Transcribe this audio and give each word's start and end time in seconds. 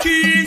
daqui. 0.00 0.39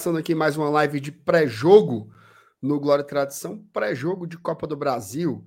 Começando 0.00 0.16
aqui 0.16 0.34
mais 0.34 0.56
uma 0.56 0.70
live 0.70 0.98
de 0.98 1.12
pré-jogo 1.12 2.10
no 2.62 2.80
Glória 2.80 3.02
e 3.02 3.06
Tradição, 3.06 3.62
pré-jogo 3.70 4.26
de 4.26 4.38
Copa 4.38 4.66
do 4.66 4.74
Brasil. 4.74 5.44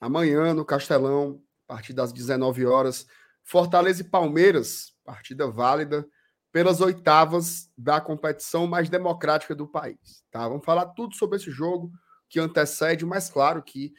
Amanhã 0.00 0.52
no 0.52 0.64
Castelão, 0.64 1.40
a 1.68 1.74
partir 1.74 1.92
das 1.92 2.12
19 2.12 2.66
horas, 2.66 3.06
Fortaleza 3.44 4.00
e 4.00 4.10
Palmeiras, 4.10 4.96
partida 5.04 5.48
válida 5.48 6.04
pelas 6.50 6.80
oitavas 6.80 7.70
da 7.78 8.00
competição 8.00 8.66
mais 8.66 8.88
democrática 8.88 9.54
do 9.54 9.64
país. 9.64 10.24
Tá? 10.28 10.48
Vamos 10.48 10.64
falar 10.64 10.86
tudo 10.86 11.14
sobre 11.14 11.36
esse 11.36 11.52
jogo 11.52 11.92
que 12.28 12.40
antecede, 12.40 13.06
mas 13.06 13.30
claro 13.30 13.62
que 13.62 13.94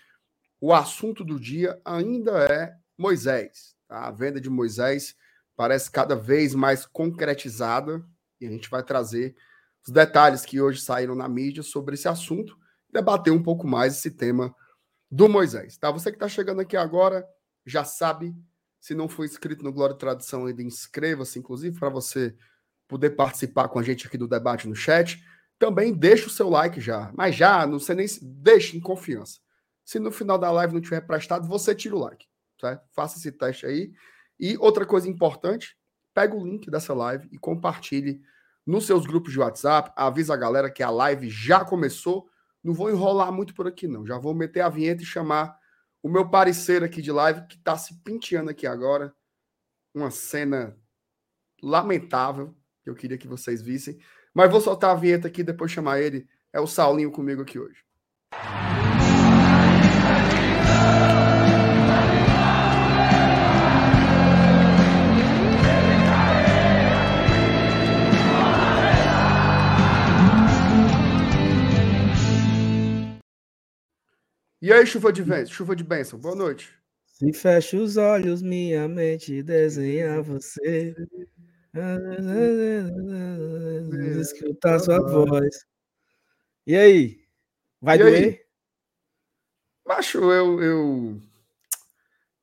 o 0.60 0.74
assunto 0.74 1.24
do 1.24 1.40
dia 1.40 1.80
ainda 1.86 2.44
é 2.44 2.76
Moisés. 2.98 3.74
tá? 3.88 4.08
A 4.08 4.12
venda 4.12 4.42
de 4.42 4.50
Moisés 4.50 5.16
parece 5.56 5.90
cada 5.90 6.18
vez 6.18 6.54
mais 6.54 6.86
concretizada 6.86 8.06
e 8.42 8.46
a 8.46 8.50
gente 8.50 8.70
vai 8.70 8.84
trazer 8.84 9.38
os 9.86 9.94
detalhes 9.94 10.44
que 10.44 10.60
hoje 10.60 10.82
saíram 10.82 11.16
na 11.16 11.28
mídia 11.28 11.62
sobre 11.62 11.94
esse 11.96 12.08
assunto, 12.08 12.58
debater 12.92 13.32
um 13.32 13.44
pouco 13.44 13.68
mais 13.68 13.94
esse 13.98 14.12
tema 14.12 14.56
do 15.12 15.30
Moisés. 15.30 15.78
Tá? 15.78 15.92
Você 15.92 16.10
que 16.10 16.16
está 16.16 16.28
chegando 16.28 16.62
aqui 16.62 16.76
agora 16.76 17.28
já 17.66 17.84
sabe, 17.84 18.36
se 18.80 18.96
não 18.96 19.08
for 19.08 19.26
inscrito 19.26 19.64
no 19.64 19.72
Glória 19.72 19.94
e 19.94 19.98
Tradição 19.98 20.46
ainda, 20.46 20.64
inscreva-se, 20.64 21.38
inclusive, 21.38 21.78
para 21.80 21.90
você 21.90 22.36
poder 22.88 23.12
participar 23.12 23.68
com 23.68 23.80
a 23.80 23.84
gente 23.84 24.08
aqui 24.08 24.18
do 24.18 24.28
debate 24.28 24.68
no 24.68 24.76
chat. 24.76 25.24
Também 25.58 25.94
deixa 25.94 26.28
o 26.28 26.32
seu 26.32 26.50
like 26.50 26.82
já, 26.82 27.12
mas 27.16 27.36
já, 27.36 27.66
não 27.66 27.80
sei 27.80 27.96
nem 27.96 28.08
se 28.08 28.24
deixe 28.24 28.76
em 28.76 28.80
confiança. 28.80 29.40
Se 29.84 30.00
no 30.00 30.12
final 30.12 30.38
da 30.38 30.52
live 30.52 30.74
não 30.74 30.82
tiver 30.82 31.02
prestado, 31.02 31.48
você 31.48 31.74
tira 31.74 31.96
o 31.96 32.00
like, 32.00 32.26
certo? 32.60 32.84
Faça 32.94 33.18
esse 33.18 33.32
teste 33.32 33.66
aí. 33.66 33.92
E 34.40 34.58
outra 34.58 34.86
coisa 34.86 35.08
importante, 35.08 35.78
pega 36.14 36.36
o 36.36 36.46
link 36.46 36.70
dessa 36.70 36.94
live 36.94 37.28
e 37.32 37.38
compartilhe 37.38 38.22
nos 38.66 38.86
seus 38.86 39.06
grupos 39.06 39.32
de 39.32 39.40
WhatsApp. 39.40 39.92
Avisa 39.96 40.34
a 40.34 40.38
galera 40.38 40.72
que 40.72 40.82
a 40.82 40.90
live 40.90 41.30
já 41.30 41.64
começou. 41.64 42.30
Não 42.64 42.74
vou 42.74 42.90
enrolar 42.90 43.32
muito 43.32 43.54
por 43.54 43.68
aqui, 43.68 43.88
não. 43.88 44.06
Já 44.06 44.18
vou 44.18 44.34
meter 44.34 44.62
a 44.62 44.70
vinheta 44.70 45.04
e 45.04 45.06
chamar 45.06 45.58
o 46.02 46.10
meu 46.10 46.30
parecer 46.30 46.84
aqui 46.84 47.02
de 47.02 47.12
live, 47.12 47.48
que 47.48 47.56
está 47.56 47.78
se 47.78 48.02
penteando 48.02 48.50
aqui 48.50 48.66
agora. 48.66 49.14
Uma 49.94 50.12
cena 50.12 50.78
lamentável, 51.62 52.56
que 52.84 52.90
eu 52.90 52.96
queria 52.96 53.18
que 53.18 53.28
vocês 53.28 53.62
vissem. 53.62 53.98
Mas 54.34 54.52
vou 54.52 54.60
soltar 54.60 54.92
a 54.92 54.96
vinheta 55.00 55.28
aqui 55.28 55.44
depois 55.44 55.72
chamar 55.72 56.02
ele. 56.02 56.28
É 56.52 56.60
o 56.60 56.68
Saulinho 56.68 57.12
comigo 57.12 57.42
aqui 57.42 57.60
hoje. 57.60 57.86
E 74.66 74.74
aí, 74.74 74.84
chuva 74.84 75.14
de 75.14 75.22
vento, 75.22 75.54
chuva 75.54 75.76
de 75.76 75.84
bênção. 75.84 76.18
Boa 76.18 76.36
noite. 76.36 76.74
Se 77.06 77.32
fecha 77.32 77.78
os 77.78 77.98
olhos, 77.98 78.42
minha 78.42 78.88
mente 78.88 79.44
desenha 79.44 80.24
você. 80.24 80.96
Escutar 84.20 84.80
sua 84.80 85.00
voz. 85.08 85.68
E 86.66 86.76
aí? 86.76 87.24
Vai 87.80 88.00
E 88.00 88.02
aí? 88.02 88.10
doer? 88.10 88.48
Macho, 89.86 90.32
eu, 90.32 90.60
eu 90.60 91.22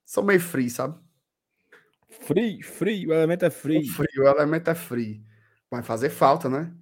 sou 0.06 0.22
meio 0.22 0.38
frio, 0.38 0.70
sabe? 0.70 0.96
Frio, 2.08 2.64
frio, 2.64 3.10
o 3.10 3.14
elemento 3.14 3.46
é 3.46 3.50
frio. 3.50 3.84
Frio, 3.94 4.22
o 4.22 4.28
elemento 4.28 4.70
é 4.70 4.76
frio. 4.76 5.20
Vai 5.68 5.82
fazer 5.82 6.08
falta, 6.08 6.48
né? 6.48 6.72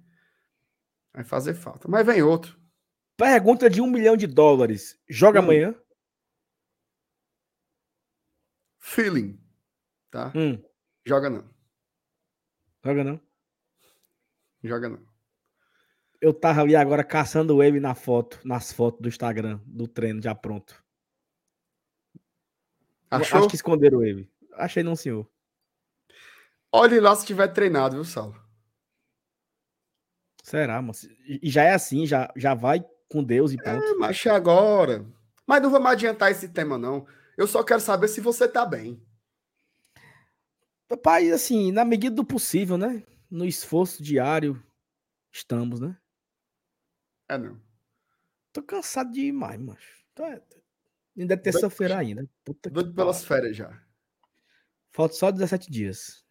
Vai 1.11 1.23
fazer 1.23 1.55
falta. 1.55 1.87
Mas 1.87 2.05
vem 2.05 2.21
outro. 2.21 2.60
Pergunta 3.21 3.69
de 3.69 3.79
um 3.79 3.85
milhão 3.85 4.17
de 4.17 4.25
dólares. 4.25 4.99
Joga 5.07 5.39
Hum. 5.39 5.43
amanhã? 5.43 5.75
Feeling. 8.79 9.39
Tá? 10.09 10.33
Hum, 10.35 10.59
Joga 11.05 11.29
não. 11.29 11.47
joga 12.83 13.03
não. 13.03 13.21
Joga 14.63 14.89
não. 14.89 15.07
Eu 16.19 16.33
tava 16.33 16.61
ali 16.61 16.75
agora 16.75 17.03
caçando 17.03 17.61
ele 17.61 17.79
na 17.79 17.93
foto, 17.93 18.39
nas 18.43 18.73
fotos 18.73 18.99
do 19.01 19.07
Instagram, 19.07 19.61
do 19.67 19.87
treino 19.87 20.19
já 20.19 20.33
pronto. 20.33 20.83
Eu 22.15 22.21
Achou? 23.19 23.37
Acho 23.39 23.49
que 23.49 23.55
esconderam 23.55 24.03
ele. 24.03 24.27
Achei 24.53 24.81
não, 24.81 24.95
senhor. 24.95 25.29
Olhe 26.71 26.99
lá 26.99 27.15
se 27.15 27.27
tiver 27.27 27.49
treinado, 27.49 27.95
viu, 27.97 28.03
Saulo? 28.03 28.35
Será? 30.41 30.83
E 31.27 31.39
e 31.43 31.49
já 31.51 31.63
é 31.63 31.73
assim, 31.73 32.07
já, 32.07 32.33
já 32.35 32.55
vai 32.55 32.83
com 33.11 33.23
Deus 33.23 33.51
e 33.51 33.57
pronto. 33.57 33.83
É, 33.83 33.93
mas 33.95 34.25
é 34.25 34.29
agora. 34.29 35.05
Mas 35.45 35.61
não 35.61 35.69
vamos 35.69 35.91
adiantar 35.91 36.31
esse 36.31 36.49
tema, 36.49 36.77
não. 36.77 37.05
Eu 37.37 37.45
só 37.47 37.63
quero 37.63 37.81
saber 37.81 38.07
se 38.07 38.21
você 38.21 38.47
tá 38.47 38.65
bem. 38.65 39.01
Pai, 41.03 41.31
assim, 41.31 41.71
na 41.71 41.85
medida 41.85 42.15
do 42.15 42.25
possível, 42.25 42.77
né? 42.77 43.03
No 43.29 43.45
esforço 43.45 44.03
diário, 44.03 44.61
estamos, 45.31 45.79
né? 45.79 45.97
É, 47.29 47.37
não. 47.37 47.61
Tô 48.51 48.61
cansado 48.61 49.11
demais, 49.11 49.59
macho. 49.59 50.03
Tô- 50.13 50.23
Ainda 51.17 51.33
é 51.33 51.37
terça-feira 51.37 51.97
ainda. 51.97 52.29
Puta 52.43 52.69
que 52.69 52.73
Doido 52.73 52.93
pelas 52.93 53.23
férias 53.23 53.55
já. 53.55 53.81
Falta 54.91 55.15
só 55.15 55.31
17 55.31 55.71
dias. 55.71 56.25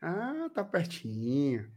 Ah, 0.00 0.48
tá 0.54 0.62
pertinho. 0.62 1.64
Tá 1.64 1.70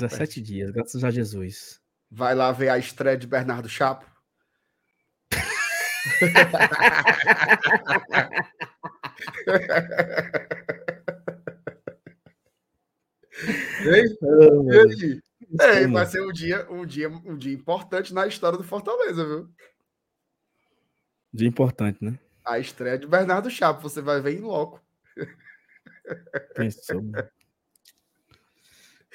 17 0.00 0.18
pertinho. 0.18 0.46
dias, 0.46 0.70
graças 0.70 1.02
a 1.04 1.10
Jesus. 1.10 1.81
Vai 2.14 2.34
lá 2.34 2.52
ver 2.52 2.68
a 2.68 2.76
estreia 2.76 3.16
de 3.16 3.26
Bernardo 3.26 3.70
Chapo. 3.70 4.04
Ei, 13.86 14.04
e? 15.00 15.22
É, 15.58 15.86
vai 15.86 16.04
ser 16.04 16.20
um 16.22 16.30
dia, 16.30 16.70
um 16.70 16.84
dia, 16.84 17.08
um 17.08 17.34
dia 17.34 17.54
importante 17.54 18.12
na 18.12 18.26
história 18.26 18.58
do 18.58 18.64
Fortaleza, 18.64 19.24
viu? 19.24 19.50
Dia 21.32 21.48
importante, 21.48 22.04
né? 22.04 22.18
A 22.44 22.58
estreia 22.58 22.98
de 22.98 23.06
Bernardo 23.06 23.48
Chapo, 23.48 23.80
você 23.80 24.02
vai 24.02 24.20
ver 24.20 24.38
em 24.38 24.40
loco. 24.40 24.82
Pensou. 26.54 27.00
né? 27.00 27.26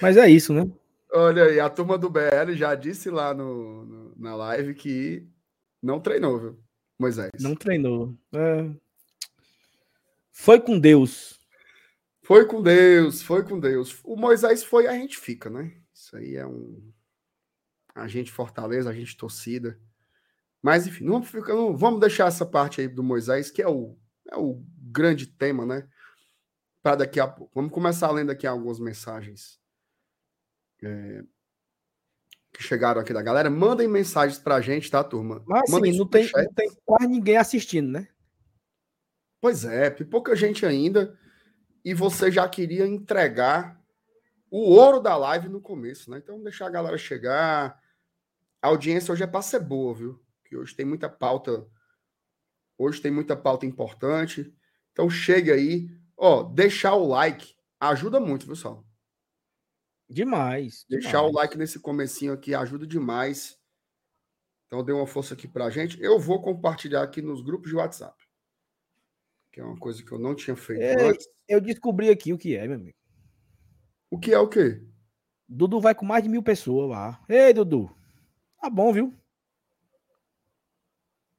Mas 0.01 0.17
é 0.17 0.27
isso, 0.27 0.51
né? 0.51 0.67
Olha 1.11 1.45
aí, 1.45 1.59
a 1.59 1.69
turma 1.69 1.97
do 1.97 2.09
BL 2.09 2.53
já 2.55 2.75
disse 2.75 3.09
lá 3.09 3.33
no, 3.33 3.85
no- 3.85 4.13
na 4.17 4.35
live 4.35 4.73
que 4.73 5.27
não 5.81 5.99
treinou, 5.99 6.39
viu? 6.39 6.59
Moisés. 6.99 7.31
Não 7.39 7.55
treinou. 7.55 8.15
É. 8.33 8.69
Foi 10.31 10.59
com 10.59 10.79
Deus. 10.79 11.39
Foi 12.23 12.45
com 12.45 12.61
Deus, 12.61 13.21
foi 13.21 13.43
com 13.43 13.59
Deus. 13.59 13.99
O 14.03 14.15
Moisés 14.17 14.63
foi, 14.63 14.85
a 14.87 14.93
gente 14.93 15.17
fica, 15.17 15.49
né? 15.49 15.73
Isso 15.93 16.15
aí 16.17 16.35
é 16.35 16.45
um. 16.45 16.91
A 17.95 18.07
gente 18.07 18.31
fortaleza, 18.31 18.89
a 18.89 18.93
gente 18.93 19.15
torcida. 19.15 19.79
Mas, 20.61 20.85
enfim, 20.85 21.05
não 21.05 21.21
não- 21.47 21.75
vamos 21.75 21.99
deixar 21.99 22.27
essa 22.27 22.45
parte 22.45 22.81
aí 22.81 22.87
do 22.87 23.01
Moisés, 23.01 23.49
que 23.49 23.61
é 23.61 23.67
o, 23.67 23.97
é 24.29 24.35
o 24.35 24.61
grande 24.77 25.25
tema, 25.25 25.65
né? 25.65 25.87
Para 26.83 26.97
daqui 26.97 27.19
a 27.19 27.27
pouco. 27.27 27.51
Vamos 27.55 27.71
começar 27.71 28.11
lendo 28.11 28.31
aqui 28.31 28.45
algumas 28.45 28.79
mensagens. 28.79 29.59
É, 30.83 31.23
que 32.57 32.63
chegaram 32.63 32.99
aqui 32.99 33.13
da 33.13 33.21
galera. 33.21 33.49
Mandem 33.49 33.87
mensagens 33.87 34.39
pra 34.39 34.61
gente, 34.61 34.89
tá, 34.89 35.03
turma? 35.03 35.43
Mas 35.45 35.69
Mandem 35.69 35.91
assim, 35.91 35.99
não 35.99 36.07
tem, 36.07 36.29
não 36.33 36.53
tem 36.53 36.71
quase 36.83 37.07
ninguém 37.07 37.37
assistindo, 37.37 37.91
né? 37.91 38.07
Pois 39.39 39.63
é, 39.63 39.89
pouca 39.89 40.35
gente 40.35 40.65
ainda. 40.65 41.17
E 41.85 41.93
você 41.93 42.31
já 42.31 42.49
queria 42.49 42.87
entregar 42.87 43.79
o 44.49 44.71
ouro 44.71 44.99
da 44.99 45.15
live 45.15 45.49
no 45.49 45.61
começo, 45.61 46.09
né? 46.09 46.17
Então, 46.17 46.41
deixar 46.41 46.67
a 46.67 46.71
galera 46.71 46.97
chegar. 46.97 47.79
A 48.61 48.67
audiência 48.67 49.11
hoje 49.11 49.23
é 49.23 49.27
para 49.27 49.41
ser 49.41 49.59
boa, 49.59 49.93
viu? 49.93 50.19
Que 50.45 50.57
hoje 50.57 50.75
tem 50.75 50.85
muita 50.85 51.07
pauta. 51.07 51.67
Hoje 52.77 53.01
tem 53.01 53.11
muita 53.11 53.35
pauta 53.35 53.65
importante. 53.65 54.53
Então, 54.91 55.09
chega 55.09 55.53
aí. 55.53 55.89
Ó, 56.17 56.43
deixar 56.43 56.95
o 56.95 57.07
like 57.07 57.55
ajuda 57.79 58.19
muito, 58.19 58.47
viu, 58.47 58.55
Sal? 58.55 58.86
Demais. 60.09 60.85
Deixar 60.89 61.21
o 61.21 61.27
demais. 61.27 61.35
like 61.35 61.57
nesse 61.57 61.79
comecinho 61.79 62.33
aqui 62.33 62.55
ajuda 62.55 62.87
demais. 62.87 63.57
Então, 64.65 64.83
dê 64.83 64.91
uma 64.91 65.07
força 65.07 65.33
aqui 65.33 65.47
pra 65.47 65.69
gente. 65.69 66.01
Eu 66.01 66.19
vou 66.19 66.41
compartilhar 66.41 67.01
aqui 67.01 67.21
nos 67.21 67.41
grupos 67.41 67.69
de 67.69 67.75
WhatsApp. 67.75 68.15
Que 69.51 69.61
é 69.61 69.63
uma 69.63 69.77
coisa 69.77 70.03
que 70.03 70.11
eu 70.11 70.19
não 70.19 70.35
tinha 70.35 70.55
feito 70.55 70.81
Ei. 70.81 71.09
antes. 71.09 71.27
Eu 71.47 71.61
descobri 71.61 72.09
aqui 72.09 72.33
o 72.33 72.37
que 72.37 72.55
é, 72.55 72.67
meu 72.67 72.75
amigo. 72.75 72.97
O 74.09 74.19
que 74.19 74.33
é 74.33 74.39
o 74.39 74.47
quê? 74.47 74.81
Dudu 75.47 75.79
vai 75.79 75.95
com 75.95 76.05
mais 76.05 76.23
de 76.23 76.29
mil 76.29 76.43
pessoas 76.43 76.89
lá. 76.89 77.23
Ei, 77.27 77.53
Dudu. 77.53 77.89
Tá 78.61 78.69
bom, 78.69 78.91
viu? 78.91 79.13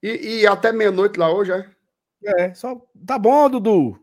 E, 0.02 0.40
e 0.40 0.46
até 0.46 0.72
meia-noite 0.72 1.18
lá 1.18 1.32
hoje, 1.32 1.52
é? 1.52 1.70
É, 2.24 2.54
só. 2.54 2.74
Tá 3.06 3.18
bom, 3.18 3.50
Dudu. 3.50 4.00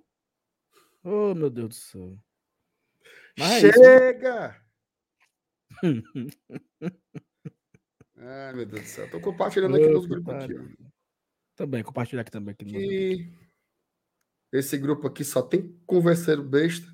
Oh, 1.03 1.33
meu 1.33 1.49
Deus 1.49 1.69
do 1.69 1.75
céu. 1.75 2.24
Mas 3.37 3.63
é 3.63 3.67
né? 3.67 3.73
Chega! 3.73 4.61
Ai, 8.17 8.53
meu 8.53 8.65
Deus 8.65 8.81
do 8.81 8.87
céu. 8.87 9.09
Tô 9.11 9.19
compartilhando 9.19 9.75
aqui 9.75 9.87
nos 9.87 10.05
grupos 10.05 10.33
aqui, 10.33 10.57
ó. 10.57 10.63
Também, 11.55 11.83
compartilhar 11.83 12.21
aqui 12.21 12.31
também. 12.31 12.53
Aqui. 12.53 12.75
E 12.77 13.29
esse 14.51 14.77
grupo 14.77 15.07
aqui 15.07 15.23
só 15.23 15.41
tem 15.41 15.77
converseiro 15.85 16.43
besta, 16.43 16.87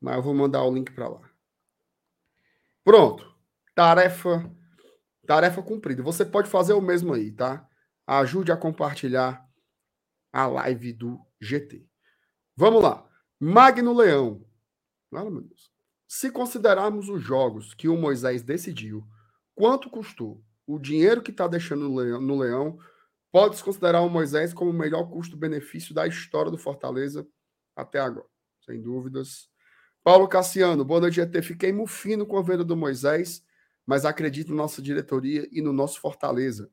mas 0.00 0.16
eu 0.16 0.22
vou 0.22 0.34
mandar 0.34 0.62
o 0.64 0.72
link 0.74 0.92
para 0.92 1.08
lá. 1.08 1.30
Pronto. 2.84 3.34
Tarefa 3.74 4.50
tarefa 5.26 5.62
cumprida. 5.62 6.02
Você 6.02 6.24
pode 6.24 6.50
fazer 6.50 6.72
o 6.72 6.80
mesmo 6.80 7.14
aí, 7.14 7.30
tá? 7.30 7.64
Ajude 8.04 8.50
a 8.50 8.56
compartilhar 8.56 9.48
a 10.32 10.46
live 10.46 10.92
do 10.92 11.24
GT. 11.40 11.86
Vamos 12.56 12.82
lá. 12.82 13.08
Magno 13.38 13.92
Leão. 13.92 14.44
Olha, 15.12 15.30
meu 15.30 15.42
Deus. 15.42 15.69
Se 16.12 16.28
considerarmos 16.28 17.08
os 17.08 17.22
jogos 17.22 17.72
que 17.72 17.88
o 17.88 17.96
Moisés 17.96 18.42
decidiu, 18.42 19.06
quanto 19.54 19.88
custou? 19.88 20.44
O 20.66 20.76
dinheiro 20.76 21.22
que 21.22 21.30
está 21.30 21.46
deixando 21.46 21.88
no 21.88 22.36
Leão, 22.36 22.80
pode-se 23.30 23.62
considerar 23.62 24.00
o 24.00 24.10
Moisés 24.10 24.52
como 24.52 24.72
o 24.72 24.74
melhor 24.74 25.08
custo-benefício 25.08 25.94
da 25.94 26.08
história 26.08 26.50
do 26.50 26.58
Fortaleza 26.58 27.24
até 27.76 28.00
agora, 28.00 28.26
sem 28.66 28.82
dúvidas. 28.82 29.48
Paulo 30.02 30.26
Cassiano, 30.26 30.84
boa 30.84 31.00
noite, 31.00 31.14
GT. 31.14 31.42
Fiquei 31.42 31.72
mufino 31.72 32.26
com 32.26 32.36
a 32.36 32.42
venda 32.42 32.64
do 32.64 32.76
Moisés, 32.76 33.44
mas 33.86 34.04
acredito 34.04 34.50
na 34.50 34.62
nossa 34.64 34.82
diretoria 34.82 35.48
e 35.52 35.62
no 35.62 35.72
nosso 35.72 36.00
Fortaleza. 36.00 36.72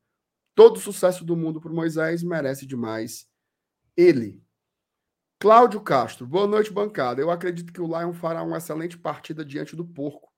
Todo 0.55 0.79
sucesso 0.79 1.23
do 1.23 1.37
mundo 1.37 1.61
para 1.61 1.71
o 1.71 1.75
Moisés 1.75 2.23
merece 2.23 2.65
demais. 2.65 3.29
Ele. 3.95 4.43
Cláudio 5.39 5.79
Castro, 5.81 6.25
boa 6.25 6.47
noite, 6.47 6.71
bancada. 6.71 7.21
Eu 7.21 7.29
acredito 7.29 7.71
que 7.71 7.79
o 7.81 7.85
Lion 7.85 8.11
fará 8.13 8.41
uma 8.41 8.57
excelente 8.57 8.97
partida 8.97 9.45
diante 9.45 9.75
do 9.75 9.85
porco. 9.85 10.31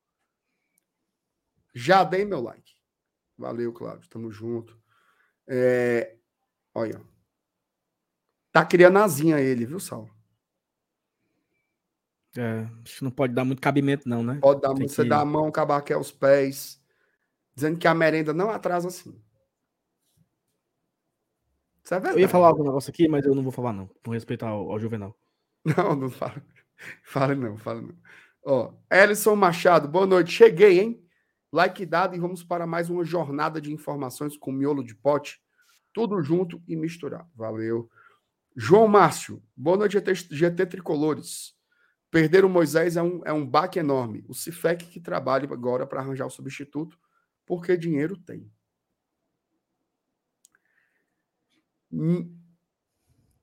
Já 1.73 2.03
dei 2.03 2.25
meu 2.25 2.41
like. 2.41 2.73
Valeu, 3.37 3.71
Cláudio. 3.71 4.09
Tamo 4.09 4.29
junto. 4.29 4.77
É, 5.47 6.17
olha. 6.73 7.01
Tá 8.51 8.65
criando 8.65 8.97
asinha 8.99 9.39
ele, 9.39 9.65
viu, 9.65 9.79
Sal? 9.79 10.09
É, 12.37 12.67
acho 12.83 12.97
que 12.97 13.03
não 13.03 13.11
pode 13.11 13.33
dar 13.33 13.45
muito 13.45 13.61
cabimento, 13.61 14.07
não, 14.07 14.21
né? 14.21 14.37
Pode 14.41 14.61
dar, 14.61 14.73
Tem 14.73 14.87
você 14.87 15.03
que- 15.03 15.09
dá 15.09 15.21
a 15.21 15.25
mão, 15.25 15.49
cabaque 15.51 15.93
aos 15.93 16.11
pés, 16.11 16.79
dizendo 17.55 17.79
que 17.79 17.87
a 17.87 17.95
merenda 17.95 18.33
não 18.33 18.49
atrasa 18.49 18.87
assim. 18.89 19.19
Isso 21.89 21.95
é 21.95 21.99
verdade. 21.99 22.17
Eu 22.17 22.21
ia 22.21 22.29
falar 22.29 22.47
algum 22.49 22.63
negócio 22.63 22.91
aqui, 22.91 23.07
mas 23.07 23.25
eu 23.25 23.33
não 23.33 23.41
vou 23.41 23.51
falar, 23.51 23.73
não. 23.73 23.89
Com 24.05 24.11
respeito 24.11 24.45
ao, 24.45 24.71
ao 24.71 24.79
Juvenal. 24.79 25.17
Não, 25.65 25.95
não 25.95 26.09
fala. 26.09 26.41
Fale 27.03 27.35
não, 27.35 27.57
fale 27.57 27.81
não. 27.81 27.95
Ó, 28.45 28.73
Ellison 28.89 29.35
Machado, 29.35 29.87
boa 29.89 30.05
noite. 30.05 30.31
Cheguei, 30.31 30.79
hein? 30.79 31.03
Like 31.51 31.85
dado 31.85 32.15
e 32.15 32.19
vamos 32.19 32.41
para 32.41 32.65
mais 32.65 32.89
uma 32.89 33.03
jornada 33.03 33.59
de 33.59 33.73
informações 33.73 34.37
com 34.37 34.49
miolo 34.49 34.81
de 34.81 34.95
pote. 34.95 35.41
Tudo 35.91 36.21
junto 36.21 36.63
e 36.65 36.77
misturado. 36.77 37.27
Valeu. 37.35 37.89
João 38.55 38.87
Márcio, 38.87 39.43
boa 39.57 39.75
noite, 39.75 39.93
GT, 39.93 40.13
GT 40.13 40.65
Tricolores. 40.67 41.53
Perder 42.09 42.45
o 42.45 42.49
Moisés 42.49 42.95
é 42.95 43.01
um, 43.01 43.21
é 43.25 43.33
um 43.33 43.45
baque 43.45 43.79
enorme. 43.79 44.23
O 44.29 44.33
Cifec 44.33 44.85
que 44.85 45.01
trabalha 45.01 45.51
agora 45.51 45.85
para 45.85 45.99
arranjar 45.99 46.27
o 46.27 46.31
substituto, 46.31 46.97
porque 47.45 47.75
dinheiro 47.75 48.15
tem. 48.15 48.49
Mi- 51.91 52.31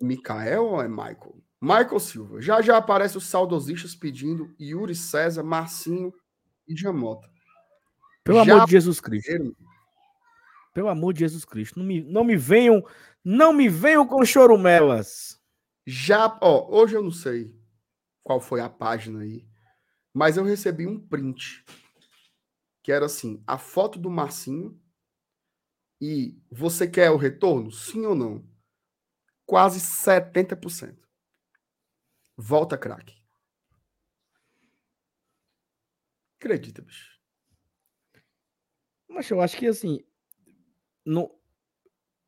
Micael 0.00 0.64
ou 0.64 0.82
é 0.82 0.88
Michael? 0.88 1.42
Michael 1.60 2.00
Silva. 2.00 2.40
Já 2.40 2.60
já 2.60 2.76
aparece 2.76 3.16
os 3.16 3.26
saudosistas 3.26 3.94
pedindo 3.94 4.54
Yuri 4.60 4.94
César, 4.94 5.42
Marcinho 5.42 6.12
e 6.68 6.76
Jamota. 6.76 7.28
Pelo 8.22 8.44
Já 8.44 8.54
amor 8.54 8.66
de 8.66 8.72
Jesus 8.72 9.00
Cristo. 9.00 9.56
Pelo 10.74 10.88
amor 10.88 11.14
de 11.14 11.20
Jesus 11.20 11.44
Cristo. 11.44 11.78
Não 11.78 11.86
me, 11.86 12.02
não 12.02 12.24
me 12.24 12.36
venham. 12.36 12.84
Não 13.24 13.52
me 13.52 13.68
venham 13.68 14.06
com 14.06 14.24
chorumelas. 14.24 15.40
Já, 15.86 16.38
ó, 16.42 16.68
hoje 16.68 16.94
eu 16.94 17.02
não 17.02 17.10
sei 17.10 17.56
qual 18.22 18.40
foi 18.40 18.60
a 18.60 18.68
página 18.68 19.20
aí, 19.20 19.46
mas 20.12 20.36
eu 20.36 20.42
recebi 20.44 20.86
um 20.86 20.98
print 21.00 21.64
que 22.82 22.90
era 22.92 23.06
assim, 23.06 23.42
a 23.46 23.56
foto 23.56 23.98
do 23.98 24.10
Marcinho 24.10 24.80
e 26.00 26.36
você 26.50 26.86
quer 26.88 27.10
o 27.10 27.16
retorno? 27.16 27.70
Sim 27.70 28.06
ou 28.06 28.14
não? 28.14 28.44
Quase 29.46 29.80
70%. 29.80 31.06
Volta, 32.36 32.76
craque. 32.76 33.14
Acredita, 36.38 36.82
bicho. 36.82 37.16
Mas 39.08 39.30
eu 39.30 39.40
acho 39.40 39.56
que 39.56 39.66
assim. 39.66 40.00
No... 41.04 41.30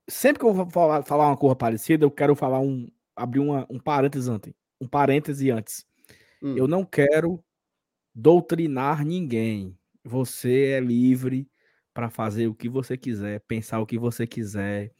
Sempre 0.08 0.40
que 0.40 0.46
eu 0.46 0.54
vou 0.54 0.70
falar, 0.70 1.02
falar 1.04 1.26
uma 1.28 1.37
coisa 1.37 1.54
parecida, 1.54 2.04
eu 2.04 2.10
quero 2.10 2.34
falar 2.34 2.60
um. 2.60 2.88
abrir 3.14 3.40
uma, 3.40 3.66
um 3.68 3.78
parêntese 3.78 4.30
antes. 4.30 4.54
Um 4.80 4.88
parêntese 4.88 5.50
antes. 5.50 5.87
Hum, 6.42 6.56
Eu 6.56 6.66
não 6.66 6.84
quero 6.84 7.44
doutrinar 8.14 9.04
ninguém. 9.04 9.78
Você 10.04 10.66
é 10.72 10.80
livre 10.80 11.48
para 11.99 12.09
fazer 12.09 12.47
o 12.47 12.55
que 12.55 12.69
você 12.69 12.97
quiser, 12.97 13.40
pensar 13.40 13.81
o 13.81 13.87
que 13.87 13.99
você 13.99 14.25
quiser, 14.25 14.95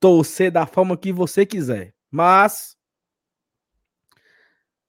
torcer 0.00 0.50
da 0.50 0.64
forma 0.64 0.96
que 0.96 1.12
você 1.12 1.44
quiser. 1.44 1.94
Mas 2.10 2.74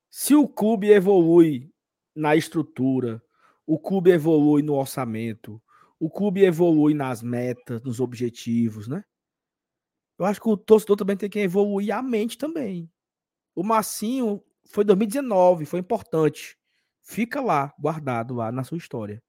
se 0.09 0.33
o 0.33 0.47
clube 0.47 0.87
evolui 0.87 1.69
na 2.15 2.33
estrutura, 2.33 3.21
o 3.67 3.77
clube 3.77 4.09
evolui 4.09 4.61
no 4.61 4.75
orçamento, 4.75 5.61
o 5.99 6.09
clube 6.09 6.45
evolui 6.45 6.93
nas 6.93 7.21
metas, 7.21 7.81
nos 7.81 7.99
objetivos, 7.99 8.87
né? 8.87 9.03
Eu 10.17 10.23
acho 10.23 10.39
que 10.39 10.47
o 10.47 10.55
torcedor 10.55 10.95
também 10.95 11.17
tem 11.17 11.29
que 11.29 11.39
evoluir 11.39 11.93
a 11.93 12.01
mente 12.01 12.37
também. 12.37 12.89
O 13.53 13.63
Massinho 13.65 14.41
foi 14.63 14.85
2019, 14.85 15.65
foi 15.65 15.81
importante. 15.81 16.57
Fica 17.03 17.41
lá, 17.41 17.73
guardado 17.77 18.33
lá 18.33 18.49
na 18.49 18.63
sua 18.63 18.77
história. 18.77 19.21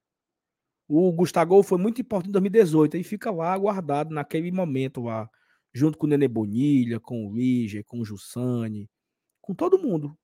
O 0.92 1.12
Gustavo 1.12 1.62
foi 1.62 1.78
muito 1.78 2.00
importante 2.00 2.30
em 2.30 2.32
2018 2.32 2.97
e 2.97 3.04
fica 3.04 3.30
lá 3.30 3.56
guardado 3.56 4.12
naquele 4.12 4.50
momento 4.50 5.00
lá, 5.02 5.30
junto 5.73 5.97
com 5.97 6.04
o 6.04 6.09
Nenê 6.09 6.26
Bonilha, 6.26 6.99
com 6.99 7.28
o 7.28 7.32
Líger, 7.32 7.85
com 7.85 8.00
o 8.00 8.04
Jussane, 8.04 8.90
com 9.40 9.54
todo 9.54 9.78
mundo. 9.78 10.18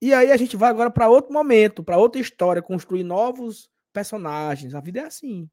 E 0.00 0.14
aí 0.14 0.32
a 0.32 0.36
gente 0.38 0.56
vai 0.56 0.70
agora 0.70 0.90
para 0.90 1.10
outro 1.10 1.30
momento, 1.30 1.84
para 1.84 1.98
outra 1.98 2.18
história, 2.18 2.62
construir 2.62 3.04
novos 3.04 3.70
personagens. 3.92 4.74
A 4.74 4.80
vida 4.80 5.00
é 5.00 5.04
assim. 5.04 5.46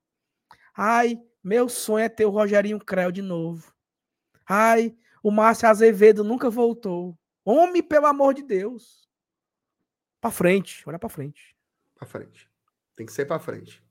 Ai, 0.73 1.21
meu 1.43 1.67
sonho 1.67 2.05
é 2.05 2.07
ter 2.07 2.25
o 2.25 2.29
Rogerinho 2.29 2.79
Creu 2.79 3.11
de 3.11 3.21
novo. 3.21 3.73
Ai, 4.47 4.95
o 5.21 5.29
Márcio 5.29 5.67
Azevedo 5.67 6.23
nunca 6.23 6.49
voltou. 6.49 7.19
Homem, 7.43 7.83
pelo 7.83 8.05
amor 8.05 8.33
de 8.33 8.41
Deus. 8.41 9.05
Para 10.21 10.31
frente, 10.31 10.81
olha 10.87 10.97
para 10.97 11.09
frente. 11.09 11.53
Pra 11.93 12.07
frente. 12.07 12.50
Tem 12.95 13.05
que 13.05 13.11
ser 13.13 13.25
pra 13.25 13.39
frente. 13.39 13.83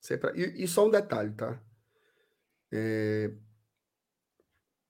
Ser 0.00 0.18
pra- 0.18 0.32
E, 0.36 0.64
e 0.64 0.68
só 0.68 0.86
um 0.86 0.90
detalhe, 0.90 1.32
tá? 1.34 1.60
É, 2.72 3.32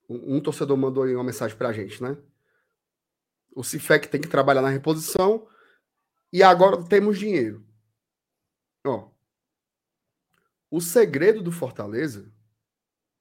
Um, 0.08 0.40
torcedor 0.40 0.76
mandou 0.76 1.04
aí 1.04 1.14
uma 1.14 1.22
mensagem 1.22 1.56
pra 1.56 1.72
gente, 1.72 2.02
né? 2.02 2.16
O 3.54 3.62
Cifec 3.62 4.08
tem 4.08 4.20
que 4.20 4.26
trabalhar 4.28 4.60
na 4.60 4.68
reposição 4.68 5.48
e 6.32 6.42
agora 6.42 6.82
temos 6.88 7.16
dinheiro. 7.18 7.64
Ó, 8.84 9.08
O 10.68 10.80
segredo 10.80 11.42
do 11.42 11.52
Fortaleza 11.52 12.32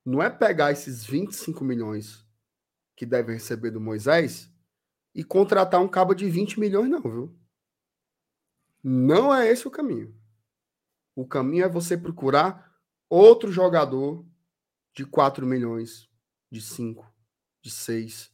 não 0.05 0.21
é 0.21 0.29
pegar 0.31 0.71
esses 0.71 1.03
25 1.05 1.63
milhões 1.63 2.25
que 2.95 3.05
devem 3.05 3.35
receber 3.35 3.69
do 3.71 3.79
Moisés 3.81 4.51
e 5.13 5.23
contratar 5.23 5.81
um 5.81 5.87
cabo 5.87 6.13
de 6.15 6.27
20 6.29 6.59
milhões, 6.59 6.89
não, 6.89 7.01
viu? 7.01 7.39
Não 8.83 9.33
é 9.33 9.49
esse 9.49 9.67
o 9.67 9.71
caminho. 9.71 10.15
O 11.15 11.27
caminho 11.27 11.65
é 11.65 11.69
você 11.69 11.97
procurar 11.97 12.73
outro 13.09 13.51
jogador 13.51 14.25
de 14.93 15.05
4 15.05 15.45
milhões, 15.45 16.09
de 16.51 16.61
5, 16.61 17.05
de 17.61 17.71
6, 17.71 18.31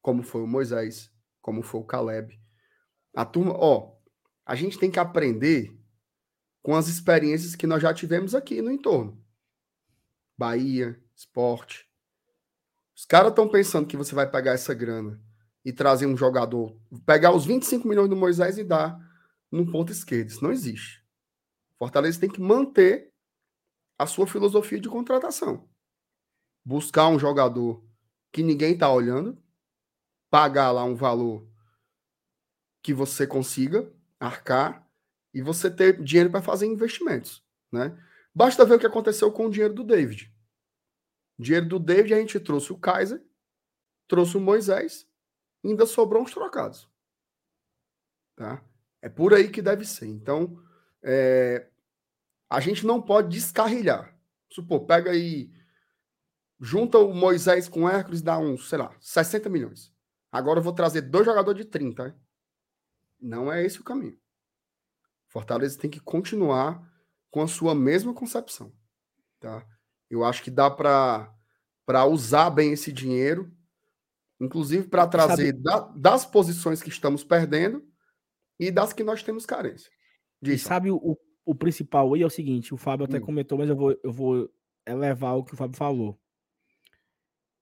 como 0.00 0.22
foi 0.22 0.42
o 0.42 0.46
Moisés, 0.46 1.10
como 1.40 1.62
foi 1.62 1.80
o 1.80 1.84
Caleb. 1.84 2.40
A 3.14 3.24
turma, 3.24 3.54
ó, 3.56 3.96
a 4.46 4.54
gente 4.54 4.78
tem 4.78 4.90
que 4.90 5.00
aprender 5.00 5.76
com 6.62 6.74
as 6.74 6.86
experiências 6.86 7.56
que 7.56 7.66
nós 7.66 7.82
já 7.82 7.92
tivemos 7.92 8.34
aqui 8.34 8.62
no 8.62 8.70
entorno. 8.70 9.22
Bahia, 10.36 11.02
esporte. 11.16 11.88
Os 12.94 13.04
caras 13.04 13.30
estão 13.30 13.48
pensando 13.48 13.86
que 13.86 13.96
você 13.96 14.14
vai 14.14 14.30
pegar 14.30 14.52
essa 14.52 14.74
grana 14.74 15.20
e 15.64 15.72
trazer 15.72 16.06
um 16.06 16.16
jogador, 16.16 16.80
pegar 17.04 17.32
os 17.32 17.44
25 17.44 17.86
milhões 17.88 18.08
do 18.08 18.16
Moisés 18.16 18.58
e 18.58 18.64
dar 18.64 18.98
no 19.50 19.70
ponto 19.70 19.92
esquerdo. 19.92 20.28
Isso 20.28 20.42
não 20.42 20.52
existe. 20.52 21.04
Fortaleza 21.78 22.20
tem 22.20 22.30
que 22.30 22.40
manter 22.40 23.12
a 23.98 24.06
sua 24.06 24.26
filosofia 24.26 24.80
de 24.80 24.88
contratação. 24.88 25.68
Buscar 26.64 27.08
um 27.08 27.18
jogador 27.18 27.84
que 28.32 28.42
ninguém 28.42 28.74
está 28.74 28.92
olhando, 28.92 29.42
pagar 30.30 30.70
lá 30.70 30.84
um 30.84 30.94
valor 30.94 31.48
que 32.82 32.92
você 32.92 33.26
consiga 33.26 33.92
arcar 34.20 34.88
e 35.32 35.42
você 35.42 35.70
ter 35.70 36.02
dinheiro 36.02 36.30
para 36.30 36.42
fazer 36.42 36.66
investimentos, 36.66 37.44
né? 37.72 37.96
Basta 38.34 38.64
ver 38.64 38.74
o 38.74 38.78
que 38.78 38.86
aconteceu 38.86 39.32
com 39.32 39.46
o 39.46 39.50
dinheiro 39.50 39.74
do 39.74 39.84
David. 39.84 40.32
O 41.38 41.42
dinheiro 41.42 41.68
do 41.68 41.78
David 41.78 42.14
a 42.14 42.18
gente 42.18 42.40
trouxe 42.40 42.72
o 42.72 42.78
Kaiser, 42.78 43.24
trouxe 44.06 44.36
o 44.36 44.40
Moisés, 44.40 45.08
ainda 45.64 45.86
sobrou 45.86 46.22
uns 46.22 46.32
trocados. 46.32 46.88
Tá? 48.36 48.64
É 49.00 49.08
por 49.08 49.32
aí 49.32 49.48
que 49.48 49.62
deve 49.62 49.84
ser. 49.84 50.06
Então, 50.06 50.60
é, 51.02 51.68
a 52.48 52.60
gente 52.60 52.86
não 52.86 53.00
pode 53.00 53.28
descarrilhar. 53.28 54.16
Supor, 54.50 54.86
pega 54.86 55.10
aí, 55.10 55.52
junta 56.60 56.98
o 56.98 57.14
Moisés 57.14 57.68
com 57.68 57.82
o 57.82 57.88
Hércules, 57.88 58.22
dá 58.22 58.38
uns, 58.38 58.68
sei 58.68 58.78
lá, 58.78 58.94
60 59.00 59.48
milhões. 59.48 59.92
Agora 60.32 60.58
eu 60.58 60.62
vou 60.62 60.72
trazer 60.72 61.02
dois 61.02 61.24
jogadores 61.24 61.64
de 61.64 61.70
30. 61.70 62.04
Né? 62.04 62.14
Não 63.20 63.52
é 63.52 63.64
esse 63.64 63.80
o 63.80 63.84
caminho. 63.84 64.18
Fortaleza 65.28 65.78
tem 65.78 65.90
que 65.90 66.00
continuar 66.00 66.82
com 67.30 67.42
a 67.42 67.48
sua 67.48 67.74
mesma 67.74 68.14
concepção. 68.14 68.72
Tá? 69.38 69.64
Eu 70.10 70.24
acho 70.24 70.42
que 70.42 70.50
dá 70.50 70.70
para 70.70 72.04
usar 72.06 72.50
bem 72.50 72.72
esse 72.72 72.90
dinheiro, 72.92 73.54
inclusive 74.40 74.88
para 74.88 75.06
trazer 75.06 75.52
da, 75.52 75.80
das 75.94 76.24
posições 76.24 76.82
que 76.82 76.88
estamos 76.88 77.22
perdendo 77.22 77.87
e 78.58 78.70
das 78.70 78.92
que 78.92 79.04
nós 79.04 79.22
temos 79.22 79.46
carência. 79.46 79.90
Disso. 80.40 80.56
E 80.56 80.68
sabe 80.68 80.90
o, 80.90 81.18
o 81.44 81.54
principal 81.54 82.12
aí 82.14 82.22
é 82.22 82.26
o 82.26 82.30
seguinte: 82.30 82.74
o 82.74 82.76
Fábio 82.76 83.06
até 83.06 83.18
hum. 83.18 83.22
comentou, 83.22 83.58
mas 83.58 83.68
eu 83.68 83.76
vou, 83.76 83.98
eu 84.02 84.12
vou 84.12 84.50
elevar 84.86 85.36
o 85.36 85.44
que 85.44 85.54
o 85.54 85.56
Fábio 85.56 85.76
falou. 85.76 86.18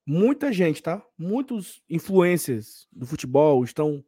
Muita 0.07 0.53
gente, 0.53 0.83
tá? 0.83 1.05
Muitos 1.19 1.83
influencers 1.91 2.87
do 2.93 3.07
futebol 3.07 3.65
estão, 3.65 4.05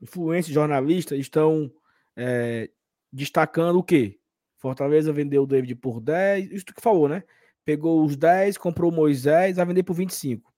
influencers 0.00 0.54
jornalistas 0.54 1.18
estão 1.18 1.72
é, 2.16 2.70
destacando 3.12 3.78
o 3.78 3.82
quê? 3.82 4.20
Fortaleza 4.58 5.12
vendeu 5.12 5.42
o 5.42 5.46
David 5.46 5.74
por 5.74 6.00
10, 6.00 6.52
isso 6.52 6.64
que 6.64 6.80
falou, 6.80 7.08
né? 7.08 7.24
Pegou 7.64 8.04
os 8.04 8.16
10, 8.16 8.56
comprou 8.58 8.90
o 8.90 8.94
Moisés, 8.94 9.56
vai 9.56 9.66
vender 9.66 9.82
por 9.82 9.94
25. 9.94 10.52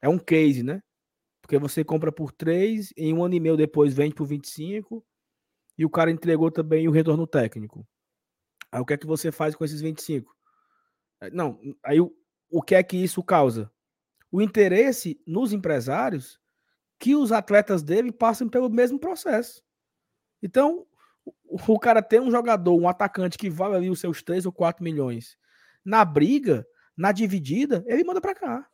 É 0.00 0.08
um 0.08 0.18
case, 0.18 0.62
né? 0.62 0.82
Porque 1.52 1.60
você 1.60 1.84
compra 1.84 2.10
por 2.10 2.32
3, 2.32 2.94
em 2.96 3.12
um 3.12 3.22
ano 3.22 3.34
e 3.34 3.40
meio 3.40 3.58
depois 3.58 3.92
vende 3.92 4.14
por 4.14 4.24
25, 4.24 5.04
e 5.76 5.84
o 5.84 5.90
cara 5.90 6.10
entregou 6.10 6.50
também 6.50 6.88
o 6.88 6.90
retorno 6.90 7.26
técnico. 7.26 7.86
Aí 8.70 8.80
o 8.80 8.86
que 8.86 8.94
é 8.94 8.96
que 8.96 9.06
você 9.06 9.30
faz 9.30 9.54
com 9.54 9.62
esses 9.62 9.82
25? 9.82 10.34
É, 11.20 11.30
não, 11.30 11.60
aí 11.84 12.00
o, 12.00 12.10
o 12.50 12.62
que 12.62 12.74
é 12.74 12.82
que 12.82 12.96
isso 12.96 13.22
causa? 13.22 13.70
O 14.30 14.40
interesse 14.40 15.20
nos 15.26 15.52
empresários 15.52 16.40
que 16.98 17.14
os 17.14 17.30
atletas 17.30 17.82
dele 17.82 18.10
passem 18.10 18.48
pelo 18.48 18.70
mesmo 18.70 18.98
processo. 18.98 19.62
Então, 20.42 20.86
o, 21.44 21.78
cara 21.78 22.00
tem 22.00 22.18
um 22.18 22.30
jogador, 22.30 22.80
um 22.80 22.88
atacante 22.88 23.36
que 23.36 23.50
vale 23.50 23.76
ali 23.76 23.90
os 23.90 24.00
seus 24.00 24.22
3 24.22 24.46
ou 24.46 24.52
4 24.52 24.82
milhões. 24.82 25.36
Na 25.84 26.02
briga, 26.02 26.66
na 26.96 27.12
dividida, 27.12 27.84
ele 27.86 28.04
manda 28.04 28.22
para 28.22 28.34
cá. 28.34 28.71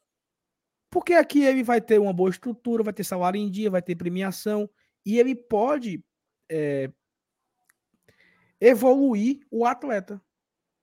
Porque 0.90 1.14
aqui 1.14 1.45
ele 1.45 1.62
vai 1.62 1.80
ter 1.80 1.99
uma 2.00 2.12
boa 2.12 2.30
estrutura, 2.30 2.83
vai 2.83 2.92
ter 2.92 3.04
salário 3.04 3.40
em 3.40 3.50
dia, 3.50 3.71
vai 3.71 3.83
ter 3.83 3.95
premiação, 3.95 4.68
e 5.04 5.18
ele 5.18 5.35
pode 5.35 6.02
é, 6.50 6.90
evoluir 8.61 9.40
o 9.50 9.64
atleta. 9.64 10.21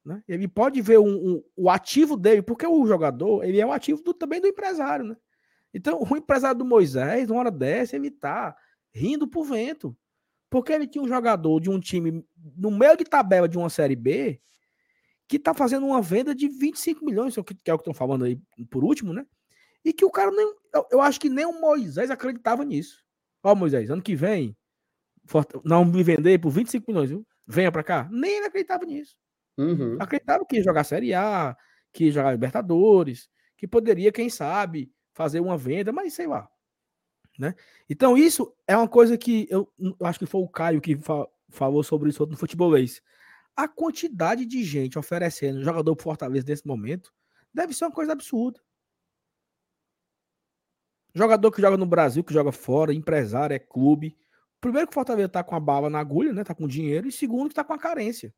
Né? 0.03 0.23
Ele 0.27 0.47
pode 0.47 0.81
ver 0.81 0.99
um, 0.99 1.07
um, 1.07 1.43
o 1.55 1.69
ativo 1.69 2.15
dele, 2.15 2.41
porque 2.41 2.65
o 2.67 2.85
jogador 2.85 3.43
ele 3.43 3.59
é 3.59 3.65
o 3.65 3.71
ativo 3.71 4.03
do, 4.03 4.13
também 4.13 4.39
do 4.39 4.47
empresário. 4.47 5.05
Né? 5.05 5.17
Então, 5.73 5.99
o 5.99 6.15
empresário 6.15 6.59
do 6.59 6.65
Moisés, 6.65 7.27
numa 7.27 7.39
hora 7.39 7.51
dessa, 7.51 7.95
ele 7.95 8.11
tá 8.11 8.55
rindo 8.93 9.27
por 9.27 9.43
vento. 9.43 9.97
Porque 10.49 10.71
ele 10.71 10.87
tinha 10.87 11.03
um 11.03 11.07
jogador 11.07 11.59
de 11.59 11.69
um 11.69 11.79
time 11.79 12.23
no 12.55 12.69
meio 12.69 12.95
de 12.95 13.03
tabela 13.03 13.49
de 13.49 13.57
uma 13.57 13.69
Série 13.69 13.95
B 13.95 14.39
que 15.27 15.39
tá 15.39 15.55
fazendo 15.55 15.87
uma 15.87 16.01
venda 16.01 16.35
de 16.35 16.47
25 16.47 17.03
milhões, 17.03 17.33
que 17.33 17.39
é 17.69 17.73
o 17.73 17.77
que 17.77 17.81
estão 17.81 17.93
falando 17.93 18.25
aí 18.25 18.39
por 18.69 18.83
último, 18.83 19.11
né? 19.11 19.25
E 19.85 19.93
que 19.93 20.03
o 20.03 20.09
cara 20.09 20.31
nem. 20.31 20.51
Eu, 20.73 20.87
eu 20.91 21.01
acho 21.01 21.19
que 21.19 21.29
nem 21.29 21.45
o 21.45 21.61
Moisés 21.61 22.09
acreditava 22.09 22.65
nisso. 22.65 23.03
Ó, 23.43 23.53
Moisés, 23.53 23.91
ano 23.91 24.01
que 24.01 24.15
vem, 24.15 24.57
não 25.63 25.85
me 25.85 26.01
vender 26.03 26.39
por 26.39 26.49
25 26.49 26.85
milhões, 26.91 27.11
viu? 27.11 27.25
Venha 27.47 27.71
para 27.71 27.83
cá. 27.83 28.09
Nem 28.11 28.37
ele 28.37 28.47
acreditava 28.47 28.83
nisso. 28.83 29.15
Uhum. 29.55 29.97
Acreditava 29.99 30.43
que 30.43 30.57
ia 30.57 30.63
jogar 30.63 30.83
Série 30.83 31.13
A, 31.13 31.55
que 31.93 32.05
ia 32.05 32.11
jogar 32.11 32.31
Libertadores, 32.31 33.29
que 33.55 33.67
poderia, 33.67 34.11
quem 34.11 34.29
sabe, 34.29 34.91
fazer 35.13 35.39
uma 35.39 35.57
venda, 35.57 35.91
mas 35.91 36.13
sei 36.13 36.25
lá. 36.25 36.49
Né? 37.37 37.53
Então, 37.89 38.17
isso 38.17 38.53
é 38.67 38.75
uma 38.75 38.87
coisa 38.87 39.17
que 39.17 39.47
eu, 39.49 39.71
eu 39.77 39.95
acho 40.01 40.19
que 40.19 40.25
foi 40.25 40.41
o 40.41 40.47
Caio 40.47 40.81
que 40.81 40.95
fa 40.95 41.27
falou 41.49 41.83
sobre 41.83 42.09
isso 42.09 42.25
no 42.25 42.35
futebolês. 42.35 43.01
A 43.55 43.67
quantidade 43.67 44.45
de 44.45 44.63
gente 44.63 44.99
oferecendo 44.99 45.63
jogador 45.63 45.95
pro 45.95 46.03
Fortaleza 46.03 46.45
nesse 46.47 46.67
momento 46.67 47.13
deve 47.53 47.73
ser 47.73 47.85
uma 47.85 47.91
coisa 47.91 48.11
absurda. 48.11 48.59
Jogador 51.15 51.49
que 51.49 51.61
joga 51.61 51.77
no 51.77 51.85
Brasil, 51.85 52.23
que 52.23 52.33
joga 52.33 52.51
fora, 52.51 52.93
empresário, 52.93 53.55
é 53.55 53.59
clube. 53.59 54.17
Primeiro 54.59 54.87
que 54.87 54.91
o 54.91 54.93
Fortaleza 54.93 55.29
tá 55.29 55.43
com 55.43 55.55
a 55.55 55.59
bala 55.59 55.89
na 55.89 55.99
agulha, 55.99 56.33
né? 56.33 56.43
Tá 56.43 56.53
com 56.53 56.67
dinheiro. 56.67 57.07
E 57.07 57.11
segundo 57.11 57.47
que 57.47 57.55
tá 57.55 57.63
com 57.63 57.73
a 57.73 57.79
carência. 57.79 58.33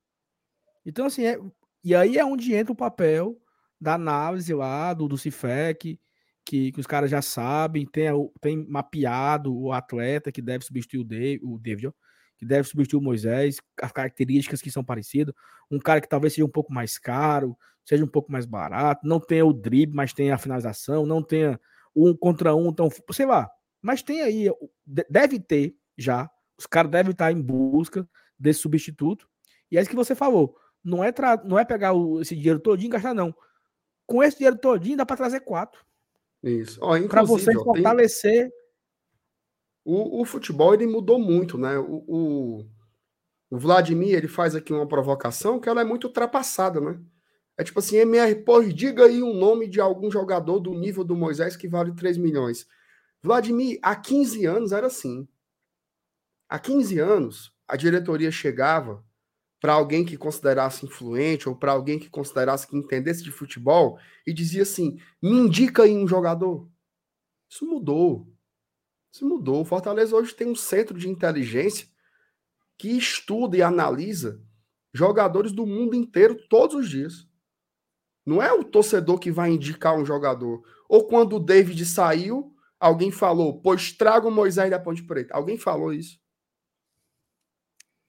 Então, 0.86 1.08
assim, 1.08 1.26
é... 1.26 1.40
e 1.84 1.96
aí 1.96 2.18
é 2.18 2.24
onde 2.24 2.54
entra 2.54 2.72
o 2.72 2.76
papel 2.76 3.42
da 3.82 3.96
análise 3.96 4.54
lá, 4.54 4.94
do, 4.94 5.08
do 5.08 5.18
CIFEC, 5.18 6.00
que, 6.46 6.72
que 6.72 6.80
os 6.80 6.88
caras 6.88 7.10
já 7.10 7.22
sabem, 7.22 7.86
tem, 7.86 8.10
tem 8.40 8.66
mapeado 8.70 9.56
o 9.56 9.72
atleta 9.74 10.32
que 10.32 10.42
deve 10.42 10.64
substituir 10.64 11.00
o 11.00 11.04
David, 11.04 11.44
o 11.44 11.58
David 11.58 11.92
que 12.38 12.46
deve 12.46 12.68
substituir 12.68 13.00
o 13.00 13.04
Moisés, 13.04 13.58
as 13.82 13.92
características 13.92 14.62
que 14.62 14.70
são 14.70 14.84
parecidas. 14.84 15.34
Um 15.70 15.80
cara 15.80 16.00
que 16.00 16.08
talvez 16.08 16.34
seja 16.34 16.46
um 16.46 16.50
pouco 16.50 16.72
mais 16.72 17.00
caro, 17.00 17.58
seja 17.84 18.04
um 18.04 18.08
pouco 18.08 18.32
mais 18.32 18.46
barato, 18.46 19.08
não 19.08 19.20
tenha 19.20 19.46
o 19.46 19.52
drible, 19.52 19.96
mas 19.96 20.14
tenha 20.14 20.36
a 20.36 20.38
finalização, 20.38 21.06
não 21.06 21.24
tenha 21.24 21.60
um 21.98 22.16
contra 22.16 22.56
um, 22.56 22.70
então, 22.70 22.90
sei 23.12 23.26
lá. 23.26 23.50
Mas 23.82 24.04
tem 24.04 24.22
aí, 24.22 24.52
deve 25.10 25.40
ter 25.40 25.76
já, 25.98 26.30
os 26.58 26.68
caras 26.68 26.92
devem 26.92 27.12
estar 27.12 27.32
em 27.32 27.42
busca 27.42 28.08
desse 28.38 28.60
substituto. 28.60 29.28
E 29.72 29.78
é 29.78 29.82
isso 29.82 29.90
que 29.90 29.96
você 29.96 30.14
falou. 30.14 30.56
Não 30.84 31.04
é, 31.04 31.12
tra... 31.12 31.42
não 31.44 31.58
é 31.58 31.66
pegar 31.66 31.94
o, 31.94 32.22
esse 32.22 32.36
dinheiro 32.36 32.60
todinho 32.60 32.90
e 32.90 32.92
gastar, 32.92 33.14
não. 33.14 33.36
Com 34.06 34.24
esse 34.24 34.38
dinheiro 34.38 34.58
todinho 34.58 34.98
dá 34.98 35.06
para 35.06 35.18
trazer 35.18 35.42
quatro. 35.42 35.84
Isso. 36.42 36.80
Para 37.10 37.24
você 37.24 37.56
ó, 37.58 37.64
fortalecer. 37.64 38.50
Tem... 38.50 38.58
O, 39.84 40.22
o, 40.22 40.26
futebol 40.26 40.74
ele 40.74 40.86
mudou 40.86 41.18
muito, 41.18 41.58
né? 41.58 41.78
O, 41.78 42.04
o, 42.08 42.66
o, 43.50 43.58
Vladimir 43.58 44.16
ele 44.16 44.28
faz 44.28 44.54
aqui 44.56 44.74
uma 44.74 44.88
provocação 44.88 45.60
que 45.60 45.70
ela 45.70 45.82
é 45.82 45.86
muito 45.86 46.08
ultrapassada, 46.08 46.80
né? 46.82 47.00
É 47.58 47.64
tipo 47.64 47.80
assim, 47.80 47.98
MR, 47.98 48.36
pô, 48.44 48.62
diga 48.64 49.06
aí 49.06 49.22
um 49.24 49.34
nome 49.34 49.68
de 49.68 49.82
algum 49.82 50.12
jogador 50.12 50.60
do 50.60 50.74
nível 50.74 51.04
do 51.04 51.16
Moisés 51.16 51.56
que 51.56 51.68
vale 51.68 51.94
3 51.94 52.18
milhões. 52.18 52.68
Vladimir, 53.22 53.80
há 53.82 53.96
15 53.96 54.46
anos 54.46 54.72
era 54.72 54.88
assim. 54.88 55.28
Há 56.48 56.60
15 56.60 57.00
anos, 57.00 57.54
a 57.68 57.76
diretoria 57.76 58.32
chegava 58.32 59.04
para 59.60 59.74
alguém 59.74 60.06
que 60.06 60.16
considerasse 60.16 60.86
influente 60.86 61.50
ou 61.50 61.56
para 61.56 61.72
alguém 61.72 61.98
que 61.98 62.10
considerasse 62.10 62.68
que 62.68 62.78
entendesse 62.78 63.24
de 63.24 63.32
futebol 63.32 64.00
e 64.26 64.32
dizia 64.32 64.62
assim: 64.62 65.00
me 65.22 65.32
indica 65.32 65.84
aí 65.84 65.98
um 65.98 66.08
jogador. 66.08 66.70
Isso 67.50 67.66
mudou. 67.66 68.32
Isso 69.12 69.28
mudou. 69.28 69.62
O 69.62 69.66
Fortaleza 69.66 70.16
hoje 70.16 70.36
tem 70.36 70.48
um 70.48 70.56
centro 70.56 70.98
de 70.98 71.10
inteligência 71.10 71.88
que 72.78 72.90
estuda 72.90 73.58
e 73.58 73.64
analisa 73.64 74.40
Jogadores 74.98 75.52
do 75.52 75.64
mundo 75.64 75.96
inteiro 75.96 76.36
todos 76.50 76.76
os 76.76 76.90
dias. 76.90 77.27
Não 78.28 78.42
é 78.42 78.52
o 78.52 78.62
torcedor 78.62 79.20
que 79.20 79.32
vai 79.32 79.52
indicar 79.52 79.98
um 79.98 80.06
jogador. 80.06 80.62
Ou 80.90 81.08
quando 81.08 81.38
o 81.38 81.40
David 81.40 81.86
saiu, 81.86 82.54
alguém 82.78 83.10
falou, 83.10 83.62
pois 83.62 83.94
traga 83.94 84.28
o 84.28 84.32
Moisés 84.32 84.70
da 84.70 84.78
Ponte 84.78 85.02
Preta. 85.02 85.34
Alguém 85.34 85.58
falou 85.58 85.94
isso? 85.94 86.20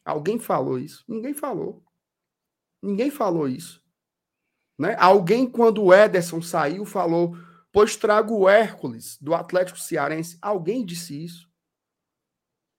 Alguém 0.05 0.41
falou 0.41 0.77
isso? 0.77 1.05
Ninguém 1.07 1.33
falou. 1.33 1.85
Ninguém 2.83 3.13
falou 3.13 3.49
isso. 3.49 3.81
Né? 4.77 4.97
Alguém, 4.99 5.49
quando 5.49 5.85
o 5.85 5.95
Ederson 5.95 6.43
saiu, 6.43 6.85
falou: 6.85 7.37
Pois 7.71 7.95
trago 7.95 8.39
o 8.39 8.49
Hércules 8.49 9.19
do 9.21 9.35
Atlético 9.35 9.79
Cearense. 9.79 10.37
Alguém 10.43 10.85
disse 10.85 11.25
isso. 11.25 11.49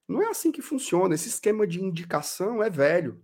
Não 0.09 0.21
é 0.21 0.27
assim 0.27 0.51
que 0.51 0.61
funciona. 0.61 1.15
Esse 1.15 1.29
esquema 1.29 1.65
de 1.65 1.81
indicação 1.81 2.61
é 2.61 2.69
velho, 2.69 3.23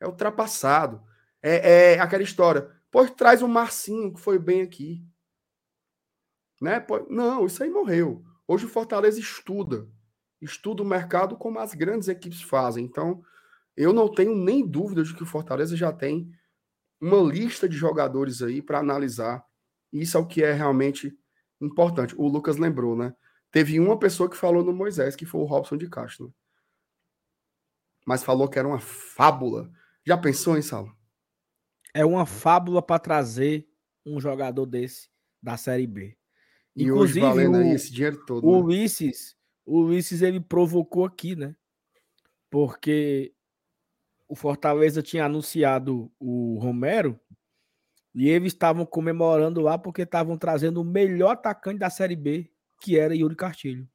é 0.00 0.06
ultrapassado. 0.06 1.00
É, 1.40 1.94
é 1.94 2.00
aquela 2.00 2.24
história. 2.24 2.75
Pois 2.90 3.10
traz 3.10 3.42
o 3.42 3.48
Marcinho, 3.48 4.14
que 4.14 4.20
foi 4.20 4.38
bem 4.38 4.62
aqui. 4.62 5.04
Né? 6.60 6.84
Não, 7.08 7.46
isso 7.46 7.62
aí 7.62 7.70
morreu. 7.70 8.24
Hoje 8.46 8.66
o 8.66 8.68
Fortaleza 8.68 9.20
estuda. 9.20 9.88
Estuda 10.40 10.82
o 10.82 10.86
mercado 10.86 11.36
como 11.36 11.58
as 11.58 11.74
grandes 11.74 12.08
equipes 12.08 12.42
fazem. 12.42 12.84
Então, 12.84 13.22
eu 13.76 13.92
não 13.92 14.10
tenho 14.10 14.34
nem 14.34 14.66
dúvida 14.66 15.02
de 15.02 15.14
que 15.14 15.22
o 15.22 15.26
Fortaleza 15.26 15.76
já 15.76 15.92
tem 15.92 16.30
uma 17.00 17.18
lista 17.18 17.68
de 17.68 17.76
jogadores 17.76 18.42
aí 18.42 18.62
para 18.62 18.78
analisar. 18.78 19.44
Isso 19.92 20.16
é 20.16 20.20
o 20.20 20.26
que 20.26 20.42
é 20.42 20.52
realmente 20.52 21.16
importante. 21.60 22.14
O 22.16 22.26
Lucas 22.28 22.56
lembrou, 22.56 22.96
né? 22.96 23.14
Teve 23.50 23.78
uma 23.78 23.98
pessoa 23.98 24.28
que 24.28 24.36
falou 24.36 24.64
no 24.64 24.72
Moisés, 24.72 25.16
que 25.16 25.26
foi 25.26 25.40
o 25.40 25.44
Robson 25.44 25.76
de 25.76 25.88
Castro. 25.88 26.34
Mas 28.06 28.22
falou 28.22 28.48
que 28.48 28.58
era 28.58 28.68
uma 28.68 28.80
fábula. 28.80 29.70
Já 30.04 30.16
pensou 30.16 30.56
em 30.56 30.62
Sala? 30.62 30.95
É 31.96 32.04
uma 32.04 32.26
fábula 32.26 32.82
para 32.82 32.98
trazer 32.98 33.66
um 34.04 34.20
jogador 34.20 34.66
desse 34.66 35.08
da 35.42 35.56
Série 35.56 35.86
B. 35.86 36.14
E 36.74 36.84
Inclusive, 36.84 37.24
hoje 37.24 37.34
valendo 37.34 37.56
o, 37.56 37.60
aí 37.62 37.70
esse 37.70 37.90
dinheiro 37.90 38.22
todo. 38.26 38.46
O 38.46 38.52
né? 38.52 38.64
Ulisses, 38.64 39.34
o 39.64 39.80
Ulisses 39.80 40.20
ele 40.20 40.38
provocou 40.38 41.06
aqui, 41.06 41.34
né? 41.34 41.56
Porque 42.50 43.32
o 44.28 44.34
Fortaleza 44.34 45.02
tinha 45.02 45.24
anunciado 45.24 46.12
o 46.18 46.58
Romero 46.58 47.18
e 48.14 48.28
eles 48.28 48.52
estavam 48.52 48.84
comemorando 48.84 49.62
lá 49.62 49.78
porque 49.78 50.02
estavam 50.02 50.36
trazendo 50.36 50.82
o 50.82 50.84
melhor 50.84 51.32
atacante 51.32 51.78
da 51.78 51.88
Série 51.88 52.16
B, 52.16 52.50
que 52.82 52.98
era 52.98 53.16
Yuri 53.16 53.34
Castilho. 53.34 53.88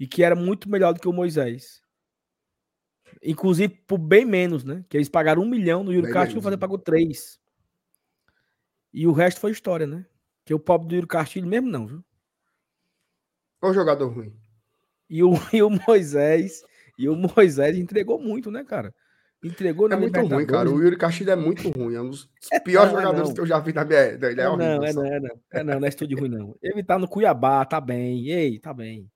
E 0.00 0.06
que 0.06 0.22
era 0.22 0.34
muito 0.34 0.70
melhor 0.70 0.94
do 0.94 1.00
que 1.00 1.08
o 1.08 1.12
Moisés. 1.12 1.83
Inclusive 3.22 3.74
por 3.86 3.98
bem 3.98 4.24
menos, 4.24 4.64
né? 4.64 4.84
Que 4.88 4.96
eles 4.96 5.08
pagaram 5.08 5.42
um 5.42 5.48
milhão 5.48 5.84
no 5.84 5.92
Yuri 5.92 6.12
Castilho, 6.12 6.38
o 6.38 6.42
Fortaleza 6.42 6.60
pagou 6.60 6.78
três. 6.78 7.40
E 8.92 9.06
o 9.06 9.12
resto 9.12 9.40
foi 9.40 9.50
história, 9.50 9.86
né? 9.86 10.06
Que 10.44 10.54
o 10.54 10.58
pobre 10.58 10.88
do 10.88 10.94
Yuri 10.94 11.06
Castilho 11.06 11.46
mesmo 11.46 11.68
não, 11.68 11.86
viu? 11.86 12.04
Qual 13.60 13.72
jogador 13.72 14.08
ruim? 14.08 14.32
E 15.08 15.22
o, 15.22 15.32
e 15.52 15.62
o 15.62 15.70
Moisés 15.70 16.62
e 16.98 17.08
o 17.08 17.16
Moisés 17.16 17.76
entregou 17.76 18.18
muito, 18.18 18.50
né, 18.50 18.64
cara? 18.64 18.94
Entregou 19.42 19.92
É 19.92 19.96
muito 19.96 20.18
ruim, 20.20 20.46
cara. 20.46 20.70
O 20.70 20.82
Yuri 20.82 20.96
Castilho 20.96 21.30
é 21.30 21.36
muito 21.36 21.68
ruim. 21.68 21.94
É 21.94 22.00
um 22.00 22.08
dos 22.08 22.30
piores 22.64 22.92
é, 22.92 22.96
jogadores 22.96 23.32
que 23.32 23.40
eu 23.40 23.46
já 23.46 23.58
vi 23.58 23.74
na 23.74 23.84
minha. 23.84 24.00
Ele 24.00 24.40
é, 24.40 24.44
é 24.44 24.48
horrível, 24.48 24.78
não, 24.78 24.84
é 24.84 24.92
não, 24.92 25.04
é 25.04 25.20
não. 25.20 25.40
É 25.52 25.64
não, 25.64 25.80
não 25.80 25.86
é 25.86 25.88
estúdio 25.88 26.18
ruim, 26.18 26.30
não. 26.30 26.56
Ele 26.62 26.82
tá 26.82 26.98
no 26.98 27.06
Cuiabá, 27.08 27.64
tá 27.64 27.78
bem. 27.78 28.26
Ei, 28.30 28.58
tá 28.58 28.72
bem. 28.72 29.10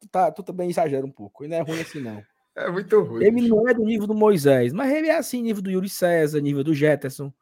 Tu, 0.00 0.08
tá, 0.08 0.32
tu 0.32 0.42
também 0.42 0.70
exagera 0.70 1.04
um 1.04 1.10
pouco. 1.10 1.44
Ele 1.44 1.50
não 1.50 1.58
é 1.58 1.60
ruim 1.60 1.80
assim, 1.80 2.00
não. 2.00 2.22
É 2.56 2.70
muito 2.70 3.00
ruim. 3.02 3.24
Ele 3.24 3.48
não 3.48 3.68
é 3.68 3.74
do 3.74 3.84
nível 3.84 4.06
do 4.06 4.14
Moisés, 4.14 4.72
mas 4.72 4.92
ele 4.92 5.08
é 5.08 5.16
assim, 5.16 5.42
nível 5.42 5.62
do 5.62 5.70
Yuri 5.70 5.88
César, 5.88 6.40
nível 6.40 6.64
do 6.64 6.74
Jetterson, 6.74 7.32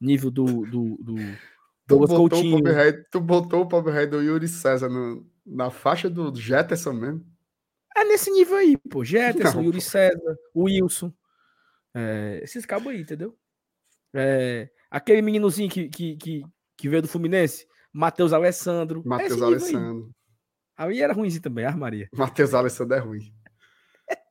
nível 0.00 0.30
do. 0.30 0.44
do, 0.44 0.96
do 0.98 1.14
tu, 1.86 1.98
botou 1.98 2.16
Coutinho. 2.16 2.58
O 2.58 2.72
Rei, 2.72 2.92
tu 3.10 3.20
botou 3.20 3.62
o 3.62 3.68
pobre 3.68 3.92
rei 3.92 4.06
do 4.06 4.22
Yuri 4.22 4.48
César 4.48 4.88
no, 4.88 5.26
na 5.44 5.70
faixa 5.70 6.08
do 6.08 6.34
Jetterson 6.34 6.92
mesmo. 6.92 7.26
É 7.96 8.04
nesse 8.04 8.30
nível 8.30 8.56
aí, 8.56 8.76
pô. 8.76 9.04
Jetterson, 9.04 9.62
Yuri 9.62 9.80
César, 9.80 10.36
Wilson. 10.54 11.12
É, 11.94 12.40
esses 12.42 12.64
cabos 12.64 12.88
aí, 12.88 13.00
entendeu? 13.00 13.36
É, 14.14 14.70
aquele 14.90 15.22
meninozinho 15.22 15.68
que, 15.68 15.88
que, 15.88 16.16
que, 16.16 16.42
que, 16.76 16.88
veio 16.88 17.02
do 17.02 17.08
Fluminense, 17.08 17.66
Matheus 17.92 18.32
Alessandro. 18.32 19.02
É 19.04 19.08
Matheus 19.08 19.42
Alessandro. 19.42 20.10
Aí. 20.76 20.90
aí 20.90 21.00
era 21.02 21.12
ruimzinho 21.12 21.42
também, 21.42 21.64
Armaria. 21.64 22.08
Matheus 22.14 22.54
Alessandro 22.54 22.96
é 22.96 23.00
ruim. 23.00 23.32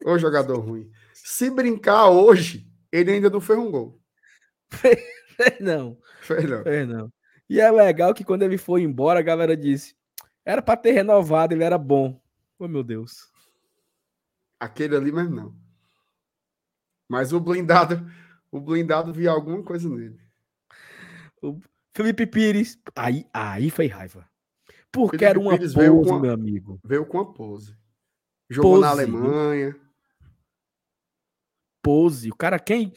Ô 0.08 0.17
jogador 0.17 0.60
ruim. 0.60 0.89
Se 1.13 1.50
brincar 1.50 2.08
hoje, 2.10 2.65
ele 2.89 3.12
ainda 3.12 3.30
não 3.30 3.41
fez 3.41 3.60
um 3.60 3.70
gol. 3.70 4.00
fez 4.70 5.04
não. 5.60 5.98
Fez 6.22 6.50
não. 6.50 6.63
Fez 6.63 6.88
não. 6.88 7.12
E 7.50 7.60
é 7.60 7.70
legal 7.70 8.13
que 8.13 8.24
quando 8.24 8.43
ele 8.43 8.58
foi 8.58 8.84
embora, 8.84 9.20
a 9.20 9.24
galera 9.24 9.58
disse: 9.58 9.98
era 10.46 10.62
para 10.62 10.78
ter 10.78 10.93
renovado, 10.93 11.54
ele 11.54 11.65
era 11.65 11.78
bom. 11.78 12.22
Oh, 12.58 12.70
meu 12.70 12.84
Deus. 12.86 13.30
Aquele 14.58 14.96
ali 14.96 15.12
mesmo 15.12 15.36
não. 15.36 15.56
Mas 17.10 17.34
o 17.34 17.39
blindado, 17.41 18.10
o 18.50 18.62
blindado 18.62 19.12
via 19.12 19.32
alguma 19.32 19.62
coisa 19.62 19.89
nele. 19.89 20.22
O 21.41 21.60
Felipe 21.93 22.26
Pires, 22.26 22.80
aí, 22.96 23.28
aí 23.34 23.70
foi 23.70 23.88
raiva. 23.88 24.26
Porque 24.89 25.17
Felipe 25.17 25.26
era 25.26 25.39
uma 25.39 25.52
Pires 25.58 25.74
pose, 25.74 26.12
a, 26.12 26.20
meu 26.20 26.32
amigo. 26.32 26.80
Veio 26.82 27.06
com 27.06 27.20
a 27.20 27.26
pose. 27.34 27.76
Jogou 28.50 28.72
pose, 28.72 28.82
na 28.82 28.89
Alemanha. 28.89 29.76
Pose. 31.82 32.30
O 32.30 32.36
cara, 32.36 32.60
quem, 32.60 32.94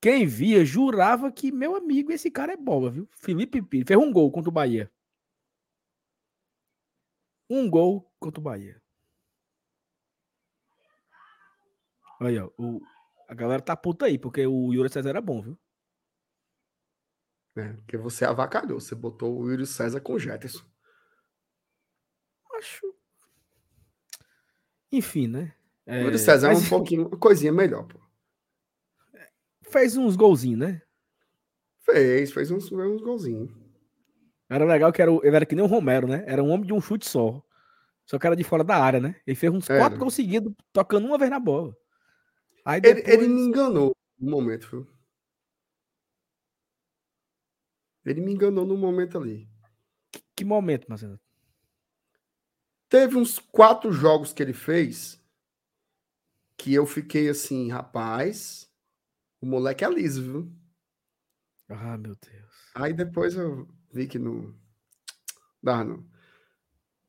quem 0.00 0.26
via, 0.26 0.64
jurava 0.64 1.32
que, 1.32 1.50
meu 1.50 1.76
amigo, 1.76 2.12
esse 2.12 2.30
cara 2.30 2.52
é 2.52 2.56
bola, 2.56 2.90
viu? 2.90 3.08
Felipe 3.12 3.62
Pires 3.62 3.86
fez 3.88 3.98
um 3.98 4.12
gol 4.12 4.30
contra 4.30 4.50
o 4.50 4.52
Bahia. 4.52 4.90
Um 7.48 7.68
gol 7.68 8.12
contra 8.18 8.40
o 8.40 8.42
Bahia. 8.42 8.82
Aí, 12.20 12.38
ó, 12.38 12.50
o, 12.58 12.80
a 13.28 13.34
galera 13.34 13.62
tá 13.62 13.76
puta 13.76 14.06
aí, 14.06 14.18
porque 14.18 14.46
o 14.46 14.72
Yuri 14.72 14.88
César 14.88 15.10
era 15.10 15.20
bom, 15.20 15.42
viu? 15.42 15.58
É, 17.56 17.72
porque 17.74 17.96
você 17.96 18.24
avacalhou, 18.24 18.80
você 18.80 18.94
botou 18.94 19.40
o 19.40 19.50
Yuri 19.50 19.66
César 19.66 20.00
com 20.00 20.14
o 20.14 20.18
Jetterson. 20.18 20.64
Acho. 22.58 22.94
Enfim, 24.90 25.28
né? 25.28 25.54
É, 25.86 26.00
o 26.00 26.04
Yuri 26.04 26.18
César 26.18 26.48
mas... 26.48 26.62
é 26.62 26.66
um 26.66 26.68
pouquinho, 26.68 27.08
uma 27.08 27.18
coisinha 27.18 27.52
melhor, 27.52 27.86
pô. 27.86 28.03
Fez 29.74 29.96
uns 29.96 30.14
golzinhos, 30.14 30.60
né? 30.60 30.82
Fez, 31.80 32.32
fez 32.32 32.48
uns, 32.48 32.70
uns 32.70 33.02
golzinhos. 33.02 33.50
Era 34.48 34.64
legal 34.64 34.92
que 34.92 35.02
era, 35.02 35.10
ele 35.10 35.34
era 35.34 35.44
que 35.44 35.56
nem 35.56 35.64
o 35.64 35.68
Romero, 35.68 36.06
né? 36.06 36.22
Era 36.28 36.44
um 36.44 36.50
homem 36.50 36.64
de 36.64 36.72
um 36.72 36.80
chute 36.80 37.04
só. 37.04 37.44
Só 38.06 38.16
que 38.16 38.24
era 38.24 38.36
de 38.36 38.44
fora 38.44 38.62
da 38.62 38.76
área, 38.76 39.00
né? 39.00 39.20
Ele 39.26 39.34
fez 39.34 39.52
uns 39.52 39.68
era. 39.68 39.80
quatro 39.80 39.98
gols 39.98 40.14
seguidos, 40.14 40.54
tocando 40.72 41.08
uma 41.08 41.18
vez 41.18 41.28
na 41.28 41.40
bola. 41.40 41.76
Aí 42.64 42.80
depois... 42.80 43.04
ele, 43.04 43.24
ele 43.24 43.34
me 43.34 43.40
enganou 43.40 43.96
no 44.16 44.30
momento, 44.30 44.70
viu? 44.70 44.86
Ele 48.06 48.20
me 48.20 48.32
enganou 48.32 48.64
no 48.64 48.76
momento 48.76 49.18
ali. 49.18 49.50
Que, 50.12 50.22
que 50.36 50.44
momento, 50.44 50.86
Marcelo? 50.88 51.18
Teve 52.88 53.16
uns 53.16 53.40
quatro 53.40 53.90
jogos 53.90 54.32
que 54.32 54.40
ele 54.40 54.52
fez 54.52 55.20
que 56.56 56.72
eu 56.72 56.86
fiquei 56.86 57.28
assim, 57.28 57.72
rapaz, 57.72 58.72
o 59.44 59.46
moleque 59.46 59.84
é 59.84 59.90
liso, 59.90 60.22
viu? 60.22 60.52
Ah, 61.68 61.98
meu 61.98 62.16
Deus. 62.16 62.70
Aí 62.74 62.94
depois 62.94 63.34
eu 63.34 63.68
vi 63.92 64.06
que 64.06 64.18
não 64.18 64.54
dá, 65.62 65.84
não. 65.84 66.02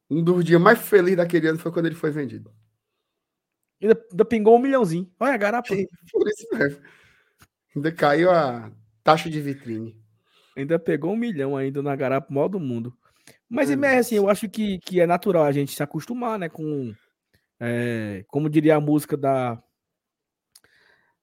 Um 0.10 0.22
dos 0.22 0.44
dias 0.44 0.62
mais 0.62 0.80
felizes 0.80 1.18
daquele 1.18 1.48
ano 1.48 1.58
foi 1.58 1.72
quando 1.72 1.86
ele 1.86 1.96
foi 1.96 2.12
vendido. 2.12 2.54
Ainda, 3.82 4.06
ainda 4.12 4.26
pingou 4.26 4.56
um 4.56 4.60
milhãozinho. 4.60 5.10
Olha 5.18 5.34
a 5.34 5.38
garapa. 5.38 5.74
Sim, 5.74 5.88
por 6.12 6.28
isso 6.28 6.48
mesmo. 6.54 6.82
Ainda 7.74 7.92
caiu 7.92 8.30
a 8.30 8.72
taxa 9.02 9.30
de 9.30 9.42
vitrine. 9.42 9.98
Ainda 10.58 10.78
pegou 10.78 11.14
um 11.14 11.18
milhão 11.18 11.56
ainda 11.56 11.82
na 11.82 11.96
garapa 11.96 12.34
maior 12.34 12.50
do 12.50 12.60
mundo. 12.60 12.96
Mas, 13.50 13.70
é, 13.70 13.98
assim, 13.98 14.16
eu 14.16 14.30
acho 14.30 14.50
que, 14.50 14.80
que 14.80 15.00
é 15.00 15.08
natural 15.08 15.44
a 15.44 15.52
gente 15.52 15.74
se 15.74 15.82
acostumar, 15.82 16.38
né? 16.38 16.50
Com, 16.50 16.94
é, 17.60 18.26
como 18.28 18.50
diria 18.50 18.76
a 18.76 18.82
música 18.82 19.16
da, 19.16 19.62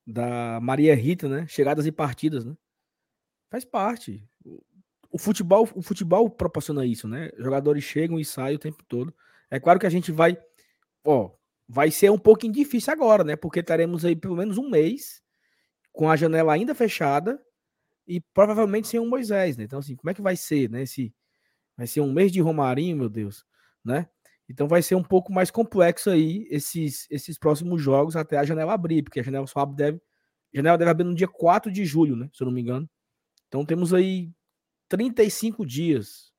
da 0.07 0.61
Maria 0.61 0.95
Rita, 0.95 1.29
né? 1.29 1.47
Chegadas 1.49 1.87
e 1.87 1.93
partidas, 1.93 2.45
né? 2.45 2.55
Faz 3.51 3.65
parte. 3.65 4.27
O 5.11 5.19
futebol, 5.19 5.69
o 5.75 5.83
futebol 5.83 6.29
proporciona 6.31 6.87
isso, 6.87 7.07
né? 7.07 7.31
Jogadores 7.39 7.85
chegam 7.85 8.19
e 8.19 8.25
saem 8.25 8.57
o 8.57 8.59
tempo 8.59 8.83
todo. 8.89 9.15
É 9.51 9.61
claro 9.61 9.79
que 9.79 9.87
a 9.87 9.91
gente 9.91 10.11
vai, 10.11 10.39
ó, 11.05 11.31
vai 11.69 11.91
ser 11.91 12.11
um 12.11 12.19
pouquinho 12.19 12.53
difícil 12.53 12.93
agora, 12.93 13.23
né? 13.25 13.37
Porque 13.37 13.63
teremos 13.63 14.05
aí 14.05 14.17
pelo 14.17 14.37
menos 14.37 14.59
um 14.59 14.69
mês 14.69 15.23
com 15.93 16.11
a 16.11 16.17
janela 16.17 16.53
ainda 16.55 16.75
fechada 16.75 17.41
e 18.07 18.21
provavelmente 18.21 18.89
sem 18.89 18.99
o 18.99 19.07
Moisés, 19.07 19.57
né? 19.57 19.65
Então, 19.65 19.79
assim, 19.79 19.95
como 19.95 20.11
é 20.11 20.15
que 20.15 20.23
vai 20.23 20.37
ser, 20.37 20.71
né? 20.71 20.83
Esse, 20.83 21.15
vai 21.77 21.87
ser 21.87 22.01
um 22.01 22.13
mês 22.13 22.33
de 22.33 22.41
Romarinho, 22.41 22.97
meu 22.97 23.09
Deus, 23.09 23.45
né? 23.85 24.09
Então 24.49 24.69
vai 24.69 24.83
ser 24.83 24.95
um 24.95 25.03
pouco 25.03 25.33
mais 25.33 25.51
complexo 25.51 26.11
aí 26.11 26.47
esses, 26.51 27.07
esses 27.11 27.39
próximos 27.39 27.81
jogos 27.81 28.17
até 28.17 28.39
a 28.39 28.45
janela 28.45 28.75
abrir, 28.75 29.03
porque 29.03 29.21
a 29.21 29.23
janela 29.23 29.47
só 29.47 29.61
abre, 29.61 29.77
deve, 29.77 30.03
janela 30.53 30.77
deve 30.77 30.91
abrir 30.91 31.05
no 31.05 31.15
dia 31.15 31.29
4 31.29 31.71
de 31.71 31.85
julho, 31.85 32.17
né? 32.17 32.29
Se 32.33 32.43
eu 32.43 32.47
não 32.47 32.53
me 32.53 32.61
engano. 32.61 32.89
Então 33.49 33.65
temos 33.65 33.95
aí 33.95 34.31
35 34.89 35.65
dias, 35.65 36.33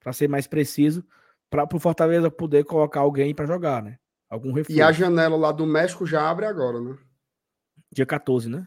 para 0.00 0.12
ser 0.12 0.28
mais 0.28 0.46
preciso, 0.46 1.04
para 1.50 1.66
o 1.74 1.80
Fortaleza 1.80 2.30
poder 2.30 2.64
colocar 2.64 3.00
alguém 3.00 3.34
para 3.34 3.46
jogar, 3.46 3.82
né? 3.82 3.98
Algum 4.28 4.52
reforço. 4.52 4.78
E 4.78 4.82
a 4.82 4.90
janela 4.90 5.36
lá 5.36 5.52
do 5.52 5.66
México 5.66 6.06
já 6.06 6.28
abre 6.28 6.46
agora, 6.46 6.80
né? 6.80 6.96
Dia 7.92 8.06
14, 8.06 8.48
né? 8.48 8.66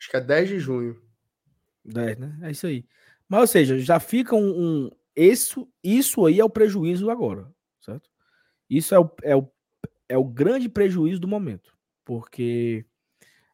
Acho 0.00 0.10
que 0.10 0.16
é 0.16 0.20
10 0.20 0.48
de 0.48 0.60
junho. 0.60 1.00
10, 1.84 2.18
né? 2.18 2.38
É 2.42 2.50
isso 2.50 2.66
aí. 2.66 2.84
Mas, 3.28 3.40
ou 3.40 3.46
seja, 3.46 3.78
já 3.78 3.98
fica 3.98 4.34
um. 4.34 4.86
um 4.86 4.90
isso, 5.16 5.68
isso 5.82 6.24
aí 6.26 6.38
é 6.38 6.44
o 6.44 6.50
prejuízo 6.50 7.10
agora? 7.10 7.52
Isso 8.68 8.94
é 8.94 8.98
o, 8.98 9.10
é, 9.22 9.36
o, 9.36 9.48
é 10.08 10.18
o 10.18 10.24
grande 10.24 10.68
prejuízo 10.68 11.20
do 11.20 11.28
momento. 11.28 11.76
Porque 12.04 12.84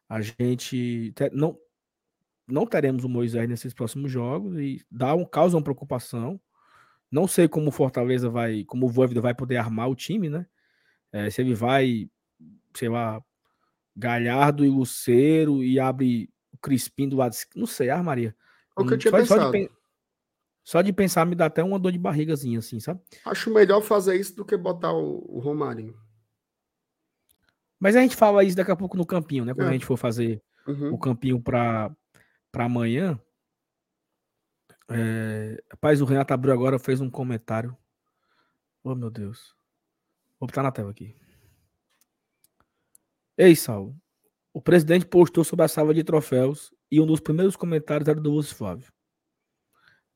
a 0.07 0.21
gente 0.21 1.13
não, 1.31 1.57
não 2.47 2.65
teremos 2.65 3.03
o 3.03 3.09
Moisés 3.09 3.49
nesses 3.49 3.73
próximos 3.73 4.11
jogos 4.11 4.57
e 4.59 4.81
dá 4.89 5.15
um, 5.15 5.25
causa 5.25 5.57
uma 5.57 5.63
preocupação. 5.63 6.39
Não 7.11 7.27
sei 7.27 7.47
como 7.47 7.69
o 7.69 7.71
Fortaleza 7.71 8.29
vai, 8.29 8.63
como 8.63 8.85
o 8.85 8.89
Voivoda 8.89 9.21
vai 9.21 9.33
poder 9.33 9.57
armar 9.57 9.89
o 9.89 9.95
time, 9.95 10.29
né? 10.29 10.45
É, 11.11 11.29
se 11.29 11.41
ele 11.41 11.53
vai, 11.53 12.09
sei 12.75 12.89
lá, 12.89 13.23
Galhardo 13.95 14.65
e 14.65 14.69
Luceiro 14.69 15.63
e 15.63 15.79
abre 15.79 16.29
o 16.51 16.57
Crispim 16.57 17.07
do 17.07 17.15
lado. 17.15 17.35
Não 17.55 17.65
sei, 17.65 17.89
armaria. 17.89 18.35
O 18.75 18.83
que 18.83 18.91
eu 18.91 18.95
hum, 18.95 18.99
tinha 18.99 19.11
só, 19.11 19.17
pensado. 19.17 19.41
Só 19.43 19.51
de, 19.51 19.69
só 20.65 20.81
de, 20.81 20.91
pensar 20.91 21.27
me 21.27 21.35
dá 21.35 21.45
até 21.45 21.63
uma 21.63 21.77
dor 21.77 21.91
de 21.91 21.99
barrigazinha, 21.99 22.57
assim, 22.57 22.79
sabe? 22.79 22.99
Acho 23.23 23.53
melhor 23.53 23.81
fazer 23.81 24.19
isso 24.19 24.35
do 24.35 24.43
que 24.43 24.57
botar 24.57 24.91
o, 24.91 25.23
o 25.29 25.39
Romarinho. 25.39 25.95
Mas 27.79 27.95
a 27.95 28.01
gente 28.01 28.15
fala 28.15 28.43
isso 28.43 28.57
daqui 28.57 28.71
a 28.71 28.75
pouco 28.75 28.97
no 28.97 29.05
campinho, 29.05 29.45
né? 29.45 29.53
Quando 29.53 29.67
é. 29.67 29.69
a 29.69 29.73
gente 29.73 29.85
for 29.85 29.95
fazer 29.95 30.41
uhum. 30.67 30.91
o 30.91 30.97
campinho 30.97 31.39
para 31.39 31.95
amanhã. 32.55 33.19
É... 34.89 35.63
Rapaz, 35.71 36.01
o 36.01 36.05
Renato 36.05 36.33
Abreu 36.33 36.53
agora 36.53 36.79
fez 36.79 36.99
um 36.99 37.11
comentário. 37.11 37.77
Oh, 38.83 38.95
meu 38.95 39.11
Deus. 39.11 39.55
Vou 40.39 40.47
botar 40.47 40.63
na 40.63 40.71
tela 40.71 40.89
aqui. 40.89 41.15
Ei, 43.37 43.55
Saulo. 43.55 43.95
O 44.51 44.59
presidente 44.59 45.05
postou 45.05 45.43
sobre 45.43 45.65
a 45.65 45.67
salva 45.67 45.93
de 45.93 46.03
troféus 46.03 46.73
e 46.89 46.99
um 46.99 47.05
dos 47.05 47.19
primeiros 47.19 47.55
comentários 47.55 48.09
era 48.09 48.19
do 48.19 48.31
Lúcio 48.31 48.55
Flávio. 48.55 48.94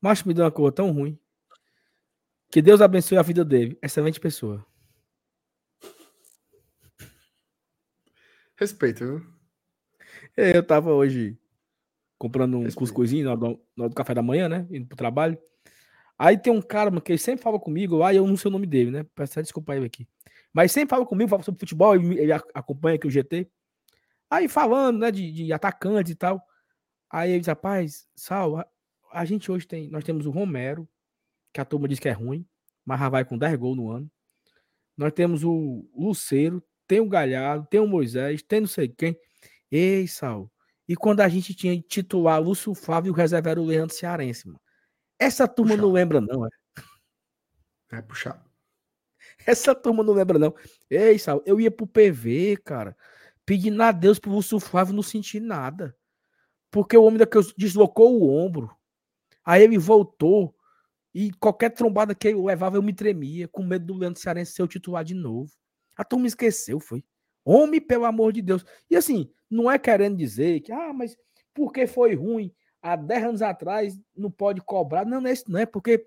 Mas 0.02 0.24
me 0.24 0.34
deu 0.34 0.46
uma 0.46 0.52
coisa 0.52 0.72
tão 0.72 0.92
ruim. 0.92 1.20
Que 2.52 2.62
Deus 2.62 2.82
abençoe 2.82 3.18
a 3.18 3.22
vida 3.22 3.46
dele. 3.46 3.78
Excelente 3.82 4.20
pessoa. 4.20 4.66
Respeito, 8.56 9.06
viu? 9.06 9.40
É, 10.36 10.58
eu 10.58 10.66
tava 10.66 10.92
hoje 10.92 11.38
comprando 12.18 12.56
um 12.56 12.64
Respeito. 12.64 12.80
cuscuzinho 12.80 13.26
na 13.26 13.32
hora 13.32 13.90
do 13.90 13.96
café 13.96 14.14
da 14.14 14.22
manhã, 14.22 14.50
né? 14.50 14.68
Indo 14.70 14.88
pro 14.88 14.98
trabalho. 14.98 15.38
Aí 16.18 16.38
tem 16.38 16.52
um 16.52 16.62
cara 16.62 16.90
mano, 16.90 17.02
que 17.02 17.14
ele 17.14 17.20
sempre 17.20 17.42
fala 17.42 17.58
comigo, 17.58 18.04
aí 18.04 18.18
eu 18.18 18.28
não 18.28 18.36
sei 18.36 18.50
o 18.50 18.52
nome 18.52 18.68
dele, 18.68 18.92
né? 18.92 19.06
Peço 19.16 19.42
desculpa 19.42 19.76
ele 19.76 19.86
aqui. 19.86 20.06
Mas 20.52 20.74
sempre 20.74 20.90
fala 20.90 21.06
comigo, 21.06 21.30
fala 21.30 21.44
sobre 21.44 21.60
futebol, 21.60 21.96
ele, 21.96 22.20
ele 22.20 22.34
acompanha 22.34 22.96
aqui 22.96 23.08
o 23.08 23.12
GT. 23.12 23.50
Aí 24.30 24.50
falando, 24.50 25.00
né, 25.00 25.12
de, 25.12 25.32
de 25.32 25.54
atacante 25.54 26.12
e 26.12 26.16
tal. 26.16 26.44
Aí 27.10 27.32
ele 27.32 27.40
diz, 27.40 27.48
rapaz, 27.48 28.08
Sal, 28.16 28.70
a, 29.12 29.26
gente 29.26 29.52
hoje 29.52 29.68
tem, 29.68 29.90
nós 29.90 30.04
temos 30.04 30.26
o 30.26 30.32
Romero, 30.32 30.88
que 31.54 31.62
a 31.62 31.66
turma 31.66 31.88
diz 31.88 32.00
que 32.00 32.10
é 32.10 32.12
ruim, 32.12 32.46
mas 32.86 33.00
já 33.00 33.10
vai 33.10 33.26
com 33.26 33.38
10 33.38 33.56
gols 33.58 33.78
no 33.78 33.92
ano. 33.92 34.12
Nós 34.98 35.14
temos 35.14 35.44
o 35.44 35.90
Luceiro, 35.96 36.64
tem 36.88 37.00
o 37.00 37.08
Galhardo, 37.08 37.68
tem 37.70 37.80
o 37.80 37.88
Moisés, 37.88 38.42
tem 38.42 38.62
não 38.62 38.68
sei 38.68 38.90
quem. 38.90 39.18
Ei, 39.72 40.08
Sal. 40.08 40.52
E 40.88 40.96
quando 40.96 41.22
a 41.22 41.30
gente 41.30 41.54
tinha 41.54 41.80
titular 41.80 42.42
Lúcio 42.42 42.74
Flávio 42.74 43.10
e 43.10 43.12
o 43.12 43.16
reserva 43.16 43.52
era 43.52 43.62
o 43.62 43.66
Leandro 43.66 43.96
Cearense, 43.96 44.48
mano. 44.48 44.60
Essa 45.20 45.48
turma 45.48 45.78
não 45.78 45.92
lembra, 45.92 46.20
não, 46.20 46.46
é? 46.46 46.50
É 47.92 48.02
puxar. 48.02 48.44
Essa 49.46 49.76
turma 49.76 50.04
não 50.04 50.14
lembra, 50.14 50.40
não. 50.40 50.54
Ei, 50.90 51.18
Sal, 51.20 51.42
eu 51.46 51.60
ia 51.60 51.70
pro 51.70 51.88
PV, 51.88 52.58
cara, 52.64 52.96
pedindo 53.46 53.82
a 53.84 53.92
Deus 53.92 54.20
pro 54.20 54.32
Lúcio 54.32 54.60
Flávio 54.60 54.94
não 54.94 55.04
sentir 55.04 55.40
nada. 55.40 55.96
Porque 56.72 56.98
o 56.98 57.04
homem 57.04 57.18
daquele 57.18 57.46
deslocou 57.58 58.20
o 58.20 58.30
ombro. 58.30 58.76
Aí 59.50 59.64
ele 59.64 59.80
voltou. 59.80 60.56
E 61.12 61.32
qualquer 61.32 61.72
trombada 61.72 62.14
que 62.14 62.28
ele 62.28 62.40
levava, 62.40 62.78
eu 62.78 62.84
me 62.84 62.94
tremia, 62.94 63.48
com 63.48 63.64
medo 63.64 63.88
do 63.88 63.96
Leandro 63.96 64.22
Cearense 64.22 64.52
ser 64.52 64.62
o 64.62 64.68
titular 64.68 65.04
de 65.04 65.16
novo. 65.16 65.52
A 65.98 66.04
turma 66.04 66.28
esqueceu, 66.28 66.80
foi. 66.80 67.04
Homem, 67.44 67.82
pelo 67.82 68.06
amor 68.06 68.32
de 68.32 68.44
Deus. 68.44 68.64
E 68.88 68.96
assim, 68.96 69.28
não 69.50 69.70
é 69.70 69.80
querendo 69.80 70.16
dizer 70.16 70.60
que, 70.60 70.72
ah, 70.72 70.94
mas 70.94 71.18
porque 71.52 71.88
foi 71.88 72.14
ruim 72.14 72.54
há 72.80 72.96
10 72.96 73.24
anos 73.24 73.42
atrás, 73.42 74.00
não 74.16 74.30
pode 74.30 74.62
cobrar. 74.62 75.04
Não, 75.04 75.20
não 75.20 75.28
é 75.28 75.34
isso, 75.34 75.52
não 75.52 75.60
é 75.60 75.66
porque 75.66 76.06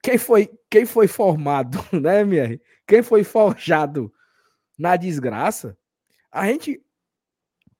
quem 0.00 0.16
foi, 0.16 0.48
quem 0.70 0.86
foi 0.86 1.08
formado, 1.08 1.78
né, 2.00 2.22
minha? 2.22 2.60
Quem 2.86 3.02
foi 3.02 3.24
forjado 3.24 4.14
na 4.78 4.94
desgraça, 4.94 5.76
a 6.30 6.46
gente 6.46 6.80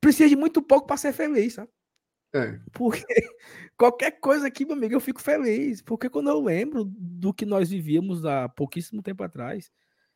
precisa 0.01 0.29
de 0.29 0.35
muito 0.35 0.61
pouco 0.61 0.89
para 0.89 0.97
ser 0.97 1.13
feliz, 1.13 1.55
sabe? 1.55 1.71
É. 2.35 2.59
Porque 2.73 3.05
qualquer 3.77 4.13
coisa 4.13 4.47
aqui, 4.47 4.65
meu 4.65 4.75
amigo, 4.75 4.95
eu 4.95 5.01
fico 5.01 5.21
feliz. 5.21 5.83
Porque 5.83 6.09
quando 6.09 6.31
eu 6.31 6.41
lembro 6.41 6.85
do 6.85 7.33
que 7.33 7.45
nós 7.45 7.71
vivíamos 7.71 8.25
há 8.25 8.49
pouquíssimo 8.49 9.03
tempo 9.03 9.23
atrás. 9.23 9.71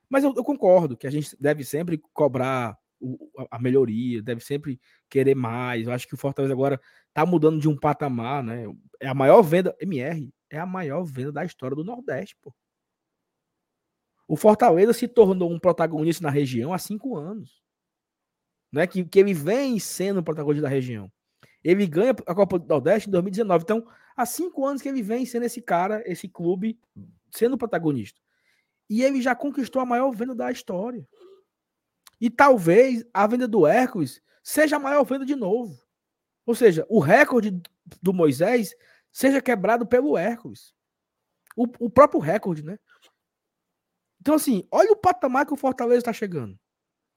Mas 0.08 0.24
eu, 0.24 0.32
eu 0.36 0.44
concordo 0.44 0.96
que 0.96 1.06
a 1.06 1.10
gente 1.10 1.36
deve 1.38 1.64
sempre 1.64 1.98
cobrar 2.12 2.78
o, 3.00 3.30
a 3.50 3.58
melhoria, 3.58 4.22
deve 4.22 4.40
sempre 4.40 4.80
querer 5.10 5.34
mais. 5.34 5.86
Eu 5.86 5.92
acho 5.92 6.06
que 6.06 6.14
o 6.14 6.18
Fortaleza 6.18 6.54
agora 6.54 6.80
tá 7.12 7.26
mudando 7.26 7.60
de 7.60 7.68
um 7.68 7.76
patamar, 7.76 8.42
né? 8.42 8.64
É 9.00 9.08
a 9.08 9.14
maior 9.14 9.42
venda, 9.42 9.76
MR, 9.80 10.32
é 10.50 10.58
a 10.58 10.66
maior 10.66 11.04
venda 11.04 11.32
da 11.32 11.44
história 11.44 11.76
do 11.76 11.84
Nordeste, 11.84 12.36
pô. 12.40 12.54
O 14.28 14.36
Fortaleza 14.36 14.92
se 14.92 15.06
tornou 15.06 15.50
um 15.52 15.58
protagonista 15.58 16.22
na 16.22 16.30
região 16.30 16.72
há 16.72 16.78
cinco 16.78 17.16
anos. 17.16 17.62
Né? 18.72 18.86
Que, 18.86 19.04
que 19.04 19.20
ele 19.20 19.32
vem 19.32 19.78
sendo 19.78 20.20
o 20.20 20.22
protagonista 20.22 20.62
da 20.62 20.68
região. 20.68 21.10
Ele 21.66 21.84
ganha 21.84 22.14
a 22.28 22.32
Copa 22.32 22.60
do 22.60 22.68
Nordeste 22.68 23.08
em 23.08 23.10
2019. 23.10 23.64
Então, 23.64 23.84
há 24.16 24.24
cinco 24.24 24.64
anos 24.64 24.80
que 24.80 24.88
ele 24.88 25.02
vem 25.02 25.26
sendo 25.26 25.46
esse 25.46 25.60
cara, 25.60 26.00
esse 26.06 26.28
clube, 26.28 26.78
sendo 27.28 27.58
protagonista. 27.58 28.20
E 28.88 29.02
ele 29.02 29.20
já 29.20 29.34
conquistou 29.34 29.82
a 29.82 29.84
maior 29.84 30.12
venda 30.12 30.32
da 30.32 30.52
história. 30.52 31.04
E 32.20 32.30
talvez 32.30 33.04
a 33.12 33.26
venda 33.26 33.48
do 33.48 33.66
Hércules 33.66 34.22
seja 34.44 34.76
a 34.76 34.78
maior 34.78 35.02
venda 35.02 35.26
de 35.26 35.34
novo. 35.34 35.76
Ou 36.46 36.54
seja, 36.54 36.86
o 36.88 37.00
recorde 37.00 37.60
do 38.00 38.14
Moisés 38.14 38.72
seja 39.10 39.42
quebrado 39.42 39.84
pelo 39.84 40.16
Hércules. 40.16 40.72
O, 41.56 41.64
o 41.80 41.90
próprio 41.90 42.20
recorde, 42.20 42.62
né? 42.62 42.78
Então, 44.20 44.36
assim, 44.36 44.68
olha 44.70 44.92
o 44.92 44.96
patamar 44.96 45.44
que 45.44 45.52
o 45.52 45.56
Fortaleza 45.56 45.98
está 45.98 46.12
chegando. 46.12 46.56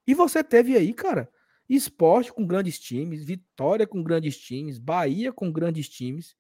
E 0.08 0.16
você 0.16 0.44
teve 0.44 0.76
aí, 0.76 0.92
cara, 0.92 1.32
esporte 1.76 2.34
com 2.34 2.46
grandes 2.46 2.80
times, 2.80 3.24
Vitória 3.24 3.86
com 3.86 4.02
grandes 4.02 4.38
times, 4.38 4.80
Bahia 4.80 5.32
com 5.32 5.52
grandes 5.52 5.88
times, 5.88 6.36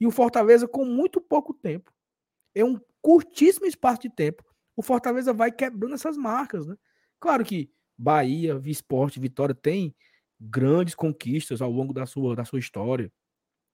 e 0.00 0.06
o 0.06 0.10
Fortaleza 0.10 0.66
com 0.66 0.84
muito 0.84 1.20
pouco 1.20 1.54
tempo. 1.54 1.92
É 2.54 2.64
um 2.64 2.80
curtíssimo 3.00 3.66
espaço 3.66 4.02
de 4.02 4.10
tempo. 4.10 4.44
O 4.76 4.82
Fortaleza 4.82 5.32
vai 5.32 5.52
quebrando 5.52 5.94
essas 5.94 6.16
marcas, 6.16 6.66
né? 6.66 6.76
Claro 7.20 7.44
que 7.44 7.70
Bahia, 7.96 8.60
Esporte, 8.64 9.20
Vitória 9.20 9.54
tem 9.54 9.94
grandes 10.40 10.94
conquistas 10.94 11.62
ao 11.62 11.70
longo 11.70 11.92
da 11.92 12.04
sua, 12.04 12.34
da 12.34 12.44
sua 12.44 12.58
história. 12.58 13.12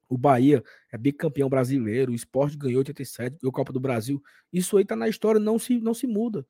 O 0.08 0.18
Bahia 0.18 0.62
é 0.92 0.98
bicampeão 0.98 1.48
brasileiro, 1.48 2.12
o 2.12 2.14
esporte 2.14 2.56
ganhou 2.56 2.78
87, 2.78 3.38
ganhou 3.40 3.52
Copa 3.52 3.72
do 3.72 3.80
Brasil. 3.80 4.22
Isso 4.52 4.76
aí 4.76 4.84
tá 4.84 4.96
na 4.96 5.08
história, 5.08 5.40
não 5.40 5.58
se, 5.58 5.78
não 5.80 5.94
se 5.94 6.06
muda. 6.06 6.46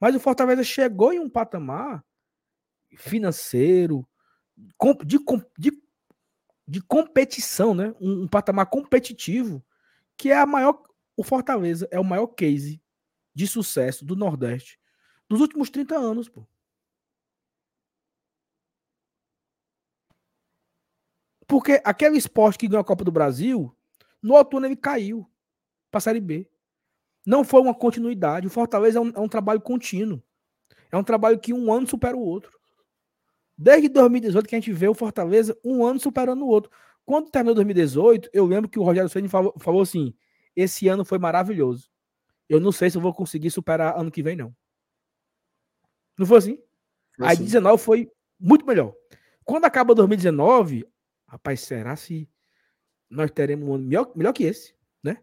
Mas 0.00 0.14
o 0.14 0.20
Fortaleza 0.20 0.64
chegou 0.64 1.12
em 1.12 1.20
um 1.20 1.28
patamar 1.28 2.04
financeiro, 2.96 4.06
de, 5.04 5.18
de, 5.58 5.82
de 6.66 6.82
competição, 6.82 7.74
né? 7.74 7.94
Um, 8.00 8.22
um 8.22 8.28
patamar 8.28 8.66
competitivo, 8.66 9.64
que 10.16 10.30
é 10.30 10.38
a 10.38 10.46
maior. 10.46 10.82
O 11.16 11.22
Fortaleza 11.22 11.86
é 11.90 12.00
o 12.00 12.04
maior 12.04 12.28
case 12.28 12.82
de 13.34 13.46
sucesso 13.46 14.04
do 14.04 14.16
Nordeste 14.16 14.80
dos 15.32 15.40
últimos 15.40 15.70
30 15.70 15.96
anos, 15.96 16.28
pô. 16.28 16.46
Porque 21.46 21.80
aquele 21.84 22.18
esporte 22.18 22.58
que 22.58 22.68
ganhou 22.68 22.82
a 22.82 22.84
Copa 22.84 23.02
do 23.02 23.10
Brasil, 23.10 23.74
no 24.22 24.34
outono 24.34 24.66
ele 24.66 24.76
caiu 24.76 25.26
para 25.90 25.98
a 25.98 26.00
Série 26.02 26.20
B. 26.20 26.50
Não 27.26 27.44
foi 27.44 27.60
uma 27.60 27.74
continuidade. 27.74 28.46
O 28.46 28.50
Fortaleza 28.50 28.98
é 28.98 29.00
um, 29.00 29.08
é 29.10 29.20
um, 29.20 29.28
trabalho 29.28 29.60
contínuo. 29.60 30.22
É 30.90 30.96
um 30.96 31.04
trabalho 31.04 31.38
que 31.38 31.52
um 31.52 31.72
ano 31.72 31.86
supera 31.86 32.16
o 32.16 32.20
outro. 32.20 32.58
Desde 33.62 33.88
2018 33.88 34.48
que 34.48 34.56
a 34.56 34.58
gente 34.58 34.72
vê 34.72 34.88
o 34.88 34.94
Fortaleza 34.94 35.56
um 35.64 35.86
ano 35.86 36.00
superando 36.00 36.42
o 36.42 36.48
outro. 36.48 36.68
Quando 37.06 37.30
terminou 37.30 37.54
2018, 37.54 38.28
eu 38.32 38.44
lembro 38.44 38.68
que 38.68 38.76
o 38.76 38.82
Rogério 38.82 39.08
Ceni 39.08 39.28
falou, 39.28 39.54
falou 39.56 39.82
assim: 39.82 40.12
esse 40.56 40.88
ano 40.88 41.04
foi 41.04 41.16
maravilhoso. 41.16 41.88
Eu 42.48 42.58
não 42.58 42.72
sei 42.72 42.90
se 42.90 42.96
eu 42.96 43.00
vou 43.00 43.14
conseguir 43.14 43.52
superar 43.52 43.96
ano 43.96 44.10
que 44.10 44.20
vem, 44.20 44.34
não. 44.34 44.52
Não 46.18 46.26
foi 46.26 46.38
assim? 46.38 46.58
Foi 47.16 47.26
assim. 47.28 47.38
Aí 47.38 47.44
19 47.44 47.80
foi 47.80 48.10
muito 48.38 48.66
melhor. 48.66 48.92
Quando 49.44 49.64
acaba 49.64 49.94
2019, 49.94 50.84
rapaz, 51.28 51.60
será 51.60 51.94
se 51.94 52.28
nós 53.08 53.30
teremos 53.30 53.68
um 53.68 53.74
ano 53.74 53.84
melhor, 53.84 54.10
melhor 54.16 54.32
que 54.32 54.42
esse, 54.42 54.74
né? 55.04 55.18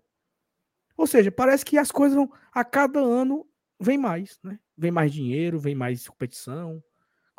Ou 0.96 1.06
seja, 1.06 1.30
parece 1.30 1.66
que 1.66 1.78
as 1.78 1.92
coisas 1.92 2.16
vão, 2.16 2.32
a 2.54 2.64
cada 2.64 3.02
ano 3.02 3.46
vem 3.78 3.98
mais, 3.98 4.40
né? 4.42 4.58
Vem 4.78 4.92
mais 4.92 5.12
dinheiro, 5.12 5.60
vem 5.60 5.76
mais 5.76 6.08
competição. 6.08 6.82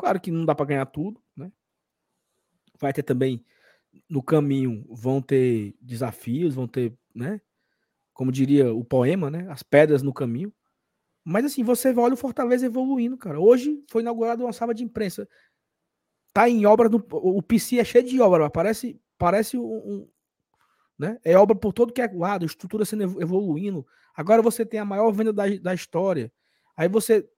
Claro 0.00 0.18
que 0.18 0.30
não 0.30 0.46
dá 0.46 0.54
para 0.54 0.64
ganhar 0.64 0.86
tudo, 0.86 1.22
né? 1.36 1.52
Vai 2.80 2.90
ter 2.90 3.02
também 3.02 3.44
no 4.08 4.22
caminho 4.22 4.86
vão 4.88 5.20
ter 5.20 5.76
desafios, 5.78 6.54
vão 6.54 6.66
ter, 6.66 6.96
né? 7.14 7.38
Como 8.14 8.32
diria 8.32 8.72
o 8.72 8.82
poema, 8.82 9.30
né? 9.30 9.46
As 9.50 9.62
pedras 9.62 10.02
no 10.02 10.14
caminho. 10.14 10.50
Mas 11.22 11.44
assim, 11.44 11.62
você 11.62 11.92
olha 11.92 12.14
o 12.14 12.16
Fortaleza 12.16 12.64
evoluindo, 12.64 13.18
cara. 13.18 13.38
Hoje 13.38 13.84
foi 13.90 14.00
inaugurada 14.00 14.42
uma 14.42 14.54
sala 14.54 14.72
de 14.72 14.82
imprensa. 14.82 15.28
Tá 16.32 16.48
em 16.48 16.64
obra, 16.64 16.88
no, 16.88 17.04
o 17.10 17.42
PC 17.42 17.78
é 17.78 17.84
cheio 17.84 18.04
de 18.04 18.18
obra, 18.22 18.48
parece, 18.48 18.98
parece 19.18 19.58
um, 19.58 19.64
um, 19.64 20.08
né? 20.98 21.18
É 21.22 21.36
obra 21.36 21.54
por 21.54 21.74
todo 21.74 21.92
que 21.92 22.00
é 22.00 22.10
lado, 22.10 22.46
estrutura 22.46 22.86
sendo 22.86 23.20
evoluindo. 23.20 23.86
Agora 24.14 24.40
você 24.40 24.64
tem 24.64 24.80
a 24.80 24.84
maior 24.84 25.10
venda 25.12 25.30
da, 25.30 25.44
da 25.58 25.74
história. 25.74 26.32
Aí 26.74 26.88
você 26.88 27.28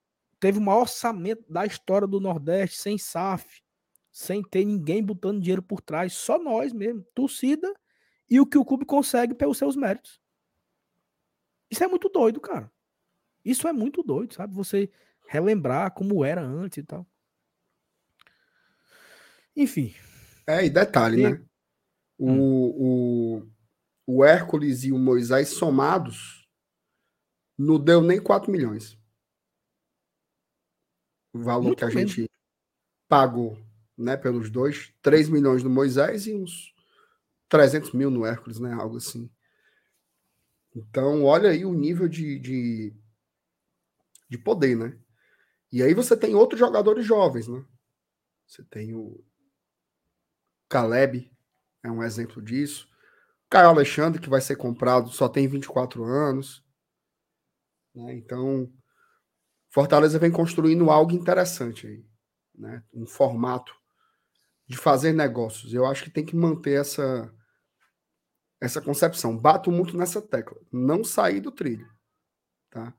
teve 0.42 0.58
o 0.58 0.60
maior 0.60 0.80
orçamento 0.80 1.44
da 1.48 1.64
história 1.64 2.04
do 2.04 2.18
Nordeste, 2.18 2.76
sem 2.76 2.98
SAF, 2.98 3.62
sem 4.10 4.42
ter 4.42 4.64
ninguém 4.64 5.00
botando 5.00 5.40
dinheiro 5.40 5.62
por 5.62 5.80
trás, 5.80 6.14
só 6.14 6.36
nós 6.36 6.72
mesmo, 6.72 7.06
torcida 7.14 7.72
e 8.28 8.40
o 8.40 8.46
que 8.46 8.58
o 8.58 8.64
clube 8.64 8.84
consegue 8.84 9.34
pelos 9.34 9.56
seus 9.56 9.76
méritos. 9.76 10.20
Isso 11.70 11.84
é 11.84 11.86
muito 11.86 12.08
doido, 12.08 12.40
cara. 12.40 12.68
Isso 13.44 13.68
é 13.68 13.72
muito 13.72 14.02
doido, 14.02 14.34
sabe? 14.34 14.52
Você 14.54 14.90
relembrar 15.28 15.94
como 15.94 16.24
era 16.24 16.42
antes 16.42 16.78
e 16.78 16.82
tal. 16.82 17.06
Enfim. 19.54 19.94
É, 20.44 20.66
e 20.66 20.70
detalhe, 20.70 21.20
e... 21.20 21.30
né? 21.30 21.44
O, 22.18 22.30
hum. 22.30 23.46
o, 23.46 23.46
o 24.06 24.24
Hércules 24.24 24.82
e 24.82 24.90
o 24.90 24.98
Moisés 24.98 25.50
somados 25.50 26.48
não 27.56 27.78
deu 27.78 28.02
nem 28.02 28.20
4 28.20 28.50
milhões. 28.50 29.00
O 31.32 31.40
valor 31.40 31.64
muito 31.64 31.78
que 31.78 31.84
a 31.84 31.88
bem. 31.88 32.06
gente 32.06 32.30
pagou 33.08 33.58
né, 33.96 34.16
pelos 34.16 34.50
dois. 34.50 34.92
3 35.02 35.28
milhões 35.28 35.62
no 35.62 35.70
Moisés 35.70 36.26
e 36.26 36.34
uns 36.34 36.74
300 37.48 37.92
mil 37.92 38.10
no 38.10 38.24
Hércules, 38.24 38.58
né? 38.58 38.72
Algo 38.72 38.96
assim. 38.96 39.30
Então, 40.74 41.24
olha 41.24 41.50
aí 41.50 41.64
o 41.64 41.74
nível 41.74 42.08
de, 42.08 42.38
de, 42.38 42.94
de 44.28 44.38
poder, 44.38 44.76
né? 44.76 44.98
E 45.70 45.82
aí 45.82 45.94
você 45.94 46.16
tem 46.16 46.34
outros 46.34 46.58
jogadores 46.58 47.04
jovens, 47.04 47.48
né? 47.48 47.64
Você 48.46 48.62
tem 48.64 48.94
o 48.94 49.22
Caleb, 50.68 51.30
é 51.82 51.90
um 51.90 52.02
exemplo 52.02 52.42
disso. 52.42 52.88
Caio 53.48 53.68
Alexandre, 53.68 54.20
que 54.20 54.30
vai 54.30 54.40
ser 54.40 54.56
comprado, 54.56 55.10
só 55.10 55.28
tem 55.28 55.46
24 55.46 56.04
anos. 56.04 56.64
Né? 57.94 58.14
Então, 58.14 58.72
Fortaleza 59.72 60.18
vem 60.18 60.30
construindo 60.30 60.90
algo 60.90 61.12
interessante 61.12 61.86
aí. 61.86 62.04
Né? 62.54 62.84
Um 62.92 63.06
formato 63.06 63.74
de 64.68 64.76
fazer 64.76 65.14
negócios. 65.14 65.72
Eu 65.72 65.86
acho 65.86 66.04
que 66.04 66.10
tem 66.10 66.24
que 66.24 66.36
manter 66.36 66.78
essa, 66.78 67.34
essa 68.60 68.82
concepção. 68.82 69.36
Bato 69.36 69.72
muito 69.72 69.96
nessa 69.96 70.20
tecla. 70.20 70.60
Não 70.70 71.02
sair 71.02 71.40
do 71.40 71.50
trilho. 71.50 71.90
Tá? 72.68 72.92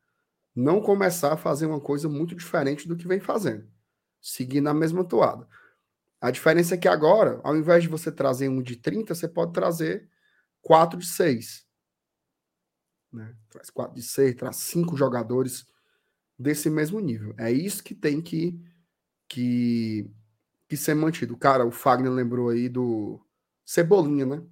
Não 0.55 0.81
começar 0.81 1.33
a 1.33 1.37
fazer 1.37 1.67
uma 1.67 1.79
coisa 1.79 2.09
muito 2.09 2.33
diferente 2.33 2.87
do 2.87 2.97
que 2.97 3.07
vem 3.07 3.19
fazendo. 3.19 3.71
Seguir 4.19 4.59
na 4.59 4.73
mesma 4.73 5.03
toada. 5.03 5.47
A 6.19 6.31
diferença 6.31 6.73
é 6.73 6.77
que 6.77 6.87
agora, 6.87 7.39
ao 7.43 7.55
invés 7.55 7.83
de 7.83 7.89
você 7.89 8.11
trazer 8.11 8.49
um 8.49 8.63
de 8.63 8.77
30, 8.77 9.13
você 9.13 9.27
pode 9.27 9.53
trazer 9.53 10.09
quatro 10.59 10.97
de 10.97 11.05
6. 11.05 11.67
Né? 13.11 13.35
Traz 13.51 13.69
quatro 13.69 13.93
de 13.93 14.01
6, 14.01 14.35
traz 14.35 14.55
cinco 14.55 14.97
jogadores 14.97 15.71
desse 16.43 16.69
mesmo 16.69 16.99
nível. 16.99 17.33
É 17.37 17.51
isso 17.51 17.83
que 17.83 17.95
tem 17.95 18.21
que, 18.21 18.59
que, 19.27 20.11
que 20.67 20.77
ser 20.77 20.93
mantido. 20.93 21.37
Cara, 21.37 21.65
o 21.65 21.71
Fagner 21.71 22.11
lembrou 22.11 22.49
aí 22.49 22.69
do 22.69 23.25
Cebolinha, 23.65 24.25
né? 24.25 24.43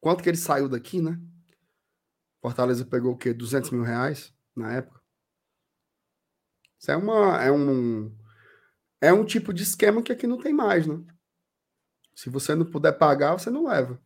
Quanto 0.00 0.22
que 0.22 0.28
ele 0.28 0.36
saiu 0.36 0.68
daqui, 0.68 1.00
né? 1.00 1.20
Fortaleza 2.40 2.84
pegou 2.84 3.12
o 3.12 3.16
quê? 3.16 3.32
200 3.32 3.70
mil 3.70 3.82
reais 3.82 4.34
na 4.56 4.72
época. 4.72 5.00
Isso 6.78 6.90
é, 6.90 6.96
uma, 6.96 7.42
é, 7.42 7.50
um, 7.50 8.14
é 9.00 9.12
um 9.12 9.24
tipo 9.24 9.52
de 9.52 9.62
esquema 9.62 10.02
que 10.02 10.12
aqui 10.12 10.26
não 10.26 10.38
tem 10.38 10.52
mais, 10.52 10.86
né? 10.86 11.02
Se 12.14 12.28
você 12.28 12.54
não 12.54 12.66
puder 12.66 12.92
pagar, 12.92 13.32
você 13.38 13.50
não 13.50 13.66
leva. 13.66 14.00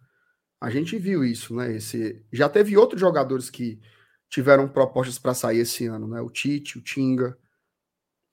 A 0.61 0.70
gente 0.70 0.98
viu 0.98 1.24
isso, 1.24 1.55
né? 1.55 1.77
Esse, 1.77 2.24
já 2.33 2.48
teve 2.48 2.77
outros 2.77 3.01
jogadores 3.01 3.51
que 3.51 3.81
tiveram 4.28 4.68
propostas 4.68 5.18
para 5.18 5.34
sair 5.34 5.58
esse 5.58 5.86
ano, 5.86 6.06
né? 6.06 6.20
O 6.20 6.30
Tite, 6.30 6.78
o 6.78 6.82
Tinga. 6.82 7.38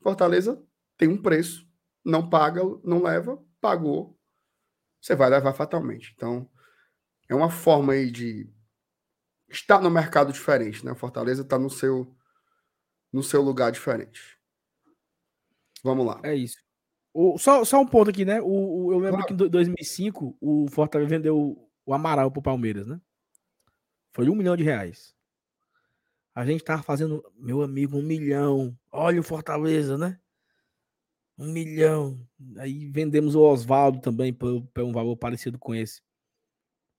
Fortaleza 0.02 0.62
tem 0.98 1.08
um 1.08 1.22
preço, 1.22 1.68
não 2.04 2.30
paga, 2.30 2.62
não 2.84 3.02
leva, 3.02 3.44
pagou, 3.60 4.18
você 5.02 5.16
vai 5.16 5.30
levar 5.30 5.54
fatalmente. 5.54 6.14
Então, 6.16 6.50
é 7.30 7.36
uma 7.36 7.50
forma 7.50 7.94
aí 7.94 8.12
de 8.12 8.50
está 9.50 9.80
no 9.80 9.90
mercado 9.90 10.34
diferente, 10.34 10.86
né? 10.86 10.94
Fortaleza 10.96 11.42
está 11.42 11.58
no 11.58 11.70
seu 11.70 12.16
no 13.12 13.24
seu 13.24 13.42
lugar 13.42 13.72
diferente. 13.72 14.38
Vamos 15.84 16.06
lá. 16.06 16.20
É 16.24 16.36
isso. 16.36 16.58
O, 17.14 17.38
só, 17.38 17.64
só 17.64 17.80
um 17.80 17.88
ponto 17.88 18.10
aqui, 18.10 18.26
né? 18.26 18.42
O, 18.42 18.48
o 18.48 18.92
eu 18.92 19.00
lembro 19.00 19.22
claro. 19.22 19.38
que 19.38 19.46
em 19.46 19.50
2005 19.50 20.38
o 20.42 20.68
Fortaleza 20.70 21.10
vendeu 21.10 21.70
o 21.86 21.94
Amaral 21.94 22.30
pro 22.30 22.42
Palmeiras, 22.42 22.86
né? 22.86 23.00
Foi 24.12 24.30
um 24.30 24.36
milhão 24.36 24.58
de 24.58 24.64
reais. 24.64 25.15
A 26.36 26.46
gente 26.46 26.64
tava 26.64 26.84
fazendo, 26.84 27.24
meu 27.38 27.62
amigo, 27.62 27.98
um 27.98 28.04
milhão. 28.04 28.78
Olha 28.92 29.22
o 29.22 29.24
Fortaleza, 29.24 29.98
né? 29.98 30.20
Um 31.38 31.52
milhão. 31.52 32.28
Aí 32.58 32.92
vendemos 32.92 33.36
o 33.36 33.42
Oswaldo 33.42 34.02
também 34.02 34.34
por, 34.34 34.68
um 34.78 34.92
valor 34.92 35.16
parecido 35.16 35.58
com 35.58 35.74
esse. 35.74 36.02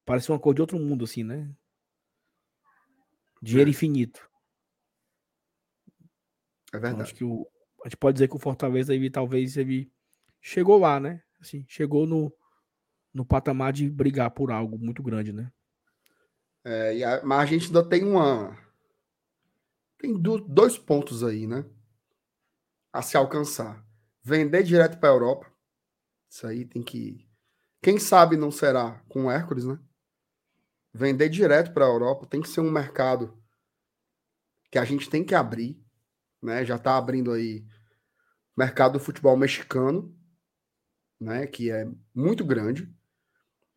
Parece 0.06 0.32
uma 0.32 0.38
cor 0.38 0.54
de 0.54 0.62
outro 0.62 0.78
mundo, 0.78 1.04
assim, 1.04 1.22
né? 1.22 1.54
Dinheiro 3.42 3.68
é. 3.68 3.72
infinito. 3.72 4.26
É 6.72 6.78
verdade. 6.78 6.94
Então, 6.94 7.02
acho 7.02 7.14
que 7.14 7.24
o, 7.24 7.46
a 7.84 7.88
gente 7.88 7.98
pode 7.98 8.14
dizer 8.14 8.28
que 8.28 8.36
o 8.36 8.40
Fortaleza 8.40 8.94
ele, 8.94 9.10
talvez 9.10 9.56
ele 9.56 9.92
chegou 10.40 10.78
lá, 10.78 10.98
né? 10.98 11.22
Assim, 11.40 11.64
chegou 11.68 12.06
no, 12.06 12.32
no 13.12 13.24
patamar 13.24 13.72
de 13.72 13.88
brigar 13.90 14.30
por 14.30 14.50
algo 14.50 14.78
muito 14.78 15.02
grande, 15.02 15.32
né? 15.32 15.52
É, 16.64 17.04
a, 17.04 17.24
mas 17.24 17.40
a 17.40 17.46
gente 17.46 17.66
ainda 17.66 17.88
tem 17.88 18.02
uma. 18.02 18.58
Tem 19.98 20.12
do, 20.16 20.38
dois 20.38 20.78
pontos 20.78 21.24
aí, 21.24 21.46
né? 21.46 21.64
A 22.92 23.02
se 23.02 23.16
alcançar. 23.16 23.84
Vender 24.22 24.62
direto 24.62 24.98
para 24.98 25.08
a 25.08 25.12
Europa. 25.12 25.50
Isso 26.28 26.46
aí 26.46 26.64
tem 26.64 26.82
que. 26.82 27.26
Quem 27.82 27.98
sabe 27.98 28.36
não 28.36 28.50
será 28.50 29.02
com 29.08 29.26
o 29.26 29.30
Hércules, 29.30 29.64
né? 29.64 29.78
Vender 30.92 31.28
direto 31.28 31.72
para 31.72 31.84
a 31.84 31.88
Europa 31.88 32.26
tem 32.26 32.40
que 32.40 32.48
ser 32.48 32.60
um 32.60 32.70
mercado 32.70 33.38
que 34.70 34.78
a 34.78 34.84
gente 34.84 35.08
tem 35.08 35.24
que 35.24 35.34
abrir, 35.34 35.80
né? 36.42 36.64
Já 36.64 36.76
está 36.76 36.96
abrindo 36.96 37.32
aí 37.32 37.66
mercado 38.56 38.94
do 38.94 39.00
futebol 39.00 39.36
mexicano, 39.36 40.14
né? 41.20 41.46
Que 41.46 41.70
é 41.70 41.88
muito 42.14 42.44
grande. 42.44 42.92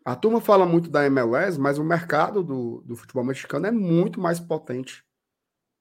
A 0.03 0.15
turma 0.15 0.41
fala 0.41 0.65
muito 0.65 0.89
da 0.89 1.05
MLS, 1.05 1.60
mas 1.60 1.77
o 1.77 1.84
mercado 1.84 2.43
do, 2.43 2.82
do 2.82 2.95
futebol 2.95 3.23
mexicano 3.23 3.67
é 3.67 3.71
muito 3.71 4.19
mais 4.19 4.39
potente 4.39 5.05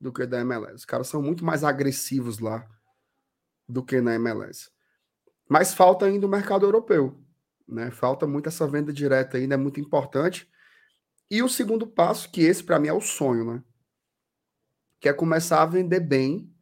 do 0.00 0.12
que 0.12 0.26
da 0.26 0.40
MLS. 0.40 0.74
Os 0.74 0.84
caras 0.84 1.08
são 1.08 1.22
muito 1.22 1.44
mais 1.44 1.64
agressivos 1.64 2.38
lá 2.38 2.66
do 3.68 3.84
que 3.84 4.00
na 4.00 4.14
MLS. 4.14 4.70
Mas 5.48 5.74
falta 5.74 6.06
ainda 6.06 6.26
o 6.26 6.30
mercado 6.30 6.64
europeu. 6.64 7.20
Né? 7.66 7.90
Falta 7.90 8.26
muito 8.26 8.48
essa 8.48 8.66
venda 8.66 8.92
direta 8.92 9.36
ainda, 9.36 9.54
é 9.54 9.58
muito 9.58 9.80
importante. 9.80 10.48
E 11.30 11.42
o 11.42 11.48
segundo 11.48 11.86
passo, 11.86 12.30
que 12.30 12.42
esse 12.42 12.64
para 12.64 12.78
mim 12.78 12.88
é 12.88 12.92
o 12.92 13.00
sonho, 13.00 13.44
né? 13.44 13.62
Que 15.00 15.08
é 15.08 15.12
começar 15.12 15.62
a 15.62 15.66
vender 15.66 16.00
bem 16.00 16.52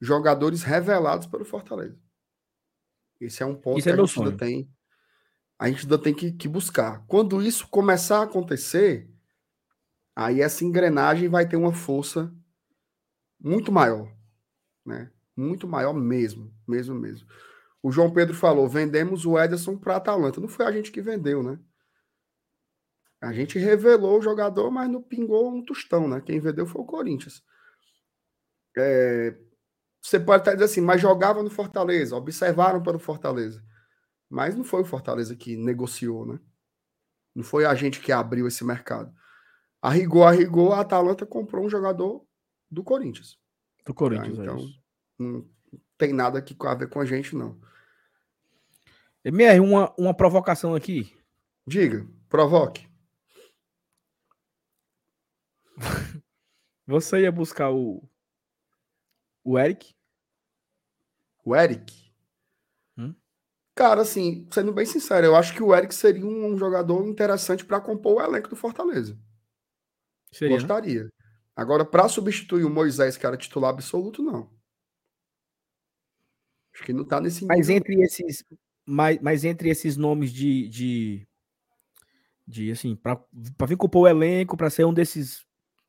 jogadores 0.00 0.62
revelados 0.64 1.28
pelo 1.28 1.44
Fortaleza. 1.44 1.96
Esse 3.20 3.42
é 3.42 3.46
um 3.46 3.54
ponto 3.54 3.78
isso 3.78 3.84
que 3.84 3.90
é 3.90 3.94
a 3.94 4.04
gente 4.04 4.18
ainda 4.18 4.36
tem. 4.36 4.70
A 5.56 5.68
gente 5.68 5.82
ainda 5.84 5.98
tem 5.98 6.12
que, 6.12 6.32
que 6.32 6.48
buscar. 6.48 7.04
Quando 7.06 7.40
isso 7.40 7.68
começar 7.68 8.18
a 8.18 8.24
acontecer, 8.24 9.08
aí 10.16 10.40
essa 10.40 10.64
engrenagem 10.64 11.28
vai 11.28 11.46
ter 11.48 11.56
uma 11.56 11.72
força 11.72 12.34
muito 13.42 13.72
maior, 13.72 14.08
né? 14.86 15.10
Muito 15.36 15.66
maior 15.66 15.92
mesmo, 15.92 16.54
mesmo, 16.68 16.94
mesmo. 16.94 17.26
O 17.82 17.90
João 17.90 18.12
Pedro 18.12 18.34
falou: 18.34 18.68
vendemos 18.68 19.26
o 19.26 19.38
Ederson 19.38 19.76
para 19.76 19.96
Atalanta. 19.96 20.40
Não 20.40 20.48
foi 20.48 20.64
a 20.66 20.72
gente 20.72 20.92
que 20.92 21.02
vendeu, 21.02 21.42
né? 21.42 21.58
A 23.20 23.32
gente 23.32 23.58
revelou 23.58 24.18
o 24.18 24.22
jogador, 24.22 24.70
mas 24.70 24.90
não 24.90 25.02
pingou 25.02 25.48
um 25.48 25.64
tostão, 25.64 26.08
né? 26.08 26.20
Quem 26.20 26.40
vendeu 26.40 26.66
foi 26.66 26.82
o 26.82 26.86
Corinthians. 26.86 27.42
É... 28.76 29.36
você 30.00 30.18
pode 30.18 30.42
até 30.42 30.52
dizer 30.52 30.64
assim, 30.64 30.80
mas 30.80 31.00
jogava 31.00 31.42
no 31.42 31.50
Fortaleza, 31.50 32.16
observaram 32.16 32.82
pelo 32.82 32.98
Fortaleza. 32.98 33.62
Mas 34.28 34.56
não 34.56 34.64
foi 34.64 34.82
o 34.82 34.84
Fortaleza 34.84 35.36
que 35.36 35.56
negociou, 35.56 36.26
né? 36.26 36.40
Não 37.34 37.44
foi 37.44 37.64
a 37.64 37.74
gente 37.74 38.00
que 38.00 38.12
abriu 38.12 38.46
esse 38.46 38.64
mercado. 38.64 39.12
A 39.80 39.90
rigor, 39.90 40.26
a 40.26 40.30
rigor, 40.32 40.72
a 40.72 40.80
Atalanta 40.80 41.26
comprou 41.26 41.64
um 41.64 41.70
jogador 41.70 42.26
do 42.72 42.82
Corinthians. 42.82 43.38
Do 43.84 43.92
Corinthians, 43.92 44.36
tá? 44.36 44.42
é 44.42 44.44
Então, 44.46 44.58
isso. 44.58 44.82
não 45.18 45.48
tem 45.98 46.12
nada 46.12 46.38
aqui 46.38 46.56
a 46.62 46.74
ver 46.74 46.88
com 46.88 47.00
a 47.00 47.04
gente, 47.04 47.36
não. 47.36 47.60
MR, 49.24 49.60
uma, 49.60 49.94
uma 49.98 50.14
provocação 50.14 50.74
aqui. 50.74 51.14
Diga, 51.66 52.08
provoque. 52.28 52.88
Você 56.86 57.20
ia 57.20 57.30
buscar 57.30 57.70
o. 57.70 58.02
O 59.44 59.58
Eric? 59.58 59.94
O 61.44 61.54
Eric. 61.54 62.10
Hum? 62.96 63.14
Cara, 63.74 64.00
assim, 64.02 64.48
sendo 64.50 64.72
bem 64.72 64.86
sincero, 64.86 65.26
eu 65.26 65.36
acho 65.36 65.54
que 65.54 65.62
o 65.62 65.74
Eric 65.74 65.94
seria 65.94 66.24
um, 66.24 66.46
um 66.52 66.56
jogador 66.56 67.06
interessante 67.06 67.64
para 67.64 67.80
compor 67.80 68.16
o 68.16 68.24
elenco 68.24 68.48
do 68.48 68.56
Fortaleza. 68.56 69.18
Seria, 70.32 70.56
né? 70.56 71.12
Agora, 71.54 71.84
para 71.84 72.08
substituir 72.08 72.64
o 72.64 72.70
Moisés, 72.70 73.16
que 73.16 73.26
era 73.26 73.36
titular 73.36 73.70
absoluto, 73.70 74.22
não. 74.22 74.50
Acho 76.74 76.84
que 76.84 76.92
não 76.92 77.04
tá 77.04 77.20
nesse 77.20 77.44
Mas 77.44 77.68
entre 77.68 78.00
esses. 78.02 78.44
Mas, 78.86 79.20
mas 79.20 79.44
entre 79.44 79.68
esses 79.68 79.96
nomes 79.96 80.32
de. 80.32 80.68
de, 80.68 81.28
de 82.46 82.70
assim, 82.70 82.96
pra 82.96 83.20
vir 83.66 83.76
compor 83.76 84.02
o 84.02 84.08
elenco, 84.08 84.56
pra 84.56 84.70
ser 84.70 84.84
um 84.84 84.94
desses. 84.94 85.46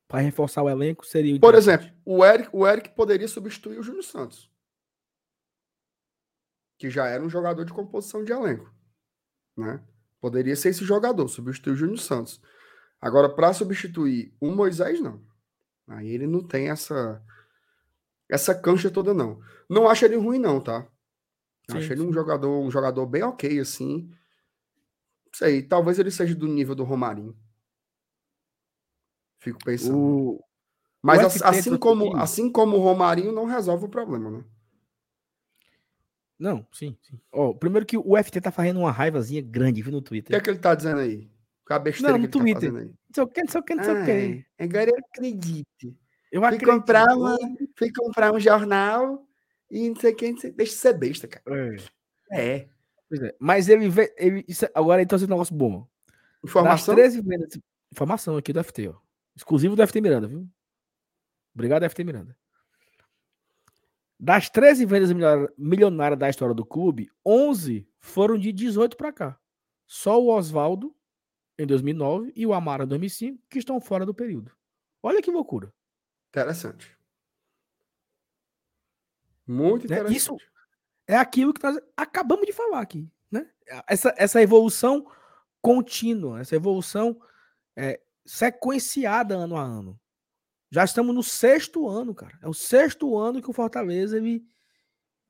Pra 0.07 0.19
reforçar 0.19 0.61
o 0.61 0.69
elenco, 0.69 1.05
seria. 1.05 1.39
Por 1.39 1.55
exemplo, 1.55 1.89
o 2.05 2.25
Eric, 2.25 2.49
o 2.51 2.67
Eric 2.67 2.89
poderia 2.89 3.27
substituir 3.27 3.79
o 3.79 3.83
Júnior 3.83 4.03
Santos. 4.03 4.51
Que 6.77 6.89
já 6.89 7.07
era 7.07 7.23
um 7.23 7.29
jogador 7.29 7.63
de 7.63 7.73
composição 7.73 8.23
de 8.23 8.33
elenco. 8.33 8.71
Né? 9.57 9.81
Poderia 10.19 10.55
ser 10.55 10.69
esse 10.69 10.83
jogador, 10.83 11.27
substituir 11.29 11.73
o 11.73 11.77
Júnior 11.77 11.99
Santos. 11.99 12.41
Agora, 12.99 13.33
para 13.33 13.53
substituir 13.53 14.35
o 14.39 14.51
Moisés, 14.51 14.99
não. 14.99 15.21
Aí 15.95 16.07
ele 16.09 16.27
não 16.27 16.41
tem 16.45 16.69
essa 16.69 17.21
essa 18.29 18.55
cancha 18.55 18.89
toda, 18.89 19.13
não. 19.13 19.39
Não 19.69 19.87
acho 19.89 20.05
ele 20.05 20.15
ruim, 20.15 20.39
não, 20.39 20.59
tá? 20.61 20.87
Sim, 21.69 21.77
acho 21.77 21.93
ele 21.93 22.01
um 22.01 22.11
jogador, 22.11 22.59
um 22.61 22.71
jogador 22.71 23.05
bem 23.05 23.23
ok, 23.23 23.59
assim. 23.59 24.09
Não 25.25 25.33
sei, 25.33 25.61
talvez 25.63 25.99
ele 25.99 26.11
seja 26.11 26.35
do 26.35 26.47
nível 26.47 26.75
do 26.75 26.83
Romarinho. 26.83 27.35
Fico 29.39 29.59
pensando. 29.63 29.97
O, 29.97 30.43
Mas 31.01 31.21
o 31.21 31.25
assim 31.25 31.69
trouxe 31.69 31.77
como, 31.79 32.07
aqui- 32.07 32.17
assim 32.17 32.51
como 32.51 32.77
o 32.77 32.81
Romarinho 32.81 33.31
não 33.31 33.45
resolve 33.45 33.85
o 33.85 33.89
problema, 33.89 34.29
né? 34.31 34.43
Não, 36.39 36.65
sim, 36.73 36.97
sim. 37.01 37.19
Ó, 37.31 37.53
primeiro 37.53 37.85
que 37.85 37.97
o 37.97 38.17
FT 38.17 38.41
tá 38.41 38.51
fazendo 38.51 38.79
uma 38.79 38.91
raivazinha 38.91 39.41
grande, 39.41 39.81
viu, 39.81 39.91
no 39.91 39.99
O 39.99 40.01
que 40.01 40.09
Twitter. 40.09 40.37
é 40.37 40.41
que 40.41 40.49
ele 40.49 40.59
tá 40.59 40.75
dizendo 40.75 40.99
aí? 40.99 41.29
Qual 41.65 41.77
a 41.77 41.79
besteira 41.83 42.17
Não, 42.17 42.27
que 42.27 42.37
no 42.39 42.43
ele 42.45 42.53
tá 42.53 42.59
Twitter. 42.59 42.71
fazendo 42.71 42.77
aí? 42.79 42.85
Não 42.87 43.13
sei 43.13 43.23
o 43.23 43.27
que, 43.27 43.41
não 43.43 43.47
sei 43.51 43.61
o 43.61 43.63
que, 43.63 43.75
não 43.75 43.83
sei 43.83 43.93
o 43.93 44.05
que. 44.05 44.45
Ah, 44.59 44.63
agora 44.63 44.89
eu 44.89 44.97
acredito. 44.97 45.97
Eu 46.31 46.41
Fui 46.41 46.47
acredito. 46.47 46.69
comprar, 46.71 47.15
uma, 47.15 47.37
fui 47.77 47.91
comprar 47.93 48.33
um 48.33 48.39
jornal 48.39 49.27
e 49.71 49.87
não 49.89 49.95
sei 49.95 50.11
o 50.13 50.15
que, 50.15 50.31
não 50.31 50.37
sei- 50.39 50.51
deixa 50.51 50.73
de 50.73 50.77
ser 50.79 50.93
besta, 50.97 51.27
cara. 51.27 51.43
É, 52.31 52.37
É. 52.39 52.55
é. 52.57 52.69
Mas 53.39 53.69
ele, 53.69 53.87
vê- 53.89 54.13
ele 54.17 54.43
isso, 54.47 54.65
agora 54.73 55.01
ele 55.01 55.07
trouxe 55.07 55.25
um 55.25 55.29
negócio 55.29 55.55
bom. 55.55 55.87
Informação? 56.43 56.95
Das 56.95 57.03
13 57.03 57.21
vendas. 57.21 57.57
Informação 57.91 58.35
aqui 58.37 58.51
do 58.51 58.59
FT, 58.63 58.87
ó. 58.89 58.95
Exclusivo 59.35 59.75
do 59.75 59.81
FT 59.87 60.01
Miranda, 60.01 60.27
viu? 60.27 60.47
Obrigado, 61.53 61.83
FT 61.83 62.03
Miranda. 62.03 62.35
Das 64.19 64.49
13 64.49 64.85
vendas 64.85 65.11
milionárias- 65.11 65.49
milionárias 65.57 66.19
da 66.19 66.29
história 66.29 66.55
do 66.55 66.65
clube, 66.65 67.09
11 67.25 67.87
foram 67.99 68.37
de 68.37 68.51
18 68.51 68.95
para 68.97 69.11
cá. 69.11 69.39
Só 69.85 70.21
o 70.21 70.29
Oswaldo, 70.29 70.95
em 71.57 71.65
2009, 71.65 72.33
e 72.35 72.45
o 72.45 72.53
Amara, 72.53 72.83
em 72.83 72.87
2005, 72.87 73.43
que 73.49 73.59
estão 73.59 73.79
fora 73.79 74.05
do 74.05 74.13
período. 74.13 74.51
Olha 75.01 75.21
que 75.21 75.31
loucura. 75.31 75.73
Interessante. 76.29 76.97
Muito 79.45 79.87
Né? 79.87 79.95
interessante. 79.97 80.17
Isso 80.17 80.37
é 81.07 81.15
aquilo 81.15 81.53
que 81.53 81.61
nós 81.63 81.77
acabamos 81.95 82.45
de 82.45 82.53
falar 82.53 82.81
aqui. 82.81 83.09
Né? 83.29 83.49
Essa, 83.87 84.13
essa 84.17 84.41
evolução 84.41 85.05
contínua, 85.61 86.39
essa 86.39 86.55
evolução 86.55 87.19
é, 87.75 88.01
sequenciada 88.25 89.35
ano 89.35 89.57
a 89.57 89.63
ano. 89.63 89.99
Já 90.71 90.83
estamos 90.83 91.13
no 91.13 91.21
sexto 91.21 91.87
ano, 91.87 92.15
cara. 92.15 92.37
É 92.41 92.47
o 92.47 92.53
sexto 92.53 93.17
ano 93.17 93.41
que 93.41 93.49
o 93.49 93.53
Fortaleza 93.53 94.17
ele, 94.17 94.43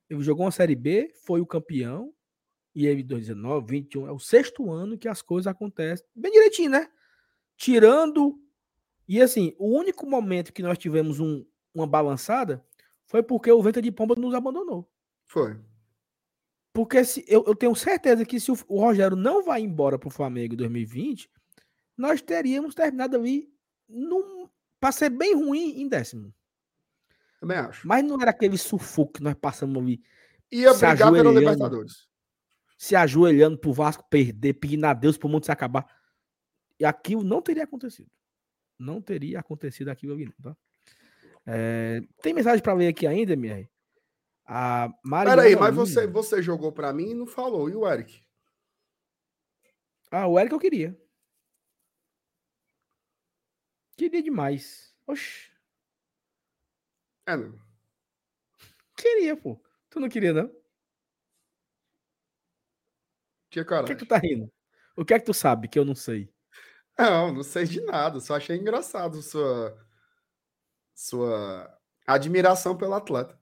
ele 0.10 0.22
jogou 0.22 0.46
uma 0.46 0.52
Série 0.52 0.76
B, 0.76 1.12
foi 1.26 1.42
o 1.42 1.46
campeão, 1.46 2.14
e 2.76 2.88
ele 2.88 3.04
2019, 3.04 3.68
21, 3.68 4.08
é 4.08 4.12
o 4.12 4.20
sexto 4.20 4.72
ano 4.72 4.98
que 4.98 5.08
as 5.08 5.22
coisas 5.22 5.48
acontecem 5.48 6.06
bem 6.16 6.32
direitinho, 6.32 6.72
né? 6.72 6.90
Tirando. 7.56 8.40
E 9.08 9.22
assim, 9.22 9.54
o 9.60 9.68
único 9.78 10.08
momento 10.10 10.52
que 10.54 10.64
nós 10.64 10.78
tivemos 10.78 11.20
um- 11.20 11.46
uma 11.74 11.86
balançada 11.86 12.66
foi 13.06 13.22
porque 13.22 13.52
o 13.52 13.62
Venta 13.62 13.82
de 13.82 13.92
Pomba 13.92 14.16
nos 14.16 14.34
abandonou. 14.34 14.90
Foi. 15.26 15.60
Porque 16.72 17.04
se, 17.06 17.24
eu, 17.28 17.44
eu 17.46 17.56
tenho 17.56 17.76
certeza 17.76 18.26
que 18.26 18.40
se 18.40 18.52
o, 18.52 18.58
o 18.68 18.80
Rogério 18.80 19.16
não 19.16 19.44
vai 19.44 19.62
embora 19.62 20.00
para 20.00 20.08
o 20.08 20.12
Flamengo 20.12 20.54
em 20.56 20.58
2020, 20.58 21.30
nós 21.96 22.22
teríamos 22.22 22.74
terminado 22.74 23.16
ali 23.16 23.52
para 24.80 24.92
ser 24.92 25.10
bem 25.10 25.36
ruim 25.36 25.80
em 25.82 25.88
décimo. 25.88 26.34
Também 27.40 27.58
acho. 27.58 27.88
Mas 27.88 28.04
não 28.04 28.20
era 28.20 28.32
aquele 28.32 28.58
sufoco 28.58 29.14
que 29.14 29.24
nós 29.24 29.36
passamos 29.36 29.82
ali, 29.82 30.02
Ia 30.52 30.74
brigar 30.74 30.94
ajoelhando. 30.94 31.40
Libertadores. 31.40 32.08
Se 32.84 32.98
ajoelhando 32.98 33.58
pro 33.58 33.72
Vasco 33.72 34.04
perder, 34.10 34.56
pedindo 34.56 34.84
a 34.84 34.94
Deus 34.94 35.18
pro 35.18 35.30
mundo 35.30 35.46
se 35.46 35.52
acabar. 35.54 35.88
E 36.78 36.84
aquilo 36.84 37.24
não 37.24 37.42
teria 37.42 37.64
acontecido. 37.64 38.12
Não 38.78 39.02
teria 39.02 39.40
acontecido 39.40 39.88
aquilo 39.88 40.12
ali, 40.14 40.30
tá? 40.44 40.54
É, 41.46 42.02
tem 42.22 42.34
mensagem 42.34 42.62
para 42.62 42.74
ler 42.74 42.90
aqui 42.90 43.08
ainda, 43.08 43.32
MR? 43.32 43.70
A 44.46 44.90
Mariana 45.02 45.44
Peraí, 45.44 45.56
mas 45.56 45.70
Lima. 45.72 45.86
você, 45.86 46.06
você 46.08 46.42
jogou 46.44 46.74
pra 46.74 46.92
mim 46.92 47.12
e 47.12 47.14
não 47.14 47.26
falou. 47.26 47.70
E 47.70 47.76
o 47.76 47.88
Eric? 47.90 48.22
Ah, 50.12 50.28
o 50.28 50.38
Eric 50.38 50.54
eu 50.54 50.60
queria. 50.60 51.02
Queria 53.96 54.22
demais. 54.22 54.94
Oxi, 55.08 55.50
É, 57.26 57.38
não. 57.38 57.58
queria, 58.98 59.38
pô. 59.38 59.58
Tu 59.90 60.02
não 60.02 60.10
queria, 60.10 60.34
não? 60.34 60.63
Tinha 63.54 63.62
O 63.62 63.66
que 63.66 63.74
é 63.74 63.78
coragem. 63.78 63.96
que 63.96 64.04
tu 64.06 64.08
tá 64.08 64.18
rindo? 64.18 64.52
O 64.98 65.06
que 65.06 65.14
é 65.14 65.20
que 65.20 65.26
tu 65.26 65.34
sabe 65.34 65.68
que 65.68 65.78
eu 65.78 65.86
não 65.86 65.94
sei? 65.96 66.28
Não, 66.98 67.32
não 67.34 67.44
sei 67.44 67.66
de 67.66 67.82
nada. 67.82 68.20
Só 68.20 68.36
achei 68.36 68.58
engraçado 68.58 69.22
sua, 69.22 69.78
sua 70.96 71.80
admiração 72.08 72.76
pelo 72.76 72.96
atleta. 72.96 73.40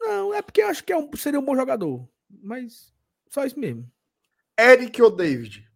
Não, 0.00 0.32
é 0.32 0.40
porque 0.42 0.62
eu 0.62 0.68
acho 0.68 0.84
que 0.84 0.92
é 0.92 0.96
um, 0.96 1.10
seria 1.16 1.40
um 1.40 1.44
bom 1.44 1.56
jogador. 1.56 2.08
Mas 2.28 2.94
só 3.28 3.44
isso 3.44 3.58
mesmo. 3.58 3.90
Eric 4.58 5.00
ou 5.02 5.10
David? 5.14 5.68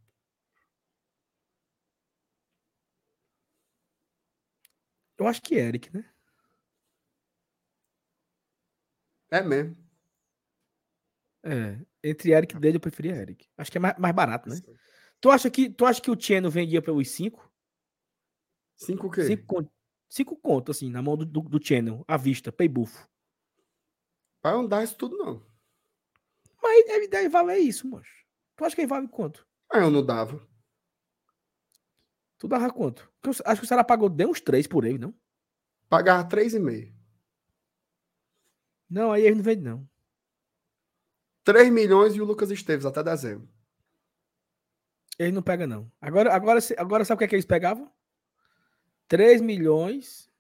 Eu 5.19 5.27
acho 5.27 5.43
que 5.43 5.55
Eric, 5.55 5.95
né? 5.95 6.05
É 9.31 9.41
mesmo. 9.43 9.77
É. 11.43 11.79
Entre 12.03 12.33
Eric 12.33 12.55
e 12.55 12.59
dele, 12.59 12.77
eu 12.77 12.81
preferia 12.81 13.17
Eric. 13.17 13.49
Acho 13.57 13.71
que 13.71 13.79
é 13.79 13.81
mais, 13.81 13.99
mais 13.99 14.15
barato, 14.15 14.49
né? 14.49 14.57
Tu 15.21 15.31
acha 15.31 15.51
que, 15.51 15.69
tu 15.69 15.85
acha 15.85 16.01
que 16.01 16.11
o 16.11 16.17
Tieno 16.17 16.51
vendia 16.51 16.81
pelos 16.81 17.11
5? 17.11 17.51
Cinco 18.77 19.09
o 19.09 19.11
quê? 19.11 19.25
5 19.25 19.47
conto, 19.47 19.73
cinco 20.09 20.37
conto, 20.37 20.71
assim, 20.71 20.91
na 20.91 21.03
mão 21.03 21.17
do, 21.17 21.27
do, 21.27 21.41
do 21.43 21.65
Channel, 21.65 22.03
à 22.09 22.17
vista, 22.17 22.51
pay 22.51 22.69
buffo. 22.69 23.07
Vai 24.43 24.55
não 24.55 24.67
dar 24.67 24.83
isso 24.83 24.97
tudo, 24.97 25.19
não. 25.19 25.45
Mas 26.63 26.89
ele 26.89 27.09
deve 27.09 27.29
valer 27.29 27.59
isso, 27.59 27.87
moço. 27.87 28.11
Tu 28.57 28.65
acha 28.65 28.75
que 28.75 28.81
ele 28.83 28.89
vale 28.89 29.09
quanto? 29.09 29.47
Ah, 29.71 29.79
eu 29.79 29.91
não 29.91 30.05
dava. 30.05 30.47
Tu 32.39 32.49
dava 32.49 32.71
quanto? 32.73 33.11
Eu 33.23 33.31
acho 33.45 33.61
que 33.61 33.65
o 33.67 33.69
Ceará 33.69 33.85
pagou 33.85 34.09
deu 34.09 34.31
uns 34.31 34.41
3 34.41 34.67
por 34.67 34.87
ele, 34.87 34.99
não? 34.99 35.15
Pagava 35.91 36.27
três 36.29 36.55
e 36.55 36.61
meio. 36.61 36.95
Não, 38.89 39.11
aí 39.11 39.27
ele 39.27 39.35
não 39.35 39.43
vende, 39.43 39.63
não. 39.63 39.90
3 41.45 41.71
milhões 41.71 42.15
e 42.15 42.21
o 42.21 42.25
Lucas 42.25 42.51
Esteves 42.51 42.87
até 42.87 43.03
dezembro. 43.03 43.49
Ele 45.19 45.33
não 45.33 45.43
pega, 45.43 45.67
não. 45.67 45.91
Agora, 46.01 46.35
agora, 46.35 46.61
agora 46.79 47.05
sabe 47.05 47.17
o 47.17 47.19
que, 47.19 47.25
é 47.25 47.29
que 47.29 47.35
eles 47.35 47.47
pegavam? 47.47 47.91
3 49.09 49.41
milhões. 49.41 50.31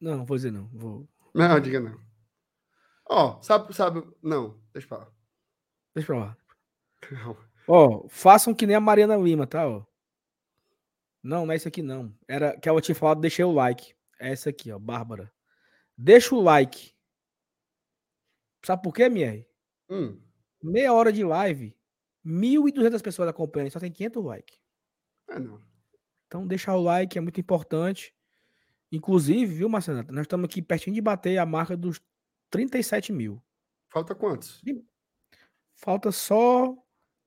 Não, 0.00 0.24
vou 0.24 0.36
dizer 0.36 0.50
não. 0.50 0.68
Vou... 0.68 1.08
Não, 1.34 1.60
diga 1.60 1.80
não. 1.80 2.00
Ó, 3.08 3.40
sabe, 3.40 3.74
sabe. 3.74 4.06
Não, 4.22 4.60
deixa 4.72 4.88
pra 4.88 4.98
lá. 4.98 5.12
Deixa 5.94 6.06
pra 6.06 6.18
lá. 6.18 6.36
Ó, 7.66 8.08
façam 8.08 8.54
que 8.54 8.66
nem 8.66 8.76
a 8.76 8.80
Mariana 8.80 9.16
Lima, 9.16 9.46
tá? 9.46 9.66
Ó. 9.66 9.84
Não, 11.22 11.46
não 11.46 11.52
é 11.52 11.56
isso 11.56 11.68
aqui 11.68 11.82
não. 11.82 12.14
Era 12.26 12.58
que 12.58 12.68
ela 12.68 12.80
tinha 12.80 12.94
falado, 12.94 13.20
deixei 13.20 13.44
o 13.44 13.52
like. 13.52 13.94
É 14.18 14.30
essa 14.32 14.50
aqui, 14.50 14.70
ó, 14.72 14.78
Bárbara. 14.78 15.32
Deixa 15.96 16.34
o 16.34 16.40
like. 16.40 16.91
Sabe 18.64 18.82
por 18.82 18.92
quê, 18.94 19.04
MR? 19.04 19.46
Hum, 19.88 20.22
Meia 20.62 20.92
hora 20.92 21.12
de 21.12 21.24
live, 21.24 21.76
1.200 22.24 23.02
pessoas 23.02 23.28
acompanham, 23.28 23.70
só 23.70 23.80
tem 23.80 23.92
500 23.92 24.24
likes. 24.24 24.58
é 25.28 25.38
não. 25.38 25.60
Então, 26.26 26.46
deixar 26.46 26.74
o 26.76 26.82
like 26.82 27.18
é 27.18 27.20
muito 27.20 27.40
importante. 27.40 28.14
Inclusive, 28.92 29.46
viu, 29.54 29.68
Marcelo? 29.68 30.04
Nós 30.10 30.22
estamos 30.22 30.46
aqui 30.46 30.62
pertinho 30.62 30.94
de 30.94 31.00
bater 31.02 31.38
a 31.38 31.46
marca 31.46 31.76
dos 31.76 32.00
37 32.50 33.12
mil. 33.12 33.42
Falta 33.88 34.14
quantos? 34.16 34.66
Falta 35.74 36.10
só 36.10 36.74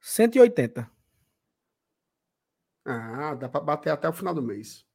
180. 0.02 0.90
Ah, 2.86 3.36
dá 3.36 3.48
pra 3.50 3.62
bater 3.62 3.92
até 3.92 4.08
o 4.10 4.14
final 4.14 4.34
do 4.34 4.42
mês. 4.42 4.86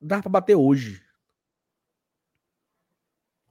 Dá 0.00 0.20
para 0.22 0.30
bater 0.30 0.56
hoje. 0.56 1.02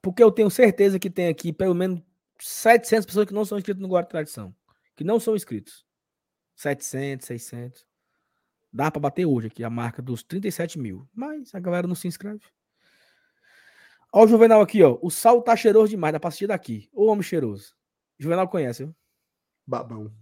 Porque 0.05 0.21
eu 0.21 0.31
tenho 0.31 0.51
certeza 0.51 0.99
que 0.99 1.09
tem 1.09 1.29
aqui 1.29 1.51
pelo 1.51 1.73
menos 1.73 1.99
700 2.39 3.07
pessoas 3.07 3.25
que 3.25 3.33
não 3.33 3.43
são 3.43 3.57
inscritas 3.57 3.81
no 3.81 3.87
Guarda 3.87 4.07
Tradição. 4.07 4.55
Que 4.95 5.03
não 5.03 5.19
são 5.19 5.35
inscritos. 5.35 5.83
700, 6.55 7.25
600. 7.25 7.87
Dá 8.71 8.91
para 8.91 8.99
bater 9.01 9.25
hoje 9.25 9.47
aqui 9.47 9.63
a 9.63 9.69
marca 9.69 10.03
dos 10.03 10.21
37 10.21 10.77
mil. 10.77 11.09
Mas 11.11 11.55
a 11.55 11.59
galera 11.59 11.87
não 11.87 11.95
se 11.95 12.07
inscreve. 12.07 12.43
Ó 14.13 14.25
o 14.25 14.27
Juvenal 14.27 14.61
aqui, 14.61 14.83
ó. 14.83 14.99
O 15.01 15.09
sal 15.09 15.41
tá 15.41 15.55
cheiroso 15.55 15.89
demais. 15.89 16.13
Dá 16.13 16.19
pra 16.19 16.27
assistir 16.27 16.45
daqui. 16.45 16.87
Ô 16.93 17.07
homem 17.07 17.23
cheiroso. 17.23 17.75
Juvenal 18.19 18.47
conhece, 18.47 18.83
viu? 18.83 18.95
Babão. 19.65 20.13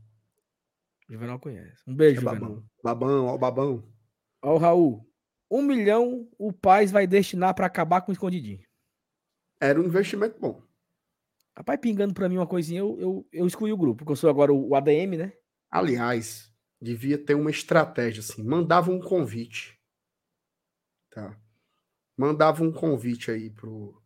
Juvenal 1.10 1.40
conhece. 1.40 1.84
Um 1.86 1.94
beijo, 1.94 2.22
É 2.22 2.24
Juvenal. 2.24 2.40
babão. 2.40 2.66
Babão, 2.82 3.26
ó 3.26 3.36
o 3.36 3.38
babão. 3.38 3.84
Ó 4.42 4.54
o 4.54 4.58
Raul. 4.58 5.06
Um 5.52 5.62
milhão 5.62 6.26
o 6.38 6.54
Paz 6.54 6.90
vai 6.90 7.06
destinar 7.06 7.54
para 7.54 7.66
acabar 7.66 8.00
com 8.00 8.12
o 8.12 8.14
escondidinho. 8.14 8.64
Era 9.64 9.80
um 9.80 9.86
investimento 9.86 10.38
bom. 10.41 10.61
Rapaz, 11.55 11.80
pingando 11.80 12.14
pra 12.14 12.28
mim 12.28 12.36
uma 12.36 12.45
coisinha, 12.45 12.82
eu, 12.82 12.99
eu, 12.99 13.30
eu 13.32 13.47
excluí 13.47 13.72
o 13.72 13.78
grupo, 13.78 13.99
porque 13.99 14.11
eu 14.11 14.16
sou 14.18 14.30
agora 14.30 14.51
o, 14.51 14.76
ADM, 14.76 15.16
né? 15.18 15.34
Aliás, 15.72 16.53
devia 16.82 17.18
ter 17.18 17.34
uma 17.34 17.49
estratégia 17.49 18.20
assim. 18.20 18.43
Mandava 18.43 18.91
um 18.91 18.99
convite. 18.99 19.80
Tá? 21.09 21.39
Mandava 22.18 22.61
um 22.61 22.74
convite 22.74 23.32
aí 23.32 23.49
pro 23.49 23.97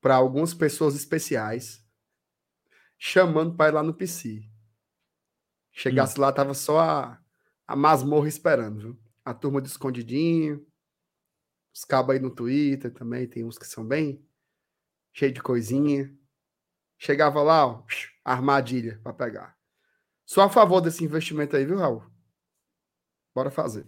para 0.00 0.14
algumas 0.14 0.54
pessoas 0.54 0.94
especiais, 0.94 1.84
chamando 2.96 3.56
para 3.56 3.70
ir 3.70 3.74
lá 3.74 3.82
no 3.82 3.92
PC. 3.92 4.48
Chegasse 5.70 6.18
lá, 6.18 6.32
tava 6.32 6.54
só 6.54 6.78
a, 6.78 7.22
a 7.66 7.76
masmorra 7.76 8.28
esperando, 8.28 8.80
viu? 8.80 8.98
A 9.22 9.34
turma 9.34 9.60
do 9.60 9.66
escondidinho. 9.66 10.66
Os 11.74 11.84
cabos 11.84 12.14
aí 12.14 12.20
no 12.20 12.34
Twitter 12.34 12.90
também, 12.90 13.28
tem 13.28 13.44
uns 13.44 13.58
que 13.58 13.66
são 13.66 13.84
bem 13.84 14.24
cheio 15.16 15.32
de 15.32 15.42
coisinha. 15.42 16.14
Chegava 16.98 17.42
lá, 17.42 17.66
ó, 17.66 17.82
armadilha 18.22 19.00
para 19.02 19.14
pegar. 19.14 19.56
Sou 20.26 20.42
a 20.42 20.48
favor 20.50 20.80
desse 20.80 21.04
investimento 21.04 21.56
aí, 21.56 21.64
viu, 21.64 21.78
Raul? 21.78 22.04
Bora 23.34 23.50
fazer. 23.50 23.86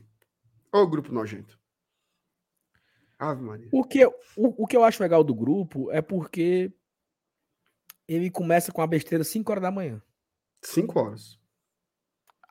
Ô, 0.72 0.86
grupo 0.86 1.12
nojento. 1.12 1.58
Ave 3.18 3.42
Maria. 3.42 3.68
O 3.72 3.84
que, 3.84 4.00
eu, 4.00 4.14
o, 4.36 4.64
o 4.64 4.66
que 4.66 4.76
eu 4.76 4.84
acho 4.84 5.02
legal 5.02 5.24
do 5.24 5.34
grupo 5.34 5.90
é 5.90 6.00
porque 6.00 6.72
ele 8.06 8.30
começa 8.30 8.72
com 8.72 8.80
a 8.80 8.86
besteira 8.86 9.24
5 9.24 9.50
horas 9.50 9.62
da 9.62 9.70
manhã. 9.70 10.02
Cinco 10.62 10.98
horas. 10.98 11.38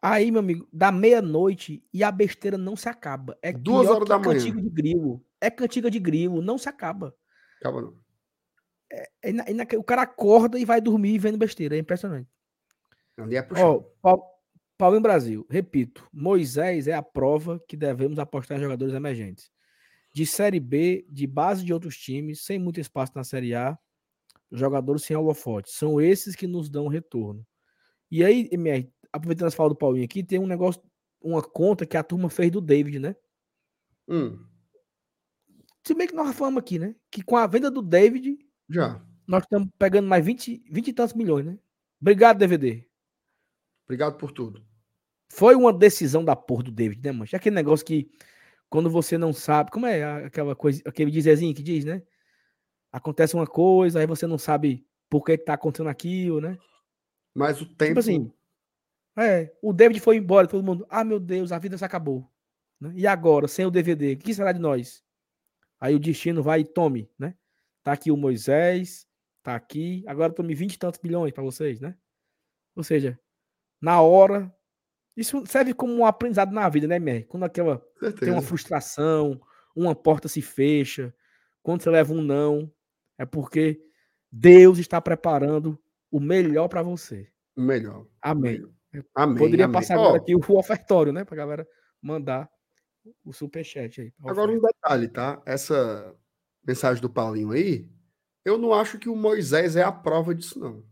Aí, 0.01 0.29
meu 0.31 0.39
amigo, 0.39 0.67
da 0.71 0.91
meia-noite 0.91 1.83
e 1.91 2.03
a 2.03 2.11
besteira 2.11 2.57
não 2.57 2.75
se 2.75 2.87
acaba. 2.87 3.37
É 3.41 3.51
Duas 3.51 3.87
horas 3.87 4.07
da 4.07 4.19
manhã. 4.19 4.33
cantiga 4.33 4.61
de 4.61 4.69
grilo. 4.69 5.25
É 5.41 5.49
cantiga 5.49 5.89
de 5.89 5.99
grilo, 5.99 6.41
não 6.41 6.57
se 6.57 6.69
acaba. 6.69 7.15
Acaba 7.59 7.81
não. 7.81 8.06
É 8.91 9.09
é 9.21 9.31
na- 9.31 9.65
o 9.77 9.83
cara 9.83 10.03
acorda 10.03 10.57
e 10.57 10.65
vai 10.65 10.79
dormir 10.79 11.17
vendo 11.19 11.37
besteira. 11.37 11.75
É 11.75 11.79
impressionante. 11.79 12.29
Ali 13.17 13.35
é 13.35 13.39
Ó, 13.41 13.43
puxado. 13.43 13.85
Pau- 14.01 14.33
Paulinho 14.77 15.01
Brasil, 15.01 15.45
repito, 15.49 16.07
Moisés 16.13 16.87
é 16.87 16.93
a 16.93 17.01
prova 17.01 17.59
que 17.67 17.75
devemos 17.75 18.19
apostar 18.19 18.57
em 18.57 18.61
jogadores 18.61 18.93
emergentes. 18.93 19.51
De 20.13 20.25
Série 20.25 20.59
B, 20.59 21.05
de 21.09 21.25
base 21.25 21.65
de 21.65 21.73
outros 21.73 21.97
times, 21.97 22.41
sem 22.45 22.59
muito 22.59 22.79
espaço 22.79 23.11
na 23.15 23.23
Série 23.23 23.55
A, 23.55 23.77
jogadores 24.51 25.01
sem 25.03 25.17
holofote. 25.17 25.71
São 25.71 25.99
esses 25.99 26.35
que 26.35 26.45
nos 26.47 26.69
dão 26.69 26.87
retorno. 26.87 27.45
E 28.09 28.23
aí, 28.23 28.47
MR, 28.51 28.87
aproveitando 29.11 29.47
as 29.47 29.55
falas 29.55 29.73
do 29.73 29.77
Paulinho 29.77 30.05
aqui, 30.05 30.23
tem 30.23 30.37
um 30.39 30.47
negócio, 30.47 30.81
uma 31.19 31.41
conta 31.41 31.85
que 31.85 31.97
a 31.97 32.03
turma 32.03 32.29
fez 32.29 32.51
do 32.51 32.61
David, 32.61 32.99
né? 32.99 33.15
Hum, 34.07 34.45
Se 35.85 35.93
bem 35.93 36.07
que 36.07 36.13
nós 36.13 36.35
falamos 36.35 36.59
aqui, 36.59 36.77
né? 36.77 36.95
Que 37.09 37.23
com 37.23 37.35
a 37.35 37.47
venda 37.47 37.71
do 37.71 37.81
David, 37.81 38.37
já. 38.69 39.01
nós 39.27 39.43
estamos 39.43 39.69
pegando 39.77 40.07
mais 40.07 40.25
20, 40.25 40.63
20 40.69 40.87
e 40.87 40.93
tantos 40.93 41.15
milhões, 41.15 41.45
né? 41.45 41.57
Obrigado, 42.01 42.37
DVD. 42.37 42.87
Obrigado 43.85 44.17
por 44.17 44.31
tudo. 44.31 44.65
Foi 45.29 45.55
uma 45.55 45.73
decisão 45.73 46.23
da 46.23 46.35
porra 46.35 46.63
do 46.63 46.71
David, 46.71 47.01
né, 47.03 47.11
mancha? 47.11 47.37
Aquele 47.37 47.55
negócio 47.55 47.85
que 47.85 48.09
quando 48.69 48.89
você 48.89 49.17
não 49.17 49.33
sabe, 49.33 49.71
como 49.71 49.85
é 49.85 50.25
aquela 50.25 50.55
coisa, 50.55 50.81
aquele 50.85 51.11
dizerzinho 51.11 51.55
que 51.55 51.63
diz, 51.63 51.85
né? 51.85 52.03
Acontece 52.91 53.35
uma 53.35 53.47
coisa, 53.47 53.99
aí 53.99 54.07
você 54.07 54.27
não 54.27 54.37
sabe 54.37 54.85
por 55.09 55.23
que, 55.23 55.37
que 55.37 55.45
tá 55.45 55.53
acontecendo 55.53 55.89
aquilo, 55.89 56.41
né? 56.41 56.57
Mas 57.33 57.61
o 57.61 57.65
tempo. 57.65 57.89
Tipo 57.89 57.99
assim, 57.99 58.31
é, 59.17 59.53
o 59.61 59.73
David 59.73 59.99
foi 59.99 60.17
embora, 60.17 60.47
todo 60.47 60.63
mundo, 60.63 60.85
ah, 60.89 61.03
meu 61.03 61.19
Deus, 61.19 61.51
a 61.51 61.59
vida 61.59 61.77
se 61.77 61.85
acabou. 61.85 62.29
né? 62.79 62.93
E 62.95 63.07
agora, 63.07 63.47
sem 63.47 63.65
o 63.65 63.71
DVD, 63.71 64.13
o 64.13 64.17
que 64.17 64.33
será 64.33 64.51
de 64.51 64.59
nós? 64.59 65.03
Aí 65.79 65.95
o 65.95 65.99
destino 65.99 66.43
vai 66.43 66.61
e 66.61 66.65
tome, 66.65 67.09
né? 67.17 67.35
Tá 67.87 67.93
aqui 67.93 68.11
o 68.11 68.17
Moisés, 68.17 69.07
tá 69.41 69.55
aqui, 69.55 70.03
agora 70.07 70.33
tome 70.33 70.53
20 70.53 70.73
e 70.73 70.77
tantos 70.77 70.99
bilhões 70.99 71.31
para 71.31 71.41
vocês, 71.41 71.79
né? 71.79 71.95
Ou 72.75 72.83
seja, 72.83 73.17
na 73.79 74.01
hora, 74.01 74.53
isso 75.15 75.45
serve 75.45 75.73
como 75.73 75.93
um 75.93 76.05
aprendizado 76.05 76.51
na 76.51 76.67
vida, 76.67 76.85
né, 76.85 76.99
Mer? 76.99 77.25
Quando 77.27 77.43
aquela 77.43 77.77
tem 77.77 78.09
certeza. 78.09 78.33
uma 78.33 78.41
frustração, 78.41 79.39
uma 79.73 79.95
porta 79.95 80.27
se 80.27 80.41
fecha, 80.41 81.15
quando 81.63 81.81
você 81.81 81.89
leva 81.89 82.11
um 82.11 82.21
não, 82.21 82.69
é 83.17 83.25
porque 83.25 83.81
Deus 84.29 84.79
está 84.79 84.99
preparando 84.99 85.81
o 86.11 86.19
melhor 86.19 86.67
para 86.67 86.81
você. 86.81 87.31
O 87.55 87.61
melhor. 87.61 88.05
Amém. 88.21 88.67
Amém. 89.15 89.37
Poderia 89.37 89.63
amém. 89.63 89.73
passar 89.73 89.93
agora 89.93 90.17
aqui 90.17 90.35
o 90.35 90.57
ofertório, 90.57 91.13
né? 91.13 91.23
Pra 91.23 91.37
galera 91.37 91.65
mandar 92.01 92.49
o 93.23 93.31
superchat 93.31 94.01
aí. 94.01 94.13
Agora 94.25 94.51
um 94.51 94.59
detalhe, 94.59 95.07
tá? 95.07 95.41
Essa 95.45 96.13
mensagem 96.67 97.01
do 97.01 97.09
Paulinho 97.09 97.51
aí, 97.51 97.89
eu 98.43 98.57
não 98.57 98.73
acho 98.73 98.99
que 98.99 99.07
o 99.07 99.15
Moisés 99.15 99.75
é 99.77 99.83
a 99.83 99.91
prova 99.91 100.35
disso, 100.35 100.59
não. 100.59 100.85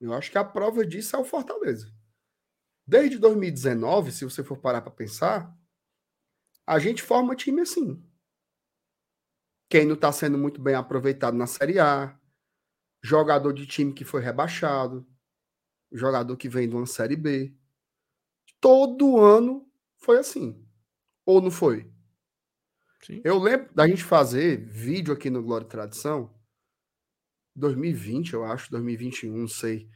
Eu 0.00 0.12
acho 0.14 0.30
que 0.30 0.38
a 0.38 0.44
prova 0.44 0.86
disso 0.86 1.16
é 1.16 1.18
o 1.18 1.24
Fortaleza. 1.24 1.92
Desde 2.86 3.18
2019, 3.18 4.12
se 4.12 4.24
você 4.24 4.42
for 4.42 4.58
parar 4.58 4.82
para 4.82 4.90
pensar, 4.90 5.56
a 6.66 6.78
gente 6.78 7.02
forma 7.02 7.36
time 7.36 7.60
assim. 7.60 8.04
Quem 9.68 9.86
não 9.86 9.94
está 9.94 10.12
sendo 10.12 10.36
muito 10.38 10.60
bem 10.60 10.74
aproveitado 10.74 11.36
na 11.36 11.46
Série 11.46 11.78
A, 11.78 12.18
jogador 13.02 13.52
de 13.52 13.66
time 13.66 13.92
que 13.92 14.04
foi 14.04 14.20
rebaixado, 14.20 15.06
jogador 15.90 16.36
que 16.36 16.48
vem 16.48 16.68
de 16.68 16.74
uma 16.74 16.86
Série 16.86 17.16
B. 17.16 17.56
Todo 18.60 19.18
ano 19.18 19.68
foi 19.98 20.18
assim. 20.18 20.64
Ou 21.24 21.40
não 21.40 21.50
foi? 21.50 21.92
Sim. 23.04 23.20
Eu 23.24 23.38
lembro 23.38 23.68
da 23.74 23.86
gente 23.86 24.04
fazer 24.04 24.58
vídeo 24.68 25.12
aqui 25.12 25.28
no 25.28 25.42
Glória 25.42 25.64
e 25.64 25.68
Tradição, 25.68 26.32
2020, 27.56 28.32
eu 28.32 28.44
acho, 28.44 28.70
2021, 28.70 29.36
não 29.36 29.48
sei, 29.48 29.88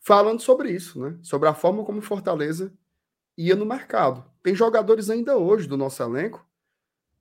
falando 0.00 0.40
sobre 0.40 0.70
isso, 0.70 1.00
né? 1.00 1.18
Sobre 1.22 1.48
a 1.48 1.54
forma 1.54 1.84
como 1.84 1.98
o 1.98 2.02
Fortaleza 2.02 2.72
ia 3.36 3.54
no 3.54 3.66
mercado. 3.66 4.24
Tem 4.42 4.54
jogadores 4.54 5.10
ainda 5.10 5.36
hoje 5.36 5.68
do 5.68 5.76
nosso 5.76 6.02
elenco 6.02 6.46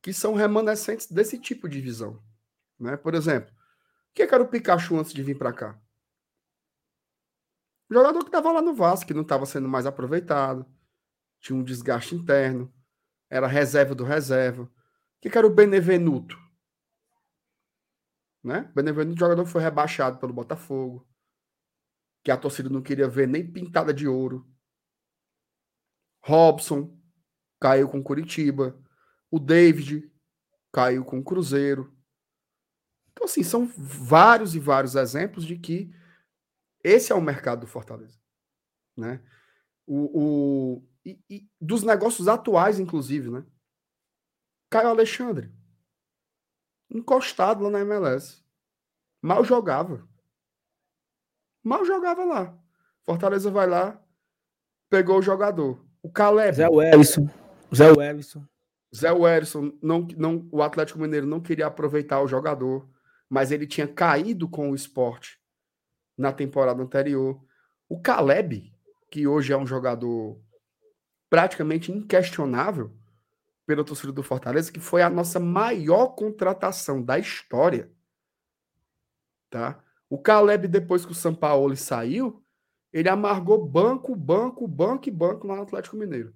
que 0.01 0.13
são 0.13 0.33
remanescentes 0.33 1.09
desse 1.09 1.39
tipo 1.39 1.69
de 1.69 1.79
visão, 1.79 2.21
né? 2.79 2.97
Por 2.97 3.15
exemplo, 3.15 3.51
o 3.51 4.13
que 4.13 4.23
era 4.23 4.43
o 4.43 4.47
Pikachu 4.47 4.97
antes 4.97 5.13
de 5.13 5.23
vir 5.23 5.37
para 5.37 5.53
cá? 5.53 5.79
Jogador 7.89 8.19
que 8.19 8.29
estava 8.29 8.51
lá 8.51 8.61
no 8.61 8.73
Vasco, 8.73 9.07
que 9.07 9.13
não 9.13 9.21
estava 9.21 9.45
sendo 9.45 9.67
mais 9.67 9.85
aproveitado, 9.85 10.65
tinha 11.39 11.57
um 11.57 11.63
desgaste 11.63 12.15
interno, 12.15 12.73
era 13.33 13.47
reserva 13.47 13.95
do 13.95 14.03
reserva. 14.03 14.61
O 14.63 14.69
que, 15.19 15.27
que 15.27 15.35
era 15.35 15.47
o 15.47 15.53
Benevenuto? 15.53 16.37
Né? 18.43 18.71
Benevenuto, 18.75 19.19
jogador 19.19 19.43
que 19.43 19.49
foi 19.49 19.63
rebaixado 19.63 20.19
pelo 20.19 20.31
Botafogo, 20.31 21.07
que 22.23 22.29
a 22.29 22.37
torcida 22.37 22.69
não 22.69 22.83
queria 22.83 23.07
ver 23.07 23.27
nem 23.27 23.51
pintada 23.51 23.91
de 23.91 24.07
ouro. 24.07 24.47
Robson 26.23 26.95
caiu 27.59 27.89
com 27.89 28.03
Curitiba. 28.03 28.79
O 29.31 29.39
David 29.39 30.13
caiu 30.71 31.03
com 31.03 31.17
o 31.17 31.23
Cruzeiro. 31.23 31.91
Então, 33.13 33.25
assim, 33.25 33.41
são 33.41 33.65
vários 33.65 34.53
e 34.53 34.59
vários 34.59 34.93
exemplos 34.93 35.43
de 35.43 35.57
que 35.57 35.91
esse 36.83 37.11
é 37.11 37.15
o 37.15 37.21
mercado 37.21 37.61
do 37.61 37.67
Fortaleza. 37.67 38.19
Né? 38.95 39.23
O, 39.87 40.77
o, 40.77 40.92
e, 41.05 41.19
e 41.29 41.49
dos 41.59 41.83
negócios 41.83 42.27
atuais, 42.27 42.79
inclusive, 42.79 43.29
né? 43.29 43.45
Caio 44.69 44.89
Alexandre. 44.89 45.51
encostado 46.89 47.63
lá 47.63 47.69
na 47.69 47.79
MLS. 47.81 48.43
Mal 49.21 49.43
jogava. 49.43 50.07
Mal 51.63 51.85
jogava 51.85 52.25
lá. 52.25 52.57
Fortaleza 53.03 53.51
vai 53.51 53.67
lá, 53.67 54.01
pegou 54.89 55.19
o 55.19 55.21
jogador. 55.21 55.83
O 56.01 56.11
Caleb. 56.11 56.55
Zé 56.55 56.69
Wellison. 56.69 57.29
Zé 57.73 57.91
Wellison. 57.91 58.45
Zé 58.95 59.11
Wellison, 59.11 59.73
não, 59.81 60.07
não, 60.17 60.47
o 60.51 60.61
Atlético 60.61 60.99
Mineiro 60.99 61.25
não 61.25 61.41
queria 61.41 61.67
aproveitar 61.67 62.21
o 62.21 62.27
jogador, 62.27 62.87
mas 63.27 63.51
ele 63.51 63.65
tinha 63.65 63.87
caído 63.87 64.47
com 64.47 64.69
o 64.69 64.75
esporte 64.75 65.39
na 66.17 66.31
temporada 66.31 66.81
anterior. 66.81 67.43
O 67.89 67.99
Caleb, 67.99 68.71
que 69.09 69.25
hoje 69.25 69.51
é 69.51 69.57
um 69.57 69.65
jogador 69.65 70.39
praticamente 71.33 71.91
inquestionável 71.91 72.95
pela 73.65 73.83
torcida 73.83 74.13
do 74.13 74.21
Fortaleza, 74.21 74.71
que 74.71 74.79
foi 74.79 75.01
a 75.01 75.09
nossa 75.09 75.39
maior 75.39 76.09
contratação 76.09 77.01
da 77.01 77.17
história. 77.17 77.91
Tá? 79.49 79.83
O 80.07 80.19
Caleb, 80.19 80.67
depois 80.67 81.03
que 81.03 81.11
o 81.11 81.15
São 81.15 81.33
Paulo 81.33 81.75
saiu, 81.75 82.45
ele 82.91 83.09
amargou 83.09 83.65
banco, 83.65 84.15
banco, 84.15 84.67
banco 84.67 85.09
e 85.09 85.11
banco 85.11 85.47
lá 85.47 85.55
no 85.55 85.63
Atlético 85.63 85.97
Mineiro. 85.97 86.35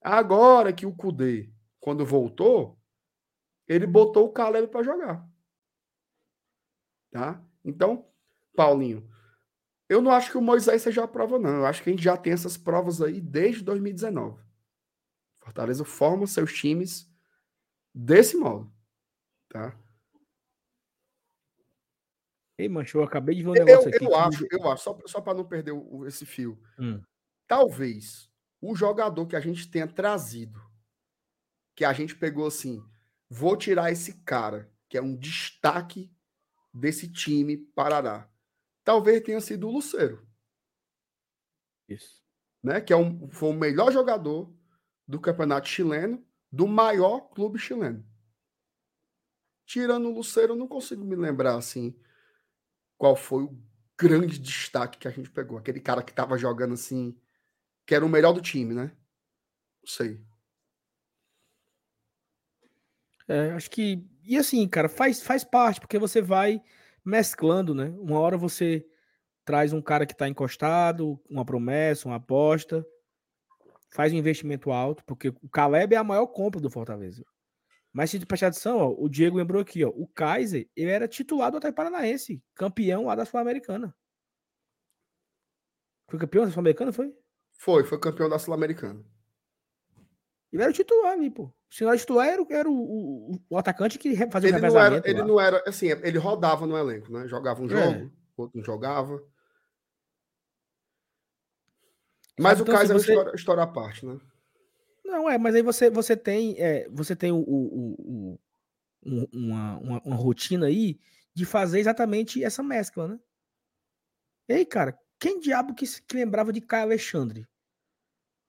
Agora 0.00 0.72
que 0.72 0.86
o 0.86 0.96
Cudê, 0.96 1.52
quando 1.78 2.06
voltou, 2.06 2.80
ele 3.66 3.86
botou 3.86 4.28
o 4.28 4.32
Caleb 4.32 4.68
para 4.68 4.82
jogar. 4.82 5.28
Tá? 7.10 7.44
Então, 7.62 8.08
Paulinho, 8.56 9.06
eu 9.88 10.02
não 10.02 10.10
acho 10.10 10.30
que 10.30 10.36
o 10.36 10.42
Moisés 10.42 10.82
seja 10.82 11.04
a 11.04 11.08
prova, 11.08 11.38
não. 11.38 11.56
Eu 11.56 11.66
acho 11.66 11.82
que 11.82 11.88
a 11.88 11.92
gente 11.92 12.04
já 12.04 12.16
tem 12.16 12.32
essas 12.32 12.56
provas 12.56 13.00
aí 13.00 13.20
desde 13.20 13.64
2019. 13.64 14.42
Fortaleza 15.40 15.84
forma 15.84 16.26
seus 16.26 16.52
times 16.52 17.10
desse 17.94 18.36
modo. 18.36 18.70
Tá? 19.48 19.74
Ei, 22.58 22.68
mancho, 22.68 22.98
eu 22.98 23.02
acabei 23.02 23.36
de 23.36 23.42
ver 23.42 23.48
um 23.48 23.52
negócio 23.54 23.88
eu, 23.88 23.94
aqui. 23.94 24.04
Eu 24.04 24.14
acho, 24.16 24.46
eu 24.50 24.70
acho, 24.70 24.82
só, 24.82 24.98
só 25.06 25.20
para 25.22 25.38
não 25.38 25.44
perder 25.44 25.72
o, 25.72 26.06
esse 26.06 26.26
fio. 26.26 26.60
Hum. 26.78 27.00
Talvez 27.46 28.30
o 28.60 28.74
jogador 28.74 29.26
que 29.26 29.36
a 29.36 29.40
gente 29.40 29.70
tenha 29.70 29.86
trazido, 29.86 30.60
que 31.74 31.84
a 31.84 31.94
gente 31.94 32.14
pegou 32.14 32.46
assim, 32.46 32.84
vou 33.30 33.56
tirar 33.56 33.90
esse 33.90 34.20
cara, 34.22 34.70
que 34.86 34.98
é 34.98 35.02
um 35.02 35.16
destaque 35.16 36.12
desse 36.74 37.10
time 37.10 37.56
Parará 37.56 38.28
talvez 38.88 39.20
tenha 39.20 39.38
sido 39.38 39.68
o 39.68 39.70
Luceiro. 39.70 40.26
Isso. 41.86 42.24
Né? 42.62 42.80
Que 42.80 42.90
é 42.90 42.96
um, 42.96 43.28
foi 43.28 43.50
o 43.50 43.52
melhor 43.52 43.92
jogador 43.92 44.50
do 45.06 45.20
campeonato 45.20 45.68
chileno, 45.68 46.26
do 46.50 46.66
maior 46.66 47.28
clube 47.28 47.58
chileno. 47.58 48.02
Tirando 49.66 50.08
o 50.08 50.14
Luceiro, 50.14 50.54
eu 50.54 50.56
não 50.56 50.66
consigo 50.66 51.04
me 51.04 51.14
lembrar 51.14 51.56
assim 51.56 52.00
qual 52.96 53.14
foi 53.14 53.44
o 53.44 53.62
grande 53.94 54.38
destaque 54.38 54.96
que 54.96 55.06
a 55.06 55.10
gente 55.10 55.30
pegou. 55.30 55.58
Aquele 55.58 55.80
cara 55.80 56.02
que 56.02 56.10
estava 56.10 56.38
jogando 56.38 56.72
assim, 56.72 57.14
que 57.84 57.94
era 57.94 58.06
o 58.06 58.08
melhor 58.08 58.32
do 58.32 58.40
time, 58.40 58.72
né? 58.72 58.90
Não 59.82 59.86
sei. 59.86 60.18
É, 63.28 63.50
acho 63.50 63.70
que. 63.70 64.02
E 64.24 64.38
assim, 64.38 64.66
cara, 64.66 64.88
faz, 64.88 65.20
faz 65.20 65.44
parte, 65.44 65.78
porque 65.78 65.98
você 65.98 66.22
vai 66.22 66.62
mesclando, 67.08 67.74
né? 67.74 67.86
Uma 67.98 68.20
hora 68.20 68.36
você 68.36 68.86
traz 69.44 69.72
um 69.72 69.80
cara 69.80 70.04
que 70.04 70.12
está 70.12 70.28
encostado, 70.28 71.18
uma 71.28 71.44
promessa, 71.44 72.06
uma 72.06 72.16
aposta, 72.16 72.86
faz 73.94 74.12
um 74.12 74.16
investimento 74.16 74.70
alto, 74.70 75.02
porque 75.06 75.28
o 75.28 75.48
Caleb 75.48 75.94
é 75.94 75.98
a 75.98 76.04
maior 76.04 76.26
compra 76.26 76.60
do 76.60 76.70
Fortaleza. 76.70 77.24
Mas 77.90 78.10
se 78.10 78.24
prestar 78.26 78.48
atenção, 78.48 78.76
ó, 78.76 78.94
o 78.96 79.08
Diego 79.08 79.38
lembrou 79.38 79.62
aqui, 79.62 79.82
ó, 79.82 79.88
o 79.88 80.06
Kaiser, 80.06 80.68
ele 80.76 80.90
era 80.90 81.08
titular 81.08 81.50
do 81.50 81.56
Atlético 81.56 81.76
Paranaense, 81.76 82.42
campeão 82.54 83.06
lá 83.06 83.14
da 83.14 83.24
Sul-Americana. 83.24 83.96
Foi 86.10 86.18
campeão 86.18 86.44
da 86.44 86.50
Sul-Americana, 86.50 86.92
foi? 86.92 87.16
Foi, 87.54 87.84
foi 87.84 87.98
campeão 87.98 88.28
da 88.28 88.38
Sul-Americana. 88.38 89.02
Ele 90.52 90.62
era 90.62 90.70
o 90.70 90.74
titular 90.74 91.12
ali, 91.12 91.30
pô. 91.30 91.52
O 91.70 91.74
senhor 91.74 91.96
titular 91.98 92.26
era, 92.26 92.46
era 92.50 92.68
o, 92.68 92.74
o, 92.74 93.40
o, 93.50 93.58
atacante 93.58 93.98
que 93.98 94.16
fazia 94.30 94.48
ele 94.48 94.58
o 94.58 94.72
não 94.72 94.80
era, 94.80 95.02
Ele 95.04 95.20
lá. 95.20 95.26
não 95.26 95.40
era, 95.40 95.62
assim, 95.66 95.88
ele 95.88 96.18
rodava 96.18 96.66
no 96.66 96.76
elenco, 96.76 97.12
né? 97.12 97.28
Jogava 97.28 97.60
um 97.60 97.66
é. 97.66 97.68
jogo, 97.68 98.06
é. 98.06 98.10
outro 98.36 98.56
não 98.56 98.64
jogava. 98.64 99.22
Mas 102.38 102.60
então, 102.60 102.72
o 102.72 102.76
Kaiser 102.76 102.96
você... 102.96 103.12
é 103.12 103.18
uma 103.18 103.34
história, 103.34 103.62
à 103.62 103.66
parte, 103.66 104.06
né? 104.06 104.18
Não, 105.04 105.28
é, 105.28 105.36
mas 105.36 105.54
aí 105.54 105.62
você, 105.62 105.90
você 105.90 106.16
tem, 106.16 106.56
é, 106.58 106.88
você 106.90 107.14
tem 107.14 107.32
o, 107.32 107.38
o, 107.38 107.94
o 107.98 108.40
uma, 109.02 109.78
uma, 109.78 110.02
uma, 110.02 110.16
rotina 110.16 110.66
aí 110.66 110.98
de 111.34 111.44
fazer 111.44 111.80
exatamente 111.80 112.42
essa 112.42 112.62
mescla, 112.62 113.08
né? 113.08 113.20
Ei, 114.48 114.64
cara, 114.64 114.98
quem 115.18 115.38
diabo 115.38 115.74
que, 115.74 115.84
que 116.02 116.16
lembrava 116.16 116.52
de 116.52 116.60
Caio 116.60 116.84
Alexandre? 116.84 117.46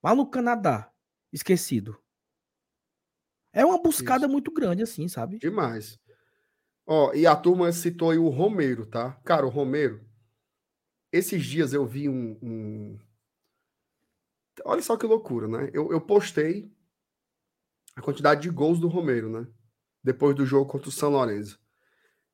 Lá 0.04 0.16
no 0.16 0.30
Canadá, 0.30 0.92
esquecido. 1.32 1.98
É 3.52 3.66
uma 3.66 3.82
buscada 3.82 4.26
Isso. 4.26 4.32
muito 4.32 4.52
grande, 4.52 4.84
assim, 4.84 5.08
sabe? 5.08 5.40
Demais. 5.40 6.00
Ó, 6.86 7.14
e 7.14 7.26
a 7.28 7.36
turma 7.36 7.72
citou 7.72 8.12
aí 8.12 8.18
o 8.18 8.30
Romero, 8.30 8.86
tá? 8.86 9.14
Cara, 9.24 9.46
o 9.46 9.50
Romero. 9.50 10.04
Esses 11.12 11.44
dias 11.44 11.74
eu 11.74 11.86
vi 11.86 12.08
um. 12.10 12.38
um... 12.42 13.00
Olha 14.66 14.82
só 14.82 14.98
que 14.98 15.06
loucura, 15.06 15.48
né? 15.48 15.70
Eu, 15.74 15.92
eu 15.92 16.02
postei 16.02 16.72
a 17.96 18.02
quantidade 18.02 18.42
de 18.42 18.50
gols 18.50 18.80
do 18.80 18.88
Romero, 18.88 19.30
né? 19.30 19.48
Depois 20.04 20.36
do 20.36 20.46
jogo 20.46 20.70
contra 20.70 20.90
o 20.90 20.92
São 20.92 21.10
Lourenço. 21.10 21.60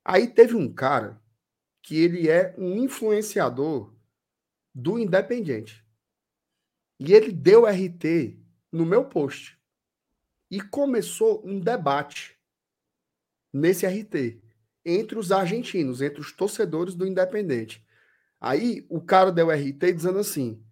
Aí 0.04 0.28
teve 0.28 0.56
um 0.56 0.72
cara 0.72 1.22
que 1.82 1.98
ele 1.98 2.30
é 2.30 2.54
um 2.58 2.78
influenciador 2.78 3.94
do 4.74 5.00
Independente. 5.00 5.86
E 7.00 7.14
ele 7.14 7.32
deu 7.32 7.66
RT 7.66 8.40
no 8.72 8.86
meu 8.86 9.06
post. 9.06 9.55
E 10.50 10.62
começou 10.62 11.46
um 11.46 11.60
debate 11.60 12.38
nesse 13.52 13.86
RT 13.86 14.42
entre 14.86 15.18
os 15.18 15.32
argentinos, 15.32 16.02
entre 16.02 16.22
os 16.22 16.32
torcedores 16.32 16.94
do 16.94 17.08
Independente. 17.08 17.84
Aí 18.40 18.86
o 18.90 19.02
cara 19.02 19.32
deu 19.32 19.50
RT 19.50 19.94
dizendo 19.94 20.20
assim: 20.20 20.64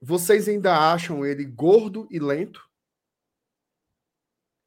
vocês 0.00 0.48
ainda 0.48 0.92
acham 0.92 1.24
ele 1.24 1.44
gordo 1.44 2.06
e 2.10 2.18
lento? 2.18 2.68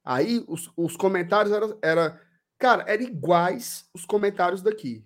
Aí 0.04 0.44
os, 0.48 0.70
os 0.76 0.96
comentários 0.96 1.52
eram, 1.52 1.78
era, 1.82 2.22
cara, 2.58 2.84
eram 2.86 3.02
iguais 3.02 3.88
os 3.92 4.04
comentários 4.04 4.62
daqui. 4.62 5.04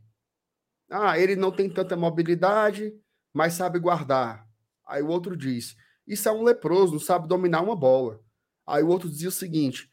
Ah, 0.90 1.18
ele 1.18 1.36
não 1.36 1.50
tem 1.50 1.70
tanta 1.70 1.96
mobilidade, 1.96 2.92
mas 3.32 3.54
sabe 3.54 3.78
guardar. 3.78 4.48
Aí 4.86 5.02
o 5.02 5.08
outro 5.08 5.36
diz: 5.36 5.76
Isso 6.06 6.28
é 6.28 6.32
um 6.32 6.42
leproso, 6.42 6.92
não 6.92 7.00
sabe 7.00 7.28
dominar 7.28 7.62
uma 7.62 7.76
bola. 7.76 8.22
Aí 8.70 8.82
o 8.82 8.88
outro 8.88 9.08
dizia 9.08 9.28
o 9.28 9.32
seguinte: 9.32 9.90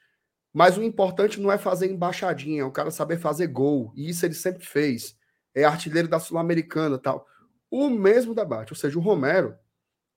mas 0.54 0.78
o 0.78 0.84
importante 0.84 1.40
não 1.40 1.52
é 1.52 1.58
fazer 1.58 1.86
embaixadinha, 1.86 2.62
é 2.62 2.66
o 2.66 2.72
cara 2.72 2.90
saber 2.90 3.20
fazer 3.20 3.48
gol. 3.48 3.92
E 3.96 4.10
isso 4.10 4.26
ele 4.26 4.34
sempre 4.34 4.66
fez. 4.66 5.18
É 5.54 5.64
artilheiro 5.64 6.08
da 6.08 6.20
Sul-Americana 6.20 6.98
tal. 6.98 7.28
O 7.70 7.90
mesmo 7.90 8.34
debate. 8.34 8.72
Ou 8.72 8.76
seja, 8.76 8.98
o 8.98 9.02
Romero 9.02 9.58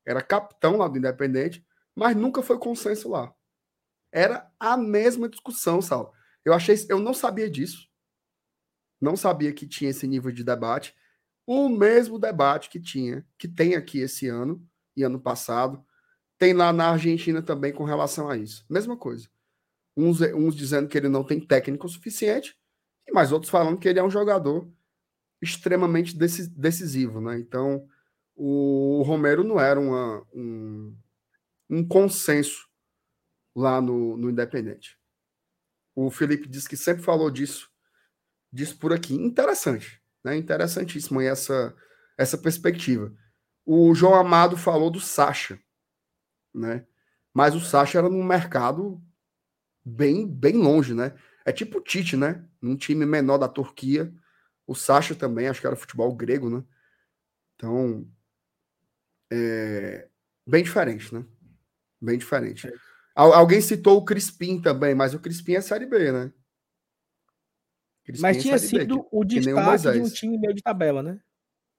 era 0.07 0.23
capitão 0.23 0.77
lá 0.77 0.89
do 0.89 0.99
Independente, 0.99 1.65
mas 1.95 2.17
nunca 2.17 2.43
foi 2.43 2.59
consenso 2.59 3.09
lá. 3.09 3.35
Era 4.13 4.51
a 4.59 4.77
mesma 4.77 5.29
discussão, 5.29 5.83
Sal. 5.83 6.13
Eu 6.45 6.53
achei, 6.53 6.75
eu 6.89 6.99
não 6.99 7.13
sabia 7.13 7.51
disso. 7.51 7.89
Não 9.01 9.17
sabia 9.17 9.53
que 9.53 9.67
tinha 9.67 9.91
esse 9.91 10.07
nível 10.07 10.33
de 10.33 10.43
debate. 10.43 10.95
O 11.47 11.69
mesmo 11.69 12.19
debate 12.19 12.71
que 12.71 12.81
tinha, 12.81 13.27
que 13.39 13.49
tem 13.49 13.75
aqui 13.75 14.01
esse 14.01 14.29
ano 14.29 14.67
e 14.97 15.03
ano 15.03 15.21
passado, 15.21 15.85
tem 16.41 16.55
lá 16.55 16.73
na 16.73 16.93
Argentina 16.93 17.43
também 17.43 17.71
com 17.71 17.85
relação 17.85 18.31
a 18.31 18.37
isso. 18.37 18.65
Mesma 18.69 18.97
coisa. 18.97 19.29
Uns, 19.95 20.23
uns 20.23 20.57
dizendo 20.57 20.89
que 20.89 20.97
ele 20.97 21.09
não 21.09 21.23
tem 21.23 21.39
técnico 21.39 21.87
suficiente, 21.87 22.57
e 23.07 23.13
mais 23.13 23.31
outros 23.31 23.51
falando 23.51 23.79
que 23.79 23.87
ele 23.87 23.99
é 23.99 24.03
um 24.03 24.11
jogador 24.11 24.67
extremamente 25.43 26.17
decisivo, 26.17 27.21
né? 27.21 27.39
Então, 27.39 27.87
o 28.35 29.03
Romero 29.03 29.45
não 29.45 29.61
era 29.61 29.79
uma, 29.79 30.27
um, 30.33 30.97
um 31.69 31.87
consenso 31.87 32.67
lá 33.55 33.79
no, 33.79 34.17
no 34.17 34.31
Independente. 34.31 34.99
O 35.95 36.11
Felipe 36.11 36.49
disse 36.49 36.69
que 36.69 36.77
sempre 36.77 37.03
falou 37.03 37.31
disso, 37.31 37.69
disso 38.51 38.79
por 38.79 38.95
aqui. 38.95 39.15
Interessante, 39.15 40.01
né? 40.25 40.37
Interessantíssimo 40.37 41.21
essa, 41.21 41.77
essa 42.17 42.39
perspectiva. 42.39 43.13
O 43.67 43.95
João 43.95 44.15
Amado 44.15 44.57
falou 44.57 44.91
do 44.91 45.01
Sacha 45.01 45.61
né? 46.55 46.87
Mas 47.33 47.55
o 47.55 47.61
Sacha 47.61 47.99
era 47.99 48.09
num 48.09 48.23
mercado 48.23 49.03
bem, 49.85 50.27
bem 50.27 50.55
longe, 50.55 50.95
né? 50.95 51.15
É 51.45 51.53
tipo 51.53 51.79
o 51.79 51.81
Tite, 51.81 52.17
né? 52.17 52.45
Um 52.63 52.77
time 52.77 53.07
menor 53.07 53.39
da 53.39 53.49
Turquia. 53.49 54.13
O 54.67 54.75
Sacha 54.75 55.15
também, 55.15 55.49
acho 55.49 55.61
que 55.61 55.67
era 55.67 55.77
futebol 55.77 56.15
grego, 56.15 56.51
né? 56.51 56.65
Então, 57.55 58.07
é 59.33 60.09
bem 60.47 60.63
diferente, 60.63 61.15
né? 61.15 61.25
Bem 62.01 62.19
diferente. 62.19 62.69
É. 62.69 62.73
Alguém 63.15 63.61
citou 63.61 63.99
o 63.99 64.05
Crispim 64.05 64.61
também, 64.61 64.95
mas 64.95 65.15
o 65.15 65.19
Crispim 65.19 65.55
é 65.55 65.61
Série 65.61 65.87
B, 65.87 66.11
né? 66.11 66.33
Mas 68.19 68.43
tinha 68.43 68.59
sido 68.59 69.07
o 69.13 69.25
destaque 69.25 69.93
de 69.93 70.01
um 70.01 70.09
time 70.09 70.39
meio 70.39 70.55
de 70.55 70.63
tabela, 70.63 71.03
né? 71.03 71.21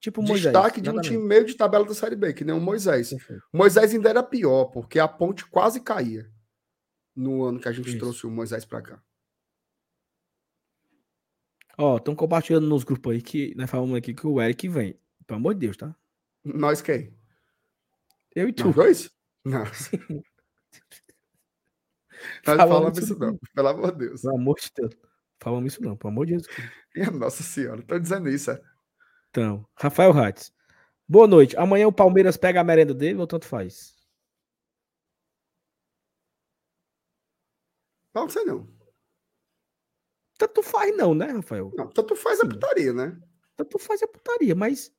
Tipo 0.01 0.23
Moisés. 0.23 0.51
Destaque 0.51 0.81
de 0.81 0.89
um 0.89 0.99
time 0.99 1.23
meio 1.23 1.45
de 1.45 1.53
tabela 1.53 1.85
da 1.85 1.93
Série 1.93 2.15
B, 2.15 2.33
que 2.33 2.43
nem 2.43 2.55
o 2.55 2.59
Moisés. 2.59 3.11
O 3.53 3.57
Moisés 3.57 3.93
ainda 3.93 4.09
era 4.09 4.23
pior, 4.23 4.65
porque 4.65 4.97
a 4.97 5.07
ponte 5.07 5.45
quase 5.45 5.79
caía 5.79 6.27
no 7.15 7.43
ano 7.43 7.59
que 7.59 7.67
a 7.67 7.71
gente 7.71 7.89
Isso. 7.89 7.99
trouxe 7.99 8.25
o 8.25 8.31
Moisés 8.31 8.65
para 8.65 8.81
cá. 8.81 9.03
Ó, 11.77 11.97
estão 11.97 12.15
compartilhando 12.15 12.67
nos 12.67 12.83
grupos 12.83 13.13
aí 13.13 13.21
que 13.21 13.53
nós 13.55 13.69
falamos 13.69 13.95
aqui 13.95 14.13
que 14.13 14.25
o 14.25 14.41
Eric 14.41 14.67
vem. 14.67 14.99
Pelo 15.27 15.39
amor 15.39 15.53
de 15.53 15.59
Deus, 15.61 15.77
tá? 15.77 15.95
Nós 16.43 16.81
quem? 16.81 17.15
Eu 18.35 18.49
e 18.49 18.53
tu. 18.53 18.65
Nós 18.65 18.75
dois? 18.75 19.11
Não. 19.45 19.63
Nós 22.45 22.57
falamos 22.57 22.97
isso 22.97 23.17
não, 23.17 23.35
pelo 23.55 23.67
amor 23.67 23.91
de 23.93 23.97
Deus. 23.97 24.21
Pelo 24.21 24.35
amor 24.35 24.59
de 24.59 24.71
Deus. 24.75 24.95
Falamos 25.39 25.73
isso 25.73 25.81
não, 25.81 25.97
pelo 25.97 26.11
amor 26.11 26.25
de 26.27 26.33
Deus. 26.33 26.47
Nossa 27.13 27.41
senhora, 27.41 27.81
tô 27.81 27.97
dizendo 27.97 28.29
isso, 28.29 28.51
é. 28.51 28.61
Então, 29.32 29.65
Rafael 29.75 30.11
Ratz. 30.11 30.53
Boa 31.07 31.25
noite. 31.25 31.55
Amanhã 31.55 31.88
o 31.88 31.93
Palmeiras 31.93 32.36
pega 32.36 32.59
a 32.59 32.63
merenda 32.65 32.93
dele 32.93 33.17
ou 33.17 33.25
tanto 33.25 33.47
faz? 33.47 33.95
Não 38.13 38.27
sei 38.27 38.43
não. 38.43 38.67
Tanto 40.38 40.61
faz 40.61 40.95
não, 40.97 41.15
né, 41.15 41.27
Rafael? 41.27 41.71
Não, 41.77 41.88
tanto 41.88 42.13
faz 42.13 42.41
a 42.41 42.45
putaria, 42.45 42.91
né? 42.91 43.17
Tanto 43.55 43.79
faz 43.79 44.03
a 44.03 44.07
putaria, 44.07 44.53
mas... 44.53 44.93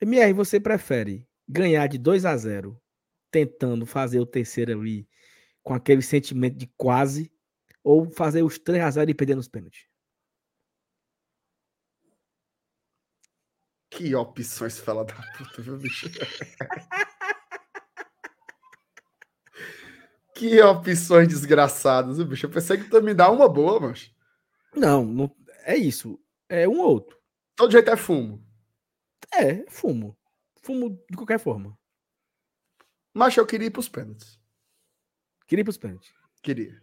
MR, 0.00 0.32
você 0.32 0.58
prefere 0.58 1.28
ganhar 1.46 1.86
de 1.86 1.96
2 1.96 2.24
a 2.24 2.36
0 2.36 2.80
tentando 3.30 3.86
fazer 3.86 4.18
o 4.18 4.26
terceiro 4.26 4.72
ali 4.72 5.08
com 5.62 5.74
aquele 5.74 6.02
sentimento 6.02 6.56
de 6.56 6.66
quase 6.76 7.30
ou 7.84 8.10
fazer 8.10 8.42
os 8.42 8.58
3 8.58 8.82
a 8.82 8.90
0 8.90 9.10
e 9.12 9.14
perder 9.14 9.36
nos 9.36 9.46
pênaltis? 9.46 9.89
Que 13.90 14.14
opções, 14.14 14.78
fala 14.78 15.04
da 15.04 15.14
puta, 15.36 15.60
viu, 15.60 15.76
bicho? 15.76 16.08
que 20.36 20.62
opções 20.62 21.28
desgraçadas, 21.28 22.16
viu, 22.16 22.26
bicho? 22.26 22.46
Eu 22.46 22.50
pensei 22.50 22.78
que 22.78 22.88
tu 22.88 23.02
me 23.02 23.12
dá 23.12 23.30
uma 23.30 23.48
boa, 23.48 23.80
mas. 23.80 24.14
Não, 24.74 25.04
não, 25.04 25.36
é 25.64 25.76
isso. 25.76 26.18
É 26.48 26.68
um 26.68 26.78
ou 26.78 26.92
outro. 26.92 27.18
Todo 27.56 27.72
jeito 27.72 27.90
é 27.90 27.96
fumo. 27.96 28.40
É, 29.34 29.68
fumo. 29.68 30.16
Fumo 30.62 30.90
de 31.10 31.16
qualquer 31.16 31.40
forma. 31.40 31.76
Mas 33.12 33.36
eu 33.36 33.46
queria 33.46 33.66
ir 33.66 33.70
pros 33.70 33.88
pênaltis. 33.88 34.38
Queria 35.48 35.62
ir 35.62 35.64
pros 35.64 35.78
pênaltis. 35.78 36.14
Queria. 36.42 36.80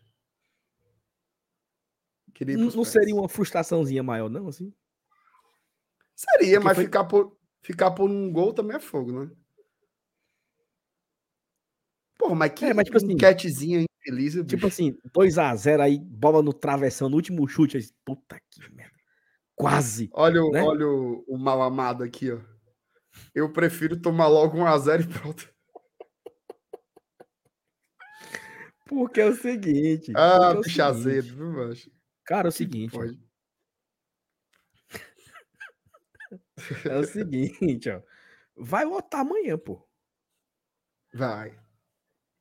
queria 2.34 2.54
ir 2.54 2.58
pros 2.58 2.76
não, 2.76 2.84
não 2.84 2.86
seria 2.86 3.16
uma 3.16 3.30
frustraçãozinha 3.30 4.04
maior, 4.04 4.30
não, 4.30 4.50
assim? 4.50 4.74
Seria, 6.18 6.56
Porque 6.56 6.66
mas 6.66 6.76
foi... 6.76 6.86
ficar, 6.86 7.04
por, 7.04 7.38
ficar 7.62 7.92
por 7.92 8.10
um 8.10 8.32
gol 8.32 8.52
também 8.52 8.76
é 8.76 8.80
fogo, 8.80 9.12
né? 9.12 9.32
Pô, 12.18 12.34
mas 12.34 12.52
que 12.52 12.66
é, 12.66 12.74
mas, 12.74 12.86
tipo 12.86 12.98
assim, 12.98 13.14
enquetezinha 13.14 13.86
infeliz. 14.02 14.34
Tipo 14.34 14.48
bicho. 14.48 14.66
assim, 14.66 14.98
2x0 15.16 15.80
aí, 15.80 16.00
bola 16.00 16.42
no 16.42 16.52
travessão, 16.52 17.08
no 17.08 17.16
último 17.16 17.48
chute. 17.48 17.78
Aí, 17.78 17.84
puta 18.04 18.40
que 18.50 18.74
merda. 18.74 18.98
Quase. 19.56 20.10
Olha, 20.12 20.42
né? 20.52 20.64
olha 20.64 20.88
o, 20.88 21.24
o 21.28 21.38
mal 21.38 21.62
amado 21.62 22.04
aqui, 22.04 22.32
ó. 22.32 22.40
Eu 23.34 23.54
prefiro 23.54 24.00
tomar 24.00 24.28
logo 24.28 24.58
1x0 24.58 25.02
e 25.02 25.08
pronto. 25.08 25.54
Porque 28.88 29.22
é 29.22 29.26
o 29.26 29.36
seguinte. 29.36 30.12
Ah, 30.16 30.54
é 30.56 30.62
bicho 30.62 30.82
azedo, 30.82 31.36
viu, 31.36 31.52
macho? 31.52 31.92
Cara, 32.26 32.48
é 32.48 32.50
o 32.50 32.52
seguinte. 32.52 32.92
Pode. 32.92 33.27
É 36.86 36.98
o 36.98 37.04
seguinte, 37.04 37.90
ó. 37.90 38.02
Vai 38.56 38.86
lotar 38.86 39.22
amanhã, 39.22 39.58
pô. 39.58 39.88
Vai. 41.14 41.58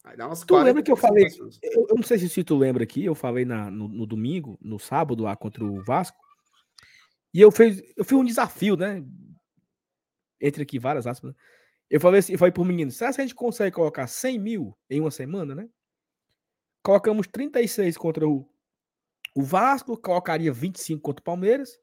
Vai 0.02 0.16
dar 0.16 0.26
umas 0.26 0.40
Tu 0.40 0.56
lembra 0.56 0.82
que 0.82 0.90
eu 0.90 0.96
falei? 0.96 1.26
Eu, 1.62 1.86
eu, 1.90 1.96
não 1.96 2.02
sei 2.02 2.18
se 2.18 2.44
tu 2.44 2.56
lembra 2.56 2.84
aqui, 2.84 3.04
eu 3.04 3.14
falei 3.14 3.44
na, 3.44 3.70
no, 3.70 3.88
no, 3.88 4.06
domingo, 4.06 4.58
no 4.62 4.78
sábado, 4.78 5.24
lá 5.24 5.36
contra 5.36 5.64
o 5.64 5.82
Vasco. 5.82 6.16
E 7.34 7.40
eu 7.40 7.50
fiz, 7.50 7.82
eu 7.96 8.04
fiz 8.04 8.16
um 8.16 8.24
desafio, 8.24 8.76
né? 8.76 9.04
Entre 10.40 10.62
aqui 10.62 10.78
várias 10.78 11.06
aspas. 11.06 11.32
Né? 11.32 11.36
Eu 11.90 12.00
falei 12.00 12.20
assim, 12.20 12.32
eu 12.32 12.38
falei 12.38 12.52
pro 12.52 12.64
menino, 12.64 12.90
será 12.90 13.12
que 13.12 13.20
a 13.20 13.24
gente 13.24 13.34
consegue 13.34 13.74
colocar 13.74 14.06
100 14.06 14.38
mil 14.38 14.78
em 14.88 15.00
uma 15.00 15.10
semana, 15.10 15.54
né? 15.54 15.68
Colocamos 16.82 17.26
36 17.26 17.96
contra 17.98 18.28
o, 18.28 18.48
o 19.34 19.42
Vasco, 19.42 20.00
colocaria 20.00 20.52
25 20.52 21.02
contra 21.02 21.20
o 21.20 21.24
Palmeiras 21.24 21.78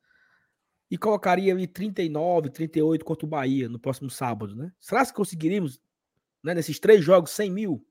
e 0.93 0.97
colocaria 0.97 1.51
ali 1.51 1.65
39, 1.65 2.51
38 2.51 3.03
contra 3.03 3.25
o 3.25 3.27
Bahia 3.27 3.67
no 3.67 3.79
próximo 3.79 4.11
sábado, 4.11 4.55
né? 4.55 4.71
Será 4.79 5.03
que 5.03 5.11
conseguiríamos, 5.11 5.81
né, 6.43 6.53
nesses 6.53 6.79
três 6.79 7.03
jogos, 7.03 7.31
100 7.31 7.49
mil? 7.49 7.83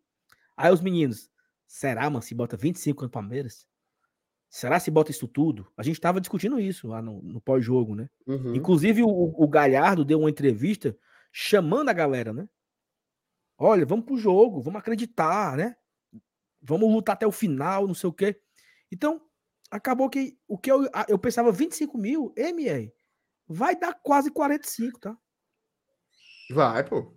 Aí 0.56 0.72
os 0.72 0.80
meninos, 0.80 1.28
será, 1.66 2.08
mano, 2.08 2.22
se 2.22 2.32
bota 2.32 2.56
25 2.56 3.00
contra 3.00 3.08
o 3.08 3.10
Palmeiras? 3.10 3.66
Será 4.48 4.78
se 4.78 4.88
bota 4.88 5.10
isso 5.10 5.26
tudo? 5.26 5.66
A 5.76 5.82
gente 5.82 5.96
estava 5.96 6.20
discutindo 6.20 6.60
isso 6.60 6.86
lá 6.86 7.02
no, 7.02 7.20
no 7.22 7.40
pós-jogo, 7.40 7.96
né? 7.96 8.08
Uhum. 8.24 8.54
Inclusive, 8.54 9.02
o, 9.02 9.08
o 9.08 9.48
Galhardo 9.48 10.04
deu 10.04 10.20
uma 10.20 10.30
entrevista 10.30 10.96
chamando 11.32 11.88
a 11.88 11.92
galera, 11.92 12.32
né? 12.32 12.48
Olha, 13.58 13.84
vamos 13.84 14.04
pro 14.04 14.16
jogo, 14.16 14.62
vamos 14.62 14.78
acreditar, 14.78 15.56
né? 15.56 15.74
Vamos 16.62 16.88
lutar 16.88 17.14
até 17.14 17.26
o 17.26 17.32
final, 17.32 17.84
não 17.84 17.94
sei 17.94 18.08
o 18.08 18.12
quê. 18.12 18.40
Então, 18.92 19.20
acabou 19.72 20.10
que 20.10 20.38
o 20.46 20.58
que 20.58 20.70
eu, 20.70 20.86
eu 21.08 21.18
pensava 21.18 21.50
25 21.50 21.96
mil, 21.96 22.32
MR, 22.36 22.92
vai 23.48 23.74
dar 23.74 23.94
quase 23.94 24.30
45, 24.30 25.00
tá? 25.00 25.16
Vai, 26.50 26.84
pô. 26.84 27.16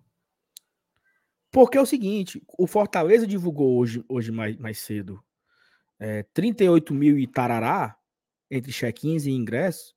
Porque 1.51 1.77
é 1.77 1.81
o 1.81 1.85
seguinte, 1.85 2.41
o 2.57 2.65
Fortaleza 2.65 3.27
divulgou 3.27 3.77
hoje, 3.77 4.03
hoje 4.07 4.31
mais, 4.31 4.57
mais 4.57 4.79
cedo 4.79 5.23
é, 5.99 6.23
38 6.33 6.93
mil 6.93 7.17
e 7.17 7.27
tarará, 7.27 7.97
entre 8.49 8.71
check-ins 8.71 9.25
e 9.25 9.31
ingressos. 9.31 9.95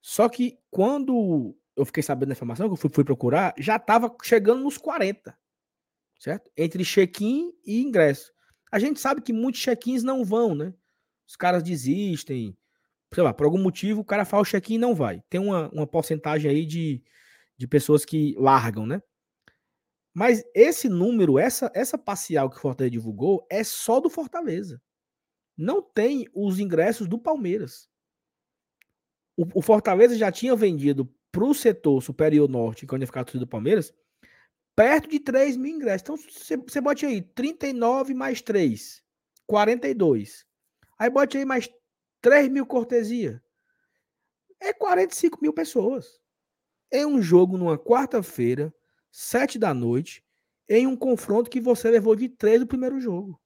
Só 0.00 0.28
que 0.28 0.58
quando 0.70 1.56
eu 1.76 1.84
fiquei 1.84 2.02
sabendo 2.02 2.28
da 2.28 2.34
informação, 2.34 2.68
que 2.68 2.74
eu 2.74 2.76
fui, 2.76 2.90
fui 2.92 3.04
procurar, 3.04 3.54
já 3.58 3.76
estava 3.76 4.14
chegando 4.22 4.62
nos 4.62 4.78
40, 4.78 5.36
certo? 6.18 6.50
Entre 6.56 6.84
check-in 6.84 7.52
e 7.64 7.82
ingresso. 7.82 8.32
A 8.70 8.78
gente 8.78 9.00
sabe 9.00 9.22
que 9.22 9.32
muitos 9.32 9.60
check-ins 9.60 10.02
não 10.02 10.24
vão, 10.24 10.54
né? 10.54 10.74
Os 11.26 11.36
caras 11.36 11.62
desistem, 11.62 12.56
sei 13.12 13.22
lá, 13.22 13.32
por 13.32 13.44
algum 13.44 13.62
motivo 13.62 14.00
o 14.00 14.04
cara 14.04 14.24
faz 14.24 14.42
o 14.42 14.50
check-in 14.50 14.74
e 14.74 14.78
não 14.78 14.94
vai. 14.94 15.22
Tem 15.28 15.40
uma, 15.40 15.68
uma 15.70 15.86
porcentagem 15.86 16.50
aí 16.50 16.66
de, 16.66 17.02
de 17.56 17.66
pessoas 17.66 18.04
que 18.04 18.34
largam, 18.38 18.86
né? 18.86 19.00
Mas 20.12 20.44
esse 20.54 20.88
número, 20.88 21.38
essa, 21.38 21.70
essa 21.74 21.98
parcial 21.98 22.48
que 22.48 22.56
o 22.56 22.60
Fortaleza 22.60 22.92
divulgou, 22.92 23.44
é 23.50 23.64
só 23.64 23.98
do 23.98 24.08
Fortaleza. 24.08 24.80
Não 25.56 25.82
tem 25.82 26.28
os 26.32 26.60
ingressos 26.60 27.08
do 27.08 27.18
Palmeiras. 27.18 27.88
O, 29.36 29.58
o 29.58 29.62
Fortaleza 29.62 30.16
já 30.16 30.30
tinha 30.30 30.54
vendido 30.54 31.12
para 31.32 31.44
o 31.44 31.52
setor 31.52 32.00
superior 32.00 32.48
norte, 32.48 32.86
que 32.86 32.94
é 32.94 32.96
onde 32.96 33.06
ficar 33.06 33.24
tudo 33.24 33.40
do 33.40 33.48
Palmeiras, 33.48 33.92
perto 34.76 35.08
de 35.08 35.18
3 35.18 35.56
mil 35.56 35.74
ingressos. 35.74 36.02
Então, 36.02 36.16
você 36.66 36.80
bote 36.80 37.04
aí 37.04 37.20
39 37.20 38.14
mais 38.14 38.40
3, 38.40 39.02
42. 39.46 40.46
Aí 40.98 41.10
bote 41.10 41.36
aí 41.38 41.44
mais 41.44 41.68
3 42.20 42.48
mil 42.48 42.66
cortesia. 42.66 43.42
É 44.60 44.72
45 44.72 45.38
mil 45.42 45.52
pessoas. 45.52 46.18
É 46.90 47.06
um 47.06 47.20
jogo 47.20 47.58
numa 47.58 47.78
quarta-feira, 47.78 48.72
7 49.10 49.58
da 49.58 49.74
noite, 49.74 50.24
em 50.68 50.86
um 50.86 50.96
confronto 50.96 51.50
que 51.50 51.60
você 51.60 51.90
levou 51.90 52.16
de 52.16 52.28
3 52.28 52.60
no 52.60 52.66
primeiro 52.66 53.00
jogo. 53.00 53.40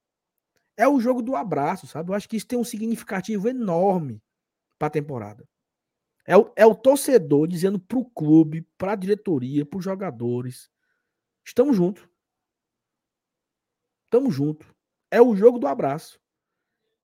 É 0.77 0.87
o 0.87 0.99
jogo 0.99 1.21
do 1.21 1.35
abraço, 1.35 1.87
sabe? 1.87 2.11
Eu 2.11 2.15
acho 2.15 2.29
que 2.29 2.37
isso 2.37 2.47
tem 2.47 2.57
um 2.57 2.63
significativo 2.63 3.49
enorme 3.49 4.21
para 4.77 4.87
a 4.87 4.91
temporada. 4.91 5.47
É 6.25 6.37
o, 6.37 6.51
é 6.55 6.65
o 6.65 6.75
torcedor 6.75 7.47
dizendo 7.47 7.79
para 7.79 7.97
o 7.97 8.05
clube, 8.05 8.61
para 8.77 8.93
a 8.93 8.95
diretoria, 8.95 9.65
para 9.65 9.79
os 9.79 9.83
jogadores: 9.83 10.69
estamos 11.45 11.75
juntos. 11.75 12.07
Estamos 14.05 14.35
juntos. 14.35 14.67
É 15.11 15.21
o 15.21 15.35
jogo 15.35 15.59
do 15.59 15.67
abraço. 15.67 16.18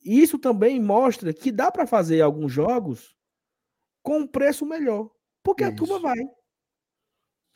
Isso 0.05 0.37
também 0.37 0.79
mostra 0.79 1.33
que 1.33 1.51
dá 1.51 1.71
para 1.71 1.87
fazer 1.87 2.21
alguns 2.21 2.51
jogos 2.51 3.17
com 4.03 4.19
um 4.19 4.27
preço 4.27 4.63
melhor. 4.63 5.09
Porque 5.41 5.63
Isso. 5.63 5.73
a 5.73 5.75
turma 5.75 5.99
vai. 5.99 6.17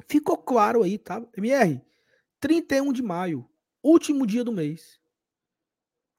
Ficou 0.07 0.35
claro 0.35 0.81
aí, 0.81 0.97
tá? 0.97 1.23
MR, 1.37 1.79
31 2.39 2.91
de 2.91 3.03
maio, 3.03 3.47
último 3.83 4.25
dia 4.25 4.43
do 4.43 4.51
mês. 4.51 4.99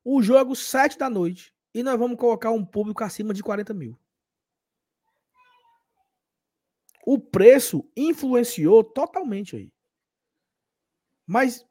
O 0.05 0.23
jogo 0.23 0.55
7 0.55 0.97
da 0.97 1.11
noite. 1.11 1.53
E 1.75 1.83
nós 1.83 1.99
vamos 1.99 2.17
colocar 2.17 2.51
um 2.53 2.65
público 2.65 3.03
acima 3.03 3.35
de 3.35 3.43
40 3.43 3.75
mil. 3.75 3.99
O 7.05 7.19
preço 7.19 7.89
influenciou 7.97 8.85
totalmente 8.85 9.57
aí. 9.57 9.73
Mas 11.27 11.67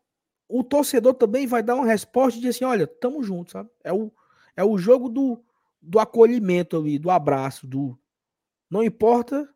o 0.50 0.64
torcedor 0.64 1.14
também 1.14 1.46
vai 1.46 1.62
dar 1.62 1.76
uma 1.76 1.86
resposta 1.86 2.40
de 2.40 2.48
assim: 2.48 2.66
olha, 2.66 2.88
tamo 2.88 3.22
junto, 3.22 3.52
sabe? 3.52 3.70
É 3.84 3.94
o, 3.94 4.12
é 4.60 4.64
o 4.64 4.78
jogo 4.78 5.08
do, 5.08 5.42
do 5.82 6.00
acolhimento 6.00 6.76
ali, 6.76 7.00
do 7.00 7.10
abraço, 7.10 7.66
do 7.66 7.98
não 8.70 8.84
importa 8.84 9.50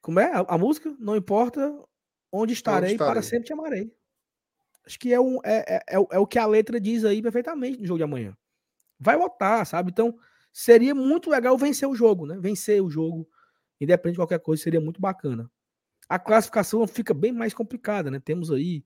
como 0.00 0.18
é 0.18 0.32
a, 0.32 0.38
a 0.48 0.56
música, 0.56 0.96
não 0.98 1.14
importa 1.14 1.60
onde 2.32 2.54
estarei, 2.54 2.90
onde 2.90 2.92
estarei, 2.94 3.12
para 3.12 3.22
sempre 3.22 3.44
te 3.44 3.52
amarei. 3.52 3.92
Acho 4.86 4.98
que 4.98 5.12
é, 5.12 5.20
um, 5.20 5.38
é, 5.44 5.64
é, 5.68 5.76
é, 5.76 6.06
é, 6.12 6.18
o 6.18 6.26
que 6.26 6.38
a 6.38 6.46
letra 6.46 6.80
diz 6.80 7.04
aí 7.04 7.20
perfeitamente 7.20 7.78
no 7.78 7.86
jogo 7.86 7.98
de 7.98 8.04
amanhã. 8.04 8.34
Vai 8.98 9.16
lotar, 9.16 9.66
sabe? 9.66 9.90
Então, 9.90 10.18
seria 10.50 10.94
muito 10.94 11.28
legal 11.28 11.58
vencer 11.58 11.86
o 11.86 11.94
jogo, 11.94 12.24
né? 12.24 12.38
Vencer 12.40 12.82
o 12.82 12.88
jogo, 12.88 13.28
independente 13.78 14.14
de 14.14 14.20
qualquer 14.20 14.38
coisa, 14.38 14.62
seria 14.62 14.80
muito 14.80 14.98
bacana. 14.98 15.50
A 16.08 16.18
classificação 16.18 16.86
fica 16.86 17.12
bem 17.12 17.32
mais 17.32 17.52
complicada, 17.52 18.10
né? 18.10 18.18
Temos 18.18 18.50
aí 18.50 18.82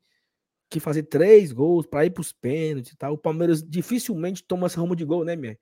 que 0.70 0.78
fazer 0.78 1.02
três 1.02 1.52
gols 1.52 1.84
para 1.84 2.06
ir 2.06 2.10
para 2.10 2.20
os 2.20 2.32
pênaltis 2.32 2.92
e 2.92 2.96
tal. 2.96 3.14
O 3.14 3.18
Palmeiras 3.18 3.60
dificilmente 3.62 4.44
toma 4.44 4.66
essa 4.66 4.80
rumo 4.80 4.94
de 4.94 5.04
gol, 5.04 5.24
né, 5.24 5.34
minha? 5.34 5.58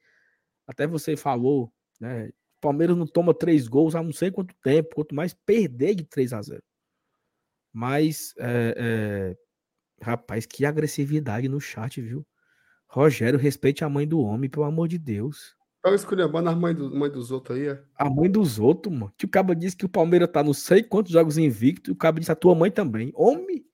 Até 0.67 0.87
você 0.87 1.17
falou, 1.17 1.73
né? 1.99 2.29
O 2.29 2.61
Palmeiras 2.61 2.97
não 2.97 3.07
toma 3.07 3.33
três 3.33 3.67
gols 3.67 3.95
há 3.95 4.03
não 4.03 4.13
sei 4.13 4.31
quanto 4.31 4.55
tempo, 4.63 4.95
quanto 4.95 5.15
mais 5.15 5.33
perder 5.33 5.95
de 5.95 6.05
3 6.05 6.33
a 6.33 6.43
0 6.43 6.63
Mas, 7.73 8.35
é, 8.39 8.75
é... 8.77 10.05
rapaz, 10.05 10.45
que 10.45 10.67
agressividade 10.67 11.49
no 11.49 11.61
chat, 11.61 12.01
viu? 12.01 12.27
Rogério, 12.87 13.39
respeite 13.39 13.85
a 13.85 13.89
mãe 13.89 14.07
do 14.07 14.21
homem, 14.21 14.51
pelo 14.51 14.65
amor 14.65 14.89
de 14.89 14.99
Deus. 14.99 15.57
Tá 15.81 15.95
esculhambando 15.95 16.51
a 16.51 16.57
mãe, 16.57 16.75
do, 16.75 16.95
mãe 16.95 17.11
dos 17.11 17.31
outros 17.31 17.57
aí, 17.57 17.69
é? 17.69 17.83
A 17.95 18.11
mãe 18.11 18.31
dos 18.31 18.59
outros, 18.59 18.93
mano. 18.93 19.13
Que 19.17 19.25
o 19.25 19.29
cabo 19.29 19.55
disse 19.55 19.77
que 19.77 19.87
o 19.87 19.89
Palmeiras 19.89 20.29
tá 20.31 20.43
não 20.43 20.53
sei 20.53 20.83
quantos 20.83 21.13
jogos 21.13 21.39
invicto, 21.39 21.91
e 21.91 21.93
o 21.93 21.97
cabo 21.97 22.19
disse 22.19 22.33
a 22.33 22.37
tua 22.37 22.55
mãe 22.55 22.71
também. 22.71 23.13
Homem, 23.15 23.65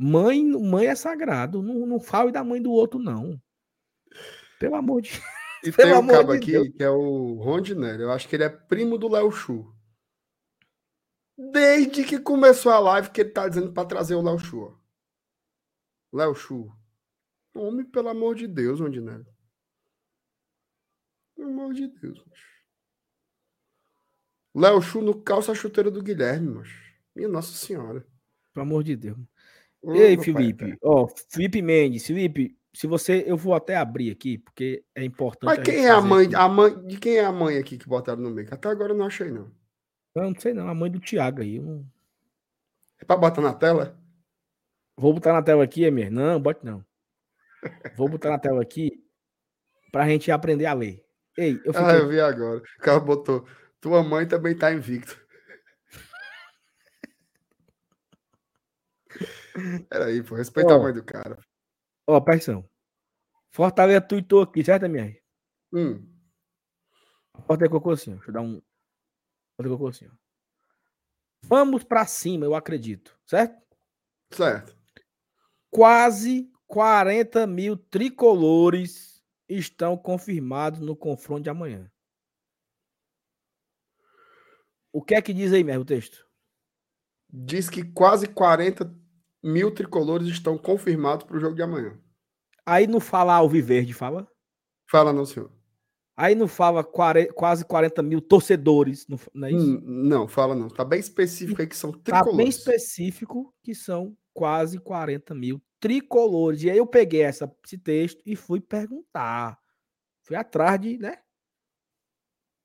mãe, 0.00 0.42
mãe 0.42 0.86
é 0.86 0.94
sagrado. 0.94 1.62
Não, 1.62 1.86
não 1.86 2.00
fale 2.00 2.32
da 2.32 2.42
mãe 2.42 2.62
do 2.62 2.72
outro, 2.72 2.98
não. 2.98 3.40
Pelo 4.58 4.76
amor 4.76 5.02
de 5.02 5.10
E 5.62 5.70
tem 5.76 5.92
um 5.94 6.06
cabo 6.06 6.32
de 6.32 6.38
aqui 6.38 6.52
Deus. 6.52 6.68
que 6.70 6.82
é 6.82 6.88
o 6.90 7.34
Rondinelli. 7.34 8.02
Eu 8.02 8.10
acho 8.10 8.26
que 8.26 8.34
ele 8.36 8.44
é 8.44 8.48
primo 8.48 8.96
do 8.96 9.08
Léo 9.08 9.30
Chu. 9.30 9.74
Desde 11.36 12.04
que 12.04 12.18
começou 12.18 12.72
a 12.72 12.78
live 12.78 13.10
que 13.10 13.20
ele 13.20 13.30
tá 13.30 13.48
dizendo 13.48 13.72
para 13.72 13.88
trazer 13.88 14.14
o 14.14 14.22
Léo 14.22 14.38
Chu. 14.38 14.78
Léo 16.12 16.34
Chu. 16.34 16.72
Homem, 17.54 17.84
pelo 17.84 18.08
amor 18.08 18.34
de 18.34 18.46
Deus, 18.46 18.80
Rondinelli. 18.80 19.26
Pelo 21.34 21.48
amor 21.50 21.74
de 21.74 21.88
Deus, 21.88 22.22
Léo 24.54 24.80
Chu 24.82 25.00
no 25.00 25.22
calça 25.22 25.54
chuteira 25.54 25.90
do 25.90 26.02
Guilherme, 26.02 26.48
mas. 26.48 26.68
Minha 27.14 27.28
Nossa 27.28 27.52
Senhora. 27.52 28.06
Pelo 28.52 28.66
amor 28.66 28.84
de 28.84 28.96
Deus. 28.96 29.18
Ei, 29.84 30.18
Felipe. 30.18 30.76
Ó, 30.82 31.04
oh, 31.04 31.08
Felipe 31.28 31.62
Mendes. 31.62 32.06
Felipe, 32.06 32.56
se 32.72 32.86
você. 32.86 33.24
Eu 33.26 33.36
vou 33.36 33.54
até 33.54 33.76
abrir 33.76 34.10
aqui, 34.10 34.38
porque 34.38 34.84
é 34.94 35.04
importante. 35.04 35.44
Mas 35.44 35.58
quem 35.60 35.86
é 35.86 35.90
a 35.90 36.00
mãe, 36.00 36.28
a 36.34 36.48
mãe? 36.48 36.86
De 36.86 36.98
quem 36.98 37.16
é 37.16 37.24
a 37.24 37.32
mãe 37.32 37.56
aqui 37.56 37.78
que 37.78 37.88
botaram 37.88 38.20
no 38.20 38.30
meio? 38.30 38.48
Até 38.50 38.68
agora 38.68 38.92
eu 38.92 38.96
não 38.96 39.06
achei, 39.06 39.30
não. 39.30 39.50
Eu 40.14 40.22
não 40.22 40.34
sei, 40.38 40.52
não. 40.52 40.68
A 40.68 40.74
mãe 40.74 40.90
do 40.90 41.00
Thiago 41.00 41.40
aí. 41.40 41.58
É 43.00 43.04
pra 43.04 43.16
botar 43.16 43.40
na 43.40 43.54
tela? 43.54 43.98
Vou 44.96 45.14
botar 45.14 45.32
na 45.32 45.42
tela 45.42 45.64
aqui, 45.64 45.84
Emir. 45.84 46.10
Não, 46.10 46.40
bote 46.40 46.64
não. 46.64 46.84
Vou 47.96 48.08
botar 48.08 48.30
na 48.30 48.38
tela 48.38 48.60
aqui 48.60 49.02
pra 49.90 50.06
gente 50.06 50.30
aprender 50.30 50.66
a 50.66 50.74
ler. 50.74 51.04
Ei, 51.38 51.60
eu 51.64 51.72
fiquei... 51.72 51.88
Ah, 51.88 51.94
eu 51.94 52.08
vi 52.08 52.20
agora. 52.20 52.58
O 52.58 52.82
cara 52.82 53.00
botou. 53.00 53.46
Tua 53.80 54.02
mãe 54.02 54.26
também 54.26 54.56
tá 54.56 54.72
invicto. 54.72 55.19
Peraí, 59.88 60.22
pô. 60.22 60.34
Respeita 60.34 60.74
a 60.74 60.78
mãe 60.78 60.92
do 60.92 61.04
cara. 61.04 61.38
Ó, 62.06 62.20
pressão. 62.20 62.68
Fortaleza 63.50 64.00
tuitou 64.00 64.42
aqui, 64.42 64.64
certo, 64.64 64.84
MR? 64.84 65.20
Hum. 65.72 66.06
Fortaleza 67.46 67.70
colocou 67.70 67.92
assim, 67.92 68.12
ó. 68.12 68.16
Deixa 68.16 68.30
eu 68.30 68.34
dar 68.34 68.40
um. 68.40 68.62
Fortaleza 69.56 69.76
colocou 69.76 69.88
assim, 69.88 70.06
ó. 70.06 70.20
Vamos 71.44 71.84
pra 71.84 72.06
cima, 72.06 72.44
eu 72.44 72.54
acredito. 72.54 73.18
Certo? 73.26 73.60
Certo. 74.32 74.76
Quase 75.70 76.50
40 76.66 77.46
mil 77.46 77.76
tricolores 77.76 79.24
estão 79.48 79.96
confirmados 79.96 80.80
no 80.80 80.94
confronto 80.94 81.42
de 81.42 81.50
amanhã. 81.50 81.90
O 84.92 85.02
que 85.02 85.14
é 85.14 85.22
que 85.22 85.32
diz 85.32 85.52
aí 85.52 85.62
mesmo 85.62 85.82
o 85.82 85.86
texto? 85.86 86.28
Diz 87.32 87.70
que 87.70 87.84
quase 87.84 88.26
40 88.26 88.92
mil 89.42 89.72
tricolores 89.72 90.28
estão 90.28 90.56
confirmados 90.58 91.24
para 91.26 91.36
o 91.36 91.40
jogo 91.40 91.54
de 91.54 91.62
amanhã. 91.62 91.98
Aí 92.64 92.86
não 92.86 93.00
fala 93.00 93.34
Alviverde, 93.34 93.92
fala? 93.92 94.28
Fala 94.90 95.12
não, 95.12 95.24
senhor. 95.24 95.50
Aí 96.16 96.34
não 96.34 96.46
fala 96.46 96.84
quase 96.84 97.64
40 97.64 98.02
mil 98.02 98.20
torcedores, 98.20 99.06
não, 99.08 99.18
é 99.46 99.52
isso? 99.52 99.80
Não, 99.82 100.28
fala 100.28 100.54
não. 100.54 100.68
Tá 100.68 100.84
bem 100.84 101.00
específico 101.00 101.62
aí 101.62 101.66
que 101.66 101.76
são 101.76 101.92
tricolores. 101.92 102.30
Tá 102.30 102.36
bem 102.36 102.48
específico 102.48 103.54
que 103.62 103.74
são 103.74 104.14
quase 104.34 104.78
40 104.78 105.34
mil 105.34 105.62
tricolores. 105.80 106.62
E 106.62 106.70
aí 106.70 106.76
eu 106.76 106.86
peguei 106.86 107.22
essa, 107.22 107.50
esse 107.64 107.78
texto 107.78 108.20
e 108.26 108.36
fui 108.36 108.60
perguntar. 108.60 109.58
Fui 110.22 110.36
atrás 110.36 110.78
de, 110.78 110.98
né? 110.98 111.16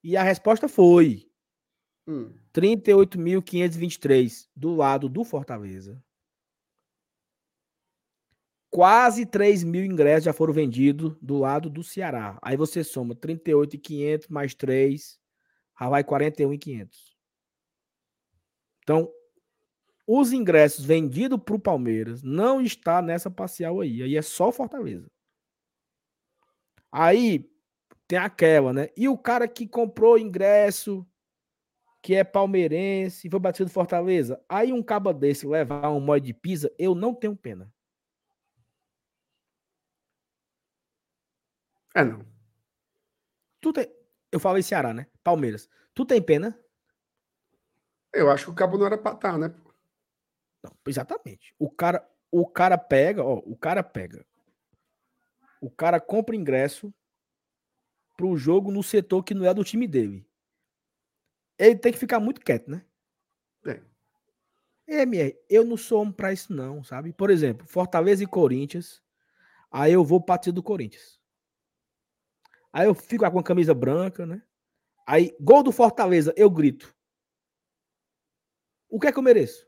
E 0.04 0.18
a 0.18 0.22
resposta 0.22 0.68
foi 0.68 1.32
hum. 2.06 2.32
38.523 2.54 4.50
do 4.56 4.76
lado 4.76 5.08
do 5.08 5.24
Fortaleza. 5.24 6.04
Quase 8.76 9.26
3 9.26 9.64
mil 9.64 9.86
ingressos 9.86 10.26
já 10.26 10.34
foram 10.34 10.54
vendidos 10.54 11.16
do 11.22 11.38
lado 11.38 11.70
do 11.70 11.82
Ceará. 11.82 12.38
Aí 12.42 12.58
você 12.58 12.84
soma 12.84 13.16
38.500 13.16 14.26
mais 14.30 14.54
3, 14.54 15.18
já 15.80 15.90
vai 15.90 16.04
41.500. 16.04 16.90
Então, 18.84 19.10
os 20.06 20.34
ingressos 20.34 20.84
vendidos 20.84 21.40
para 21.42 21.56
o 21.56 21.60
Palmeiras 21.60 22.22
não 22.22 22.60
está 22.60 23.02
nessa 23.02 23.32
parcial 23.32 23.80
aí. 23.80 24.04
Aí 24.04 24.18
é 24.18 24.22
só 24.22 24.52
Fortaleza. 24.52 25.10
Aí 26.92 27.50
tem 28.10 28.20
aquela, 28.20 28.74
né? 28.74 28.90
E 28.98 29.08
o 29.08 29.18
cara 29.18 29.48
que 29.48 29.66
comprou 29.66 30.20
ingresso, 30.20 31.08
que 32.02 32.14
é 32.14 32.26
palmeirense, 32.26 33.30
foi 33.30 33.40
batido 33.40 33.70
Fortaleza. 33.70 34.44
Aí 34.50 34.74
um 34.74 34.84
caba 34.84 35.14
desse 35.14 35.48
levar 35.48 35.90
um 35.92 36.02
molde 36.02 36.26
de 36.26 36.34
pisa, 36.34 36.70
eu 36.78 36.94
não 36.94 37.16
tenho 37.16 37.38
pena. 37.38 37.74
É 41.96 42.04
não. 42.04 42.26
Tu 43.62 43.72
tem... 43.74 43.90
Eu 44.32 44.40
falei 44.40 44.62
Ceará, 44.62 44.94
né? 44.94 45.08
Palmeiras. 45.24 45.70
Tu 45.94 46.06
tem 46.06 46.22
pena? 46.22 46.60
Eu 48.14 48.30
acho 48.30 48.46
que 48.46 48.52
o 48.52 48.56
cabo 48.56 48.78
não 48.78 48.86
era 48.86 48.98
pra 48.98 49.14
estar, 49.14 49.32
tá, 49.32 49.38
né? 49.38 49.56
Não, 50.62 50.72
exatamente. 50.86 51.56
O 51.58 51.72
cara, 51.72 52.08
o 52.30 52.46
cara 52.46 52.78
pega, 52.78 53.24
ó, 53.24 53.42
o 53.46 53.56
cara 53.56 53.82
pega. 53.82 54.26
O 55.62 55.72
cara 55.72 56.00
compra 56.00 56.36
ingresso 56.36 56.94
pro 58.18 58.36
jogo 58.36 58.72
no 58.72 58.84
setor 58.84 59.24
que 59.24 59.34
não 59.34 59.46
é 59.46 59.54
do 59.54 59.64
time 59.64 59.88
dele. 59.88 60.28
Ele 61.58 61.78
tem 61.78 61.94
que 61.94 62.00
ficar 62.00 62.20
muito 62.20 62.42
quieto, 62.42 62.70
né? 62.70 62.86
É. 63.66 63.82
MR, 64.88 65.38
eu 65.50 65.64
não 65.64 65.78
sou 65.78 66.02
homem 66.02 66.14
pra 66.14 66.34
isso, 66.34 66.54
não, 66.54 66.84
sabe? 66.84 67.14
Por 67.14 67.30
exemplo, 67.30 67.66
Fortaleza 67.66 68.24
e 68.24 68.28
Corinthians. 68.28 69.02
Aí 69.72 69.94
eu 69.94 70.04
vou 70.04 70.22
partir 70.22 70.52
do 70.52 70.62
Corinthians. 70.62 71.20
Aí 72.76 72.88
eu 72.88 72.94
fico 72.94 73.32
com 73.32 73.40
a 73.40 73.44
camisa 73.44 73.74
branca, 73.74 74.26
né? 74.26 74.44
Aí, 75.08 75.34
gol 75.40 75.64
do 75.64 75.72
Fortaleza, 75.72 76.34
eu 76.36 76.50
grito. 76.50 76.94
O 78.90 79.00
que 79.00 79.08
é 79.08 79.14
que 79.14 79.18
eu 79.18 79.24
mereço? 79.24 79.66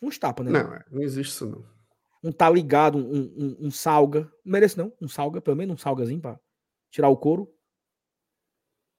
Uns 0.00 0.20
tapas, 0.20 0.46
né? 0.46 0.52
Não, 0.52 0.72
é, 0.72 0.84
não 0.88 1.02
existe 1.02 1.32
isso 1.32 1.46
não. 1.46 1.66
Um 2.22 2.30
tá 2.30 2.48
ligado, 2.48 2.96
um, 2.96 3.24
um, 3.36 3.66
um 3.66 3.70
salga. 3.72 4.32
Não 4.44 4.52
merece 4.52 4.78
não, 4.78 4.92
um 5.02 5.08
salga, 5.08 5.40
pelo 5.40 5.56
menos 5.56 5.74
um 5.74 5.78
salgazinho 5.78 6.20
pra 6.20 6.38
tirar 6.92 7.08
o 7.08 7.16
couro. 7.16 7.52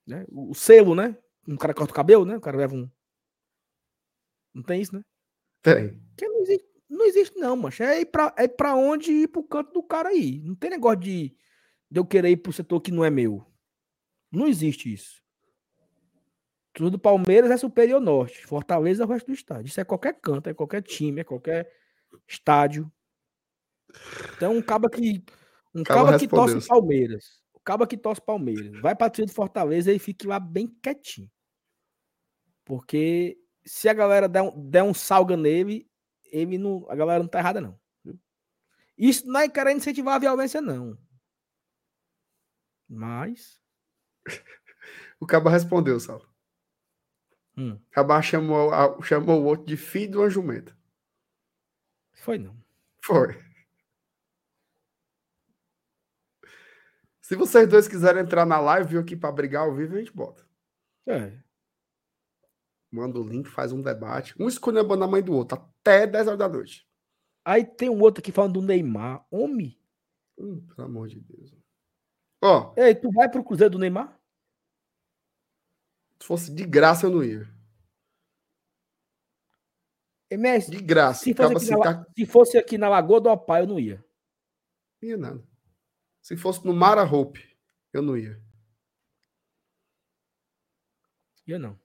Né? 0.05 0.25
O, 0.29 0.53
selo, 0.53 0.93
né? 0.93 1.17
Um 1.47 1.55
cara 1.55 1.73
corta 1.73 1.93
o 1.93 1.95
cabelo, 1.95 2.25
né? 2.25 2.35
O 2.35 2.41
cara 2.41 2.57
leva 2.57 2.75
um... 2.75 2.91
Não 4.53 4.63
tem 4.63 4.81
isso, 4.81 4.93
né? 4.93 5.01
Tem. 5.61 5.97
Que 6.17 6.27
não 6.27 6.41
existe, 6.41 6.69
não 6.89 7.05
existe 7.05 7.39
não, 7.39 7.55
mancha. 7.55 7.85
É 7.85 8.01
ir 8.01 8.07
pra, 8.07 8.35
é 8.37 8.49
pra 8.49 8.75
onde 8.75 9.13
ir 9.13 9.29
pro 9.29 9.45
canto 9.45 9.71
do 9.71 9.81
cara 9.81 10.09
aí. 10.09 10.41
Não 10.41 10.55
tem 10.55 10.71
negócio 10.71 10.99
de, 10.99 11.37
de 11.89 11.99
eu 11.99 12.05
querer 12.05 12.29
ir 12.29 12.37
pro 12.37 12.53
setor 12.53 12.81
que 12.81 12.91
não 12.91 13.03
é 13.03 13.09
meu. 13.09 13.45
Não 14.31 14.47
existe 14.47 14.91
isso. 14.93 15.23
Tudo 16.73 16.91
do 16.91 16.99
Palmeiras 16.99 17.51
é 17.51 17.57
superior 17.57 18.01
norte. 18.01 18.45
Fortaleza 18.45 19.03
é 19.03 19.05
o 19.05 19.09
resto 19.09 19.27
do 19.27 19.33
estádio. 19.33 19.67
Isso 19.67 19.79
é 19.79 19.85
qualquer 19.85 20.19
canto, 20.19 20.49
é 20.49 20.53
qualquer 20.53 20.81
time, 20.81 21.21
é 21.21 21.23
qualquer 21.23 21.71
estádio. 22.27 22.91
Então, 24.35 24.57
um 24.57 24.61
caba 24.61 24.89
que. 24.89 25.23
Um 25.73 25.83
caba, 25.83 26.05
caba 26.05 26.19
que 26.19 26.27
torce 26.27 26.67
Palmeiras. 26.67 27.41
O 27.53 27.59
caba 27.61 27.87
que 27.87 27.97
torce 27.97 28.21
Palmeiras. 28.21 28.81
Vai 28.81 28.93
pra 28.93 29.09
trilha 29.09 29.27
de 29.27 29.33
Fortaleza 29.33 29.91
e 29.93 29.99
fique 29.99 30.27
lá 30.27 30.37
bem 30.37 30.67
quietinho. 30.67 31.31
Porque 32.65 33.37
se 33.65 33.87
a 33.87 33.93
galera 33.93 34.27
der 34.27 34.41
um, 34.41 34.69
der 34.69 34.83
um 34.83 34.93
salga 34.93 35.37
nele, 35.37 35.89
ele 36.25 36.57
não, 36.57 36.85
a 36.89 36.95
galera 36.95 37.23
não 37.23 37.29
tá 37.29 37.39
errada, 37.39 37.61
não. 37.61 37.79
Isso 38.97 39.27
não 39.27 39.39
é 39.39 39.49
querer 39.49 39.71
incentivar 39.71 40.15
a 40.15 40.19
violência, 40.19 40.59
não. 40.61 40.97
Mas. 42.87 43.59
O 45.19 45.25
Caba 45.25 45.49
respondeu, 45.49 45.99
Saulo. 45.99 46.27
Hum, 47.57 47.73
O 47.75 47.89
Caba 47.91 48.21
chamou, 48.21 48.71
a- 48.73 49.01
chamou 49.01 49.41
o 49.41 49.45
outro 49.45 49.65
de 49.65 49.77
filho 49.77 50.11
de 50.11 50.17
uma 50.17 50.29
jumenta. 50.29 50.77
foi 52.13 52.37
não. 52.37 52.55
Foi. 53.03 53.33
Se 57.21 57.35
vocês 57.35 57.67
dois 57.67 57.87
quiserem 57.87 58.21
entrar 58.21 58.45
na 58.45 58.59
live, 58.59 58.89
viu 58.89 58.99
aqui 59.01 59.15
pra 59.15 59.31
brigar 59.31 59.63
ao 59.63 59.73
vivo, 59.73 59.95
a 59.95 59.99
gente 59.99 60.11
bota. 60.13 60.45
É. 61.07 61.39
Manda 62.91 63.19
o 63.19 63.27
link, 63.27 63.47
faz 63.49 63.71
um 63.71 63.81
debate. 63.81 64.35
Um 64.39 64.47
escolhendo 64.47 64.95
na 64.95 65.07
mãe 65.07 65.23
do 65.23 65.33
outro, 65.33 65.57
até 65.57 66.05
10 66.05 66.27
horas 66.27 66.39
da 66.39 66.47
noite. 66.47 66.87
Aí 67.43 67.65
tem 67.65 67.89
um 67.89 67.99
outro 68.01 68.21
aqui 68.21 68.31
falando 68.31 68.53
do 68.59 68.61
Neymar. 68.61 69.25
Homem. 69.31 69.79
Hum, 70.37 70.65
pelo 70.67 70.87
amor 70.87 71.07
de 71.07 71.19
Deus. 71.19 71.51
Ó, 72.45 72.75
Ei, 72.77 72.93
tu 72.93 73.11
vai 73.11 73.27
pro 73.27 73.43
Cruzeiro 73.43 73.71
do 73.71 73.79
Neymar? 73.79 74.15
se 76.21 76.27
fosse 76.27 76.53
de 76.53 76.63
graça, 76.63 77.07
eu 77.07 77.09
não 77.09 77.23
ia. 77.23 77.47
MS, 80.29 80.69
De 80.69 80.81
graça. 80.81 81.23
se, 81.23 81.33
fosse 81.33 81.71
na, 81.71 81.79
tá... 81.79 82.05
Se 82.15 82.25
fosse 82.25 82.57
aqui 82.57 82.77
na 82.77 82.87
Lagoa 82.87 83.19
do 83.19 83.29
Opá, 83.29 83.61
eu 83.61 83.67
não 83.67 83.79
ia. 83.79 84.03
Não 85.01 85.09
ia 85.09 85.17
nada. 85.17 85.43
Se 86.21 86.37
fosse 86.37 86.63
no 86.65 86.73
Mara 86.73 87.03
Hope, 87.03 87.57
eu 87.91 88.01
não 88.03 88.15
ia. 88.17 88.39
Ia 91.47 91.57
não. 91.59 91.79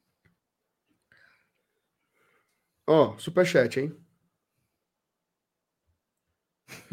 Ó, 2.87 3.17
superchat, 3.19 3.79
hein? 3.81 4.07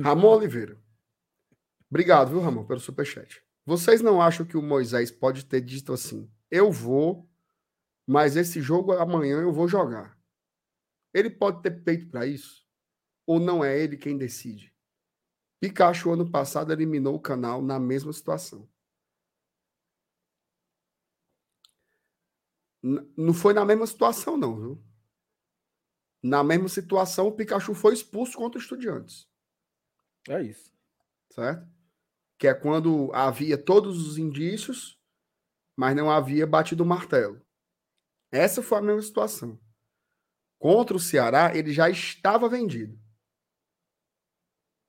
Ramon 0.01 0.35
Oliveira. 0.35 0.81
Obrigado, 1.89 2.29
viu, 2.29 2.39
Ramon, 2.41 2.65
pelo 2.65 2.79
superchat. 2.79 3.45
Vocês 3.67 4.01
não 4.01 4.19
acham 4.21 4.45
que 4.47 4.57
o 4.57 4.63
Moisés 4.63 5.11
pode 5.11 5.45
ter 5.45 5.61
dito 5.61 5.93
assim: 5.93 6.31
eu 6.49 6.71
vou, 6.71 7.29
mas 8.07 8.37
esse 8.37 8.61
jogo 8.61 8.93
amanhã 8.93 9.41
eu 9.41 9.53
vou 9.53 9.67
jogar? 9.67 10.17
Ele 11.13 11.29
pode 11.29 11.61
ter 11.63 11.83
peito 11.83 12.09
para 12.09 12.27
isso? 12.27 12.65
Ou 13.27 13.39
não 13.39 13.63
é 13.65 13.79
ele 13.79 13.97
quem 13.97 14.17
decide? 14.17 14.73
Pikachu, 15.61 16.11
ano 16.11 16.31
passado, 16.31 16.73
eliminou 16.73 17.15
o 17.15 17.21
canal 17.21 17.61
na 17.61 17.79
mesma 17.79 18.13
situação. 18.13 18.69
N- 22.83 23.07
Não 23.15 23.33
foi 23.35 23.53
na 23.53 23.63
mesma 23.65 23.85
situação, 23.85 24.35
não, 24.37 24.55
viu? 24.59 24.83
Na 26.21 26.43
mesma 26.43 26.67
situação, 26.69 27.25
o 27.27 27.31
Pikachu 27.31 27.73
foi 27.73 27.93
expulso 27.95 28.37
contra 28.37 28.59
o 28.59 28.61
Estudiantes, 28.61 29.27
É 30.29 30.41
isso. 30.41 30.71
certo? 31.31 31.67
Que 32.37 32.47
é 32.47 32.53
quando 32.53 33.11
havia 33.13 33.57
todos 33.57 34.07
os 34.07 34.17
indícios, 34.17 34.99
mas 35.75 35.95
não 35.95 36.09
havia 36.09 36.45
batido 36.45 36.83
o 36.83 36.87
martelo. 36.87 37.41
Essa 38.31 38.61
foi 38.61 38.77
a 38.77 38.81
mesma 38.81 39.01
situação. 39.01 39.59
Contra 40.59 40.97
o 40.97 40.99
Ceará, 40.99 41.55
ele 41.55 41.71
já 41.71 41.89
estava 41.89 42.49
vendido. 42.49 42.99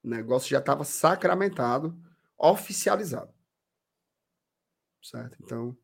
O 0.02 0.08
negócio 0.08 0.48
já 0.48 0.58
estava 0.58 0.84
sacramentado, 0.84 1.96
oficializado. 2.36 3.32
Certo? 5.02 5.36
Então, 5.42 5.76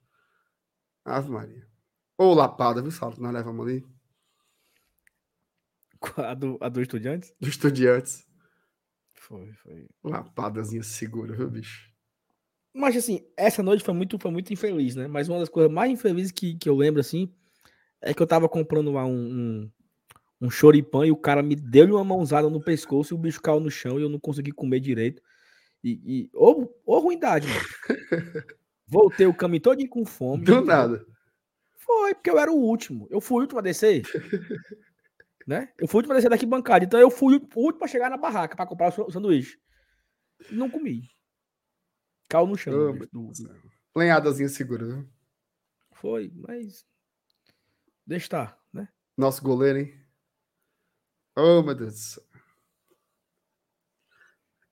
Ave 1.04 1.30
Maria. 1.30 1.68
Ô, 2.16 2.32
lapada, 2.32 2.80
viu, 2.80 2.90
que 2.90 3.20
nós 3.20 3.32
levamos 3.32 3.66
ali? 3.66 3.86
A 6.16 6.34
do, 6.34 6.58
a 6.60 6.68
do 6.68 6.82
Estudiantes? 6.82 7.34
Do 7.40 7.48
Estudiantes. 7.48 8.26
Foi, 9.26 9.50
foi. 9.54 9.86
Lapadazinha 10.02 10.82
segura, 10.82 11.34
viu, 11.34 11.48
bicho? 11.48 11.90
Mas 12.74 12.94
assim, 12.94 13.24
essa 13.36 13.62
noite 13.62 13.82
foi 13.82 13.94
muito, 13.94 14.18
foi 14.18 14.30
muito 14.30 14.52
infeliz, 14.52 14.94
né? 14.96 15.06
Mas 15.06 15.28
uma 15.28 15.38
das 15.38 15.48
coisas 15.48 15.72
mais 15.72 15.90
infelizes 15.90 16.30
que, 16.30 16.54
que 16.56 16.68
eu 16.68 16.76
lembro, 16.76 17.00
assim, 17.00 17.32
é 18.02 18.12
que 18.12 18.22
eu 18.22 18.26
tava 18.26 18.48
comprando 18.48 18.92
lá 18.92 19.06
um, 19.06 19.12
um, 19.12 19.70
um 20.42 20.50
choripã 20.50 21.06
e 21.06 21.10
o 21.10 21.16
cara 21.16 21.42
me 21.42 21.56
deu 21.56 21.86
uma 21.86 22.04
mãozada 22.04 22.50
no 22.50 22.62
pescoço 22.62 23.14
e 23.14 23.16
o 23.16 23.18
bicho 23.18 23.40
caiu 23.40 23.60
no 23.60 23.70
chão 23.70 23.98
e 23.98 24.02
eu 24.02 24.10
não 24.10 24.20
consegui 24.20 24.52
comer 24.52 24.80
direito. 24.80 25.22
E, 25.82 26.00
e 26.04 26.30
ô, 26.34 26.68
ô 26.84 26.98
ruindade, 26.98 27.46
mano. 27.48 27.60
Voltei 28.86 29.26
o 29.26 29.34
caminho 29.34 29.62
todo 29.62 29.88
com 29.88 30.04
fome. 30.04 30.44
Do 30.44 30.62
nada. 30.62 31.06
Foi, 31.78 32.14
porque 32.14 32.28
eu 32.28 32.38
era 32.38 32.52
o 32.52 32.56
último. 32.56 33.06
Eu 33.10 33.22
fui 33.22 33.38
o 33.38 33.40
último 33.40 33.60
a 33.60 33.62
descer. 33.62 34.02
né? 35.46 35.72
Eu 35.78 35.86
fui 35.88 35.96
o 35.96 36.00
último 36.00 36.12
a 36.12 36.16
descer 36.16 36.28
daqui 36.30 36.46
bancada. 36.46 36.84
Então 36.84 36.98
eu 37.00 37.10
fui 37.10 37.36
o 37.36 37.48
último 37.60 37.84
a 37.84 37.88
chegar 37.88 38.10
na 38.10 38.16
barraca 38.16 38.56
para 38.56 38.66
comprar 38.66 38.88
o 38.88 38.92
sa- 38.92 39.02
o 39.04 39.10
sanduíche. 39.10 39.58
Não 40.50 40.68
comi. 40.70 41.08
Caiu 42.28 42.46
no 42.46 42.56
chão. 42.56 42.92
Bicho, 42.92 43.08
do- 43.12 43.32
Lenhadazinha 43.96 44.48
segura, 44.48 44.84
viu? 44.86 45.08
Foi, 45.92 46.30
mas. 46.34 46.84
Deixa 48.06 48.26
estar, 48.26 48.62
né? 48.72 48.88
Nosso 49.16 49.42
goleiro, 49.42 49.78
hein? 49.78 50.04
Oh, 51.36 51.62
meu 51.62 51.74
Deus 51.74 51.92
do 51.94 51.98
céu. 51.98 52.24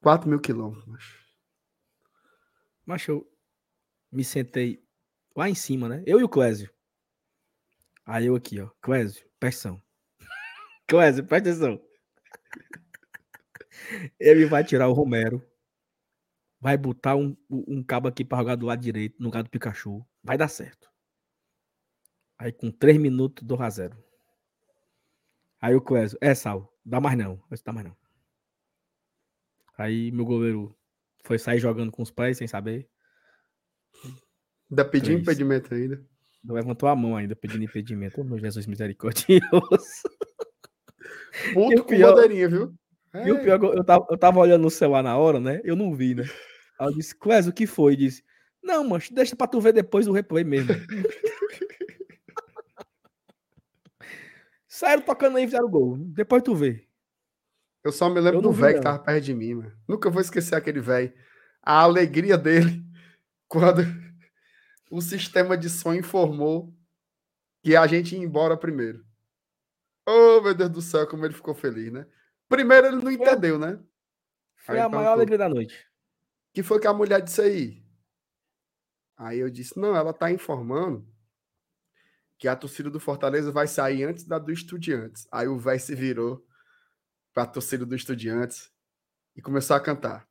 4 0.00 0.28
mil 0.28 0.40
quilômetros. 0.40 0.84
macho. 2.84 3.12
Eu 3.12 3.32
me 4.10 4.24
sentei 4.24 4.84
lá 5.36 5.48
em 5.48 5.54
cima, 5.54 5.88
né? 5.88 6.02
Eu 6.06 6.20
e 6.20 6.24
o 6.24 6.28
Clésio. 6.28 6.72
Aí 8.04 8.26
eu 8.26 8.34
aqui, 8.34 8.60
ó. 8.60 8.68
Clésio, 8.80 9.24
presta 9.38 9.80
Clésio, 10.92 11.24
presta 11.24 11.48
atenção. 11.48 11.80
Ele 14.20 14.44
vai 14.44 14.62
tirar 14.62 14.90
o 14.90 14.92
Romero. 14.92 15.42
Vai 16.60 16.76
botar 16.76 17.16
um, 17.16 17.34
um 17.50 17.82
cabo 17.82 18.08
aqui 18.08 18.22
pra 18.22 18.36
jogar 18.36 18.56
do 18.56 18.66
lado 18.66 18.82
direito, 18.82 19.16
no 19.18 19.24
lugar 19.24 19.42
do 19.42 19.48
Pikachu. 19.48 20.06
Vai 20.22 20.36
dar 20.36 20.48
certo. 20.48 20.90
Aí 22.38 22.52
com 22.52 22.70
3 22.70 22.98
minutos, 22.98 23.42
2 23.42 23.60
a 23.62 23.70
0. 23.70 24.04
Aí 25.62 25.74
o 25.74 25.80
Clésio, 25.80 26.18
é, 26.20 26.34
Sal, 26.34 26.70
dá 26.84 27.00
mais 27.00 27.16
não. 27.16 27.42
Eu 27.50 27.58
dá 27.64 27.72
mais 27.72 27.86
não. 27.86 27.96
Aí 29.78 30.12
meu 30.12 30.26
goleiro 30.26 30.76
foi 31.24 31.38
sair 31.38 31.58
jogando 31.58 31.90
com 31.90 32.02
os 32.02 32.10
pés 32.10 32.36
sem 32.36 32.46
saber. 32.46 32.86
Ainda 34.70 34.84
pediu 34.84 35.18
impedimento 35.18 35.72
ainda. 35.72 36.04
Levantou 36.44 36.86
a 36.86 36.94
mão 36.94 37.16
ainda 37.16 37.34
pedindo 37.34 37.64
impedimento. 37.64 38.20
Ô, 38.20 38.24
meu 38.24 38.38
Jesus 38.38 38.66
misericordioso. 38.66 39.40
E 41.50 41.54
Puto 41.54 41.80
o 41.80 41.84
com 41.84 41.88
pior- 41.88 42.14
bandeirinha, 42.14 42.48
viu? 42.48 42.74
É, 43.14 43.28
E 43.28 43.32
o 43.32 43.40
pior, 43.42 43.56
é 43.56 43.58
que 43.58 43.64
eu 43.78 43.84
tava, 43.84 44.06
eu 44.10 44.18
tava 44.18 44.38
olhando 44.38 44.62
no 44.62 44.70
celular 44.70 45.02
na 45.02 45.16
hora, 45.16 45.38
né? 45.40 45.60
Eu 45.64 45.76
não 45.76 45.94
vi, 45.94 46.14
né? 46.14 46.24
Aí 46.78 46.86
eu 46.88 46.92
disse, 46.94 47.14
Clésio, 47.14 47.50
o 47.50 47.54
que 47.54 47.66
foi? 47.66 47.92
Ele 47.94 48.06
disse, 48.06 48.24
não, 48.62 48.84
mancho, 48.88 49.12
deixa 49.14 49.36
pra 49.36 49.46
tu 49.46 49.60
ver 49.60 49.72
depois 49.72 50.06
o 50.06 50.12
replay 50.12 50.44
mesmo. 50.44 50.68
Saíram 54.68 55.02
tocando 55.02 55.36
aí 55.36 55.44
e 55.44 55.46
fizeram 55.46 55.68
gol. 55.68 55.96
Depois 55.98 56.42
tu 56.42 56.54
vê. 56.54 56.86
Eu 57.84 57.92
só 57.92 58.08
me 58.08 58.20
lembro 58.20 58.40
do 58.40 58.52
velho 58.52 58.76
que 58.76 58.82
tava 58.82 58.98
perto 58.98 59.24
de 59.24 59.34
mim, 59.34 59.54
mano. 59.54 59.72
Nunca 59.88 60.08
vou 60.08 60.20
esquecer 60.20 60.54
aquele 60.54 60.80
velho. 60.80 61.12
A 61.62 61.80
alegria 61.80 62.38
dele 62.38 62.82
quando 63.48 63.82
o 64.90 65.00
sistema 65.00 65.56
de 65.56 65.68
som 65.68 65.92
informou 65.94 66.72
que 67.62 67.76
a 67.76 67.86
gente 67.86 68.14
ia 68.16 68.22
embora 68.22 68.56
primeiro. 68.56 69.04
Oh, 70.06 70.40
meu 70.40 70.54
Deus 70.54 70.70
do 70.70 70.82
céu, 70.82 71.06
como 71.06 71.24
ele 71.24 71.34
ficou 71.34 71.54
feliz, 71.54 71.92
né? 71.92 72.06
Primeiro 72.48 72.88
ele 72.88 72.96
não 72.96 73.10
entendeu, 73.10 73.58
né? 73.58 73.78
Foi 74.56 74.76
Aí 74.76 74.80
a 74.80 74.88
maior 74.88 75.12
alegria 75.12 75.38
da 75.38 75.48
noite. 75.48 75.86
que 76.52 76.62
foi 76.62 76.80
que 76.80 76.86
a 76.86 76.92
mulher 76.92 77.20
disse 77.22 77.40
aí? 77.40 77.82
Aí 79.16 79.38
eu 79.38 79.48
disse, 79.48 79.78
não, 79.78 79.94
ela 79.94 80.12
tá 80.12 80.30
informando 80.30 81.06
que 82.38 82.48
a 82.48 82.56
torcida 82.56 82.90
do 82.90 82.98
Fortaleza 82.98 83.52
vai 83.52 83.68
sair 83.68 84.02
antes 84.04 84.24
da 84.24 84.38
do 84.38 84.52
Estudiantes. 84.52 85.28
Aí 85.30 85.46
o 85.46 85.58
velho 85.58 85.78
se 85.78 85.94
virou 85.94 86.44
pra 87.32 87.46
torcida 87.46 87.86
do 87.86 87.94
Estudiantes 87.94 88.70
e 89.36 89.40
começou 89.40 89.76
a 89.76 89.80
cantar. 89.80 90.26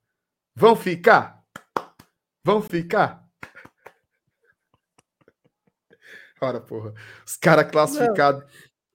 Vão 0.53 0.75
ficar? 0.75 1.41
Vão 2.43 2.61
ficar? 2.61 3.25
Ora, 6.41 6.59
porra. 6.59 6.93
Os 7.25 7.37
caras 7.37 7.71
classificados 7.71 8.43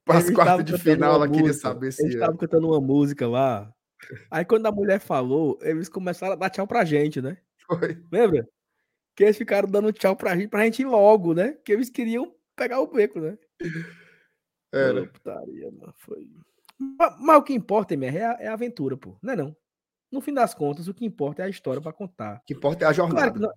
para 0.07 0.19
as 0.19 0.31
quartas 0.31 0.65
de 0.65 0.79
final, 0.79 1.17
ela 1.17 1.29
queria 1.29 1.53
saber 1.53 1.93
se 1.93 2.03
Eles 2.03 2.15
estavam 2.15 2.37
cantando 2.37 2.69
uma 2.69 2.81
música 2.81 3.27
lá. 3.29 3.71
Aí 4.31 4.45
quando 4.45 4.67
a 4.67 4.73
mulher 4.73 5.01
falou, 5.01 5.59
eles 5.63 5.89
começaram 5.89 6.35
a 6.35 6.37
dar 6.37 6.49
tchau 6.49 6.67
pra 6.67 6.85
gente, 6.85 7.21
né? 7.21 7.37
Foi. 7.67 8.01
Lembra? 8.13 8.49
Que 9.17 9.25
eles 9.25 9.37
ficaram 9.37 9.69
dando 9.69 9.93
tchau 9.93 10.15
pra 10.15 10.37
gente, 10.37 10.49
pra 10.49 10.65
gente 10.65 10.83
ir 10.83 10.87
logo, 10.87 11.35
né? 11.35 11.55
Que 11.65 11.73
eles 11.73 11.91
queriam 11.91 12.33
pegar 12.55 12.81
o 12.81 12.87
beco, 12.87 13.19
né? 13.21 13.37
Era. 14.73 15.07
Putaria, 15.07 15.71
mano, 15.73 15.93
foi. 15.99 16.29
Mas, 16.79 17.17
mas 17.19 17.37
o 17.39 17.43
que 17.43 17.55
importa, 17.55 17.95
MR, 17.95 18.17
é 18.19 18.25
a, 18.27 18.33
é 18.41 18.47
a 18.49 18.53
aventura, 18.53 18.97
pô. 18.97 19.19
Não 19.23 19.33
é 19.33 19.37
não? 19.37 19.57
No 20.13 20.21
fim 20.21 20.33
das 20.33 20.55
contas, 20.55 20.87
o 20.87 20.95
que 20.95 21.05
importa 21.05 21.43
é 21.43 21.47
a 21.47 21.49
história 21.49 21.81
pra 21.83 21.93
contar. 21.93 22.37
O 22.43 22.45
que 22.47 22.55
importa 22.55 22.85
é 22.85 22.89
a 22.89 22.95
Claro 22.95 23.11
jornada. 23.13 23.33
que 23.33 23.41
nós, 23.41 23.53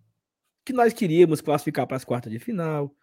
que 0.66 0.74
nós 0.74 0.94
queríamos 0.94 1.42
classificar 1.42 1.86
para 1.86 1.98
as 1.98 2.06
quartas 2.06 2.32
de 2.32 2.40
final, 2.40 2.96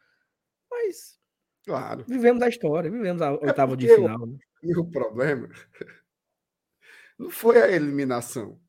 mas 0.71 1.19
Claro. 1.67 2.05
vivemos 2.07 2.41
a 2.43 2.49
história, 2.49 2.91
vivemos 2.91 3.21
a 3.21 3.33
oitava 3.33 3.77
de 3.77 3.87
porque 3.89 4.01
eu- 4.01 4.07
final. 4.09 4.27
né? 4.27 4.39
E 4.63 4.77
o 4.79 4.85
problema 4.91 5.49
não 7.19 7.29
foi 7.31 7.61
a 7.61 7.71
eliminação. 7.71 8.61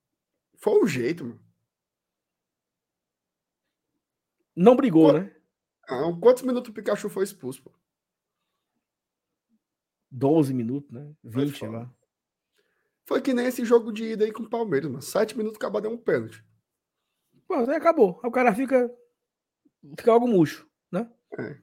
Foi 0.57 0.81
o 0.81 0.87
jeito, 0.87 1.23
mano. 1.23 1.39
Não 4.55 4.75
brigou, 4.75 5.07
Pô, 5.11 5.19
né? 5.19 5.35
Não, 5.89 6.19
quantos 6.19 6.41
minutos 6.43 6.69
o 6.69 6.73
Pikachu 6.73 7.09
foi 7.09 7.23
expulso, 7.23 7.61
pô? 7.63 7.71
12 10.09 10.53
minutos, 10.53 10.91
né? 10.91 11.13
Foi 11.31 11.45
20 11.45 11.59
foda. 11.59 11.71
lá. 11.71 11.93
Foi 13.05 13.21
que 13.21 13.33
nem 13.33 13.45
esse 13.45 13.63
jogo 13.63 13.91
de 13.91 14.03
ida 14.11 14.25
aí 14.25 14.31
com 14.33 14.43
o 14.43 14.49
Palmeiras, 14.49 14.89
mano. 14.89 15.01
Sete 15.01 15.37
minutos 15.37 15.57
acabou 15.57 15.79
deu 15.79 15.91
um 15.91 15.97
pênalti. 15.97 16.43
Pronto, 17.47 17.69
aí 17.69 17.77
acabou. 17.77 18.19
Aí 18.23 18.29
o 18.29 18.31
cara 18.31 18.53
fica. 18.53 18.89
Fica 19.97 20.11
algo 20.11 20.27
murcho, 20.27 20.67
né? 20.91 21.09
É. 21.37 21.61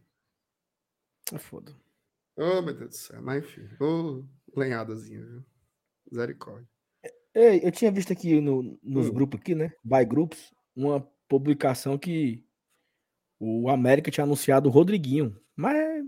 É 1.33 1.39
foda. 1.39 1.75
Ô, 2.37 2.61
meu 2.63 2.75
Deus 2.75 2.91
do 2.91 2.97
céu. 2.97 3.23
Mas 3.23 3.45
enfim. 3.45 3.69
Ô, 3.81 4.25
lenhadazinha, 4.57 5.25
viu? 5.25 5.45
Misericórdia. 6.11 6.69
Ei, 7.35 7.61
eu 7.65 7.73
tinha 7.73 7.91
visto 7.91 8.13
aqui 8.13 8.41
no- 8.41 8.79
nos 8.83 9.09
Hum. 9.09 9.13
grupos 9.15 9.41
aqui, 9.41 9.55
né? 9.55 9.73
By 9.83 10.05
Groups, 10.05 10.55
uma 10.77 11.01
publicação 11.29 11.99
que 11.99 12.45
o 13.41 13.69
América 13.69 14.11
tinha 14.11 14.25
anunciado 14.25 14.69
o 14.69 14.73
Rodriguinho. 14.73 15.41
Mas 15.57 15.77
é 15.77 16.03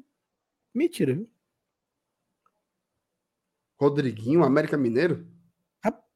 mentira, 0.75 1.15
viu? 1.15 1.31
Rodriguinho, 3.79 4.43
América 4.45 4.77
Mineiro? 4.77 5.27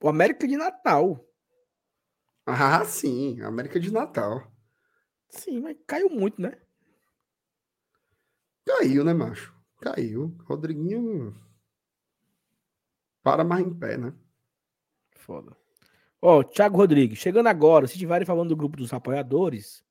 O 0.03 0.09
América 0.09 0.48
de 0.48 0.57
Natal. 0.57 1.26
Ah, 2.46 2.82
sim. 2.86 3.40
América 3.42 3.78
de 3.78 3.92
Natal. 3.92 4.51
Sim, 5.28 5.61
mas 5.61 5.76
caiu 5.86 6.09
muito, 6.09 6.40
né? 6.40 6.59
Caiu, 8.66 9.04
né, 9.04 9.12
macho? 9.12 9.54
Caiu. 9.80 10.36
Rodriguinho. 10.44 11.34
Para 13.22 13.44
mais 13.44 13.66
em 13.66 13.74
pé, 13.74 13.96
né? 13.96 14.14
Foda. 15.16 15.56
Ó, 16.22 16.42
Thiago 16.42 16.76
Rodrigues, 16.76 17.18
chegando 17.18 17.46
agora, 17.46 17.86
se 17.86 17.94
estiverem 17.94 18.26
falando 18.26 18.50
do 18.50 18.56
grupo 18.56 18.76
dos 18.76 18.92
apoiadores, 18.92 19.82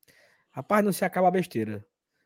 rapaz, 0.52 0.86
não 0.86 0.92
se 0.92 1.04
acaba 1.04 1.28
a 1.28 1.32
besteira. 1.32 1.86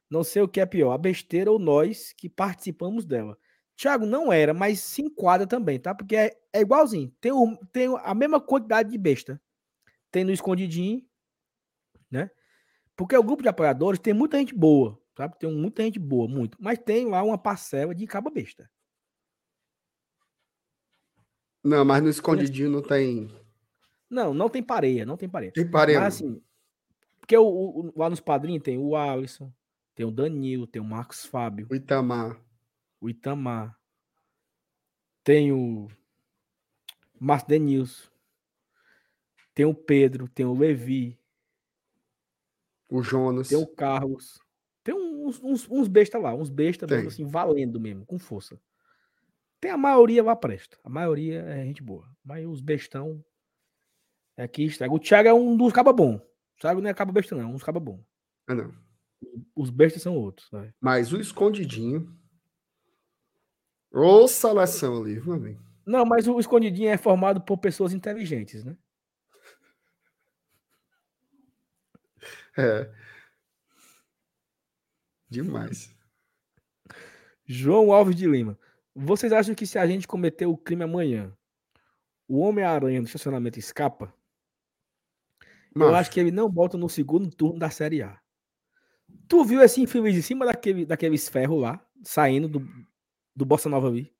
Não 0.09 0.23
sei 0.23 0.41
o 0.41 0.47
que 0.47 0.59
é 0.59 0.65
pior, 0.65 0.91
a 0.91 0.97
besteira 0.97 1.51
ou 1.51 1.57
nós 1.57 2.13
que 2.13 2.29
participamos 2.29 3.05
dela. 3.05 3.37
Thiago 3.75 4.05
não 4.05 4.31
era, 4.31 4.53
mas 4.53 4.79
se 4.79 5.01
enquadra 5.01 5.47
também, 5.47 5.79
tá? 5.79 5.95
Porque 5.95 6.15
é, 6.15 6.37
é 6.51 6.61
igualzinho. 6.61 7.11
Tem, 7.19 7.31
o, 7.31 7.57
tem 7.71 7.87
a 8.03 8.13
mesma 8.13 8.39
quantidade 8.39 8.91
de 8.91 8.97
besta. 8.97 9.41
Tem 10.11 10.23
no 10.23 10.31
escondidinho, 10.31 11.03
né? 12.11 12.29
Porque 12.95 13.17
o 13.17 13.23
grupo 13.23 13.41
de 13.41 13.49
apoiadores 13.49 13.99
tem 13.99 14.13
muita 14.13 14.37
gente 14.37 14.53
boa, 14.53 15.01
sabe? 15.15 15.37
Tem 15.39 15.51
muita 15.53 15.83
gente 15.83 15.99
boa, 15.99 16.27
muito. 16.27 16.57
Mas 16.61 16.79
tem 16.79 17.07
lá 17.07 17.23
uma 17.23 17.37
parcela 17.37 17.93
de 17.93 18.05
caba 18.07 18.29
besta. 18.29 18.69
Não, 21.63 21.85
mas 21.85 22.01
no 22.03 22.09
escondidinho 22.09 22.69
não 22.69 22.81
tem. 22.81 23.29
Não, 24.09 24.33
não 24.33 24.49
tem 24.49 24.61
pareia, 24.61 25.05
não 25.05 25.17
tem 25.17 25.29
pareia. 25.29 25.51
Tem 25.53 25.69
parede. 25.69 25.99
Mas 25.99 26.15
assim, 26.15 26.41
porque 27.19 27.37
o, 27.37 27.45
o- 27.47 27.93
lá 27.95 28.09
nos 28.09 28.19
padrinhos 28.19 28.63
tem 28.63 28.77
o 28.77 28.95
Alisson, 28.95 29.51
tem 29.95 30.05
o 30.05 30.11
Danilo, 30.11 30.67
tem 30.67 30.81
o 30.81 30.85
Marcos 30.85 31.25
Fábio, 31.25 31.67
O 31.71 31.75
Itamar. 31.75 32.39
o 32.99 33.09
Itamar, 33.09 33.79
tem 35.23 35.51
o 35.53 35.87
Márcio 37.19 37.47
Denilson, 37.47 38.09
tem 39.55 39.65
o 39.65 39.73
Pedro, 39.73 40.27
tem 40.27 40.45
o 40.45 40.53
Levi, 40.53 41.17
O 42.89 43.01
Jonas. 43.01 43.47
tem 43.47 43.57
o 43.57 43.65
Carlos, 43.65 44.37
tem 44.83 44.93
uns, 44.93 45.41
uns, 45.41 45.69
uns 45.69 45.87
bestas 45.87 46.21
lá, 46.21 46.33
uns 46.33 46.49
bestas 46.49 46.89
mesmo 46.89 47.07
assim, 47.07 47.25
valendo 47.25 47.79
mesmo, 47.79 48.05
com 48.05 48.19
força. 48.19 48.59
Tem 49.61 49.71
a 49.71 49.77
maioria 49.77 50.21
lá 50.21 50.35
presta, 50.35 50.77
a 50.83 50.89
maioria 50.89 51.41
é 51.41 51.63
gente 51.63 51.81
boa, 51.81 52.05
mas 52.23 52.45
os 52.45 52.59
bestão 52.59 53.23
é 54.35 54.47
que 54.47 54.63
estraga. 54.63 54.93
O 54.93 54.99
Thiago 54.99 55.29
é 55.29 55.33
um 55.33 55.55
dos 55.55 55.71
caba 55.71 55.93
bom. 55.93 56.15
O 56.15 56.59
Thiago 56.59 56.81
não 56.81 56.89
é 56.89 56.93
caba 56.93 57.13
besta 57.13 57.35
não, 57.35 57.43
é 57.43 57.45
um 57.45 57.53
dos 57.53 57.63
caba 57.63 57.79
bom. 57.79 58.03
Ah, 58.47 58.55
não. 58.55 58.73
Os 59.55 59.69
bestas 59.69 60.01
são 60.01 60.17
outros, 60.17 60.49
sabe? 60.49 60.73
Mas 60.81 61.13
o 61.13 61.19
escondidinho. 61.19 62.13
Ô, 63.89 64.27
seleção 64.27 65.01
ali, 65.01 65.21
meu 65.21 65.35
amigo. 65.35 65.63
Não, 65.85 66.05
mas 66.05 66.27
o 66.27 66.39
escondidinho 66.39 66.89
é 66.89 66.97
formado 66.97 67.41
por 67.41 67.57
pessoas 67.57 67.93
inteligentes, 67.93 68.65
né? 68.65 68.75
É. 72.57 73.02
Demais. 75.33 75.91
João 77.43 77.91
Alves 77.91 78.15
de 78.15 78.27
Lima. 78.27 78.57
Vocês 78.95 79.33
acham 79.33 79.55
que 79.55 79.65
se 79.65 79.79
a 79.79 79.87
gente 79.87 80.07
cometer 80.07 80.45
o 80.45 80.55
crime 80.55 80.83
amanhã, 80.83 81.35
o 82.27 82.39
Homem-Aranha 82.39 83.01
no 83.01 83.07
estacionamento 83.07 83.57
escapa? 83.57 84.13
Eu 85.73 85.79
Macho, 85.79 85.95
acho 85.95 86.11
que 86.11 86.19
ele 86.19 86.29
não 86.29 86.51
volta 86.51 86.77
no 86.77 86.87
segundo 86.87 87.31
turno 87.31 87.57
da 87.57 87.71
Série 87.71 88.03
A. 88.03 88.21
Tu 89.27 89.43
viu 89.43 89.59
esse 89.63 89.81
infeliz 89.81 90.15
em 90.15 90.21
cima 90.21 90.45
daquele, 90.45 90.85
daqueles 90.85 91.27
ferros 91.27 91.59
lá, 91.59 91.83
saindo 92.03 92.47
do, 92.47 92.85
do 93.35 93.43
Bossa 93.43 93.67
Nova 93.67 93.87
ali? 93.87 94.13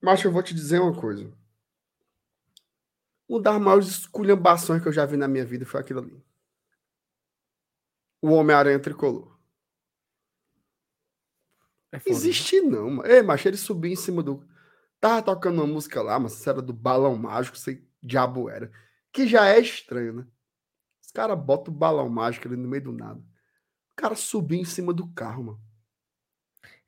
macho, 0.00 0.28
eu 0.28 0.32
vou 0.32 0.42
te 0.42 0.54
dizer 0.54 0.80
uma 0.80 0.98
coisa. 0.98 1.30
Uma 3.28 3.42
das 3.42 3.60
maiores 3.60 3.88
esculhambações 3.88 4.80
que 4.80 4.88
eu 4.88 4.92
já 4.92 5.04
vi 5.04 5.18
na 5.18 5.28
minha 5.28 5.44
vida 5.44 5.66
foi 5.66 5.78
aquilo 5.78 6.00
ali. 6.00 6.24
O 8.22 8.30
Homem-Aranha 8.30 8.80
tricolor. 8.80 9.37
É 11.92 11.98
foda, 11.98 12.28
né? 12.28 12.36
Existe 12.36 12.60
não, 12.60 12.90
mano. 12.90 13.06
Ei, 13.10 13.22
macho, 13.22 13.48
ele 13.48 13.56
subiu 13.56 13.90
em 13.92 13.96
cima 13.96 14.22
do. 14.22 14.44
Tava 15.00 15.22
tocando 15.22 15.56
uma 15.62 15.66
música 15.66 16.02
lá, 16.02 16.18
mas 16.18 16.32
se 16.34 16.48
era 16.48 16.62
do 16.62 16.72
balão 16.72 17.16
mágico, 17.16 17.56
sei 17.58 17.76
que 17.76 17.88
diabo 18.02 18.48
era. 18.50 18.70
Que 19.12 19.26
já 19.28 19.46
é 19.48 19.60
estranho, 19.60 20.12
né? 20.14 20.26
Os 21.04 21.12
caras 21.12 21.38
botam 21.38 21.74
o 21.74 21.76
balão 21.76 22.08
mágico 22.08 22.48
ali 22.48 22.56
no 22.56 22.68
meio 22.68 22.84
do 22.84 22.92
nada. 22.92 23.20
O 23.20 23.96
cara 23.96 24.16
subiu 24.16 24.58
em 24.60 24.64
cima 24.64 24.92
do 24.94 25.08
carro, 25.14 25.44
mano. 25.44 25.62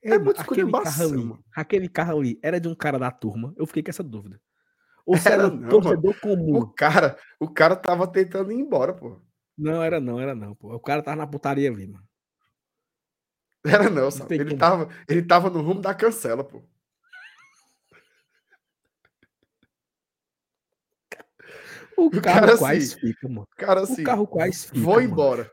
É, 0.02 0.10
É 0.10 0.18
mano, 0.18 0.24
muito 0.24 0.40
aquele 0.40 0.74
carro, 0.74 1.02
ali, 1.02 1.24
mano. 1.24 1.44
aquele 1.54 1.88
carro 1.88 2.18
ali 2.20 2.38
era 2.42 2.60
de 2.60 2.68
um 2.68 2.74
cara 2.74 2.98
da 2.98 3.10
turma. 3.10 3.54
Eu 3.56 3.66
fiquei 3.66 3.82
com 3.82 3.90
essa 3.90 4.02
dúvida. 4.02 4.40
Ou 5.06 5.16
se 5.18 5.28
Era 5.32 5.44
era 5.44 5.50
não, 5.50 5.68
torcedor 5.68 6.18
comum. 6.20 6.60
O 6.60 6.66
cara, 6.74 7.18
o 7.40 7.48
cara 7.50 7.76
tava 7.76 8.06
tentando 8.10 8.52
ir 8.52 8.56
embora, 8.60 8.94
pô. 8.94 9.20
Não, 9.56 9.82
era 9.82 10.00
não, 10.00 10.18
era 10.20 10.34
não, 10.34 10.54
pô. 10.56 10.74
O 10.74 10.80
cara 10.80 11.02
tava 11.02 11.16
na 11.18 11.26
putaria 11.26 11.70
ali, 11.70 11.86
mano. 11.86 12.06
Era 13.66 13.90
não, 13.90 14.10
sabe? 14.10 14.36
Ele 14.38 14.56
tava, 14.56 14.88
ele 15.08 15.22
tava 15.22 15.50
no 15.50 15.60
rumo 15.62 15.80
da 15.80 15.94
cancela, 15.94 16.44
pô. 16.44 16.62
O 21.96 22.10
O 22.12 22.20
carro 22.20 22.40
cara, 22.40 22.58
quase 22.58 22.94
assim, 22.94 22.98
fica, 22.98 23.28
mano. 23.28 23.42
O 23.52 23.56
cara 23.56 23.80
O 23.80 23.84
assim, 23.84 24.02
carro 24.02 24.26
quase 24.26 24.66
fica. 24.68 24.78
vou 24.80 25.00
mano. 25.00 25.06
embora. 25.06 25.52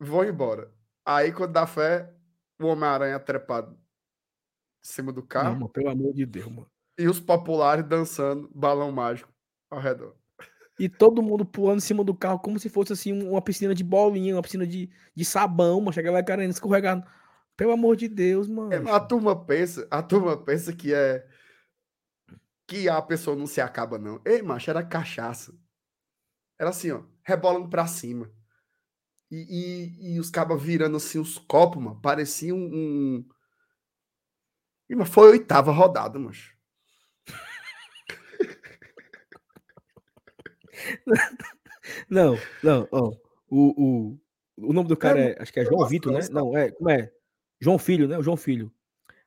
Vou 0.00 0.24
embora. 0.24 0.72
Aí, 1.04 1.32
quando 1.32 1.52
dá 1.52 1.66
fé, 1.66 2.12
o 2.60 2.66
Homem-Aranha 2.66 3.18
trepado 3.20 3.72
em 3.74 4.86
cima 4.86 5.12
do 5.12 5.22
Não, 5.22 5.26
carro 5.26 5.54
mano, 5.54 5.68
pelo 5.68 5.88
amor 5.90 6.12
de 6.14 6.24
Deus, 6.26 6.46
mano. 6.48 6.70
e 6.98 7.08
os 7.08 7.20
populares 7.20 7.84
dançando 7.86 8.50
balão 8.54 8.92
mágico 8.92 9.32
ao 9.70 9.80
redor. 9.80 10.14
E 10.78 10.88
todo 10.88 11.22
mundo 11.22 11.44
pulando 11.44 11.78
em 11.78 11.80
cima 11.80 12.02
do 12.02 12.14
carro 12.14 12.40
como 12.40 12.58
se 12.58 12.68
fosse 12.68 12.92
assim 12.92 13.12
uma 13.12 13.40
piscina 13.40 13.74
de 13.74 13.84
bolinha, 13.84 14.34
uma 14.34 14.42
piscina 14.42 14.66
de, 14.66 14.90
de 15.14 15.24
sabão, 15.24 15.80
mano. 15.80 15.92
Chega 15.92 16.10
lá 16.10 16.18
e 16.20 16.24
querendo 16.24 16.50
escorregar. 16.50 17.04
Pelo 17.56 17.72
amor 17.72 17.96
de 17.96 18.08
Deus, 18.08 18.48
mano. 18.48 18.72
É, 18.72 18.90
A 18.90 19.00
turma 19.00 19.44
pensa, 19.44 19.86
a 19.90 20.02
turma 20.02 20.36
pensa 20.36 20.72
que 20.72 20.92
é 20.92 21.26
que 22.66 22.88
a 22.88 23.00
pessoa 23.02 23.36
não 23.36 23.46
se 23.46 23.60
acaba, 23.60 23.98
não. 23.98 24.20
Ei, 24.24 24.42
macho, 24.42 24.70
era 24.70 24.82
cachaça. 24.82 25.54
Era 26.58 26.70
assim, 26.70 26.90
ó, 26.90 27.02
rebolando 27.22 27.68
pra 27.68 27.86
cima. 27.86 28.30
E, 29.30 29.92
e, 30.00 30.14
e 30.14 30.20
os 30.20 30.30
cabas 30.30 30.62
virando 30.62 30.96
assim 30.96 31.18
os 31.18 31.38
copos, 31.38 31.82
mano. 31.82 32.00
Parecia 32.00 32.54
um. 32.54 32.58
um... 32.72 33.28
Ih, 34.88 34.94
mas 34.96 35.08
foi 35.08 35.28
a 35.28 35.30
oitava 35.32 35.72
rodada, 35.72 36.18
macho. 36.18 36.54
Não, 42.08 42.36
não, 42.62 42.88
ó. 42.90 43.12
O, 43.48 44.12
o, 44.12 44.18
o 44.56 44.72
nome 44.72 44.88
do 44.88 44.96
cara 44.96 45.20
É, 45.20 45.30
é, 45.32 45.42
acho 45.42 45.52
que 45.52 45.60
é 45.60 45.64
João 45.64 45.86
Vitor, 45.86 46.12
né? 46.12 46.20
Não, 46.30 46.56
é, 46.56 46.70
como 46.70 46.90
é? 46.90 47.10
João 47.64 47.78
Filho, 47.78 48.06
né? 48.06 48.18
O 48.18 48.22
João 48.22 48.36
Filho. 48.36 48.70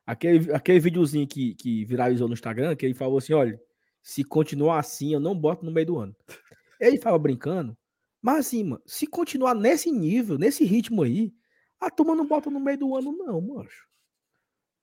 Aquele, 0.06 0.52
aquele 0.54 0.78
videozinho 0.78 1.26
que, 1.26 1.54
que 1.56 1.84
viralizou 1.84 2.28
no 2.28 2.34
Instagram, 2.34 2.76
que 2.76 2.86
ele 2.86 2.94
falou 2.94 3.18
assim: 3.18 3.32
olha, 3.32 3.60
se 4.00 4.22
continuar 4.22 4.78
assim, 4.78 5.12
eu 5.12 5.20
não 5.20 5.38
boto 5.38 5.64
no 5.64 5.72
meio 5.72 5.86
do 5.86 5.98
ano. 5.98 6.16
Ele 6.80 6.96
fala 6.96 7.18
brincando, 7.18 7.76
mas 8.22 8.46
assim, 8.46 8.62
mano, 8.62 8.80
se 8.86 9.04
continuar 9.04 9.52
nesse 9.52 9.90
nível, 9.90 10.38
nesse 10.38 10.64
ritmo 10.64 11.02
aí, 11.02 11.34
a 11.80 11.90
turma 11.90 12.14
não 12.14 12.24
bota 12.24 12.48
no 12.48 12.60
meio 12.60 12.78
do 12.78 12.94
ano, 12.94 13.10
não, 13.10 13.40
mancho. 13.40 13.88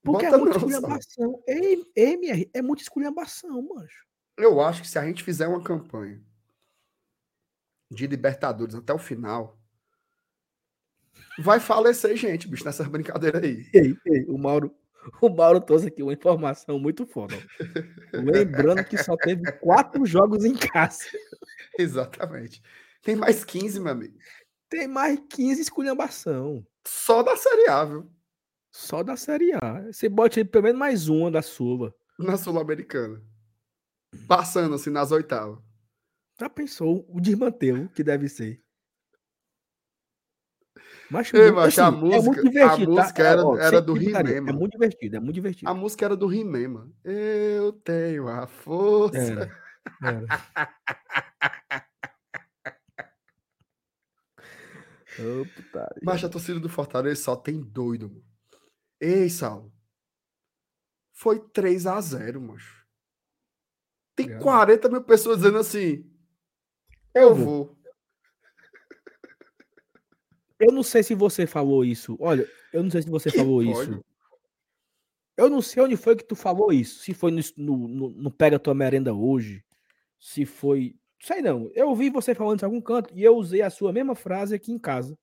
Porque 0.04 0.26
Bota 0.26 0.36
é 0.36 0.40
muita 0.40 0.58
esculhambação. 0.58 1.44
MR, 1.96 2.52
é 2.54 2.62
muita 2.62 2.84
esculhambação, 2.84 3.62
mancho. 3.62 4.06
Eu 4.38 4.60
acho 4.60 4.82
que 4.82 4.90
se 4.90 5.00
a 5.00 5.06
gente 5.06 5.24
fizer 5.24 5.48
uma 5.48 5.64
campanha 5.64 6.22
de 7.90 8.06
Libertadores 8.06 8.76
até 8.76 8.94
o 8.94 9.00
final, 9.00 9.55
vai 11.40 11.60
falecer 11.60 12.16
gente, 12.16 12.48
bicho, 12.48 12.66
nessas 12.66 12.88
brincadeiras 12.88 13.44
aí. 13.44 13.66
Ei, 13.74 13.98
ei, 14.06 14.26
o 14.28 14.38
Mauro, 14.38 14.74
o 15.22 15.30
Mauro 15.30 15.62
trouxe 15.62 15.88
aqui 15.88 16.02
uma 16.02 16.14
informação 16.14 16.80
muito 16.80 17.06
foda. 17.06 17.36
Lembrando 18.14 18.84
que 18.84 18.98
só 18.98 19.16
teve 19.18 19.52
quatro 19.54 20.06
jogos 20.06 20.44
em 20.46 20.56
casa. 20.56 21.04
Exatamente. 21.78 22.62
Tem 23.02 23.16
mais 23.16 23.44
15, 23.44 23.80
meu 23.80 23.92
amigo. 23.92 24.18
Tem 24.70 24.88
mais 24.88 25.20
15 25.30 25.62
esculhambação. 25.62 26.66
Só 26.88 27.22
da 27.22 27.36
Série 27.36 27.70
A, 27.70 27.86
viu? 27.86 28.12
Só 28.72 29.04
da 29.04 29.16
Série 29.16 29.54
A. 29.54 29.84
Você 29.92 30.10
bote 30.10 30.40
aí 30.40 30.46
pelo 30.46 30.64
menos 30.64 30.80
mais 30.80 31.08
uma 31.08 31.30
da 31.30 31.42
Sula. 31.42 31.94
Na 32.18 32.38
Sul-Americana. 32.38 33.22
Passando 34.28 34.76
assim 34.76 34.90
nas 34.90 35.12
oitavas. 35.12 35.60
Já 36.40 36.50
pensou 36.50 37.06
o 37.08 37.22
desmantelo 37.22 37.90
que 37.90 38.04
deve 38.04 38.28
ser? 38.28 38.62
Mas, 41.10 41.34
Ei, 41.34 41.52
macho, 41.52 41.82
a 41.82 41.88
assim, 41.88 41.98
música, 41.98 42.42
é 42.60 42.64
a 42.64 42.70
tá? 42.70 42.78
música 42.78 43.24
era, 43.24 43.46
ó, 43.46 43.58
era 43.58 43.82
do 43.82 43.96
He-Man, 43.96 44.28
É 44.28 44.42
muito 44.42 44.72
divertido, 44.72 45.18
é 45.18 45.20
muito 45.20 45.36
divertido. 45.36 45.70
A 45.70 45.74
música 45.74 46.06
era 46.06 46.16
do 46.16 46.34
He-Man, 46.34 46.68
mano. 46.70 46.96
Eu 47.04 47.74
tenho 47.74 48.28
a 48.28 48.48
força. 48.48 49.18
Era, 49.18 49.52
era. 50.02 50.26
oh, 55.20 55.46
Mas 56.04 56.24
a 56.24 56.30
torcida 56.30 56.60
do 56.60 56.70
Fortaleza 56.70 57.22
só 57.22 57.36
tem 57.36 57.62
doido, 57.62 58.10
mano. 58.10 58.26
Ei, 59.00 59.30
Saulo. 59.30 59.72
Foi 61.14 61.40
3 61.40 61.86
a 61.86 62.02
0 62.02 62.42
macho. 62.42 62.86
Tem 64.16 64.32
é. 64.32 64.40
40 64.40 64.90
mil 64.90 65.04
pessoas 65.04 65.38
dizendo 65.38 65.58
assim. 65.58 66.10
Eu 67.14 67.36
vou. 67.36 67.78
Eu 70.60 70.72
não 70.72 70.84
sei 70.84 71.04
se 71.04 71.14
você 71.14 71.46
falou 71.46 71.84
isso. 71.84 72.18
Olha, 72.20 72.50
eu 72.72 72.82
não 72.82 72.90
sei 72.90 73.02
se 73.02 73.10
você 73.10 73.30
que 73.30 73.38
falou 73.38 73.64
pode? 73.64 73.92
isso. 73.92 74.06
Eu 75.38 75.50
não 75.50 75.62
sei 75.62 75.84
onde 75.84 75.98
foi 75.98 76.16
que 76.16 76.24
tu 76.24 76.36
falou 76.36 76.72
isso. 76.72 77.00
Se 77.00 77.14
foi 77.14 77.32
no, 77.32 77.42
no, 77.58 78.10
no 78.10 78.32
Pega 78.32 78.58
Tua 78.58 78.74
Merenda 78.74 79.14
hoje. 79.14 79.64
Se 80.18 80.46
foi. 80.46 80.96
Sei 81.20 81.42
não. 81.42 81.70
Eu 81.74 81.90
ouvi 81.90 82.10
você 82.10 82.34
falando 82.34 82.62
em 82.62 82.66
algum 82.66 82.82
canto 82.82 83.14
e 83.14 83.24
eu 83.24 83.36
usei 83.36 83.62
a 83.62 83.70
sua 83.70 83.92
mesma 83.92 84.16
frase 84.16 84.56
aqui 84.56 84.72
em 84.72 84.80
casa. 84.80 85.18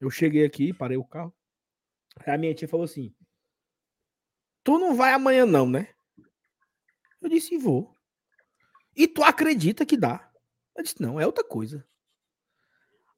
Eu 0.00 0.10
cheguei 0.10 0.44
aqui, 0.44 0.72
parei 0.72 0.96
o 0.96 1.04
carro. 1.04 1.34
Aí 2.24 2.34
a 2.34 2.38
minha 2.38 2.54
tia 2.54 2.68
falou 2.68 2.84
assim: 2.84 3.12
Tu 4.62 4.78
não 4.78 4.94
vai 4.94 5.12
amanhã, 5.12 5.44
não, 5.44 5.68
né? 5.68 5.88
Eu 7.20 7.28
disse: 7.28 7.58
Vou. 7.58 7.96
E 8.94 9.08
tu 9.08 9.24
acredita 9.24 9.84
que 9.84 9.96
dá? 9.96 10.30
Eu 10.76 10.84
disse: 10.84 11.00
Não, 11.00 11.20
é 11.20 11.26
outra 11.26 11.42
coisa. 11.42 11.84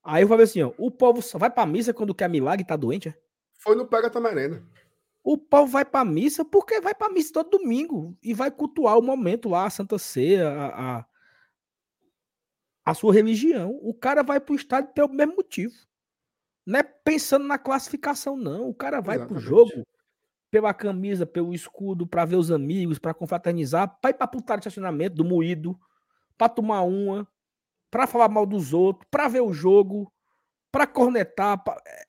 Aí 0.03 0.23
eu 0.23 0.29
falei 0.29 0.45
assim, 0.45 0.63
ó, 0.63 0.73
o 0.79 0.91
povo 0.91 1.21
só 1.21 1.39
vai 1.39 1.51
pra 1.51 1.67
missa 1.67 1.93
quando 1.93 2.15
quer 2.15 2.29
milagre 2.29 2.63
e 2.63 2.67
tá 2.67 2.77
doente, 2.77 3.09
é? 3.09 3.15
Foi 3.59 3.75
no 3.75 3.87
Pega 3.87 4.09
Tamarena. 4.09 4.63
O 5.23 5.37
povo 5.37 5.71
vai 5.71 5.85
pra 5.85 6.05
missa 6.05 6.45
porque 6.45 6.81
vai 6.81 6.95
pra 6.95 7.11
missa 7.11 7.33
todo 7.35 7.59
domingo 7.59 8.17
e 8.23 8.33
vai 8.33 8.51
cultuar 8.51 8.99
o 8.99 9.03
momento 9.03 9.51
lá, 9.51 9.67
a 9.67 9.71
Santa 9.71 9.99
Ceia, 9.99 10.49
a, 10.49 10.99
a, 10.99 11.07
a 12.87 12.95
sua 12.95 13.13
religião. 13.13 13.79
O 13.83 13.93
cara 13.93 14.23
vai 14.23 14.41
pro 14.41 14.55
estádio 14.55 14.93
pelo 14.95 15.13
mesmo 15.13 15.37
motivo. 15.37 15.75
Não 16.65 16.79
é 16.79 16.83
pensando 16.83 17.47
na 17.47 17.59
classificação, 17.59 18.37
não. 18.37 18.69
O 18.69 18.75
cara 18.75 19.01
vai 19.01 19.17
Exatamente. 19.17 19.43
pro 19.43 19.51
jogo 19.51 19.87
pela 20.51 20.75
camisa, 20.75 21.27
pelo 21.27 21.55
escudo, 21.55 22.07
para 22.07 22.25
ver 22.25 22.37
os 22.37 22.51
amigos, 22.51 22.99
para 22.99 23.15
confraternizar, 23.15 23.99
para 24.01 24.11
ir 24.11 24.15
pra 24.15 24.27
putar 24.27 24.57
de 24.59 24.63
estacionamento 24.63 25.15
do 25.15 25.25
moído, 25.25 25.79
para 26.37 26.49
tomar 26.49 26.83
uma, 26.83 27.29
para 27.91 28.07
falar 28.07 28.29
mal 28.29 28.47
dos 28.47 28.73
outros, 28.73 29.07
para 29.11 29.29
ver 29.29 29.41
o 29.41 29.53
jogo, 29.53 30.13
para 30.71 30.87
cornetar, 30.87 31.63
pra... 31.63 31.77
É, 31.87 32.05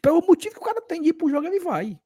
pelo 0.00 0.24
motivo 0.26 0.54
que 0.54 0.60
o 0.60 0.64
cara 0.64 0.80
tem 0.80 1.02
de 1.02 1.10
ir 1.10 1.12
pro 1.12 1.28
jogo, 1.28 1.46
ele 1.46 1.60
vai. 1.60 1.98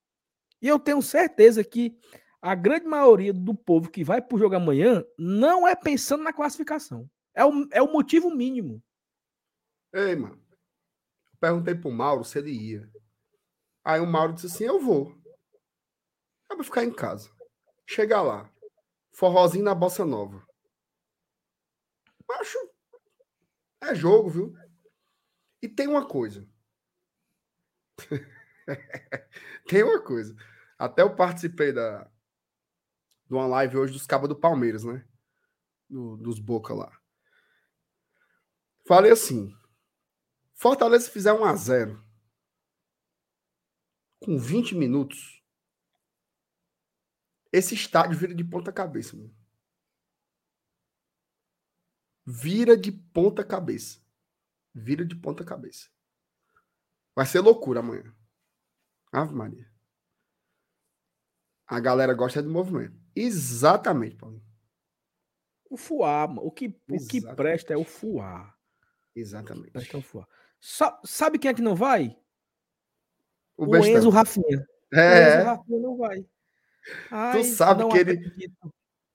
E 0.60 0.68
eu 0.68 0.78
tenho 0.78 1.00
certeza 1.00 1.64
que 1.64 1.96
a 2.42 2.54
grande 2.54 2.86
maioria 2.86 3.32
do 3.32 3.54
povo 3.54 3.90
que 3.90 4.02
vai 4.02 4.20
pro 4.20 4.38
jogo 4.38 4.54
amanhã 4.54 5.04
não 5.18 5.66
é 5.66 5.74
pensando 5.74 6.24
na 6.24 6.32
classificação. 6.32 7.08
É 7.34 7.44
o, 7.44 7.68
é 7.70 7.80
o 7.80 7.92
motivo 7.92 8.30
mínimo. 8.30 8.82
Ei, 9.92 10.16
mano. 10.16 10.40
Perguntei 11.38 11.74
pro 11.74 11.90
Mauro 11.90 12.24
se 12.24 12.38
ele 12.38 12.50
ia. 12.50 12.90
Aí 13.84 14.00
o 14.00 14.06
Mauro 14.06 14.34
disse 14.34 14.46
assim: 14.46 14.64
Eu 14.64 14.78
vou. 14.78 15.14
Eu 16.50 16.56
vou 16.56 16.64
ficar 16.64 16.84
em 16.84 16.92
casa. 16.92 17.30
Chegar 17.86 18.22
lá. 18.22 18.50
Forrozinho 19.12 19.64
na 19.64 19.74
bossa 19.74 20.04
nova. 20.04 20.46
Acho 22.30 22.69
é 23.80 23.94
jogo, 23.94 24.28
viu? 24.28 24.54
E 25.62 25.68
tem 25.68 25.86
uma 25.88 26.06
coisa. 26.06 26.46
tem 29.68 29.82
uma 29.82 30.02
coisa. 30.02 30.34
Até 30.78 31.02
eu 31.02 31.14
participei 31.14 31.72
da 31.72 32.10
de 33.26 33.34
uma 33.34 33.46
live 33.46 33.76
hoje 33.76 33.92
dos 33.92 34.06
cabos 34.06 34.28
do 34.28 34.34
Palmeiras, 34.34 34.82
né? 34.84 35.06
Do, 35.88 36.16
dos 36.16 36.38
Boca 36.38 36.74
lá. 36.74 37.00
Falei 38.86 39.12
assim: 39.12 39.54
Fortaleza 40.54 41.10
fizer 41.10 41.32
1 41.32 41.44
a 41.44 41.54
0 41.54 42.10
com 44.18 44.38
20 44.38 44.74
minutos, 44.74 45.42
esse 47.50 47.74
estádio 47.74 48.18
vira 48.18 48.34
de 48.34 48.44
ponta 48.44 48.70
cabeça, 48.70 49.16
mano 49.16 49.39
vira 52.30 52.76
de 52.76 52.92
ponta 52.92 53.44
cabeça. 53.44 53.98
Vira 54.72 55.04
de 55.04 55.16
ponta 55.16 55.44
cabeça. 55.44 55.88
Vai 57.14 57.26
ser 57.26 57.40
loucura 57.40 57.80
amanhã. 57.80 58.14
Ave 59.12 59.34
Maria. 59.34 59.68
A 61.66 61.80
galera 61.80 62.14
gosta 62.14 62.40
do 62.40 62.48
movimento. 62.48 62.96
Exatamente, 63.14 64.14
Paulinho. 64.14 64.48
O 65.68 65.76
fuá, 65.76 66.24
o 66.24 66.50
que, 66.50 66.68
o 66.88 67.06
que 67.06 67.20
presta 67.34 67.74
é 67.74 67.76
o 67.76 67.84
fuá. 67.84 68.54
Exatamente. 69.14 69.72
Presta 69.72 69.96
é 69.96 70.00
o 70.00 70.02
fuá. 70.02 70.26
sabe 71.04 71.38
quem 71.38 71.50
é 71.50 71.54
que 71.54 71.62
não 71.62 71.74
vai? 71.74 72.16
O, 73.56 73.66
o 73.66 73.76
Enzo 73.76 74.08
Rafinha. 74.08 74.66
É. 74.92 74.98
O 74.98 75.40
Enzo 75.40 75.46
Rafinha 75.46 75.80
não 75.80 75.96
vai. 75.96 76.26
Ai, 77.10 77.38
tu 77.38 77.44
sabe 77.44 77.88
que 77.88 77.98
ele, 77.98 78.32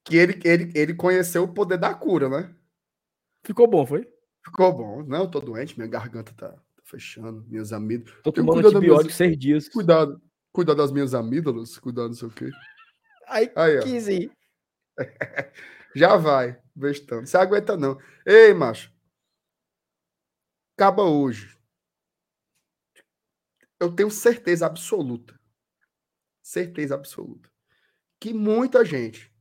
que 0.04 0.18
ele, 0.18 0.42
ele, 0.44 0.72
ele 0.76 0.94
conheceu 0.94 1.44
o 1.44 1.54
poder 1.54 1.78
da 1.78 1.94
cura, 1.94 2.30
né? 2.30 2.56
Ficou 3.46 3.68
bom, 3.68 3.86
foi? 3.86 4.12
Ficou 4.44 4.74
bom. 4.74 5.04
Não, 5.04 5.22
eu 5.22 5.30
tô 5.30 5.40
doente, 5.40 5.78
minha 5.78 5.88
garganta 5.88 6.34
tá, 6.34 6.50
tá 6.50 6.82
fechando, 6.84 7.46
minhas 7.48 7.72
amígdalas. 7.72 8.22
Tô 8.24 8.32
tomando 8.32 8.68
antibiótico 8.68 9.04
minhas... 9.04 9.16
seis 9.16 9.38
dias. 9.38 9.70
Cuidado, 9.70 10.20
cuidado 10.52 10.78
das 10.78 10.92
minhas 10.92 11.14
amígdalas, 11.14 11.78
cuidado 11.78 12.08
não 12.08 12.16
sei 12.16 12.28
o 12.28 12.32
quê. 12.32 12.50
Aí, 13.28 13.52
Aí 13.56 13.80
quis 13.84 14.08
ir. 14.08 14.32
Já 15.96 16.18
vai, 16.18 16.60
bestando. 16.76 17.28
Você 17.28 17.38
aguenta 17.38 17.78
não. 17.78 18.00
Ei, 18.26 18.52
macho. 18.54 18.92
Acaba 20.76 21.04
hoje. 21.04 21.56
Eu 23.80 23.94
tenho 23.96 24.10
certeza 24.10 24.66
absoluta. 24.66 25.40
Certeza 26.42 26.96
absoluta. 26.96 27.50
Que 28.20 28.34
muita 28.34 28.84
gente 28.84 29.32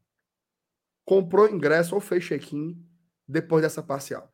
comprou 1.07 1.49
ingresso 1.49 1.95
ou 1.95 2.01
fez 2.01 2.23
check-in 2.24 2.94
depois 3.27 3.63
dessa 3.63 3.83
parcial. 3.83 4.31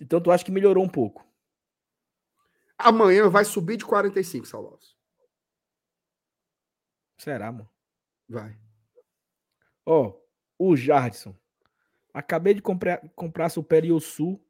Então 0.00 0.20
tu 0.20 0.30
acha 0.30 0.44
que 0.44 0.50
melhorou 0.50 0.84
um 0.84 0.88
pouco? 0.88 1.26
Amanhã 2.78 3.28
vai 3.28 3.44
subir 3.44 3.76
de 3.76 3.84
45, 3.84 4.46
Saulos. 4.46 4.96
Será, 7.18 7.52
mano? 7.52 7.68
Vai. 8.26 8.58
Ó, 9.84 10.06
oh, 10.06 10.20
o 10.70 10.76
Jardson. 10.76 11.36
Acabei 12.14 12.54
de 12.54 12.62
comprar, 12.62 12.98
comprar 13.14 13.50
Super 13.50 13.84
Sul 14.00 14.42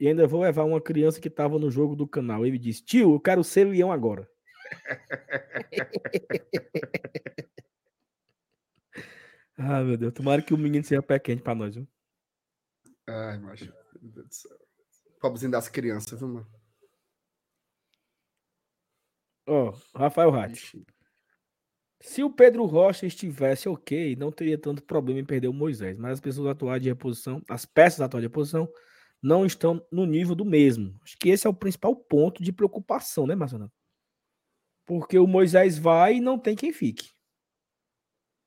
e 0.00 0.08
ainda 0.08 0.26
vou 0.26 0.40
levar 0.40 0.64
uma 0.64 0.80
criança 0.80 1.20
que 1.20 1.28
estava 1.28 1.58
no 1.58 1.70
jogo 1.70 1.94
do 1.94 2.08
canal. 2.08 2.46
Ele 2.46 2.58
disse: 2.58 2.82
Tio, 2.82 3.14
eu 3.14 3.20
quero 3.20 3.44
ser 3.44 3.64
leão 3.64 3.92
agora. 3.92 4.26
ah, 9.58 9.82
meu 9.82 9.98
Deus. 9.98 10.14
Tomara 10.14 10.42
que 10.42 10.54
o 10.54 10.58
menino 10.58 10.84
seja 10.84 11.02
pé 11.02 11.18
quente 11.18 11.42
pra 11.42 11.54
nós, 11.54 11.74
viu? 11.74 11.86
Ai, 13.06 13.38
macho. 13.38 13.72
Meu 14.00 14.12
Deus 14.12 14.28
do 14.28 14.34
céu. 14.34 14.58
Pobrezinho 15.20 15.52
das 15.52 15.68
crianças, 15.68 16.18
viu, 16.18 16.28
mano? 16.28 16.46
Ó, 19.46 19.70
oh, 19.70 19.98
Rafael 19.98 20.30
Ratti. 20.30 20.84
Se 22.00 22.22
o 22.22 22.30
Pedro 22.30 22.64
Rocha 22.66 23.06
estivesse 23.06 23.68
ok, 23.68 24.14
não 24.16 24.30
teria 24.30 24.58
tanto 24.58 24.82
problema 24.82 25.20
em 25.20 25.24
perder 25.24 25.48
o 25.48 25.54
Moisés. 25.54 25.96
Mas 25.96 26.12
as 26.12 26.20
pessoas 26.20 26.48
atuais 26.48 26.82
de 26.82 26.88
reposição, 26.88 27.42
as 27.48 27.64
peças 27.64 28.00
atuais 28.00 28.22
de 28.22 28.28
reposição, 28.28 28.68
não 29.22 29.46
estão 29.46 29.86
no 29.90 30.04
nível 30.04 30.34
do 30.34 30.44
mesmo. 30.44 30.98
Acho 31.02 31.16
que 31.18 31.30
esse 31.30 31.46
é 31.46 31.50
o 31.50 31.54
principal 31.54 31.96
ponto 31.96 32.42
de 32.42 32.52
preocupação, 32.52 33.26
né, 33.26 33.34
Marcelo? 33.34 33.72
Porque 34.86 35.18
o 35.18 35.26
Moisés 35.26 35.78
vai 35.78 36.16
e 36.16 36.20
não 36.20 36.38
tem 36.38 36.54
quem 36.54 36.72
fique. 36.72 37.10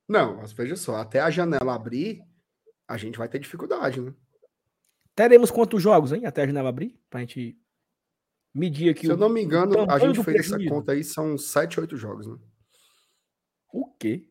Não, 0.08 0.36
mas 0.36 0.52
veja 0.52 0.76
só, 0.76 0.96
até 0.96 1.20
a 1.20 1.30
janela 1.30 1.74
abrir, 1.74 2.22
a 2.86 2.96
gente 2.96 3.18
vai 3.18 3.28
ter 3.28 3.40
dificuldade, 3.40 4.00
né? 4.00 4.14
Teremos 5.18 5.50
quantos 5.50 5.82
jogos, 5.82 6.12
hein? 6.12 6.26
Até 6.26 6.42
a 6.42 6.46
janela 6.46 6.68
abrir? 6.68 6.96
Pra 7.10 7.18
gente 7.18 7.60
medir 8.54 8.90
aqui. 8.90 9.00
Se 9.00 9.08
o, 9.08 9.14
eu 9.14 9.16
não 9.16 9.28
me 9.28 9.42
engano, 9.42 9.90
a 9.90 9.98
gente 9.98 10.22
fez 10.22 10.46
essa 10.46 10.64
conta 10.68 10.92
aí, 10.92 11.02
são 11.02 11.36
7, 11.36 11.80
8 11.80 11.96
jogos, 11.96 12.28
né? 12.28 12.38
O 13.72 13.92
quê? 13.94 14.30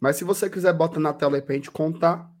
Mas 0.00 0.14
se 0.14 0.22
você 0.22 0.48
quiser, 0.48 0.72
bota 0.72 1.00
na 1.00 1.12
tela 1.12 1.34
aí 1.34 1.42
pra 1.42 1.56
gente 1.56 1.68
contar. 1.68 2.32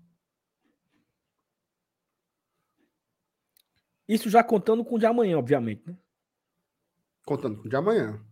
Isso 4.06 4.30
já 4.30 4.44
contando 4.44 4.84
com 4.84 4.94
o 4.94 4.98
de 4.98 5.06
amanhã, 5.06 5.36
obviamente, 5.36 5.84
né? 5.84 5.98
Contando 7.26 7.60
com 7.60 7.66
o 7.66 7.68
de 7.68 7.74
amanhã. 7.74 8.24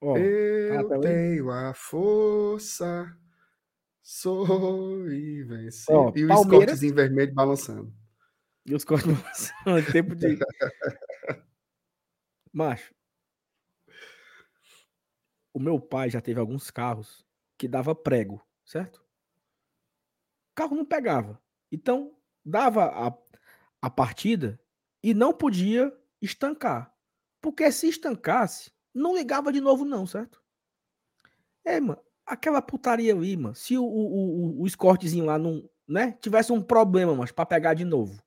Ó, 0.00 0.16
Eu 0.16 0.88
tá 0.88 0.96
aí? 0.96 1.00
tenho 1.00 1.48
a 1.52 1.72
força, 1.74 3.16
sou 4.06 5.10
e 5.10 5.42
vencer. 5.42 5.92
Ó, 5.94 6.12
e 6.14 6.24
o 6.24 6.28
Palmeiras- 6.28 6.68
Scottzinho 6.70 6.94
vermelho 6.94 7.34
balançando. 7.34 7.92
E 8.64 8.72
os 8.74 8.84
cortes 8.84 9.06
balançando, 9.10 9.92
tempo 9.92 10.14
de. 10.14 10.38
Macho. 12.52 12.94
O 15.52 15.58
meu 15.58 15.80
pai 15.80 16.08
já 16.08 16.20
teve 16.20 16.38
alguns 16.38 16.70
carros 16.70 17.26
que 17.58 17.66
dava 17.66 17.94
prego, 17.94 18.46
certo? 18.64 18.98
O 20.52 20.54
carro 20.54 20.76
não 20.76 20.84
pegava. 20.84 21.42
Então, 21.72 22.16
dava 22.44 22.84
a, 22.86 23.12
a 23.82 23.90
partida 23.90 24.60
e 25.02 25.12
não 25.14 25.32
podia 25.32 25.92
estancar. 26.22 26.94
Porque 27.40 27.70
se 27.72 27.88
estancasse, 27.88 28.70
não 28.94 29.16
ligava 29.16 29.52
de 29.52 29.60
novo, 29.60 29.84
não, 29.84 30.06
certo? 30.06 30.42
É, 31.64 31.80
mano, 31.80 32.02
aquela 32.26 32.60
putaria 32.60 33.14
ali, 33.14 33.36
mano. 33.36 33.54
Se 33.54 33.78
o, 33.78 33.84
o, 33.84 34.58
o, 34.58 34.62
o 34.62 34.66
escortezinho 34.66 35.24
lá 35.24 35.38
não, 35.38 35.68
né, 35.86 36.12
tivesse 36.20 36.52
um 36.52 36.62
problema, 36.62 37.14
mas 37.14 37.30
para 37.30 37.46
pegar 37.46 37.74
de 37.74 37.84
novo. 37.84 38.20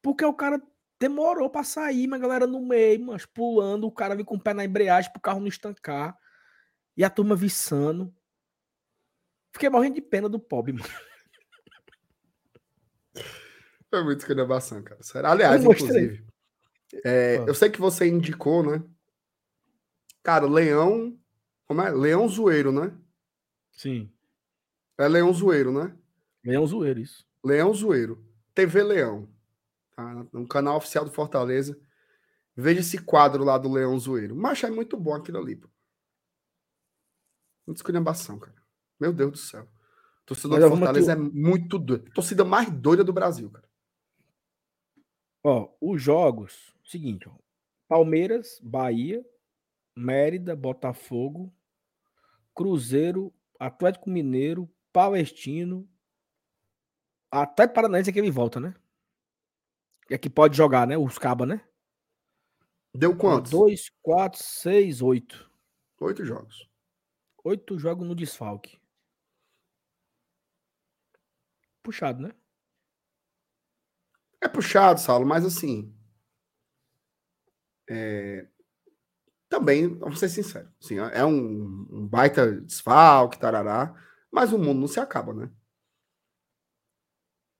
Porque 0.00 0.24
o 0.24 0.32
cara 0.32 0.62
demorou 1.00 1.50
pra 1.50 1.64
sair, 1.64 2.06
mas 2.06 2.20
a 2.20 2.22
galera 2.22 2.46
no 2.46 2.64
meio, 2.64 3.06
mas 3.06 3.26
pulando, 3.26 3.86
o 3.86 3.92
cara 3.92 4.14
veio 4.14 4.24
com 4.24 4.36
o 4.36 4.40
pé 4.40 4.54
na 4.54 4.64
embreagem 4.64 5.10
pro 5.10 5.20
carro 5.20 5.40
não 5.40 5.48
estancar. 5.48 6.16
E 6.96 7.02
a 7.02 7.10
turma 7.10 7.34
viçando. 7.34 8.14
Fiquei 9.52 9.68
morrendo 9.68 9.96
de 9.96 10.00
pena 10.00 10.28
do 10.28 10.38
pobre, 10.38 10.72
mano. 10.72 10.84
Foi 13.90 14.04
muito 14.04 14.20
esculhambação, 14.20 14.82
cara. 14.82 15.02
Sério. 15.02 15.28
Aliás, 15.28 15.64
Eu 15.64 15.72
inclusive, 15.72 16.24
é, 17.04 17.38
eu 17.46 17.54
sei 17.54 17.70
que 17.70 17.80
você 17.80 18.06
indicou, 18.06 18.62
né? 18.62 18.82
Cara, 20.22 20.46
Leão. 20.46 21.18
Como 21.66 21.80
é? 21.82 21.90
Leão 21.90 22.28
Zoeiro, 22.28 22.72
né? 22.72 22.96
Sim. 23.72 24.10
É 24.98 25.08
Leão 25.08 25.32
Zoeiro, 25.32 25.72
né? 25.72 25.96
Leão 26.44 26.66
zoeiro, 26.66 27.00
isso. 27.00 27.26
Leão 27.42 27.72
Zoeiro. 27.72 28.24
TV 28.54 28.82
Leão. 28.82 29.28
Tá? 29.96 30.26
No 30.32 30.46
canal 30.46 30.76
oficial 30.76 31.04
do 31.04 31.10
Fortaleza. 31.10 31.78
Veja 32.54 32.80
esse 32.80 32.98
quadro 32.98 33.42
lá 33.42 33.58
do 33.58 33.72
Leão 33.72 33.98
Zoeiro. 33.98 34.36
Mas 34.36 34.62
é 34.62 34.70
muito 34.70 34.96
bom 34.96 35.14
aquilo 35.14 35.38
ali, 35.38 35.56
pô. 35.56 35.68
Muita 37.66 37.78
esculhambação, 37.78 38.38
cara. 38.38 38.62
Meu 39.00 39.12
Deus 39.12 39.32
do 39.32 39.38
céu. 39.38 39.66
Torcedor 40.26 40.60
do 40.60 40.68
Fortaleza 40.68 41.16
manter 41.16 41.36
é 41.36 41.40
muito 41.40 41.78
doido. 41.78 42.10
Torcida 42.12 42.44
mais 42.44 42.70
doida 42.70 43.02
do 43.02 43.12
Brasil, 43.12 43.50
cara. 43.50 43.68
Ó, 45.42 45.74
os 45.80 46.00
jogos, 46.00 46.74
seguinte, 46.84 47.28
ó. 47.28 47.34
Palmeiras, 47.86 48.58
Bahia, 48.62 49.24
Mérida, 49.96 50.56
Botafogo, 50.56 51.52
Cruzeiro, 52.54 53.32
Atlético 53.58 54.10
Mineiro, 54.10 54.70
Palestino, 54.92 55.88
até 57.30 57.66
Paranaense 57.66 58.10
é 58.10 58.12
que 58.12 58.18
ele 58.18 58.30
volta, 58.30 58.60
né? 58.60 58.74
É 60.08 60.16
que 60.16 60.30
pode 60.30 60.56
jogar, 60.56 60.86
né? 60.86 60.96
Os 60.96 61.18
cabas, 61.18 61.48
né? 61.48 61.66
Deu 62.94 63.16
quantos? 63.16 63.50
Dois, 63.50 63.90
quatro, 64.00 64.40
seis, 64.42 65.02
oito. 65.02 65.50
Oito 66.00 66.24
jogos. 66.24 66.70
Oito 67.42 67.76
jogos 67.78 68.06
no 68.06 68.14
desfalque. 68.14 68.78
Puxado, 71.82 72.22
né? 72.22 72.32
É 74.40 74.48
puxado, 74.48 75.00
Saulo, 75.00 75.26
mas 75.26 75.44
assim. 75.44 75.92
é, 77.90 78.46
Também, 79.54 79.86
vamos 79.86 80.18
ser 80.18 80.28
sinceros. 80.28 80.68
Assim, 80.82 80.98
é 80.98 81.24
um, 81.24 81.86
um 81.88 82.08
baita 82.08 82.60
desfalque, 82.60 83.38
tarará. 83.38 83.94
Mas 84.28 84.52
o 84.52 84.58
mundo 84.58 84.80
não 84.80 84.88
se 84.88 84.98
acaba, 84.98 85.32
né? 85.32 85.48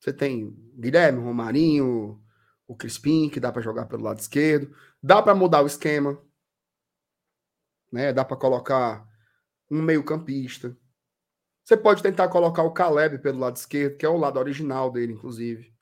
Você 0.00 0.12
tem 0.12 0.50
Guilherme, 0.76 1.20
Romarinho, 1.20 2.20
o 2.66 2.74
Crispim, 2.74 3.30
que 3.30 3.38
dá 3.38 3.52
para 3.52 3.62
jogar 3.62 3.86
pelo 3.86 4.02
lado 4.02 4.18
esquerdo. 4.18 4.74
Dá 5.00 5.22
para 5.22 5.36
mudar 5.36 5.62
o 5.62 5.68
esquema. 5.68 6.20
Né? 7.92 8.12
Dá 8.12 8.24
para 8.24 8.36
colocar 8.36 9.08
um 9.70 9.80
meio-campista. 9.80 10.76
Você 11.62 11.76
pode 11.76 12.02
tentar 12.02 12.26
colocar 12.26 12.64
o 12.64 12.72
Caleb 12.72 13.18
pelo 13.18 13.38
lado 13.38 13.54
esquerdo, 13.54 13.96
que 13.96 14.04
é 14.04 14.08
o 14.08 14.16
lado 14.16 14.40
original 14.40 14.90
dele, 14.90 15.12
inclusive 15.12 15.74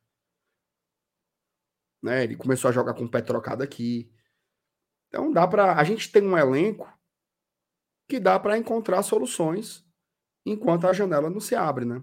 né? 2.03 2.25
Ele 2.25 2.37
começou 2.37 2.69
a 2.69 2.73
jogar 2.73 2.95
com 2.95 3.05
o 3.05 3.11
pé 3.11 3.23
trocado 3.23 3.63
aqui. 3.63 4.11
Então 5.13 5.31
dá 5.31 5.47
para 5.47 5.77
a 5.79 5.85
gente 5.85 6.11
tem 6.11 6.23
um 6.23 6.39
elenco 6.39 6.91
que 8.09 8.19
dá 8.19 8.41
para 8.41 8.57
encontrar 8.57 9.03
soluções 9.03 9.87
enquanto 10.45 10.87
a 10.87 10.93
janela 10.95 11.29
não 11.29 11.39
se 11.39 11.55
abre, 11.55 11.85
né? 11.85 12.03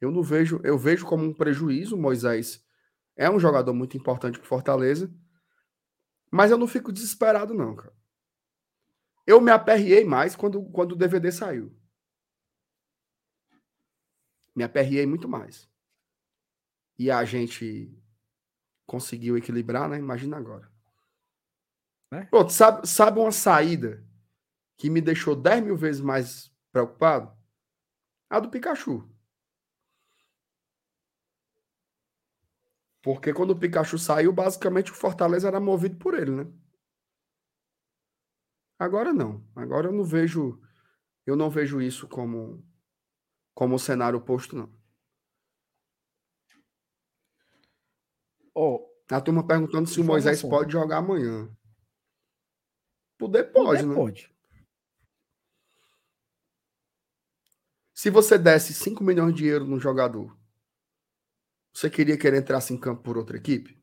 Eu 0.00 0.12
não 0.12 0.22
vejo, 0.22 0.60
eu 0.62 0.78
vejo 0.78 1.04
como 1.04 1.24
um 1.24 1.34
prejuízo, 1.34 1.96
Moisés 1.96 2.64
é 3.16 3.28
um 3.28 3.40
jogador 3.40 3.72
muito 3.72 3.96
importante 3.96 4.38
para 4.38 4.46
Fortaleza, 4.46 5.12
mas 6.30 6.52
eu 6.52 6.58
não 6.58 6.68
fico 6.68 6.92
desesperado 6.92 7.52
não, 7.52 7.74
cara. 7.74 7.92
Eu 9.26 9.40
me 9.40 9.50
aperriei 9.50 10.04
mais 10.04 10.36
quando, 10.36 10.62
quando 10.70 10.92
o 10.92 10.96
DVD 10.96 11.32
saiu. 11.32 11.76
Me 14.54 14.62
aperriei 14.62 15.06
muito 15.06 15.28
mais. 15.28 15.68
E 16.96 17.10
a 17.10 17.24
gente 17.24 17.92
conseguiu 18.86 19.36
equilibrar, 19.36 19.88
né? 19.88 19.98
Imagina 19.98 20.36
agora. 20.36 20.75
É. 22.12 22.24
Pô, 22.26 22.44
tu 22.44 22.52
sabe, 22.52 22.86
sabe 22.86 23.18
uma 23.18 23.32
saída 23.32 24.04
que 24.76 24.88
me 24.88 25.00
deixou 25.00 25.34
10 25.34 25.64
mil 25.64 25.76
vezes 25.76 26.00
mais 26.00 26.52
preocupado? 26.70 27.36
A 28.30 28.40
do 28.40 28.50
Pikachu. 28.50 29.08
Porque 33.02 33.32
quando 33.32 33.52
o 33.52 33.58
Pikachu 33.58 33.98
saiu, 33.98 34.32
basicamente 34.32 34.90
o 34.90 34.94
Fortaleza 34.94 35.46
era 35.46 35.60
movido 35.60 35.96
por 35.96 36.14
ele, 36.14 36.30
né? 36.30 36.52
Agora 38.78 39.12
não. 39.12 39.46
Agora 39.54 39.88
eu 39.88 39.92
não 39.92 40.04
vejo. 40.04 40.60
Eu 41.24 41.36
não 41.36 41.48
vejo 41.48 41.80
isso 41.80 42.08
como 42.08 42.64
como 43.54 43.78
cenário 43.78 44.18
oposto, 44.18 44.54
não. 44.54 44.70
Ó, 48.54 48.86
A 49.10 49.20
turma 49.20 49.46
perguntando 49.46 49.88
se 49.88 50.00
o 50.00 50.04
Moisés 50.04 50.42
pode 50.42 50.72
jogar 50.72 50.98
amanhã. 50.98 51.48
Poder 53.18 53.44
pode, 53.44 53.82
poder 53.82 53.86
né? 53.86 53.94
Pode. 53.94 54.36
Se 57.94 58.10
você 58.10 58.38
desse 58.38 58.74
5 58.74 59.02
milhões 59.02 59.34
de 59.34 59.46
euros 59.46 59.68
num 59.68 59.80
jogador, 59.80 60.36
você 61.72 61.88
queria 61.88 62.18
que 62.18 62.26
ele 62.26 62.38
entrasse 62.38 62.72
em 62.74 62.78
campo 62.78 63.02
por 63.02 63.16
outra 63.16 63.36
equipe? 63.36 63.82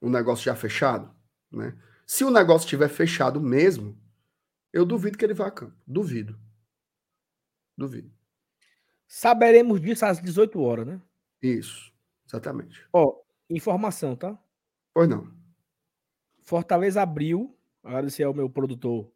O 0.00 0.08
negócio 0.08 0.44
já 0.44 0.54
fechado, 0.54 1.14
né? 1.50 1.76
Se 2.06 2.24
o 2.24 2.30
negócio 2.30 2.66
estiver 2.66 2.88
fechado 2.88 3.40
mesmo, 3.40 4.00
eu 4.72 4.84
duvido 4.84 5.18
que 5.18 5.24
ele 5.24 5.34
vá 5.34 5.48
a 5.48 5.50
campo. 5.50 5.76
Duvido. 5.86 6.38
Duvido. 7.76 8.12
Saberemos 9.06 9.80
disso 9.80 10.06
às 10.06 10.20
18 10.20 10.60
horas, 10.60 10.86
né? 10.86 11.02
Isso. 11.42 11.92
Exatamente. 12.26 12.86
Ó, 12.92 13.20
informação, 13.48 14.14
tá? 14.14 14.38
Pois 14.94 15.08
não. 15.08 15.39
Fortaleza 16.50 17.00
abriu. 17.00 17.56
Agradecer 17.80 18.24
ao 18.24 18.34
meu 18.34 18.50
produtor 18.50 19.08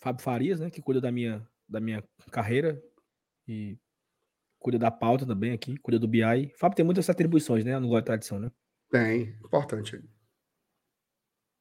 Fábio 0.00 0.20
Farias, 0.20 0.58
né? 0.58 0.68
Que 0.68 0.82
cuida 0.82 1.00
da 1.00 1.12
minha, 1.12 1.48
da 1.68 1.78
minha 1.78 2.02
carreira 2.28 2.82
e 3.46 3.78
cuida 4.58 4.80
da 4.80 4.90
pauta 4.90 5.24
também 5.24 5.52
aqui, 5.52 5.76
cuida 5.78 6.00
do 6.00 6.08
BI. 6.08 6.52
Fábio 6.56 6.74
tem 6.74 6.84
muitas 6.84 7.08
atribuições, 7.08 7.64
né? 7.64 7.78
No 7.78 7.86
Glória 7.86 8.02
e 8.02 8.04
Tradição, 8.04 8.40
né? 8.40 8.50
Tem. 8.90 9.28
Importante. 9.44 10.02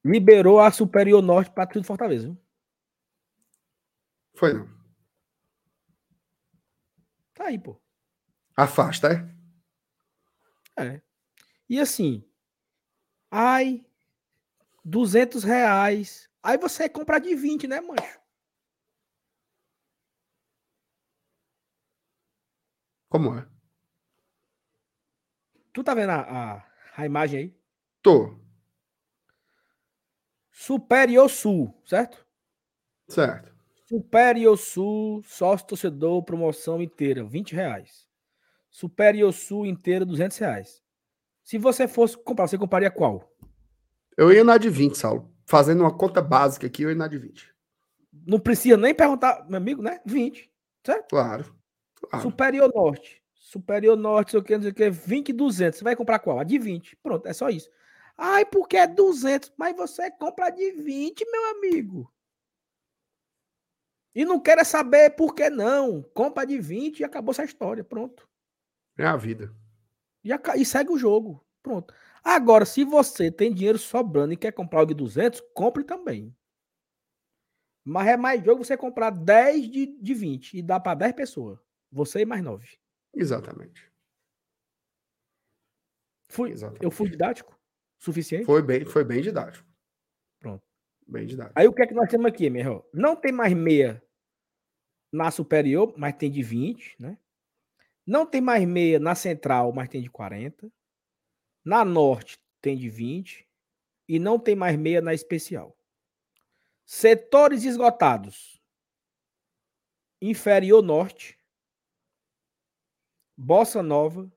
Liberou 0.03 0.59
a 0.59 0.71
Superior 0.71 1.21
Norte 1.21 1.51
para 1.51 1.67
tudo 1.67 1.85
Fortaleza. 1.85 2.25
Viu? 2.25 2.37
Foi 4.33 4.53
não. 4.53 4.67
Tá 7.35 7.45
aí, 7.45 7.59
pô. 7.59 7.79
Afasta, 8.57 9.07
é? 9.13 10.83
É. 10.83 11.01
E 11.69 11.79
assim, 11.79 12.27
ai, 13.29 13.85
200 14.83 15.43
reais. 15.43 16.29
Aí 16.43 16.57
você 16.57 16.89
compra 16.89 17.19
de 17.19 17.35
20, 17.35 17.67
né, 17.67 17.79
mancho? 17.81 18.19
Como 23.09 23.37
é? 23.37 23.45
Tu 25.73 25.83
tá 25.83 25.93
vendo 25.93 26.11
a, 26.11 26.21
a, 26.21 26.65
a 26.97 27.05
imagem 27.05 27.39
aí? 27.39 27.61
Tô. 28.01 28.39
Superior 30.51 31.29
Sul, 31.29 31.73
certo? 31.85 32.25
Certo. 33.07 33.53
Superior 33.87 34.57
Sul, 34.57 35.21
sócio 35.23 35.67
torcedor, 35.67 36.23
promoção 36.23 36.81
inteira, 36.81 37.23
20 37.23 37.53
reais. 37.53 38.07
Superior 38.69 39.31
Sul 39.33 39.65
inteiro, 39.65 40.05
200 40.05 40.37
reais. 40.37 40.81
Se 41.43 41.57
você 41.57 41.87
fosse 41.87 42.17
comprar, 42.17 42.47
você 42.47 42.57
compraria 42.57 42.91
qual? 42.91 43.30
Eu 44.17 44.31
ia 44.31 44.43
na 44.43 44.57
de 44.57 44.69
20, 44.69 44.97
Saulo. 44.97 45.31
Fazendo 45.45 45.81
uma 45.81 45.95
conta 45.95 46.21
básica 46.21 46.67
aqui, 46.67 46.83
eu 46.83 46.89
ia 46.89 46.95
na 46.95 47.07
de 47.07 47.17
20. 47.17 47.53
Não 48.25 48.39
precisa 48.39 48.77
nem 48.77 48.93
perguntar, 48.93 49.45
meu 49.49 49.57
amigo, 49.57 49.81
né? 49.81 49.99
20. 50.05 50.51
Certo? 50.85 51.09
Claro. 51.09 51.55
claro. 51.95 52.23
Superior 52.23 52.71
Norte. 52.73 53.21
Superior 53.33 53.97
Norte, 53.97 54.31
sei 54.31 54.39
o 54.39 54.43
que, 54.43 54.55
não 54.55 54.61
sei 54.61 54.71
o 54.71 54.75
que, 54.75 54.89
20 54.89 55.29
e 55.29 55.33
200. 55.33 55.77
Você 55.79 55.83
vai 55.83 55.95
comprar 55.95 56.19
qual? 56.19 56.39
A 56.39 56.43
de 56.43 56.57
20. 56.57 56.95
Pronto, 56.97 57.27
é 57.27 57.33
só 57.33 57.49
isso. 57.49 57.69
Ai, 58.17 58.45
porque 58.45 58.77
é 58.77 58.87
200. 58.87 59.51
Mas 59.57 59.75
você 59.75 60.09
compra 60.11 60.47
a 60.47 60.49
de 60.49 60.71
20, 60.71 61.25
meu 61.29 61.51
amigo. 61.51 62.11
E 64.13 64.25
não 64.25 64.39
quer 64.39 64.63
saber 64.65 65.11
por 65.11 65.33
que 65.33 65.49
não. 65.49 66.03
Compra 66.13 66.45
de 66.45 66.59
20 66.59 66.99
e 66.99 67.03
acabou 67.03 67.31
essa 67.31 67.43
história. 67.43 67.83
Pronto. 67.83 68.27
É 68.97 69.05
a 69.05 69.15
vida. 69.15 69.53
E, 70.23 70.31
e 70.55 70.65
segue 70.65 70.91
o 70.91 70.97
jogo. 70.97 71.43
Pronto. 71.63 71.93
Agora, 72.23 72.65
se 72.65 72.83
você 72.83 73.31
tem 73.31 73.53
dinheiro 73.53 73.77
sobrando 73.77 74.33
e 74.33 74.37
quer 74.37 74.51
comprar 74.51 74.81
algo 74.81 74.93
de 74.93 74.97
200, 74.97 75.41
compre 75.53 75.83
também. 75.83 76.35
Mas 77.83 78.07
é 78.07 78.17
mais 78.17 78.43
jogo 78.43 78.63
você 78.63 78.77
comprar 78.77 79.09
10 79.09 79.69
de, 79.69 79.85
de 79.99 80.13
20 80.13 80.57
e 80.57 80.61
dá 80.61 80.79
para 80.79 80.95
10 80.95 81.13
pessoas. 81.13 81.59
Você 81.91 82.21
e 82.21 82.25
mais 82.25 82.43
9. 82.43 82.77
Exatamente. 83.13 83.91
Fui, 86.29 86.51
Exatamente. 86.51 86.83
Eu 86.83 86.91
fui 86.91 87.09
didático? 87.09 87.59
Suficiente? 87.99 88.45
Foi 88.45 88.61
bem, 88.61 88.85
foi 88.85 89.03
bem 89.03 89.21
didático. 89.21 89.67
Pronto. 90.39 90.63
Bem 91.07 91.25
didático. 91.25 91.59
Aí 91.59 91.67
o 91.67 91.73
que 91.73 91.81
é 91.81 91.87
que 91.87 91.93
nós 91.93 92.09
temos 92.09 92.27
aqui, 92.27 92.49
meu 92.49 92.61
irmão? 92.61 92.85
Não 92.93 93.15
tem 93.15 93.31
mais 93.31 93.53
meia 93.53 94.01
na 95.11 95.29
superior, 95.29 95.93
mas 95.97 96.15
tem 96.15 96.31
de 96.31 96.41
20, 96.41 96.95
né? 96.99 97.17
Não 98.05 98.25
tem 98.25 98.41
mais 98.41 98.65
meia 98.65 98.99
na 98.99 99.13
central, 99.13 99.73
mas 99.73 99.89
tem 99.89 100.01
de 100.01 100.09
40. 100.09 100.71
Na 101.63 101.85
norte 101.85 102.39
tem 102.61 102.77
de 102.77 102.89
20. 102.89 103.47
E 104.07 104.19
não 104.19 104.37
tem 104.37 104.55
mais 104.55 104.77
meia 104.77 105.01
na 105.01 105.13
especial. 105.13 105.77
Setores 106.85 107.63
esgotados. 107.63 108.61
Inferior 110.21 110.81
norte. 110.81 111.39
Bossa 113.37 113.81
Nova. 113.81 114.31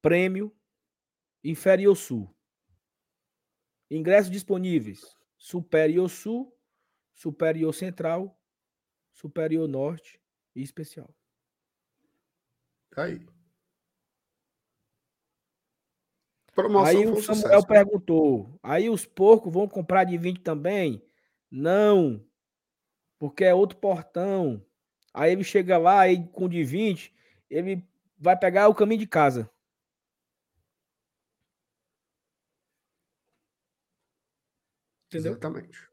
Prêmio. 0.00 0.54
Inferior 1.44 1.94
sul. 1.94 2.34
Ingressos 3.90 4.30
disponíveis. 4.30 5.16
Superior 5.36 6.08
sul. 6.08 6.52
Superior 7.14 7.72
central. 7.72 8.36
Superior 9.12 9.68
norte 9.68 10.20
e 10.54 10.62
especial. 10.62 11.14
Tá 12.90 13.04
aí. 13.04 13.31
Promoção 16.54 16.86
aí 16.86 17.06
o 17.06 17.16
Samuel 17.20 17.22
sucesso, 17.22 17.48
né? 17.48 17.62
perguntou: 17.66 18.58
aí 18.62 18.90
os 18.90 19.04
porcos 19.04 19.52
vão 19.52 19.66
comprar 19.66 20.04
de 20.04 20.16
20 20.18 20.40
também? 20.40 21.02
Não, 21.50 22.24
porque 23.18 23.44
é 23.44 23.54
outro 23.54 23.78
portão. 23.78 24.64
Aí 25.14 25.32
ele 25.32 25.44
chega 25.44 25.76
lá 25.78 26.00
aí 26.00 26.26
com 26.28 26.48
de 26.48 26.64
20, 26.64 27.14
ele 27.50 27.84
vai 28.18 28.36
pegar 28.38 28.68
o 28.68 28.74
caminho 28.74 29.00
de 29.00 29.06
casa. 29.06 29.50
Entendeu? 35.08 35.32
Exatamente. 35.32 35.92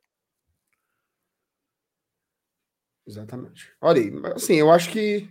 Exatamente. 3.05 3.75
Olha 3.81 4.01
aí, 4.01 4.11
assim, 4.35 4.55
eu 4.55 4.71
acho 4.71 4.91
que 4.91 5.27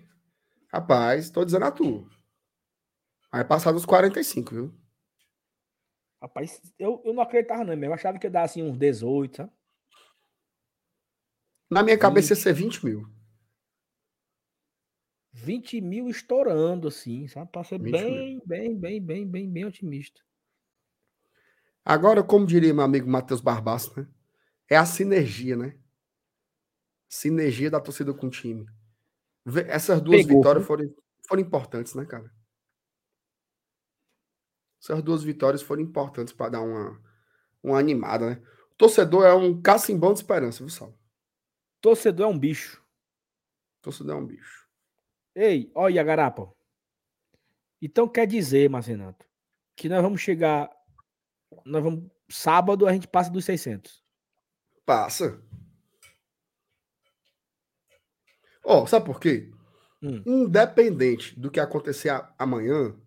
Rapaz, 0.73 1.31
tô 1.31 1.45
dizendo 1.45 1.65
a 1.65 1.71
tu. 1.71 2.07
Vai 3.33 3.45
passar 3.45 3.73
dos 3.73 3.87
45, 3.87 4.55
viu? 4.55 4.88
Rapaz, 6.21 6.61
eu, 6.79 7.01
eu 7.05 7.15
não 7.15 7.23
acreditava 7.23 7.65
não, 7.65 7.75
eu 7.75 7.95
achava 7.95 8.19
que 8.19 8.27
ia 8.27 8.31
dar 8.31 8.43
assim 8.43 8.63
uns 8.63 8.77
18, 8.77 9.37
sabe? 9.37 9.53
Na 11.71 11.83
minha 11.83 11.97
20. 11.97 12.03
cabeça 12.03 12.33
ia 12.33 12.37
ser 12.37 12.53
20 12.53 12.85
mil. 12.85 13.07
20 15.33 15.81
mil 15.81 16.09
estourando, 16.09 16.89
assim, 16.89 17.29
sabe? 17.29 17.51
Pra 17.53 17.63
ser 17.63 17.79
bem, 17.79 18.41
bem, 18.45 18.77
bem, 18.77 19.01
bem, 19.01 19.27
bem, 19.27 19.51
bem 19.51 19.65
otimista. 19.65 20.21
Agora, 21.85 22.23
como 22.23 22.47
diria 22.47 22.75
meu 22.75 22.85
amigo 22.85 23.09
Matheus 23.09 23.41
Barbaço, 23.41 23.99
né? 23.99 24.07
É 24.69 24.77
a 24.77 24.85
sinergia, 24.85 25.57
né? 25.57 25.79
Sinergia 27.09 27.71
da 27.71 27.81
torcida 27.81 28.13
com 28.13 28.27
o 28.27 28.31
time. 28.31 28.67
Essas 29.69 30.01
duas 30.01 30.23
Pegou, 30.23 30.39
vitórias 30.39 30.67
foram, 30.67 30.95
foram 31.27 31.43
importantes, 31.43 31.95
né, 31.95 32.05
cara? 32.05 32.31
Essas 34.89 35.03
duas 35.03 35.23
vitórias 35.23 35.61
foram 35.61 35.83
importantes 35.83 36.33
para 36.33 36.53
dar 36.53 36.63
uma, 36.63 36.99
uma 37.63 37.79
animada, 37.79 38.31
né? 38.31 38.43
O 38.73 38.75
torcedor 38.79 39.27
é 39.27 39.35
um 39.35 39.61
cacimbão 39.61 40.15
de 40.15 40.21
esperança, 40.21 40.61
viu, 40.61 40.71
Sal? 40.71 40.99
Torcedor 41.79 42.27
é 42.27 42.31
um 42.31 42.39
bicho. 42.39 42.83
Torcedor 43.83 44.17
é 44.17 44.19
um 44.19 44.27
bicho. 44.27 44.67
Ei, 45.35 45.71
olha, 45.75 46.03
Garapa. 46.03 46.51
Então 47.83 48.09
quer 48.09 48.27
dizer, 48.27 48.71
Marcenato, 48.71 49.27
que 49.77 49.91
nós 49.91 50.03
vamos 50.03 50.23
chegar. 50.23 50.71
Nós 51.67 51.83
vamos. 51.83 52.11
Sábado 52.31 52.87
a 52.87 52.93
gente 52.93 53.07
passa 53.07 53.31
dos 53.31 53.45
600. 53.45 54.03
Passa. 54.87 55.43
Ó, 58.65 58.83
oh, 58.83 58.87
sabe 58.87 59.05
por 59.05 59.21
quê? 59.21 59.51
Hum. 60.03 60.23
Independente 60.27 61.39
do 61.39 61.51
que 61.51 61.61
acontecer 61.61 62.11
amanhã, 62.39 62.99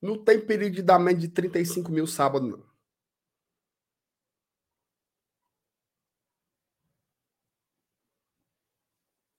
não 0.00 0.22
tem 0.22 0.44
perigo 0.44 0.74
de 0.76 0.82
dar 0.82 0.98
menos 0.98 1.20
de 1.22 1.28
35 1.28 1.90
mil 1.90 2.06
sábado, 2.06 2.46
não. 2.46 2.64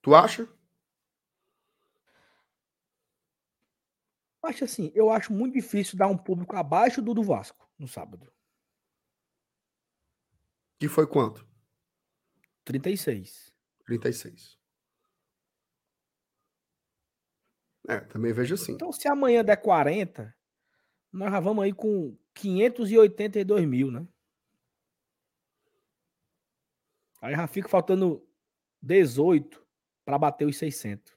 Tu 0.02 0.14
acha? 0.14 0.48
Acho 4.42 4.64
assim, 4.64 4.90
eu 4.94 5.10
acho 5.10 5.32
muito 5.32 5.54
difícil 5.54 5.98
dar 5.98 6.06
um 6.06 6.16
público 6.16 6.56
abaixo 6.56 7.02
do 7.02 7.12
do 7.12 7.22
Vasco 7.22 7.68
no 7.78 7.86
sábado. 7.86 8.32
Que 10.78 10.88
foi 10.88 11.06
quanto? 11.06 11.46
36. 12.64 13.52
36. 13.84 14.58
É, 17.88 18.00
também 18.00 18.32
vejo 18.32 18.54
assim. 18.54 18.72
Então, 18.72 18.92
se 18.92 19.08
amanhã 19.08 19.42
der 19.44 19.56
40, 19.56 20.34
nós 21.12 21.30
já 21.30 21.40
vamos 21.40 21.64
aí 21.64 21.72
com 21.72 22.16
582 22.34 23.66
mil, 23.66 23.90
né? 23.90 24.06
Aí 27.20 27.34
já 27.34 27.46
fica 27.46 27.68
faltando 27.68 28.26
18 28.80 29.66
para 30.04 30.18
bater 30.18 30.46
os 30.46 30.56
600. 30.56 31.16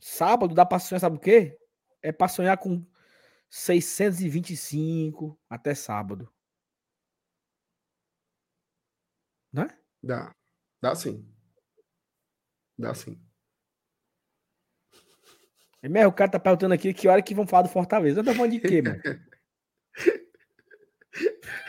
Sábado 0.00 0.54
dá 0.54 0.66
para 0.66 0.78
sonhar, 0.78 1.00
sabe 1.00 1.16
o 1.16 1.20
quê? 1.20 1.58
É 2.02 2.10
para 2.10 2.28
sonhar 2.28 2.58
com 2.58 2.84
625 3.48 5.38
até 5.48 5.74
sábado. 5.74 6.32
Né? 9.52 9.68
Dá. 10.02 10.34
Dá 10.80 10.94
sim. 10.94 11.24
Dá 12.76 12.94
sim. 12.94 13.20
Mesmo, 15.82 16.10
o 16.10 16.12
cara 16.12 16.30
tá 16.30 16.38
perguntando 16.38 16.74
aqui 16.74 16.94
que 16.94 17.08
hora 17.08 17.20
que 17.20 17.34
vão 17.34 17.46
falar 17.46 17.62
do 17.62 17.68
Fortaleza. 17.68 18.20
Eu 18.20 18.24
tô 18.24 18.32
falando 18.32 18.52
de 18.52 18.60
quê, 18.60 18.80
mano? 18.80 19.02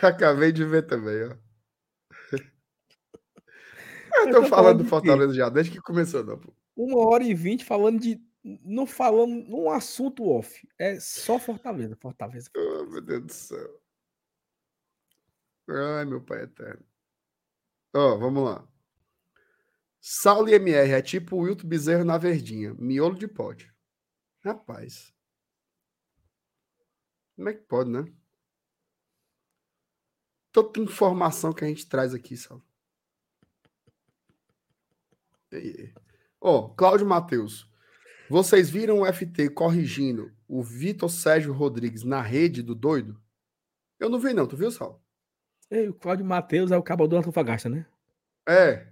Acabei 0.02 0.52
de 0.52 0.64
ver 0.64 0.86
também, 0.86 1.24
ó. 1.24 1.36
Eu 4.16 4.30
tô, 4.30 4.38
eu 4.38 4.44
tô 4.44 4.48
falando, 4.48 4.50
falando 4.50 4.78
do 4.78 4.86
Fortaleza 4.86 5.34
já, 5.34 5.50
desde 5.50 5.72
que 5.72 5.82
começou, 5.82 6.24
não. 6.24 6.40
Pô. 6.40 6.54
Uma 6.76 7.00
hora 7.08 7.24
e 7.24 7.34
vinte 7.34 7.66
falando 7.66 8.00
de. 8.00 8.22
Não 8.44 8.86
falando 8.86 9.34
num 9.34 9.72
assunto 9.72 10.30
off. 10.30 10.68
É 10.78 11.00
só 11.00 11.40
Fortaleza, 11.40 11.98
Fortaleza. 12.00 12.50
Oh, 12.56 12.86
meu 12.86 13.02
Deus 13.02 13.26
do 13.26 13.34
céu. 13.34 13.82
Ai, 15.68 16.06
meu 16.06 16.22
pai 16.22 16.44
eterno. 16.44 16.86
Ó, 17.96 18.14
oh, 18.14 18.20
vamos 18.20 18.44
lá. 18.44 18.68
Saulo 20.00 20.50
e 20.50 20.54
MR 20.54 20.92
é 20.92 21.02
tipo 21.02 21.38
o 21.38 21.40
Wilton 21.40 21.68
Bezerro 21.68 22.04
na 22.04 22.18
verdinha. 22.18 22.76
Miolo 22.76 23.16
de 23.16 23.28
pote. 23.28 23.73
Rapaz. 24.44 25.14
Como 27.36 27.50
é 27.50 27.54
que 27.54 27.62
pode, 27.62 27.90
né? 27.90 28.06
Toda 30.52 30.82
informação 30.82 31.54
que 31.54 31.64
a 31.64 31.68
gente 31.68 31.88
traz 31.88 32.14
aqui, 32.14 32.38
Saulo. 32.38 32.64
Ó, 36.42 36.60
oh, 36.60 36.70
Cláudio 36.70 37.08
Matheus. 37.08 37.70
Vocês 38.30 38.70
viram 38.70 39.02
o 39.02 39.14
FT 39.14 39.50
corrigindo 39.50 40.32
o 40.48 40.64
Vitor 40.64 41.10
Sérgio 41.10 41.54
Rodrigues 41.54 42.04
na 42.04 42.22
rede 42.22 42.62
do 42.62 42.76
doido? 42.76 43.20
Eu 44.00 44.10
não 44.10 44.20
vi, 44.20 44.34
não. 44.34 44.48
Tu 44.48 44.58
viu, 44.58 44.72
Saulo? 44.72 45.02
Ei, 45.70 45.90
o 45.90 45.94
Cláudio 45.94 46.26
Matheus 46.26 46.72
é 46.72 46.78
o 46.78 46.84
cabo 46.84 47.08
do 47.08 47.16
Antofagasta, 47.16 47.70
né? 47.70 47.86
É. 48.48 48.88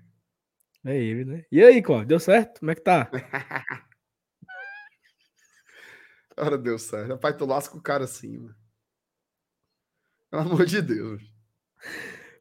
É 0.85 0.97
ele, 0.97 1.25
né? 1.25 1.45
E 1.51 1.61
aí, 1.61 1.81
Cláudio, 1.81 2.07
deu 2.07 2.19
certo? 2.19 2.59
Como 2.59 2.71
é 2.71 2.75
que 2.75 2.81
tá? 2.81 3.09
Ora, 6.41 6.57
deu 6.57 6.79
certo. 6.79 7.09
Rapaz, 7.09 7.37
tu 7.37 7.45
lasca 7.45 7.77
o 7.77 7.81
cara 7.81 8.05
assim, 8.05 8.35
mano. 8.39 8.55
Pelo 10.31 10.41
amor 10.41 10.65
de 10.65 10.81
Deus. 10.81 11.21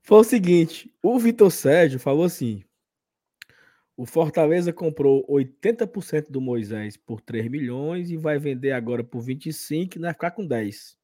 Foi 0.03 0.19
o 0.19 0.25
seguinte, 0.25 0.91
o 1.03 1.19
Vitor 1.19 1.53
Sérgio 1.53 2.01
falou 2.01 2.25
assim: 2.25 2.65
o 3.95 4.07
Fortaleza 4.07 4.73
comprou 4.73 5.27
80% 5.29 6.31
do 6.31 6.41
Moisés 6.41 6.97
por 6.97 7.21
3 7.21 7.51
milhões 7.51 8.11
e 8.11 8.17
vai 8.17 8.39
vender 8.39 8.73
agora 8.73 9.05
por 9.05 9.21
25 9.21 9.99
e 9.99 10.01
vai 10.01 10.15
ficar 10.15 10.31
com 10.31 10.47
10. 10.47 10.97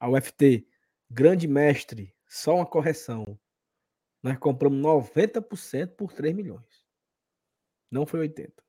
A 0.00 0.10
UFT, 0.10 0.66
grande 1.08 1.46
mestre, 1.46 2.12
só 2.26 2.56
uma 2.56 2.66
correção. 2.66 3.38
Nós 4.20 4.36
compramos 4.36 4.80
90% 4.80 5.94
por 5.94 6.12
3 6.12 6.34
milhões. 6.34 6.84
Não 7.88 8.04
foi 8.04 8.18
80. 8.18 8.65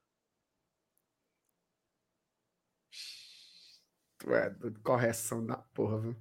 É 4.33 4.49
doido, 4.49 4.79
correção 4.81 5.45
da 5.45 5.57
porra, 5.57 5.99
viu? 5.99 6.15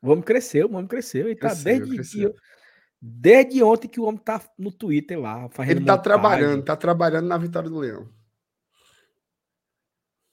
O 0.00 0.10
homem 0.10 0.22
cresceu, 0.22 0.68
o 0.68 0.74
homem 0.74 0.86
cresceu. 0.88 1.26
Ele 1.26 1.36
tá 1.36 1.48
Cresceu, 1.50 1.64
desde, 1.64 1.94
cresceu. 1.94 2.34
desde 3.00 3.62
ontem 3.62 3.88
que 3.88 4.00
o 4.00 4.04
homem 4.04 4.20
tá 4.20 4.40
no 4.58 4.72
Twitter 4.72 5.18
lá, 5.20 5.48
Ele 5.60 5.84
tá 5.84 5.96
montagem. 5.96 6.02
trabalhando, 6.02 6.64
tá 6.64 6.76
trabalhando 6.76 7.26
na 7.28 7.38
vitória 7.38 7.70
do 7.70 7.78
Leão. 7.78 8.08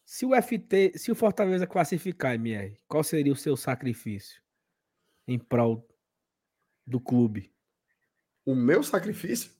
Se 0.06 0.26
o 0.26 0.32
FT, 0.42 0.98
se 0.98 1.12
o 1.12 1.16
Fortaleza 1.16 1.68
classificar, 1.68 2.34
MR, 2.34 2.76
qual 2.88 3.04
seria 3.04 3.32
o 3.32 3.36
seu 3.36 3.56
sacrifício 3.56 4.42
em 5.28 5.38
prol 5.38 5.88
do 6.86 7.00
clube? 7.00 7.54
O 8.44 8.56
meu 8.56 8.82
sacrifício? 8.82 9.52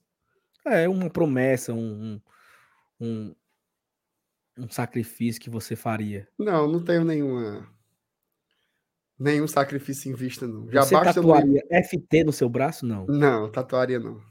É 0.66 0.90
uma 0.90 1.10
promessa, 1.10 1.72
um, 1.74 2.20
um, 3.00 3.06
um, 3.06 3.36
um 4.60 4.70
sacrifício 4.70 5.42
que 5.42 5.50
você 5.50 5.76
faria. 5.76 6.28
Não, 6.38 6.68
não 6.68 6.84
tenho 6.84 7.04
nenhuma. 7.04 7.68
Nenhum 9.18 9.48
sacrifício 9.48 10.12
em 10.12 10.16
vista, 10.16 10.48
não. 10.48 10.70
Já 10.72 10.84
você 10.84 10.96
basta 10.96 11.20
eu 11.20 11.24
tatuaria 11.24 11.62
FT 11.84 12.24
no 12.24 12.32
seu 12.32 12.48
braço? 12.50 12.86
Não, 12.86 13.06
Não, 13.06 13.52
tatuaria 13.52 14.00
não. 14.00 14.22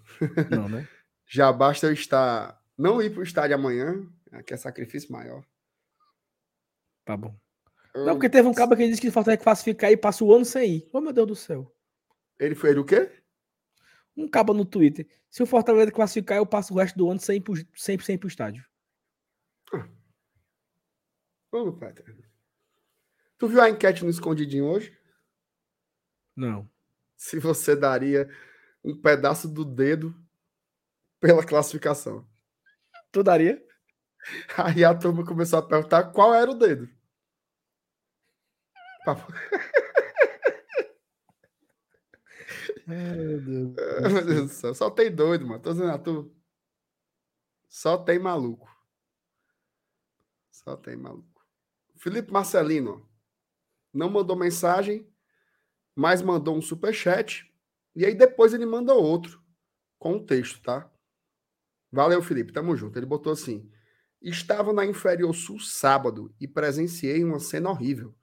não, 0.51 0.69
né? 0.69 0.89
Já 1.27 1.53
basta 1.53 1.87
eu 1.87 1.93
estar. 1.93 2.59
Não 2.77 3.03
ir 3.03 3.11
pro 3.13 3.23
estádio 3.23 3.55
amanhã, 3.55 4.07
que 4.47 4.55
é 4.55 4.57
sacrifício 4.57 5.13
maior. 5.13 5.45
Tá 7.05 7.17
bom. 7.17 7.35
Eu- 7.95 8.07
Não, 8.07 8.15
porque 8.15 8.31
teve 8.31 8.49
um 8.49 8.55
cabo 8.55 8.75
que 8.77 8.87
disse 8.87 9.01
que 9.01 9.09
o 9.09 9.13
Fortaleza 9.13 9.43
classificar 9.43 9.91
e 9.93 9.97
passa 9.97 10.25
o 10.25 10.33
ano 10.35 10.45
sem 10.45 10.77
ir. 10.77 10.89
Oh, 10.93 11.01
meu 11.01 11.13
Deus 11.13 11.27
do 11.27 11.37
céu. 11.37 11.71
Ele 12.39 12.55
foi 12.55 12.71
ele 12.71 12.79
o 12.81 12.85
quê? 12.85 13.11
Um 14.17 14.27
cabo 14.29 14.55
no 14.55 14.65
Twitter. 14.65 15.07
Se 15.31 15.43
o 15.43 15.47
Fortaleza 15.47 15.91
classificar, 15.93 16.39
eu 16.39 16.47
passo 16.47 16.73
o 16.73 16.79
resto 16.79 16.97
do 16.97 17.11
ano 17.11 17.21
sem 17.21 17.37
ir 17.37 17.41
pro, 17.41 17.55
sem, 17.75 17.99
sem 17.99 18.15
ir 18.15 18.19
pro 18.19 18.29
estádio. 18.29 18.65
Vamos, 21.51 21.79
Peter. 21.79 22.05
Tu 23.39 23.49
viu 23.49 23.61
a 23.61 23.71
enquete 23.71 24.05
no 24.05 24.11
Escondidinho 24.11 24.67
hoje? 24.67 24.97
Não. 26.37 26.69
Se 27.17 27.39
você 27.39 27.75
daria 27.75 28.29
um 28.85 29.01
pedaço 29.01 29.49
do 29.49 29.65
dedo 29.65 30.15
pela 31.21 31.45
classificação. 31.45 32.29
Tu 33.11 33.23
daria? 33.23 33.65
Aí 34.57 34.85
a 34.85 34.95
turma 34.95 35.25
começou 35.25 35.59
a 35.59 35.67
perguntar 35.67 36.13
qual 36.13 36.35
era 36.35 36.51
o 36.51 36.55
dedo. 36.55 36.89
Papo- 39.05 39.33
Meu 42.87 43.41
Deus. 43.41 43.75
Meu 44.13 44.25
Deus 44.27 44.43
do 44.43 44.49
céu. 44.49 44.75
Só 44.75 44.91
tem 44.91 45.15
doido, 45.15 45.47
mano. 45.47 45.63
Tô 45.63 45.73
dizendo 45.73 45.99
tu. 46.03 46.35
Só 47.69 47.97
tem 47.99 48.19
maluco. 48.19 48.69
Só 50.51 50.77
tem 50.77 50.97
maluco. 50.97 51.38
Felipe 51.99 52.33
Marcelino. 52.33 53.07
Não 53.93 54.09
mandou 54.09 54.37
mensagem, 54.37 55.07
mas 55.95 56.23
mandou 56.23 56.57
um 56.57 56.63
superchat. 56.63 57.53
E 57.95 58.07
aí 58.07 58.15
depois 58.15 58.55
ele 58.55 58.65
manda 58.65 58.95
outro. 58.95 59.43
Com 59.99 60.15
um 60.15 60.25
texto, 60.25 60.63
tá? 60.63 60.89
Valeu, 61.91 62.23
Felipe. 62.23 62.53
Tamo 62.53 62.77
junto. 62.77 62.97
Ele 62.97 63.07
botou 63.07 63.33
assim. 63.33 63.69
Estava 64.23 64.73
na 64.73 64.87
Inferior 64.87 65.35
Sul 65.35 65.59
sábado 65.59 66.33
e 66.41 66.47
presenciei 66.47 67.25
uma 67.25 67.41
cena 67.41 67.71
horrível. 67.71 68.15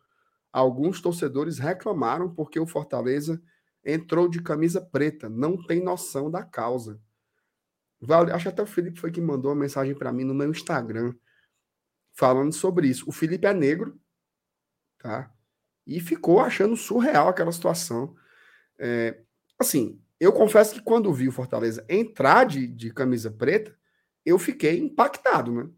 Alguns 0.54 1.02
torcedores 1.02 1.58
reclamaram 1.60 2.34
porque 2.34 2.60
o 2.60 2.66
Fortaleza 2.66 3.42
entrou 3.84 4.30
de 4.30 4.42
camisa 4.42 4.82
preta, 4.82 5.30
não 5.30 5.62
tem 5.62 5.84
noção 5.84 6.32
da 6.32 6.44
causa. 6.44 7.00
Vale, 8.00 8.32
acho 8.32 8.48
até 8.50 8.64
o 8.64 8.66
Felipe 8.66 9.00
foi 9.00 9.12
que 9.12 9.20
mandou 9.20 9.52
uma 9.52 9.60
mensagem 9.60 9.94
para 9.94 10.14
mim 10.14 10.24
no 10.24 10.34
meu 10.34 10.50
Instagram 10.50 11.14
falando 12.16 12.54
sobre 12.54 12.88
isso. 12.88 13.08
O 13.08 13.12
Felipe 13.12 13.46
é 13.46 13.54
negro, 13.54 14.00
tá? 14.98 15.32
E 15.86 16.00
ficou 16.00 16.40
achando 16.40 16.76
surreal 16.76 17.28
aquela 17.28 17.52
situação. 17.52 18.16
É, 18.80 19.22
assim, 19.60 20.02
eu 20.20 20.34
confesso 20.34 20.74
que 20.74 20.82
quando 20.82 21.14
vi 21.14 21.28
o 21.28 21.32
Fortaleza 21.32 21.86
entrar 21.88 22.46
de, 22.46 22.66
de 22.68 22.92
camisa 22.92 23.30
preta, 23.30 23.78
eu 24.26 24.40
fiquei 24.40 24.80
impactado, 24.80 25.52
né? 25.52 25.70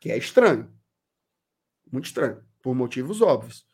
Que 0.00 0.10
é 0.10 0.18
estranho. 0.18 0.72
Muito 1.90 2.06
estranho, 2.06 2.42
por 2.60 2.74
motivos 2.74 3.22
óbvios. 3.22 3.66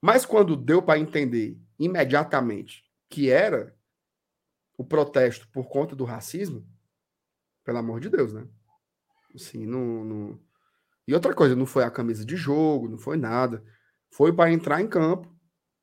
Mas 0.00 0.24
quando 0.24 0.56
deu 0.56 0.80
para 0.80 0.98
entender 0.98 1.60
imediatamente 1.78 2.84
que 3.08 3.30
era 3.30 3.76
o 4.78 4.84
protesto 4.84 5.48
por 5.48 5.68
conta 5.68 5.94
do 5.94 6.04
racismo, 6.04 6.66
pelo 7.64 7.78
amor 7.78 8.00
de 8.00 8.08
Deus, 8.08 8.32
né? 8.32 8.46
Assim, 9.34 9.66
não, 9.66 10.04
não... 10.04 10.45
E 11.06 11.14
outra 11.14 11.34
coisa, 11.34 11.54
não 11.54 11.66
foi 11.66 11.84
a 11.84 11.90
camisa 11.90 12.24
de 12.24 12.36
jogo, 12.36 12.88
não 12.88 12.98
foi 12.98 13.16
nada. 13.16 13.62
Foi 14.10 14.32
para 14.32 14.50
entrar 14.50 14.80
em 14.80 14.88
campo, 14.88 15.34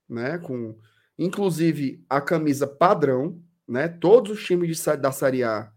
né? 0.10 0.38
Com, 0.38 0.78
inclusive, 1.18 2.04
a 2.10 2.20
camisa 2.20 2.68
padrão, 2.68 3.42
né? 3.68 3.88
Todos 3.88 4.34
os 4.34 4.44
times 4.44 4.78
de, 4.78 4.98
da 4.98 5.12
Série 5.12 5.44
A 5.44 5.72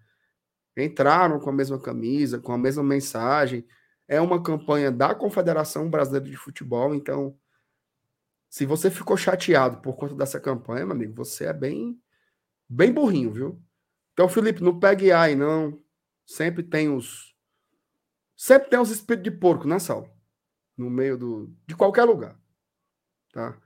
entraram 0.77 1.41
com 1.41 1.49
a 1.49 1.53
mesma 1.53 1.81
camisa, 1.81 2.39
com 2.39 2.53
a 2.53 2.59
mesma 2.59 2.83
mensagem. 2.83 3.67
É 4.09 4.21
uma 4.21 4.43
campanha 4.43 4.91
da 4.91 5.15
Confederação 5.15 5.89
Brasileira 5.91 6.29
de 6.29 6.37
Futebol, 6.37 6.95
então 6.95 7.37
se 8.49 8.65
você 8.65 8.91
ficou 8.91 9.17
chateado 9.17 9.83
por 9.83 9.97
conta 9.97 10.15
dessa 10.15 10.41
campanha, 10.41 10.87
meu 10.87 10.95
amigo, 10.95 11.15
você 11.15 11.45
é 11.45 11.53
bem, 11.53 12.01
bem 12.69 12.93
burrinho, 12.93 13.31
viu? 13.31 13.63
Então, 14.13 14.29
Felipe, 14.31 14.63
não 14.63 14.81
pegue 14.81 15.13
aí, 15.13 15.35
não. 15.35 15.79
Sempre 16.25 16.63
tem 16.63 16.89
os. 16.89 17.36
Sempre 18.37 18.71
tem 18.71 18.79
os 18.79 18.91
espíritos 18.91 19.33
de 19.33 19.39
porco, 19.39 19.67
né, 19.67 19.79
Sal? 19.79 20.15
No 20.77 20.91
meio 20.91 21.17
do. 21.17 21.57
De 21.67 21.75
qualquer 21.75 22.05
lugar. 22.05 22.39
Tá? 23.33 23.59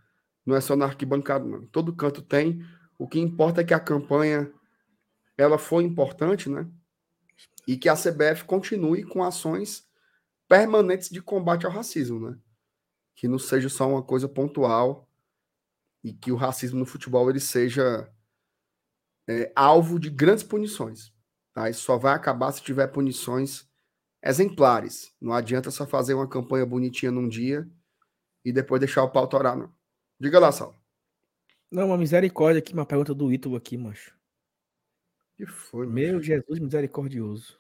Não 0.47 0.57
é 0.57 0.61
só 0.61 0.77
na 0.77 0.87
arquibancada, 0.87 1.45
não. 1.45 1.67
Todo 1.67 1.95
canto 1.95 2.23
tem. 2.23 2.65
O 2.99 3.09
que 3.09 3.19
importa 3.19 3.61
é 3.61 3.65
que 3.65 3.75
a 3.75 3.81
campanha 3.81 4.53
ela 5.37 5.59
foi 5.59 5.85
importante, 5.85 6.49
né? 6.49 6.69
E 7.67 7.77
que 7.77 7.89
a 7.89 7.97
CBF 7.97 8.45
continue 8.45 9.03
com 9.03 9.23
ações 9.25 9.89
permanentes 10.49 11.09
de 11.09 11.23
combate 11.23 11.67
ao 11.67 11.73
racismo, 11.73 12.31
né? 12.31 12.39
que 13.21 13.29
não 13.29 13.39
seja 13.39 13.69
só 13.69 13.87
uma 13.87 14.03
coisa 14.03 14.27
pontual 14.27 15.07
e 16.03 16.11
que 16.11 16.33
o 16.33 16.37
racismo 16.37 16.79
no 16.79 16.87
futebol 16.87 17.29
ele 17.29 17.39
seja 17.39 18.11
é, 19.29 19.53
alvo 19.55 20.01
de 20.01 20.09
grandes 20.09 20.43
punições. 20.43 21.13
Tá? 21.53 21.69
Isso 21.69 21.83
só 21.83 21.99
vai 21.99 22.15
acabar 22.15 22.51
se 22.51 22.63
tiver 22.63 22.87
punições 22.87 23.70
exemplares. 24.23 25.15
Não 25.21 25.33
adianta 25.33 25.71
só 25.71 25.87
fazer 25.87 26.15
uma 26.15 26.29
campanha 26.29 26.67
bonitinha 26.67 27.11
num 27.13 27.29
dia 27.29 27.69
e 28.45 28.53
depois 28.53 28.81
deixar 28.81 29.03
o 29.03 29.11
pau 29.11 29.27
torar, 29.29 29.57
não. 29.57 29.73
Diga 30.19 30.39
lá, 30.39 30.51
Sal. 30.53 30.75
Não, 31.71 31.87
uma 31.87 31.97
misericórdia 31.99 32.59
aqui, 32.59 32.73
uma 32.73 32.85
pergunta 32.87 33.15
do 33.15 33.33
Ítalo 33.33 33.57
aqui, 33.57 33.77
mancho. 33.77 34.15
que 35.37 35.47
foi, 35.47 35.87
Meu 35.87 36.21
Jesus 36.21 36.59
misericordioso. 36.59 37.59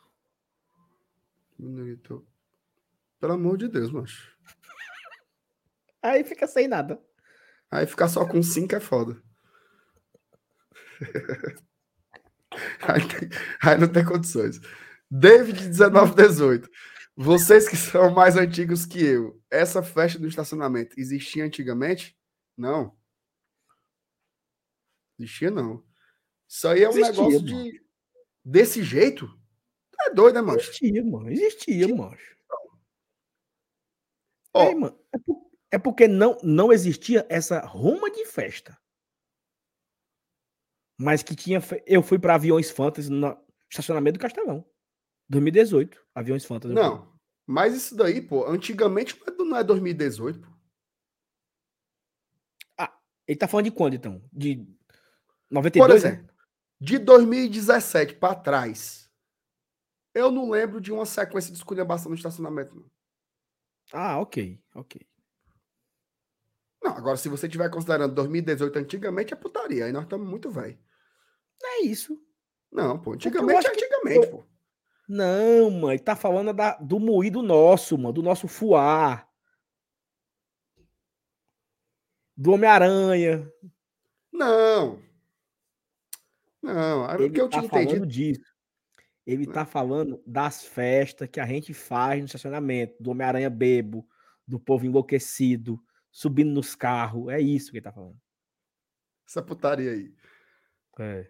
Minuto. 1.58 2.26
Pelo 3.20 3.34
amor 3.34 3.56
de 3.58 3.68
Deus, 3.68 3.90
macho. 3.90 4.34
Aí 6.02 6.24
fica 6.24 6.46
sem 6.46 6.66
nada. 6.66 6.98
Aí 7.70 7.86
ficar 7.86 8.08
só 8.08 8.26
com 8.26 8.42
cinco 8.42 8.74
é 8.74 8.80
foda. 8.80 9.22
aí, 12.82 13.00
tem- 13.06 13.28
aí 13.62 13.78
não 13.78 13.88
tem 13.88 14.04
condições. 14.04 14.60
David 15.10 15.60
1918. 15.68 16.68
Vocês 17.16 17.68
que 17.68 17.76
são 17.76 18.10
mais 18.12 18.36
antigos 18.36 18.86
que 18.86 19.02
eu, 19.02 19.42
essa 19.50 19.82
festa 19.82 20.18
do 20.18 20.26
estacionamento 20.28 20.98
existia 20.98 21.44
antigamente? 21.44 22.16
Não. 22.56 22.96
Existia 25.18 25.50
não. 25.50 25.84
Isso 26.48 26.66
aí 26.68 26.82
é 26.82 26.88
um 26.88 26.92
Existia, 26.92 27.12
negócio 27.12 27.32
mano. 27.42 27.46
de 27.46 27.84
desse 28.44 28.82
jeito? 28.82 29.28
É 30.02 30.10
doido, 30.14 30.36
né, 30.36 30.40
mancho? 30.40 30.70
Existia, 30.70 31.04
mano. 31.04 31.30
Existia, 31.30 31.94
mancho. 31.94 32.36
Ó, 34.54 34.68
Ei, 34.68 34.74
mano, 34.74 34.98
é, 35.12 35.18
por- 35.18 35.50
é 35.72 35.78
porque 35.78 36.08
não, 36.08 36.38
não 36.42 36.72
existia 36.72 37.26
essa 37.28 37.60
ruma 37.60 38.10
de 38.10 38.24
festa. 38.26 38.76
Mas 40.98 41.22
que 41.22 41.36
tinha. 41.36 41.60
Eu 41.86 42.02
fui 42.02 42.18
para 42.18 42.34
aviões 42.34 42.70
fantasy 42.70 43.10
no 43.10 43.36
estacionamento 43.70 44.18
do 44.18 44.22
Castelão. 44.22 44.66
2018, 45.30 46.04
Aviões 46.14 46.44
Fantasy. 46.44 46.74
Não, 46.74 47.10
mas 47.46 47.74
isso 47.74 47.96
daí, 47.96 48.20
pô, 48.20 48.46
antigamente 48.46 49.18
não 49.38 49.56
é 49.56 49.64
2018, 49.64 50.38
é 50.38 50.42
pô. 50.42 50.48
Ah, 52.76 52.98
ele 53.26 53.38
tá 53.38 53.46
falando 53.46 53.66
de 53.66 53.70
quando, 53.70 53.94
então? 53.94 54.20
De 54.32 54.66
92, 55.48 55.88
Por 55.88 55.96
exemplo, 55.96 56.26
né? 56.26 56.32
de 56.80 56.98
2017 56.98 58.14
para 58.16 58.34
trás, 58.34 59.08
eu 60.12 60.32
não 60.32 60.50
lembro 60.50 60.80
de 60.80 60.92
uma 60.92 61.06
sequência 61.06 61.52
de 61.52 61.58
esculhambação 61.58 62.10
no 62.10 62.16
estacionamento, 62.16 62.74
não. 62.74 62.90
Ah, 63.92 64.18
ok, 64.18 64.60
ok. 64.74 65.00
Não, 66.82 66.92
agora 66.92 67.16
se 67.16 67.28
você 67.28 67.46
estiver 67.46 67.70
considerando 67.70 68.14
2018 68.14 68.78
antigamente, 68.78 69.32
é 69.34 69.36
putaria. 69.36 69.84
Aí 69.84 69.92
nós 69.92 70.04
estamos 70.04 70.28
muito 70.28 70.50
velho. 70.50 70.78
É 71.62 71.82
isso. 71.82 72.20
Não, 72.72 72.98
pô, 72.98 73.12
antigamente 73.12 73.66
é 73.66 73.70
antigamente, 73.70 74.26
que... 74.26 74.32
pô. 74.32 74.49
Não, 75.12 75.72
mãe, 75.72 75.98
tá 75.98 76.14
falando 76.14 76.52
da, 76.52 76.76
do 76.76 77.00
moído 77.00 77.42
nosso, 77.42 77.98
mano, 77.98 78.12
do 78.12 78.22
nosso 78.22 78.46
fuar. 78.46 79.28
Do 82.36 82.52
Homem-Aranha. 82.52 83.52
Não. 84.32 85.02
Não, 86.62 87.10
é 87.10 87.14
ele 87.16 87.30
que 87.30 87.40
eu 87.40 87.48
tá 87.50 87.58
tinha 87.58 87.66
entendido 87.66 88.06
disso. 88.06 88.54
Ele 89.26 89.48
tá 89.48 89.66
falando 89.66 90.22
das 90.24 90.62
festas 90.62 91.28
que 91.28 91.40
a 91.40 91.44
gente 91.44 91.74
faz 91.74 92.20
no 92.20 92.26
estacionamento, 92.26 93.02
do 93.02 93.10
Homem-Aranha 93.10 93.50
bebo, 93.50 94.08
do 94.46 94.60
povo 94.60 94.86
enlouquecido, 94.86 95.84
subindo 96.12 96.52
nos 96.52 96.76
carros. 96.76 97.30
É 97.30 97.40
isso 97.40 97.72
que 97.72 97.78
ele 97.78 97.84
tá 97.84 97.90
falando. 97.90 98.16
Essa 99.26 99.42
putaria 99.42 99.90
aí. 99.90 100.14
É. 101.00 101.28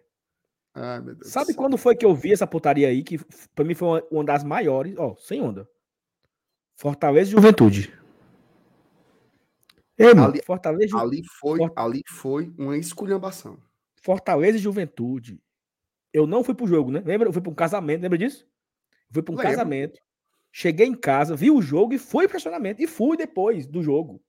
Ai, 0.73 1.01
meu 1.01 1.15
Deus 1.15 1.31
Sabe 1.31 1.53
quando 1.53 1.77
foi 1.77 1.95
que 1.95 2.05
eu 2.05 2.15
vi 2.15 2.31
essa 2.31 2.47
putaria 2.47 2.87
aí? 2.87 3.03
Que 3.03 3.19
pra 3.53 3.65
mim 3.65 3.73
foi 3.73 3.87
uma, 3.87 4.03
uma 4.11 4.23
das 4.23 4.43
maiores. 4.43 4.95
Ó, 4.97 5.15
sem 5.17 5.41
onda. 5.41 5.67
Fortaleza 6.75 7.29
e 7.29 7.33
Juventude. 7.33 7.93
Ei, 9.97 10.17
ali, 10.17 10.41
Fortaleza 10.43 10.97
ali 10.97 11.21
foi, 11.39 11.59
Fort... 11.59 11.73
ali 11.75 12.01
foi 12.09 12.51
uma 12.57 12.75
esculhambação. 12.77 13.59
Fortaleza 14.01 14.57
e 14.57 14.61
Juventude. 14.61 15.39
Eu 16.11 16.25
não 16.25 16.43
fui 16.43 16.55
pro 16.55 16.67
jogo, 16.67 16.91
né? 16.91 17.03
Lembra? 17.05 17.27
Eu 17.27 17.33
fui 17.33 17.41
para 17.41 17.51
um 17.51 17.55
casamento, 17.55 18.01
lembra 18.01 18.17
disso? 18.17 18.47
Eu 19.09 19.13
fui 19.13 19.21
para 19.21 19.33
um 19.33 19.37
Lembro. 19.37 19.51
casamento. 19.51 19.99
Cheguei 20.51 20.87
em 20.87 20.95
casa, 20.95 21.35
vi 21.35 21.51
o 21.51 21.61
jogo 21.61 21.93
e 21.93 21.99
fui 21.99 22.27
pro 22.27 22.37
estacionamento. 22.37 22.81
E 22.81 22.87
fui 22.87 23.15
depois 23.15 23.67
do 23.67 23.83
jogo. 23.83 24.21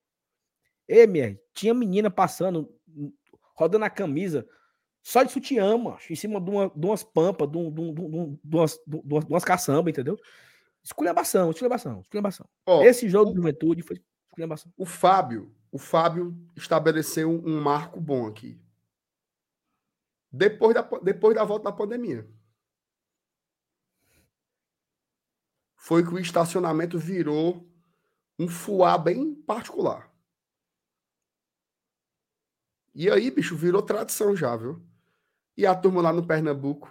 Ei, 0.86 1.06
minha, 1.06 1.40
tinha 1.54 1.72
menina 1.72 2.10
passando, 2.10 2.70
rodando 3.54 3.84
a 3.84 3.90
camisa, 3.90 4.46
só 5.02 5.22
de 5.24 5.32
sutiã, 5.32 5.76
macho, 5.76 6.12
em 6.12 6.16
cima 6.16 6.40
de, 6.40 6.48
uma, 6.48 6.70
de 6.70 6.86
umas 6.86 7.02
pampas, 7.02 7.50
de, 7.50 7.58
um, 7.58 7.72
de, 7.72 7.80
um, 7.80 7.94
de, 7.94 8.00
um, 8.00 8.38
de, 8.44 8.56
umas, 8.56 8.78
de 8.86 9.26
umas 9.28 9.44
caçambas, 9.44 9.90
entendeu? 9.90 10.16
Esculhambação, 10.82 11.50
esculhambação, 11.50 12.00
esculhambação. 12.00 12.48
Oh, 12.64 12.82
Esse 12.82 13.08
jogo 13.08 13.30
o, 13.30 13.32
de 13.32 13.36
juventude 13.36 13.82
foi 13.82 14.00
esculhambação. 14.28 14.72
O 14.76 14.86
Fábio, 14.86 15.54
o 15.72 15.78
Fábio 15.78 16.36
estabeleceu 16.56 17.30
um 17.30 17.60
marco 17.60 18.00
bom 18.00 18.26
aqui. 18.26 18.60
Depois 20.30 20.74
da, 20.74 20.82
depois 21.02 21.34
da 21.34 21.44
volta 21.44 21.64
da 21.64 21.72
pandemia. 21.72 22.28
Foi 25.76 26.04
que 26.04 26.14
o 26.14 26.18
estacionamento 26.18 26.96
virou 26.96 27.68
um 28.38 28.48
fuá 28.48 28.96
bem 28.96 29.34
particular. 29.34 30.10
E 32.94 33.10
aí, 33.10 33.30
bicho, 33.30 33.56
virou 33.56 33.82
tradição 33.82 34.36
já, 34.36 34.56
viu? 34.56 34.80
E 35.56 35.66
a 35.66 35.74
turma 35.74 36.00
lá 36.00 36.12
no 36.12 36.26
Pernambuco. 36.26 36.90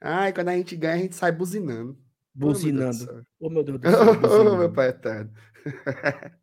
Ai, 0.00 0.32
quando 0.32 0.48
a 0.48 0.56
gente 0.56 0.76
ganha, 0.76 0.94
a 0.94 0.98
gente 0.98 1.14
sai 1.14 1.32
buzinando. 1.32 1.98
Buzinando. 2.34 3.26
Oh, 3.40 3.48
meu 3.48 3.62
Deus 3.62 3.80
do 3.80 3.88
céu. 3.90 4.52
Oh, 4.52 4.56
meu 4.56 4.72
pai 4.72 4.88
eterno. 4.88 5.32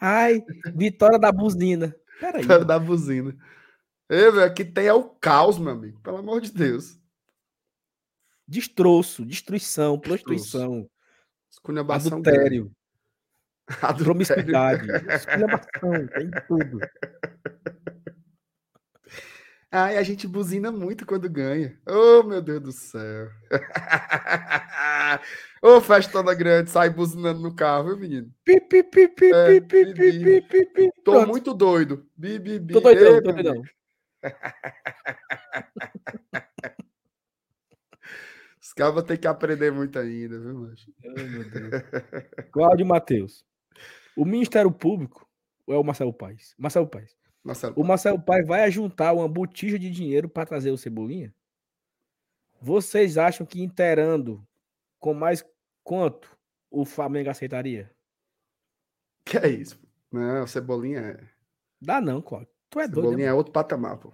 Ai, 0.00 0.42
vitória 0.74 1.18
da 1.18 1.30
buzina. 1.30 1.94
Peraí. 2.18 2.42
Vitória 2.42 2.64
da 2.64 2.78
buzina. 2.78 3.36
Ei, 4.08 4.30
meu, 4.32 4.42
aqui 4.42 4.64
tem 4.64 4.86
é 4.86 4.92
o 4.92 5.04
caos, 5.04 5.58
meu 5.58 5.72
amigo. 5.72 6.00
Pelo 6.00 6.16
amor 6.16 6.40
de 6.40 6.50
Deus. 6.50 6.98
Destroço, 8.48 9.24
destruição, 9.24 9.98
prostituição. 9.98 10.88
Adultério. 11.88 12.72
Adultério. 13.80 14.04
Promiscuidade. 14.04 14.88
Esculhambação, 15.08 16.06
tem 16.08 16.30
tudo. 16.48 16.80
Ai, 19.72 19.96
a 19.96 20.02
gente 20.02 20.26
buzina 20.26 20.72
muito 20.72 21.06
quando 21.06 21.30
ganha. 21.30 21.78
Oh, 21.86 22.24
meu 22.24 22.42
Deus 22.42 22.60
do 22.60 22.72
céu. 22.72 23.30
Ô, 25.62 25.76
oh, 25.76 25.80
festona 25.80 26.34
grande, 26.34 26.70
sai 26.70 26.90
buzinando 26.90 27.40
no 27.40 27.54
carro, 27.54 27.90
viu, 27.90 27.98
menino? 27.98 28.34
Pi, 28.44 28.60
pi, 28.60 28.82
pi, 28.82 29.06
pi, 29.06 29.30
é, 29.32 29.60
pi, 29.60 29.94
pi, 29.94 30.42
pi, 30.42 30.66
pi, 30.66 30.90
Tô 31.04 31.12
Pronto. 31.12 31.28
muito 31.28 31.54
doido. 31.54 32.04
Bi, 32.16 32.40
bi, 32.40 32.58
bi. 32.58 32.74
Tô 32.74 32.80
doidão, 32.80 33.14
Ei, 33.14 33.22
tô 33.22 33.32
doidão. 33.32 33.62
Os 38.60 38.72
caras 38.72 38.94
vão 38.94 39.04
ter 39.04 39.18
que 39.18 39.28
aprender 39.28 39.70
muito 39.70 40.00
ainda, 40.00 40.40
viu, 40.40 40.54
macho? 40.54 40.92
Meu 41.00 41.48
Deus. 41.48 41.70
Cláudio 42.50 42.86
Matheus. 42.86 43.44
O 44.16 44.24
Ministério 44.24 44.72
Público, 44.72 45.28
ou 45.64 45.74
é 45.74 45.78
o 45.78 45.84
Marcelo 45.84 46.12
Paes? 46.12 46.56
Marcelo 46.58 46.88
Paes. 46.88 47.19
Marcelo 47.42 47.74
o 47.76 47.84
Marcelo 47.84 48.20
Paes 48.20 48.46
vai 48.46 48.70
juntar 48.70 49.12
uma 49.12 49.28
botija 49.28 49.78
de 49.78 49.90
dinheiro 49.90 50.28
para 50.28 50.46
trazer 50.46 50.70
o 50.70 50.78
Cebolinha? 50.78 51.34
Vocês 52.60 53.16
acham 53.16 53.46
que 53.46 53.62
inteirando 53.62 54.46
com 54.98 55.14
mais 55.14 55.44
quanto 55.82 56.36
o 56.70 56.84
Flamengo 56.84 57.30
aceitaria? 57.30 57.90
Que 59.24 59.38
é 59.38 59.48
isso? 59.48 59.80
Não, 60.12 60.44
o 60.44 60.46
Cebolinha 60.46 61.00
é. 61.00 61.28
Dá 61.80 62.00
não, 62.00 62.20
Cláudio. 62.20 62.48
Tu 62.68 62.80
é 62.80 62.84
Cebolinha 62.84 62.94
doido. 62.94 63.04
Cebolinha 63.06 63.26
né? 63.26 63.32
é 63.32 63.34
outro 63.34 63.52
patamar, 63.52 63.96
pô. 63.96 64.12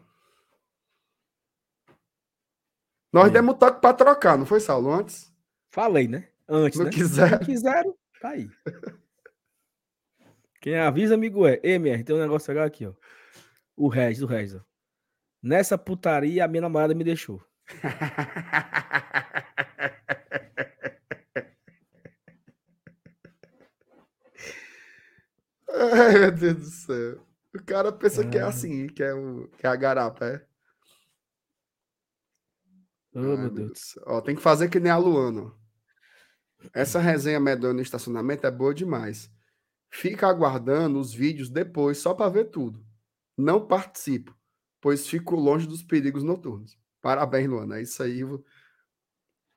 Nós 3.12 3.28
é. 3.28 3.30
demos 3.30 3.56
toque 3.56 3.80
para 3.80 3.94
trocar, 3.94 4.38
não 4.38 4.46
foi, 4.46 4.60
Saulo? 4.60 4.92
Antes? 4.92 5.32
Falei, 5.70 6.06
né? 6.06 6.28
Antes, 6.48 6.78
não 6.78 6.86
né? 6.86 6.92
quiseram. 6.92 7.38
Não 7.38 7.46
quiseram, 7.46 7.96
tá 8.20 8.28
aí. 8.30 8.48
Quem 10.60 10.78
avisa, 10.78 11.14
amigo 11.14 11.46
é. 11.46 11.60
MR, 11.62 12.04
tem 12.04 12.14
um 12.14 12.20
negócio 12.20 12.50
legal 12.52 12.66
aqui, 12.66 12.86
ó. 12.86 12.92
O 13.76 13.88
Regis, 13.88 14.22
o 14.22 14.26
Regis. 14.26 14.60
Nessa 15.42 15.76
putaria, 15.76 16.44
a 16.44 16.48
minha 16.48 16.62
namorada 16.62 16.94
me 16.94 17.04
deixou. 17.04 17.40
Ai, 25.68 26.18
meu 26.18 26.32
Deus 26.32 26.56
do 26.56 26.64
céu. 26.64 27.26
O 27.54 27.62
cara 27.64 27.92
pensa 27.92 28.26
que 28.26 28.38
é 28.38 28.42
assim, 28.42 28.86
que 28.86 29.02
é, 29.02 29.12
o, 29.12 29.48
que 29.58 29.66
é 29.66 29.70
a 29.70 29.76
garapa, 29.76 30.26
é? 30.26 30.46
Oh, 33.14 33.18
Ai, 33.18 33.36
meu 33.36 33.50
Deus. 33.50 33.68
Deus. 33.70 33.98
Ó, 34.06 34.20
tem 34.20 34.36
que 34.36 34.42
fazer 34.42 34.68
que 34.68 34.80
nem 34.80 34.90
a 34.92 34.96
Luana. 34.96 35.52
Essa 36.72 36.98
resenha 36.98 37.40
medonha 37.40 37.74
no 37.74 37.82
estacionamento 37.82 38.46
é 38.46 38.50
boa 38.50 38.74
demais. 38.74 39.30
Fica 39.90 40.26
aguardando 40.26 40.98
os 40.98 41.12
vídeos 41.12 41.48
depois 41.48 41.98
só 41.98 42.14
para 42.14 42.30
ver 42.30 42.46
tudo. 42.46 42.85
Não 43.36 43.66
participo, 43.66 44.36
pois 44.80 45.06
fico 45.06 45.34
longe 45.36 45.66
dos 45.66 45.82
perigos 45.82 46.22
noturnos. 46.22 46.78
Parabéns, 47.00 47.48
Luana. 47.48 47.78
É 47.78 47.82
isso 47.82 48.02
aí. 48.02 48.24
O 48.24 48.44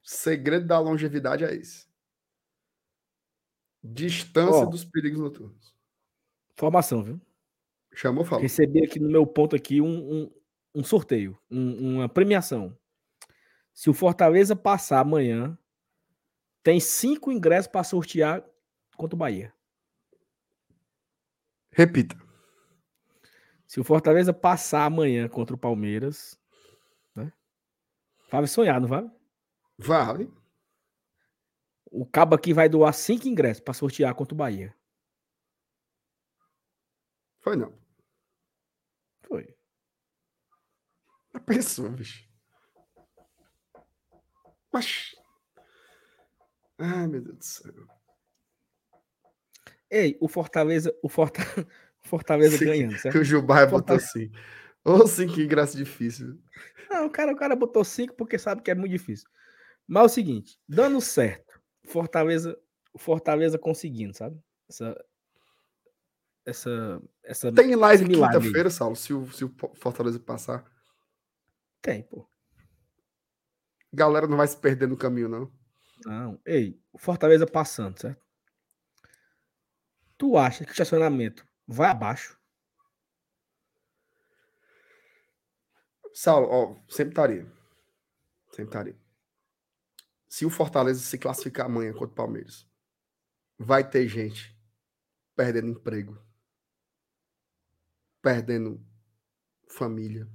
segredo 0.04 0.68
da 0.68 0.80
longevidade 0.80 1.44
é 1.44 1.56
esse. 1.56 1.88
Distância 3.84 4.64
oh, 4.64 4.70
dos 4.70 4.84
perigos 4.84 5.20
noturnos. 5.20 5.74
Formação, 6.56 7.02
viu? 7.02 7.22
Chamou, 7.94 8.26
falou. 8.26 8.42
Recebi 8.42 8.84
aqui 8.84 9.00
no 9.00 9.10
meu 9.10 9.26
ponto 9.26 9.56
aqui 9.56 9.82
um, 9.82 9.88
um, 9.88 10.32
um 10.76 10.84
sorteio, 10.84 11.40
um, 11.50 11.96
uma 11.96 12.10
premiação. 12.10 12.78
Se 13.74 13.90
o 13.90 13.94
Fortaleza 13.94 14.56
passar 14.56 15.00
amanhã, 15.00 15.58
tem 16.62 16.80
cinco 16.80 17.32
ingressos 17.32 17.72
para 17.72 17.84
sortear 17.84 18.46
contra 18.98 19.16
o 19.16 19.18
Bahia. 19.18 19.54
Repita. 21.72 22.18
Se 23.70 23.80
o 23.80 23.84
Fortaleza 23.84 24.34
passar 24.34 24.86
amanhã 24.86 25.30
contra 25.30 25.56
o 25.56 25.60
Palmeiras, 25.60 26.42
né? 27.14 27.32
Vale 28.32 28.48
sonhar, 28.48 28.82
não 28.82 28.88
vale? 28.88 29.12
Vale. 29.78 30.34
O 31.86 32.04
cabo 32.04 32.34
aqui 32.34 32.52
vai 32.52 32.68
doar 32.68 32.92
cinco 32.96 33.28
ingressos 33.28 33.62
para 33.62 33.76
sortear 33.76 34.16
contra 34.16 34.34
o 34.34 34.38
Bahia. 34.38 34.76
Foi 37.42 37.56
não. 37.56 37.80
Foi. 39.22 39.56
A 41.32 41.40
pessoa, 41.40 41.90
bicho. 41.90 42.28
Mas. 44.74 45.16
Ai, 46.80 47.06
meu 47.06 47.22
Deus 47.22 47.38
do 47.38 47.46
céu. 47.46 47.74
Ei, 49.92 50.18
o 50.20 50.28
Fortaleza, 50.28 50.92
o 51.04 51.08
Forta... 51.08 51.40
Fortaleza 52.10 52.58
Sim, 52.58 52.66
ganhando, 52.66 52.98
certo? 52.98 53.14
Que 53.14 53.20
o 53.20 53.24
Gilbar 53.24 53.70
botou 53.70 53.96
assim. 53.96 54.32
Ou 54.84 55.08
sim, 55.08 55.28
que 55.28 55.46
graça 55.46 55.78
difícil. 55.78 56.42
Não, 56.90 57.06
o 57.06 57.10
cara, 57.10 57.32
o 57.32 57.36
cara 57.36 57.56
botou 57.56 57.84
cinco 57.84 58.16
porque 58.16 58.38
sabe 58.40 58.62
que 58.62 58.72
é 58.72 58.76
muito 58.76 58.92
difícil. 58.92 59.30
Mas 59.88 60.04
é 60.04 60.06
o 60.06 60.10
seguinte, 60.10 60.60
dando 60.68 61.00
certo, 61.00 61.62
Fortaleza, 61.86 62.58
Fortaleza 62.98 63.58
conseguindo, 63.58 64.16
sabe? 64.16 64.40
Essa, 64.68 65.06
essa, 66.46 67.02
essa 67.24 67.52
Tem 67.52 67.76
live 67.76 68.08
quinta-feira, 68.08 68.70
Saulo, 68.70 68.96
se 68.96 69.14
o, 69.14 69.32
se 69.32 69.46
o 69.46 69.54
Fortaleza 69.76 70.20
passar. 70.20 70.66
tem, 71.82 72.04
pô. 72.04 72.28
Galera 73.92 74.28
não 74.28 74.38
vai 74.38 74.48
se 74.48 74.58
perder 74.58 74.88
no 74.88 74.98
caminho, 74.98 75.30
não. 75.30 75.52
Não, 76.06 76.40
ei, 76.46 76.80
o 76.94 76.98
Fortaleza 76.98 77.46
passando, 77.46 78.00
certo? 78.00 78.24
Tu 80.18 80.38
acha 80.38 80.64
que 80.64 80.72
o 80.72 80.74
estacionamento 80.74 81.49
vai 81.70 81.90
abaixo? 81.90 82.38
Saulo, 86.14 86.48
ó, 86.50 86.76
sempre 86.90 87.12
estaria. 87.12 87.46
Sempre 88.50 88.64
estaria. 88.66 89.00
Se 90.28 90.46
o 90.46 90.50
Fortaleza 90.50 91.00
se 91.00 91.18
classificar 91.18 91.68
amanhã 91.68 91.94
contra 91.94 92.08
o 92.08 92.16
Palmeiras, 92.16 92.68
vai 93.58 93.88
ter 93.88 94.08
gente 94.08 94.58
perdendo 95.36 95.70
emprego, 95.70 96.18
perdendo 98.22 98.84
família, 99.68 100.28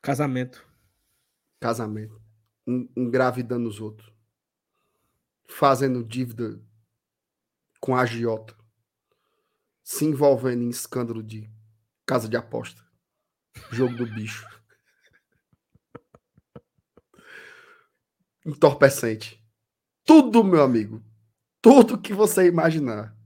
Casamento. 0.00 0.66
casamento, 1.60 2.20
en- 2.66 2.90
engravidando 2.96 3.68
os 3.68 3.80
outros, 3.80 4.12
fazendo 5.48 6.02
dívida 6.04 6.60
com 7.80 7.94
agiota, 7.96 8.56
se 9.90 10.04
envolvendo 10.04 10.62
em 10.62 10.68
escândalo 10.70 11.20
de 11.20 11.50
casa 12.06 12.28
de 12.28 12.36
aposta, 12.36 12.80
jogo 13.72 13.96
do 13.96 14.06
bicho. 14.06 14.46
Entorpecente. 18.46 19.44
Tudo, 20.04 20.44
meu 20.44 20.62
amigo. 20.62 21.02
Tudo 21.60 22.00
que 22.00 22.14
você 22.14 22.46
imaginar. 22.46 23.16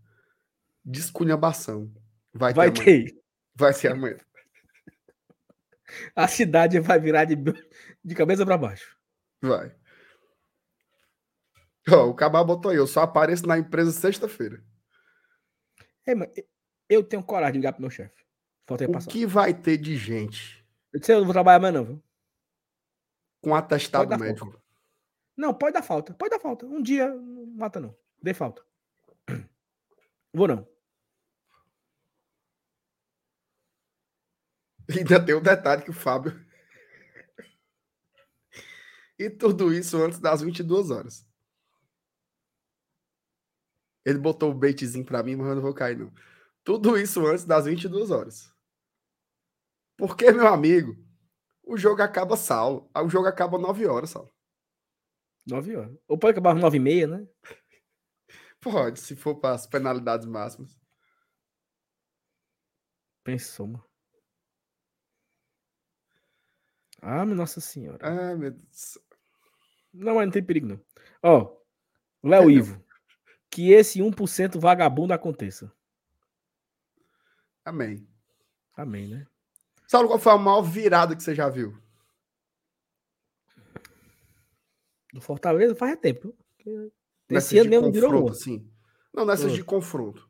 Descunhambação. 0.82 1.93
Vai, 2.32 2.55
Vai 2.55 2.73
ter. 2.73 2.81
amanhã. 2.81 3.05
ter. 3.05 3.23
Vai 3.55 3.73
ser 3.74 3.93
amanhã. 3.93 4.19
A 6.16 6.27
cidade 6.27 6.81
vai 6.81 6.99
virar 6.99 7.27
de, 7.27 7.36
de 8.03 8.15
cabeça 8.15 8.45
para 8.45 8.57
baixo. 8.57 8.97
Vai. 9.43 9.77
Ó, 11.91 12.09
o 12.09 12.15
Cabal 12.15 12.47
botou 12.47 12.70
aí. 12.70 12.78
Eu 12.78 12.86
só 12.86 13.03
apareço 13.03 13.47
na 13.47 13.59
empresa 13.59 13.93
sexta-feira. 13.93 14.65
Ei, 16.07 16.15
mas 16.15 16.31
eu 16.94 17.04
tenho 17.04 17.22
coragem 17.22 17.54
de 17.54 17.58
ligar 17.58 17.72
pro 17.72 17.82
meu 17.82 17.90
chefe. 17.90 18.24
Faltei 18.66 18.86
O 18.86 18.92
passar. 18.92 19.10
que 19.10 19.26
vai 19.26 19.52
ter 19.52 19.76
de 19.76 19.96
gente 19.96 20.64
Eu 20.92 21.00
disse, 21.00 21.12
eu 21.12 21.18
não 21.18 21.24
vou 21.26 21.34
trabalhar 21.34 21.58
mais 21.60 21.74
não, 21.74 21.84
viu? 21.84 22.02
com 23.42 23.54
atestado 23.54 24.18
médico? 24.18 24.58
Não, 25.36 25.52
pode 25.52 25.74
dar 25.74 25.82
falta. 25.82 26.14
Pode 26.14 26.30
dar 26.30 26.40
falta. 26.40 26.64
Um 26.64 26.80
dia 26.80 27.12
não 27.12 27.44
mata, 27.46 27.78
não. 27.78 27.94
Dê 28.22 28.32
falta. 28.32 28.64
Vou 30.32 30.48
não. 30.48 30.66
Ainda 34.88 35.24
tem 35.24 35.34
um 35.34 35.42
detalhe 35.42 35.82
que 35.82 35.90
o 35.90 35.94
Fábio. 35.94 36.32
e 39.18 39.28
tudo 39.28 39.74
isso 39.74 40.02
antes 40.02 40.18
das 40.18 40.40
22 40.40 40.90
horas. 40.90 41.26
Ele 44.04 44.18
botou 44.18 44.50
o 44.50 44.54
baitzinho 44.54 45.04
pra 45.04 45.22
mim, 45.22 45.36
mas 45.36 45.48
eu 45.48 45.54
não 45.54 45.62
vou 45.62 45.74
cair, 45.74 45.98
não. 45.98 46.12
Tudo 46.65 46.99
isso 46.99 47.24
antes 47.27 47.45
das 47.45 47.66
22 47.66 48.11
horas. 48.11 48.53
Porque, 49.97 50.32
meu 50.32 50.49
amigo, 50.49 50.97
o 51.62 51.77
jogo 51.77 52.03
acaba 52.03 52.36
Saulo. 52.36 52.91
O 52.97 53.09
jogo 53.09 53.28
acaba 53.28 53.59
9 53.59 53.86
horas, 53.86 54.11
Saulo. 54.11 54.32
Nove 55.47 55.77
horas. 55.77 55.97
Ou 56.09 56.19
pode 56.19 56.32
acabar 56.32 56.55
às 56.55 56.61
nove 56.61 56.78
e 56.78 56.81
meia, 56.81 57.07
né? 57.07 57.28
Pode, 58.61 58.99
se 58.99 59.15
for 59.15 59.36
para 59.36 59.55
as 59.55 59.66
penalidades 59.66 60.27
máximas. 60.27 60.81
Pensou, 63.23 63.66
mano. 63.66 63.85
Ah, 67.03 67.24
minha 67.27 67.36
nossa 67.36 67.61
senhora. 67.61 67.99
Ah, 68.01 68.35
meu 68.35 68.51
Deus. 68.51 68.99
Não, 69.93 70.15
mas 70.15 70.24
não 70.24 70.32
tem 70.32 70.43
perigo, 70.43 70.66
não. 70.66 70.81
Ó, 71.23 71.57
Léo? 72.23 72.51
Ivo. 72.51 72.82
Que 73.51 73.70
esse 73.70 74.01
1% 74.01 74.59
vagabundo 74.59 75.12
aconteça. 75.12 75.70
Amém. 77.65 78.07
Amém, 78.77 79.09
né? 79.09 79.27
Saulo, 79.86 80.09
qual 80.09 80.19
foi 80.19 80.32
a 80.32 80.39
maior 80.39 80.62
virada 80.62 81.15
que 81.16 81.23
você 81.23 81.35
já 81.35 81.49
viu? 81.49 81.77
Do 85.12 85.20
Fortaleza 85.20 85.74
faz 85.74 85.97
tempo. 85.99 86.35
viu? 86.65 86.93
Nessas 87.31 87.53
Esse 87.53 87.59
ano 87.59 87.65
de 87.65 87.70
mesmo 87.70 87.93
virou 87.93 88.23
uma. 88.23 88.31
assim. 88.32 88.69
Não, 89.12 89.24
nessas 89.24 89.53
Ah. 89.53 89.55
de 89.55 89.62
confronto. 89.65 90.28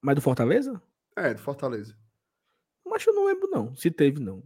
Mas 0.00 0.14
do 0.16 0.20
Fortaleza? 0.20 0.80
É, 1.16 1.34
do 1.34 1.40
Fortaleza. 1.40 1.96
Mas 2.84 3.06
eu 3.06 3.14
não 3.14 3.26
lembro, 3.26 3.48
não. 3.48 3.74
Se 3.76 3.90
teve, 3.90 4.18
não. 4.20 4.42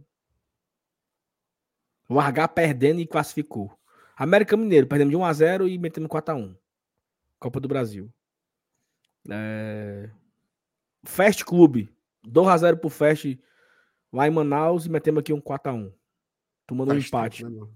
O 2.09 2.19
Argar 2.19 2.47
perdendo 2.49 2.99
e 2.99 3.07
classificou. 3.07 3.77
América 4.15 4.55
Mineiro, 4.55 4.85
perdemos 4.87 5.11
de 5.11 5.17
1x0 5.17 5.67
e 5.69 5.77
metemos 5.77 6.09
4x1. 6.09 6.55
Copa 7.39 7.59
do 7.59 7.67
Brasil. 7.67 8.13
É... 9.29 10.09
Fast 11.03 11.43
Clube. 11.45 11.89
2x0 12.25 12.77
pro 12.77 12.89
Fast 12.89 13.39
lá 14.11 14.27
em 14.27 14.31
Manaus 14.31 14.85
e 14.85 14.89
metemos 14.89 15.19
aqui 15.19 15.33
um 15.33 15.41
4x1. 15.41 15.93
Tomando 16.65 16.91
um 16.91 16.95
tempo, 16.95 17.07
empate. 17.07 17.43
né? 17.43 17.67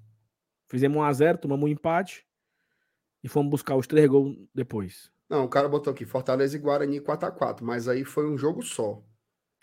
Fizemos 0.68 0.98
1x0, 0.98 1.38
tomamos 1.38 1.66
um 1.66 1.68
empate. 1.68 2.26
E 3.24 3.28
fomos 3.28 3.50
buscar 3.50 3.76
os 3.76 3.88
três 3.88 4.08
gols 4.08 4.38
depois. 4.54 5.12
Não, 5.30 5.44
o 5.44 5.50
cara 5.50 5.68
botou 5.68 5.92
aqui 5.92 6.06
Fortaleza 6.06 6.56
e 6.56 6.60
Guarani 6.60 7.02
4x4, 7.02 7.62
mas 7.62 7.88
aí 7.88 8.06
foi 8.06 8.30
um 8.30 8.38
jogo 8.38 8.62
só. 8.62 9.04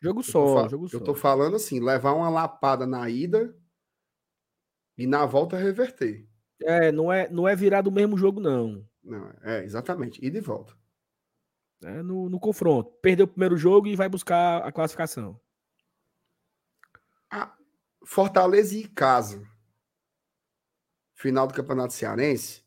Jogo 0.01 0.23
só, 0.23 0.69
jogo 0.69 0.89
só. 0.89 0.99
Eu 0.99 1.01
tô 1.01 1.15
falando 1.15 1.57
assim, 1.57 1.81
levar 1.81 2.12
uma 2.12 2.28
lapada 2.28 2.86
na 2.86 3.09
ida 3.09 3.57
e 4.99 5.07
na 5.07 5.24
volta 5.24 5.57
reverter. 5.57 6.28
É, 6.61 6.93
não 6.93 7.11
é, 7.11 7.28
não 7.31 7.49
é 7.49 7.57
virar 7.57 7.81
do 7.81 7.91
mesmo 7.91 8.16
jogo, 8.19 8.41
não. 8.41 8.86
Não, 9.03 9.32
é, 9.43 9.65
exatamente, 9.65 10.24
ida 10.24 10.36
e 10.36 10.43
volta. 10.43 10.74
É 11.86 12.02
no, 12.02 12.31
no 12.31 12.40
confronto. 12.40 12.90
Perdeu 13.02 13.27
o 13.27 13.28
primeiro 13.28 13.56
jogo 13.56 13.86
e 13.86 13.94
vai 13.97 14.09
buscar 14.09 14.62
a 14.66 14.73
classificação. 14.73 15.39
Fortaleza 18.06 18.77
e 18.77 18.86
casa. 18.86 19.47
Final 21.15 21.47
do 21.47 21.55
Campeonato 21.55 21.94
Cearense. 21.94 22.62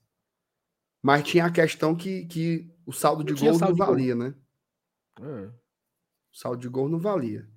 Mas 1.01 1.23
tinha 1.27 1.45
a 1.45 1.51
questão 1.51 1.95
que, 1.95 2.25
que 2.25 2.75
o 2.85 2.91
saldo 2.91 3.23
de 3.23 3.33
Não 3.33 3.37
tinha 3.37 3.51
gol 3.51 3.59
não 3.59 3.67
saldo 3.67 3.73
de 3.75 3.79
gol. 3.79 3.87
valia, 3.87 4.15
né? 4.15 4.35
É. 5.21 5.47
O 5.47 6.35
saldo 6.35 6.57
de 6.61 6.67
gol 6.67 6.89
não 6.89 6.99
valia. 6.99 7.47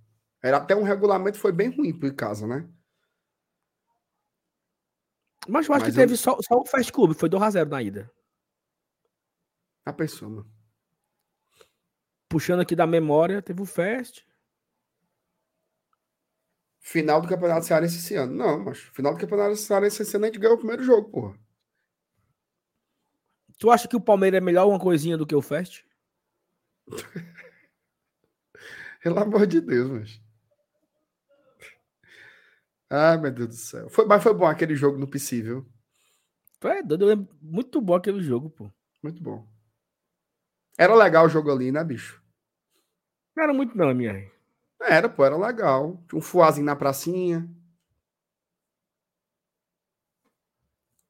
Era 0.43 0.59
até 0.59 0.77
um 0.77 0.83
regulamento 0.83 1.39
foi 1.39 1.53
bem 1.53 1.71
ruim 1.75 1.99
pro 1.99 2.09
Icasa, 2.09 2.47
né? 2.47 2.69
Mas 5.49 5.67
eu 5.67 5.75
acho 5.75 5.85
Mas 5.87 5.95
que 5.95 6.01
eu- 6.01 6.07
teve 6.07 6.17
só, 6.19 6.39
só 6.43 6.61
o 6.61 6.67
Fast 6.67 6.93
Club, 6.93 7.15
foi 7.15 7.29
2x0 7.31 7.69
na 7.71 7.83
ida. 7.83 8.13
A 9.87 9.93
pessoa, 9.93 10.31
mano. 10.31 10.60
Puxando 12.31 12.61
aqui 12.61 12.77
da 12.77 12.87
memória, 12.87 13.43
teve 13.43 13.61
o 13.61 13.67
Fast. 13.67 14.25
Final 16.79 17.21
do 17.21 17.27
Campeonato 17.29 17.67
Cearense 17.67 17.97
esse 17.97 18.15
ano. 18.15 18.33
Não, 18.33 18.65
mas 18.65 18.79
final 18.79 19.13
do 19.13 19.19
Campeonato 19.19 19.57
Cearense 19.57 20.03
esse 20.03 20.17
ano 20.17 20.27
a 20.27 20.29
gente 20.29 20.39
ganhou 20.39 20.55
o 20.55 20.59
primeiro 20.59 20.85
jogo, 20.85 21.11
porra. 21.11 21.37
Tu 23.59 23.69
acha 23.69 23.89
que 23.89 23.97
o 23.97 24.01
Palmeiras 24.01 24.39
é 24.39 24.41
melhor 24.41 24.69
uma 24.69 24.79
coisinha 24.79 25.19
do 25.19 25.27
que 25.27 25.35
o 25.35 25.43
Fast? 25.43 25.85
Pelo 29.03 29.19
amor 29.19 29.45
de 29.45 29.61
Deus, 29.61 29.91
mas. 29.91 30.23
Ai, 32.89 33.19
meu 33.19 33.33
Deus 33.33 33.49
do 33.49 33.55
céu. 33.57 33.91
Foi, 33.91 34.07
mas 34.07 34.23
foi 34.23 34.35
bom 34.35 34.47
aquele 34.47 34.77
jogo 34.77 34.97
no 34.97 35.09
PC, 35.09 35.43
viu? 35.43 35.67
É 36.63 36.81
doido, 36.81 37.05
eu 37.05 37.09
lembro 37.09 37.37
muito 37.43 37.81
bom 37.81 37.95
aquele 37.95 38.23
jogo, 38.23 38.51
pô. 38.51 38.71
Muito 39.03 39.21
bom. 39.21 39.49
Era 40.81 40.95
legal 40.95 41.27
o 41.27 41.29
jogo 41.29 41.53
ali, 41.53 41.71
né, 41.71 41.85
bicho? 41.85 42.23
Não 43.37 43.45
era 43.45 43.53
muito 43.53 43.77
não, 43.77 43.95
minha. 43.95 44.33
Era, 44.81 45.11
pô, 45.11 45.23
era 45.27 45.37
legal. 45.37 46.03
Tinha 46.09 46.19
um 46.19 46.23
fuazinho 46.23 46.65
na 46.65 46.75
pracinha. 46.75 47.47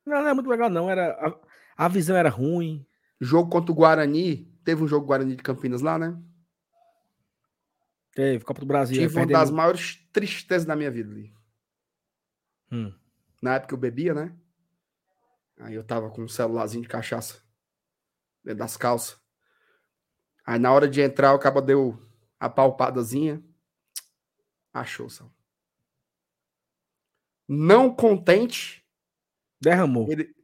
Não, 0.05 0.23
não 0.23 0.29
é 0.29 0.35
muito 0.35 0.51
legal, 0.51 0.69
não. 0.69 0.91
Era, 0.91 1.13
a, 1.25 1.85
a 1.85 1.89
visão 1.89 2.17
era 2.17 2.29
ruim. 2.29 2.85
Jogo 3.21 3.49
contra 3.49 3.71
o 3.71 3.75
Guarani. 3.77 4.53
Teve 4.65 4.83
um 4.83 4.89
jogo 4.89 5.07
Guarani 5.07 5.37
de 5.37 5.43
Campinas 5.45 5.83
lá, 5.83 5.97
né? 5.97 6.21
Teve 8.13 8.45
Copa 8.45 8.59
do 8.59 8.67
Brasil. 8.67 8.97
Tive 8.97 9.17
uma 9.19 9.27
das 9.27 9.53
maiores 9.53 10.05
tristezas 10.13 10.65
da 10.65 10.75
minha 10.75 10.91
vida 10.91 11.13
ali. 11.13 11.33
Hum. 12.73 12.93
Na 13.41 13.55
época 13.55 13.75
eu 13.75 13.79
bebia, 13.79 14.15
né? 14.15 14.37
Aí 15.61 15.77
eu 15.77 15.85
tava 15.85 16.11
com 16.11 16.23
um 16.23 16.29
celularzinho 16.29 16.83
de 16.83 16.89
cachaça 16.89 17.41
dentro 18.43 18.59
das 18.59 18.77
calças. 18.77 19.20
Aí 20.51 20.59
na 20.59 20.73
hora 20.73 20.89
de 20.89 21.01
entrar, 21.01 21.33
o 21.33 21.39
cabo 21.39 21.61
deu 21.61 21.97
a 22.41 22.51
palpadazinha. 22.51 23.41
Achou, 24.73 25.09
Sal. 25.09 25.33
Não 27.47 27.95
contente, 27.95 28.85
Derramou. 29.61 30.11
ele, 30.11 30.35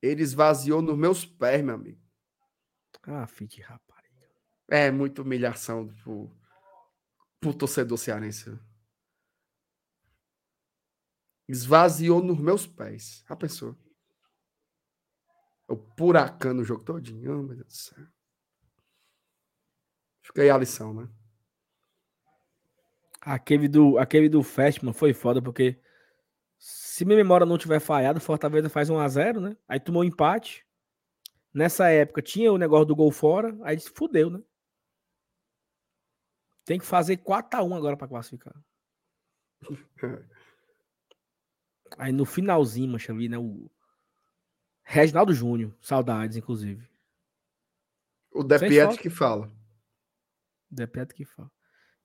Ele 0.00 0.22
esvaziou 0.22 0.80
nos 0.80 0.96
meus 0.96 1.26
pés, 1.26 1.60
meu 1.60 1.74
amigo. 1.74 2.00
Ah, 3.02 3.26
filho 3.26 3.50
de 3.50 3.60
rapariga. 3.60 4.30
É 4.68 4.92
muita 4.92 5.22
humilhação 5.22 5.88
pro, 5.88 6.30
pro 7.40 7.52
torcedor 7.52 7.98
cearense. 7.98 8.56
Esvaziou 11.48 12.22
nos 12.22 12.38
meus 12.38 12.64
pés. 12.64 13.24
A 13.28 13.34
pessoa. 13.34 13.76
O 15.66 15.76
puracano 15.76 16.62
o 16.62 16.64
jogo 16.64 16.84
todinho. 16.84 17.40
Oh, 17.40 17.42
meu 17.42 17.56
Deus 17.56 17.66
do 17.66 17.72
céu. 17.72 18.19
Fica 20.30 20.42
aí 20.42 20.50
a 20.50 20.56
lição, 20.56 20.94
né? 20.94 21.08
Aquele 23.20 23.66
do, 23.66 23.98
aquele 23.98 24.28
do 24.28 24.44
Festman 24.44 24.92
foi 24.92 25.12
foda, 25.12 25.42
porque 25.42 25.76
se 26.56 27.04
minha 27.04 27.16
memória 27.16 27.44
não 27.44 27.58
tiver 27.58 27.80
falhado, 27.80 28.20
Fortaleza 28.20 28.68
faz 28.68 28.88
1x0, 28.88 29.40
né? 29.40 29.56
Aí 29.66 29.80
tomou 29.80 30.02
um 30.02 30.04
empate. 30.04 30.64
Nessa 31.52 31.88
época 31.88 32.22
tinha 32.22 32.52
o 32.52 32.56
negócio 32.56 32.86
do 32.86 32.94
gol 32.94 33.10
fora, 33.10 33.58
aí 33.62 33.78
se 33.80 33.90
fudeu, 33.90 34.30
né? 34.30 34.40
Tem 36.64 36.78
que 36.78 36.86
fazer 36.86 37.16
4x1 37.16 37.76
agora 37.76 37.96
para 37.96 38.06
classificar. 38.06 38.54
aí 41.98 42.12
no 42.12 42.24
finalzinho, 42.24 42.92
mancha 42.92 43.12
ali, 43.12 43.28
né? 43.28 43.36
O 43.36 43.68
Reginaldo 44.84 45.34
Júnior, 45.34 45.76
saudades, 45.80 46.36
inclusive. 46.36 46.88
O 48.30 48.44
Depiet 48.44 48.96
que 48.96 49.10
fala. 49.10 49.50
Depiet 50.70 51.12
que 51.14 51.24
fala. 51.24 51.50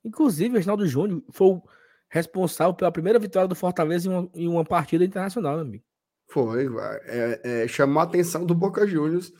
Inclusive, 0.04 0.50
o 0.50 0.54
Reginaldo 0.54 0.86
Júnior 0.86 1.22
foi 1.32 1.46
o 1.48 1.62
responsável 2.08 2.74
pela 2.74 2.92
primeira 2.92 3.18
vitória 3.18 3.48
do 3.48 3.54
Fortaleza 3.54 4.08
em 4.08 4.12
uma, 4.12 4.30
em 4.34 4.48
uma 4.48 4.64
partida 4.64 5.04
internacional, 5.04 5.54
meu 5.54 5.62
amigo. 5.62 5.84
Foi, 6.28 6.66
é, 7.04 7.40
é, 7.64 7.68
chamou 7.68 8.00
a 8.00 8.04
atenção 8.04 8.44
do 8.44 8.54
Boca 8.54 8.86
Juniors 8.86 9.32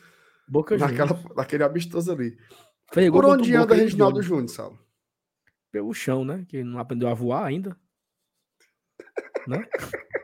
Boca 0.48 0.78
naquela, 0.78 1.08
Juniors. 1.08 1.36
naquele 1.36 1.64
amistoso 1.64 2.12
ali. 2.12 2.38
Pegou 2.92 3.20
Por 3.20 3.30
onde 3.30 3.54
anda 3.54 3.74
Reginaldo. 3.74 4.22
Júnior, 4.22 4.48
Saulo? 4.48 4.78
Pelo 5.72 5.92
chão, 5.92 6.24
né? 6.24 6.44
Que 6.48 6.62
não 6.62 6.78
aprendeu 6.78 7.08
a 7.08 7.14
voar 7.14 7.44
ainda. 7.44 7.76
né? 9.48 9.68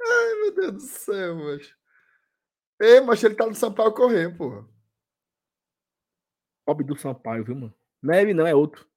Ai, 0.00 0.34
meu 0.40 0.54
Deus 0.54 0.72
do 0.74 0.80
céu, 0.80 1.36
macho. 1.36 1.76
Ei, 2.80 3.00
mas 3.00 3.22
ele 3.24 3.34
tá 3.34 3.46
no 3.46 3.54
Sampaio 3.54 3.92
correr, 3.92 4.36
porra. 4.36 4.66
Bob 6.66 6.82
do 6.82 6.96
Sampaio, 6.96 7.44
viu, 7.44 7.54
mano? 7.54 7.74
Não 8.02 8.12
é 8.12 8.22
ele, 8.22 8.34
não, 8.34 8.46
é 8.46 8.54
outro. 8.54 8.90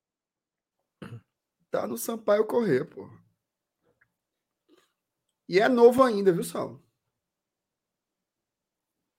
Tá 1.69 1.85
no 1.85 1.97
Sampaio 1.97 2.47
correr, 2.47 2.83
porra. 2.85 3.15
E 5.47 5.59
é 5.59 5.69
novo 5.69 6.01
ainda, 6.01 6.33
viu, 6.33 6.43
Saulo? 6.43 6.83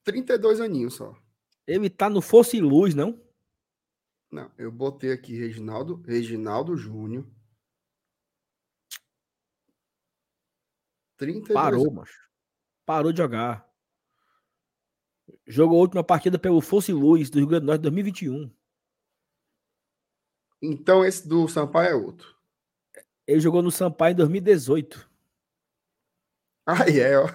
32 0.05 0.61
aninhos 0.61 0.95
só. 0.95 1.17
Ele 1.65 1.89
tá 1.89 2.11
no 2.11 2.21
Fosse 2.21 2.61
Luz, 2.61 2.95
não? 2.95 3.25
Não, 4.31 4.51
eu 4.59 4.73
botei 4.73 5.13
aqui 5.13 5.37
Reginaldo, 5.37 6.03
Reginaldo 6.03 6.77
Júnior. 6.77 7.29
32 11.17 11.55
Parou, 11.55 11.93
macho. 11.93 12.29
Parou 12.85 13.13
de 13.13 13.19
jogar. 13.19 13.70
Jogou 15.47 15.79
a 15.79 15.81
última 15.81 16.05
partida 16.05 16.39
pelo 16.39 16.61
Fosse 16.61 16.93
Luz 16.93 17.31
do 17.31 17.39
Rio 17.39 17.49
Grande 17.49 17.65
do 17.65 17.67
Norte 17.67 17.83
2021. 17.83 18.51
Então 20.63 21.05
esse 21.05 21.27
do 21.27 21.49
Sampaio 21.49 21.89
é 21.89 21.95
outro. 21.95 22.35
Ele 23.27 23.41
jogou 23.41 23.63
no 23.63 23.71
Sampaio 23.71 24.13
em 24.13 24.17
2018. 24.17 25.09
Aí 26.67 27.01
é, 27.01 27.19
ó. 27.19 27.29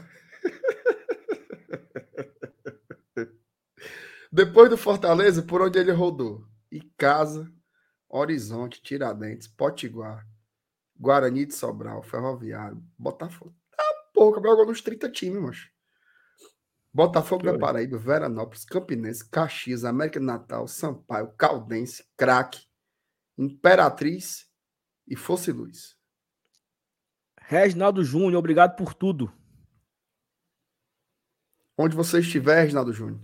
Depois 4.31 4.69
do 4.69 4.77
Fortaleza, 4.77 5.41
por 5.41 5.61
onde 5.61 5.79
ele 5.79 5.91
rodou? 5.91 6.45
Icasa, 6.69 7.49
Horizonte, 8.09 8.81
Tiradentes, 8.81 9.47
Potiguar, 9.47 10.27
Guarani 10.97 11.45
de 11.45 11.53
Sobral, 11.55 12.03
Ferroviário, 12.03 12.83
Botafogo. 12.97 13.55
Ah, 13.77 14.09
pô, 14.13 14.27
o 14.29 14.33
Cabral 14.33 14.53
jogou 14.53 14.71
nos 14.71 14.81
30 14.81 15.09
times, 15.09 15.41
macho. 15.41 15.74
Botafogo 16.95 17.43
da. 17.43 17.59
Paraíba, 17.59 17.97
Veranópolis, 17.97 18.63
Campinense, 18.63 19.29
Caxias, 19.29 19.83
América 19.83 20.17
de 20.17 20.25
Natal, 20.25 20.65
Sampaio, 20.65 21.33
Caldense, 21.33 22.05
Craque, 22.15 22.65
Imperatriz 23.37 24.49
e 25.05 25.13
Fosse 25.13 25.51
Luz. 25.51 25.99
Reginaldo 27.37 28.01
Júnior, 28.01 28.39
obrigado 28.39 28.77
por 28.77 28.93
tudo. 28.93 29.29
Onde 31.77 31.97
você 31.97 32.19
estiver, 32.19 32.61
Reginaldo 32.61 32.93
Júnior. 32.93 33.21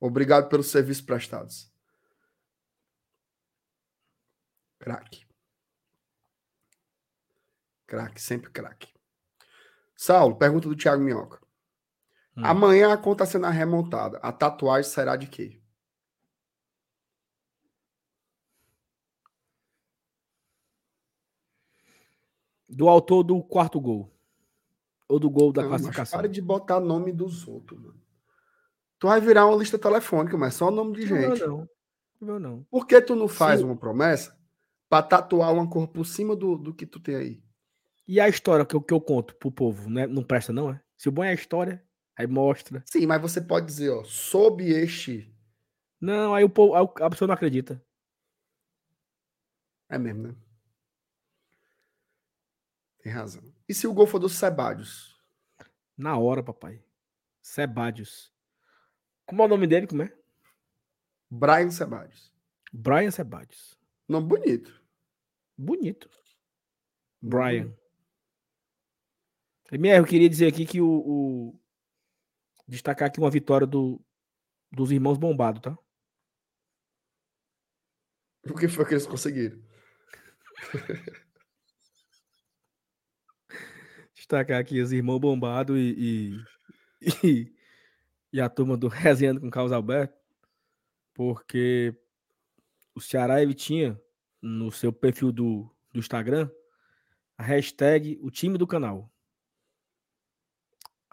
Obrigado 0.00 0.48
pelos 0.48 0.66
serviços 0.66 1.04
prestados. 1.04 1.72
Craque. 4.80 5.24
Craque, 7.86 8.20
sempre 8.20 8.50
craque. 8.50 8.92
Saulo, 9.94 10.36
pergunta 10.36 10.68
do 10.68 10.74
Thiago 10.74 11.00
Minhoca. 11.00 11.40
Hum. 12.36 12.44
Amanhã 12.44 12.92
a 12.92 12.96
conta 12.96 13.26
sendo 13.26 13.46
remontada. 13.48 14.18
A 14.18 14.32
tatuagem 14.32 14.90
será 14.90 15.16
de 15.16 15.26
quê? 15.26 15.60
Do 22.68 22.88
autor 22.88 23.22
do 23.22 23.42
quarto 23.42 23.80
gol. 23.80 24.10
Ou 25.08 25.18
do 25.18 25.28
gol 25.28 25.52
da 25.52 25.62
Não, 25.62 25.68
classificação. 25.68 26.18
pare 26.18 26.28
de 26.28 26.40
botar 26.40 26.80
nome 26.80 27.12
dos 27.12 27.46
outros, 27.46 27.78
mano. 27.78 28.00
Tu 28.98 29.06
vai 29.06 29.20
virar 29.20 29.46
uma 29.46 29.56
lista 29.58 29.78
telefônica, 29.78 30.38
mas 30.38 30.54
só 30.54 30.70
nome 30.70 30.94
de 30.94 31.06
gente. 31.06 31.44
não. 31.44 31.68
Não, 32.20 32.38
não. 32.38 32.62
Por 32.70 32.86
que 32.86 33.00
tu 33.00 33.16
não 33.16 33.26
faz 33.26 33.58
Sim. 33.58 33.66
uma 33.66 33.76
promessa 33.76 34.38
pra 34.88 35.02
tatuar 35.02 35.52
uma 35.52 35.68
cor 35.68 35.88
por 35.88 36.06
cima 36.06 36.36
do, 36.36 36.56
do 36.56 36.72
que 36.72 36.86
tu 36.86 37.00
tem 37.00 37.16
aí? 37.16 37.42
E 38.06 38.20
a 38.20 38.28
história 38.28 38.64
que 38.64 38.76
eu, 38.76 38.80
que 38.80 38.94
eu 38.94 39.00
conto 39.00 39.34
pro 39.34 39.50
povo, 39.50 39.90
né? 39.90 40.06
não 40.06 40.22
presta, 40.22 40.52
não 40.52 40.70
é? 40.70 40.80
Se 40.96 41.08
o 41.08 41.12
bom 41.12 41.24
é 41.24 41.30
a 41.30 41.34
história, 41.34 41.84
aí 42.16 42.26
mostra. 42.26 42.82
Sim, 42.86 43.06
mas 43.06 43.20
você 43.20 43.40
pode 43.40 43.66
dizer, 43.66 43.90
ó, 43.90 44.04
sob 44.04 44.64
este. 44.64 45.32
Não, 46.00 46.34
aí 46.34 46.44
o 46.44 46.50
povo, 46.50 46.74
a 46.74 47.10
pessoa 47.10 47.26
não 47.28 47.34
acredita. 47.34 47.82
É 49.88 49.98
mesmo, 49.98 50.28
né? 50.28 50.36
Tem 53.02 53.12
razão. 53.12 53.42
E 53.68 53.74
se 53.74 53.86
o 53.86 53.92
gol 53.92 54.06
for 54.06 54.18
do 54.18 54.28
Sebadios? 54.28 55.20
Na 55.96 56.16
hora, 56.16 56.42
papai. 56.42 56.82
Sebadios. 57.40 58.32
Como 59.26 59.42
é 59.42 59.44
o 59.44 59.48
nome 59.48 59.66
dele? 59.66 59.86
Como 59.86 60.02
é? 60.02 60.12
Brian 61.30 61.70
Sebadios. 61.70 62.32
Brian 62.72 63.10
Sebadios. 63.10 63.78
Nome 64.08 64.26
bonito. 64.28 64.82
Bonito. 65.56 66.08
Brian. 67.20 67.64
bonito. 67.64 67.82
MR, 69.72 69.98
eu 69.98 70.04
queria 70.06 70.28
dizer 70.28 70.46
aqui 70.48 70.66
que 70.66 70.80
o, 70.80 70.86
o- 70.88 71.60
Destacar 72.66 73.08
aqui 73.08 73.18
uma 73.18 73.30
vitória 73.30 73.66
do, 73.66 74.00
dos 74.70 74.90
irmãos 74.90 75.18
Bombado, 75.18 75.60
tá? 75.60 75.76
O 78.48 78.54
que 78.54 78.66
foi 78.68 78.84
que 78.84 78.94
eles 78.94 79.06
conseguiram? 79.06 79.62
Destacar 84.14 84.60
aqui 84.60 84.80
os 84.80 84.92
irmãos 84.92 85.18
Bombado 85.18 85.76
e, 85.76 86.38
e, 87.00 87.16
e, 87.22 87.52
e 88.32 88.40
a 88.40 88.48
turma 88.48 88.76
do 88.76 88.88
Resenhando 88.88 89.40
com 89.40 89.50
Carlos 89.50 89.72
Alberto, 89.72 90.16
porque 91.14 91.94
o 92.94 93.00
Ceará 93.00 93.42
ele 93.42 93.54
tinha 93.54 94.00
no 94.40 94.72
seu 94.72 94.92
perfil 94.92 95.30
do, 95.30 95.70
do 95.92 96.00
Instagram 96.00 96.50
a 97.36 97.42
hashtag 97.42 98.18
o 98.22 98.30
time 98.30 98.56
do 98.56 98.66
canal. 98.66 99.11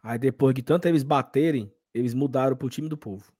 Aí 0.01 0.17
depois 0.17 0.53
de 0.55 0.61
tanto 0.61 0.87
eles 0.87 1.03
baterem, 1.03 1.71
eles 1.93 2.13
mudaram 2.13 2.55
para 2.55 2.65
o 2.65 2.69
time 2.69 2.87
do 2.87 2.97
povo. 2.97 3.31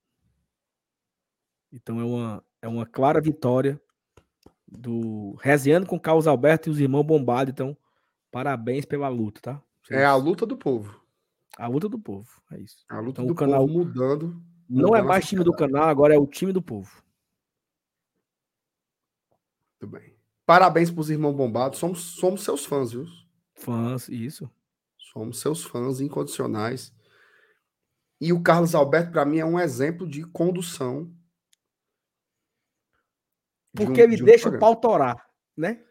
Então 1.71 1.99
é 1.99 2.03
uma, 2.03 2.43
é 2.61 2.67
uma 2.67 2.85
clara 2.85 3.21
vitória 3.21 3.79
do 4.67 5.35
Resenhando 5.41 5.85
com 5.87 5.99
Carlos 5.99 6.27
Alberto 6.27 6.69
e 6.69 6.71
os 6.71 6.79
irmãos 6.79 7.03
Bombado. 7.03 7.49
Então, 7.51 7.77
parabéns 8.31 8.85
pela 8.85 9.07
luta, 9.07 9.39
tá? 9.41 9.61
É 9.89 10.03
a 10.05 10.15
luta 10.15 10.45
do 10.45 10.57
povo. 10.57 10.99
A 11.57 11.67
luta 11.67 11.87
do 11.89 11.99
povo. 11.99 12.27
É 12.51 12.59
isso. 12.59 12.83
A 12.89 12.99
luta 12.99 13.21
Então, 13.21 13.25
do 13.27 13.33
o 13.33 13.35
canal- 13.35 13.65
povo 13.67 13.79
mudando. 13.79 14.41
Não 14.69 14.95
é 14.95 15.01
mais 15.01 15.27
time 15.27 15.43
do 15.43 15.51
canal, 15.51 15.89
agora 15.89 16.13
é 16.13 16.17
o 16.19 16.27
time 16.27 16.51
do 16.53 16.61
povo. 16.61 17.01
Muito 19.81 19.87
bem. 19.97 20.15
Parabéns 20.45 20.91
pros 20.91 21.09
irmãos 21.09 21.33
bombados. 21.33 21.79
Somos, 21.79 21.99
somos 21.99 22.43
seus 22.43 22.65
fãs, 22.65 22.91
viu? 22.91 23.05
Fãs, 23.55 24.09
isso. 24.09 24.49
Somos 25.11 25.39
seus 25.39 25.63
fãs 25.63 25.99
incondicionais. 25.99 26.93
E 28.21 28.31
o 28.33 28.43
Carlos 28.43 28.75
Alberto, 28.75 29.11
para 29.11 29.25
mim, 29.25 29.39
é 29.39 29.45
um 29.45 29.59
exemplo 29.59 30.07
de 30.07 30.23
condução. 30.23 31.05
de 33.73 33.83
um- 33.83 33.85
Porque 33.85 34.01
ele 34.01 34.15
de 34.15 34.23
um 34.23 34.25
deixa 34.25 34.47
o 34.49 34.51
programa. 34.51 34.73
pau 34.73 34.81
torar, 34.81 35.29
né? 35.55 35.85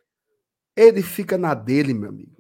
Ele 0.77 1.03
fica 1.03 1.39
na 1.39 1.55
dele, 1.55 1.95
meu 1.95 2.09
amigo. 2.11 2.37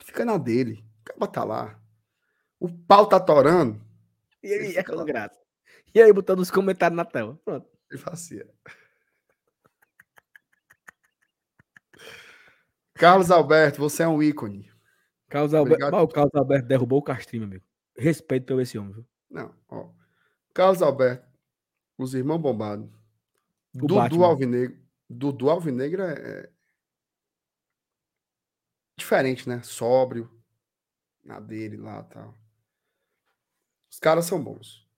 fica 0.00 0.24
na 0.24 0.36
dele. 0.36 0.84
Acaba 1.04 1.26
tá 1.28 1.44
lá. 1.44 1.82
O 2.60 2.68
pau 2.70 3.08
tá 3.08 3.18
torando. 3.18 3.82
E 4.42 4.48
aí, 4.48 4.66
Ele 4.66 4.76
é 4.78 4.82
com 4.84 5.02
graça. 5.04 5.38
E 5.94 6.02
aí, 6.02 6.12
botando 6.12 6.40
os 6.40 6.50
comentários 6.50 6.96
na 6.96 7.04
tela. 7.04 7.38
Pronto. 7.44 7.68
Ele 7.90 8.02
é. 8.42 8.48
Carlos 12.94 13.30
Alberto, 13.30 13.78
você 13.80 14.02
é 14.02 14.08
um 14.08 14.22
ícone. 14.22 14.73
Carlos 15.34 15.52
Alberto. 15.52 16.08
Carlos 16.12 16.34
Alberto 16.36 16.68
derrubou 16.68 17.00
o 17.00 17.02
Castrinho, 17.02 17.40
meu 17.40 17.48
amigo. 17.56 17.64
Respeito 17.96 18.46
pelo 18.46 18.60
esse 18.60 18.78
homem, 18.78 18.92
viu? 18.92 19.04
Não, 19.28 19.52
ó. 19.68 19.90
Carlos 20.54 20.80
Alberto, 20.80 21.26
os 21.98 22.14
irmãos 22.14 22.38
bombados. 22.38 22.88
Dudu 23.72 23.96
Batman. 23.96 24.26
Alvinegro. 24.26 24.78
Dudu 25.10 25.50
Alvinegro 25.50 26.02
é, 26.02 26.12
é 26.12 26.50
diferente, 28.96 29.48
né? 29.48 29.60
Sóbrio. 29.64 30.30
Na 31.24 31.40
dele 31.40 31.78
lá 31.78 32.06
e 32.08 32.14
tal. 32.14 32.38
Os 33.90 33.98
caras 33.98 34.26
são 34.26 34.40
bons. 34.40 34.88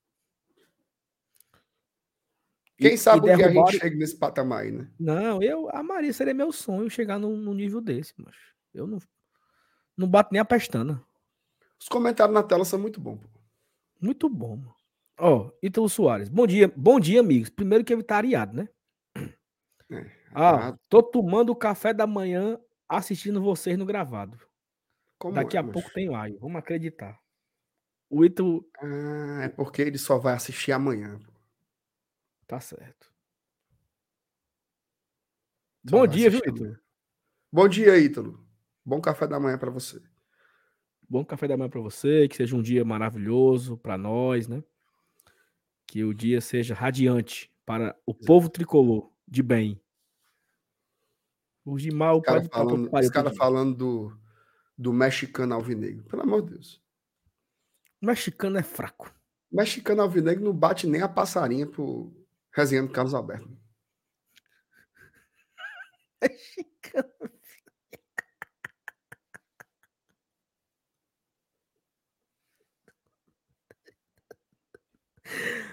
Quem 2.77 2.93
E- 2.93 2.99
sabe 2.99 3.31
e 3.31 3.33
o 3.33 3.37
que 3.39 3.43
a 3.43 3.51
gente 3.51 3.79
chega 3.79 3.97
nesse 3.97 4.19
patamar 4.19 4.65
aí, 4.65 4.71
né? 4.71 4.93
Não, 5.01 5.43
eu, 5.43 5.71
a 5.71 5.83
Maria 5.83 6.13
seria 6.13 6.35
meu 6.35 6.53
sonho 6.53 6.91
chegar 6.91 7.19
num, 7.19 7.39
num 7.39 7.55
nível 7.55 7.81
desse, 7.81 8.13
mas 8.19 8.37
eu 8.75 8.87
não, 8.87 8.99
não 9.97 10.09
bato 10.09 10.31
nem 10.33 10.41
a 10.41 10.45
pestana. 10.45 11.03
Os 11.81 11.89
comentários 11.89 12.35
na 12.35 12.43
tela 12.43 12.65
são 12.65 12.79
muito 12.79 13.01
bons. 13.01 13.19
pô. 13.21 13.29
Muito 14.01 14.29
bom, 14.29 14.57
mano. 14.57 14.75
Ó, 15.19 15.51
Ítalo 15.63 15.89
Soares. 15.89 16.29
Bom 16.29 16.47
dia, 16.47 16.73
bom 16.77 17.01
dia, 17.01 17.21
amigos. 17.21 17.49
Primeiro 17.49 17.85
que 17.85 17.93
ele 17.93 18.03
tá 18.03 18.17
areado, 18.19 18.55
né? 18.57 18.69
É, 19.91 20.11
Ah, 20.35 20.77
tô 20.89 21.03
tomando 21.03 21.51
o 21.51 21.57
café 21.57 21.95
da 21.95 22.07
manhã 22.07 22.59
assistindo 22.89 23.41
vocês 23.41 23.79
no 23.79 23.87
gravado. 23.87 24.39
como 25.19 25.35
Daqui 25.35 25.57
é, 25.57 25.61
a 25.61 25.63
macho? 25.63 25.73
pouco 25.73 25.91
tem 25.93 26.09
live, 26.11 26.39
vamos 26.39 26.57
acreditar. 26.57 27.19
O 28.11 28.25
Ítalo 28.25 28.69
Ah, 28.79 29.43
é 29.45 29.49
porque 29.49 29.83
ele 29.83 29.99
só 29.99 30.19
vai 30.19 30.35
assistir 30.35 30.73
amanhã. 30.73 31.19
tá 32.47 32.61
certo. 32.61 33.13
Só 35.89 35.97
Bom 35.99 36.07
dia, 36.07 36.29
viu, 36.31 36.41
Ítalo? 36.45 36.79
Bom 37.53 37.69
dia, 37.69 37.99
Ítalo. 37.99 38.46
Bom 38.87 39.01
café 39.01 39.27
da 39.27 39.41
manhã 39.41 39.59
pra 39.59 39.69
você. 39.69 40.01
Bom 41.11 41.25
café 41.25 41.49
da 41.49 41.57
manhã 41.57 41.69
pra 41.69 41.81
você, 41.81 42.29
que 42.29 42.37
seja 42.37 42.55
um 42.55 42.63
dia 42.63 42.85
maravilhoso 42.85 43.77
pra 43.77 43.99
nós, 43.99 44.47
né? 44.47 44.63
Que 45.89 46.05
o 46.05 46.15
dia 46.15 46.41
seja 46.41 46.73
radiante 46.73 47.53
para 47.65 47.99
o 48.07 48.15
povo 48.15 48.49
tricolor 48.49 49.11
de 49.27 49.43
bem. 49.43 49.83
O 51.65 51.77
de 51.77 51.91
mal 51.91 52.19
Os 52.19 52.23
caras 52.23 52.47
falando, 52.47 52.91
os 52.93 53.11
cara 53.11 53.35
falando 53.35 53.77
do, 53.77 54.19
do 54.79 54.93
mexicano 54.93 55.55
alvinegro. 55.55 56.05
Pelo 56.05 56.23
amor 56.23 56.43
de 56.43 56.51
Deus. 56.51 56.81
O 58.01 58.07
mexicano 58.07 58.57
é 58.57 58.63
fraco. 58.63 59.13
O 59.51 59.57
mexicano 59.57 60.03
alvinegro 60.03 60.45
não 60.45 60.53
bate 60.53 60.87
nem 60.87 61.03
a 61.03 61.09
passarinha 61.09 61.67
pro 61.67 62.15
resenhando 62.53 62.93
Carlos 62.93 63.15
Alberto. 63.15 63.49
Mexicano. 66.23 67.36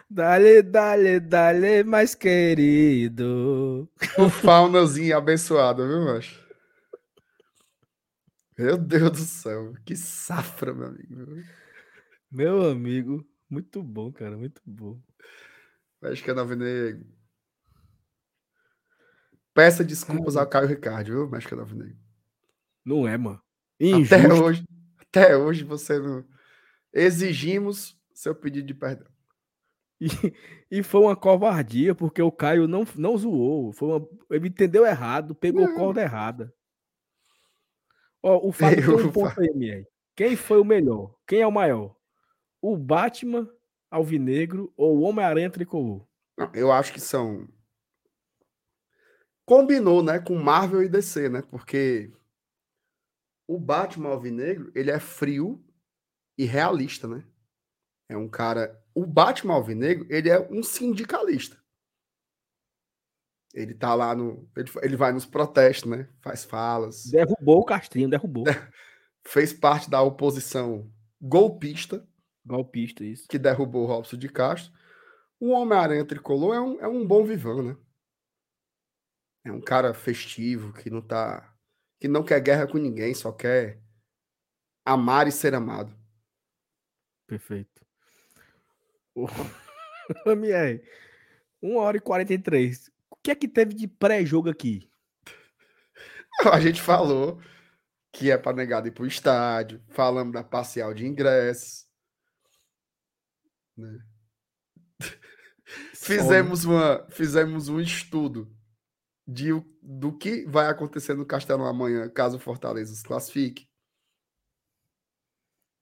Dale, 0.09 0.61
dale, 0.61 1.19
dale, 1.19 1.83
mais 1.83 2.13
querido. 2.13 3.89
O 4.17 4.29
faunazinho 4.29 5.17
abençoado, 5.17 5.87
viu, 5.87 6.05
macho? 6.05 6.43
Meu 8.57 8.77
Deus 8.77 9.11
do 9.11 9.17
céu. 9.17 9.73
Que 9.83 9.95
safra, 9.95 10.73
meu 10.73 10.87
amigo. 10.87 11.43
Meu 12.31 12.69
amigo, 12.69 13.25
muito 13.49 13.81
bom, 13.81 14.11
cara, 14.11 14.37
muito 14.37 14.61
bom. 14.65 14.99
Mexicano 16.01 16.41
alvinegro. 16.41 17.05
Peça 19.53 19.83
desculpas 19.83 20.35
ao 20.35 20.47
Caio 20.47 20.67
Ricardo, 20.67 21.07
viu, 21.07 21.29
mexicano 21.29 21.61
alvinegro? 21.61 21.97
Não 22.83 23.07
é, 23.07 23.17
mano. 23.17 23.41
Até 23.75 24.19
Injusto. 24.19 24.43
hoje, 24.43 24.67
até 24.99 25.37
hoje 25.37 25.63
você 25.63 25.99
não. 25.99 26.25
Exigimos 26.91 27.99
seu 28.13 28.35
pedido 28.35 28.67
de 28.67 28.73
perdão. 28.73 29.12
E, 30.03 30.79
e 30.79 30.83
foi 30.83 31.01
uma 31.01 31.15
covardia, 31.15 31.95
porque 31.95 32.21
o 32.21 32.31
Caio 32.31 32.67
não, 32.67 32.85
não 32.95 33.17
zoou. 33.17 33.71
Foi 33.71 33.87
uma, 33.87 34.09
ele 34.29 34.49
entendeu 34.49 34.85
errado, 34.85 35.33
pegou 35.33 35.65
Não. 35.65 35.75
corda 35.75 36.01
errada. 36.01 36.53
Ó, 38.21 38.49
o 38.49 38.51
Fábio 38.51 38.83
tem 38.83 38.99
Eu, 38.99 39.07
um 39.07 39.11
ponto 39.11 39.39
aí, 39.39 39.47
MR. 39.47 39.87
Quem 40.15 40.35
foi 40.35 40.59
o 40.59 40.65
melhor? 40.65 41.15
Quem 41.25 41.41
é 41.41 41.47
o 41.47 41.51
maior? 41.51 41.95
O 42.61 42.77
Batman 42.77 43.49
Alvinegro 43.89 44.73
ou 44.75 44.97
o 44.97 45.01
Homem-Aranha 45.01 45.49
Tricolor? 45.49 46.05
Não, 46.37 46.51
eu 46.53 46.71
acho 46.71 46.91
que 46.91 46.99
são. 46.99 47.47
Combinou, 49.45 50.03
né, 50.03 50.19
com 50.19 50.35
Marvel 50.35 50.83
e 50.83 50.89
DC, 50.89 51.29
né? 51.29 51.41
Porque 51.43 52.11
o 53.47 53.59
Batman 53.59 54.09
Alvinegro, 54.09 54.71
ele 54.75 54.91
é 54.91 54.99
frio 54.99 55.63
e 56.37 56.45
realista, 56.45 57.07
né? 57.07 57.23
É 58.09 58.17
um 58.17 58.29
cara. 58.29 58.81
O 58.93 59.05
Batman 59.05 59.55
Alvinegro, 59.55 60.05
ele 60.09 60.29
é 60.29 60.39
um 60.51 60.61
sindicalista. 60.61 61.57
Ele 63.53 63.73
tá 63.73 63.93
lá 63.93 64.15
no. 64.15 64.49
Ele, 64.57 64.69
ele 64.81 64.97
vai 64.97 65.11
nos 65.11 65.25
protestos, 65.25 65.89
né? 65.89 66.09
Faz 66.21 66.43
falas. 66.43 67.05
Derrubou 67.05 67.59
o 67.59 67.65
Castrinho, 67.65 68.09
derrubou. 68.09 68.45
Fez 69.25 69.53
parte 69.53 69.89
da 69.89 70.01
oposição 70.01 70.91
golpista. 71.21 72.07
Golpista, 72.45 73.05
isso. 73.05 73.27
que 73.27 73.39
derrubou 73.39 73.83
o 73.83 73.87
Robson 73.87 74.17
de 74.17 74.27
Castro. 74.27 74.73
O 75.39 75.51
Homem-Aranha 75.51 76.05
Tricolor 76.05 76.55
é 76.55 76.59
um, 76.59 76.79
é 76.81 76.87
um 76.87 77.07
bom 77.07 77.23
vivão, 77.23 77.61
né? 77.61 77.77
É 79.45 79.51
um 79.51 79.61
cara 79.61 79.93
festivo, 79.93 80.73
que 80.73 80.89
não 80.89 81.01
tá. 81.01 81.53
que 81.99 82.07
não 82.07 82.23
quer 82.23 82.41
guerra 82.41 82.67
com 82.67 82.77
ninguém, 82.77 83.13
só 83.13 83.31
quer 83.31 83.81
amar 84.85 85.27
e 85.27 85.31
ser 85.31 85.53
amado. 85.53 85.95
Perfeito. 87.27 87.82
O... 89.15 89.27
MR, 90.25 90.83
1 91.61 91.75
hora 91.77 91.97
e 91.97 92.01
43. 92.01 92.91
O 93.09 93.15
que 93.15 93.31
é 93.31 93.35
que 93.35 93.47
teve 93.47 93.73
de 93.73 93.87
pré-jogo 93.87 94.49
aqui? 94.49 94.89
A 96.51 96.59
gente 96.59 96.81
falou 96.81 97.41
que 98.11 98.29
é 98.29 98.37
para 98.37 98.55
negado 98.55 98.87
ir 98.87 98.91
pro 98.91 99.07
estádio, 99.07 99.81
falamos 99.89 100.33
da 100.33 100.43
parcial 100.43 100.93
de 100.93 101.05
ingressos. 101.05 101.87
né? 103.77 103.99
Fizemos, 105.93 106.65
uma, 106.65 107.07
fizemos 107.09 107.69
um 107.69 107.79
estudo 107.79 108.53
de, 109.25 109.49
do 109.81 110.15
que 110.15 110.45
vai 110.45 110.67
acontecer 110.67 111.15
no 111.15 111.25
Castelão 111.25 111.65
amanhã, 111.65 112.07
caso 112.09 112.37
o 112.37 112.39
Fortaleza 112.39 112.93
se 112.93 113.03
classifique. 113.03 113.67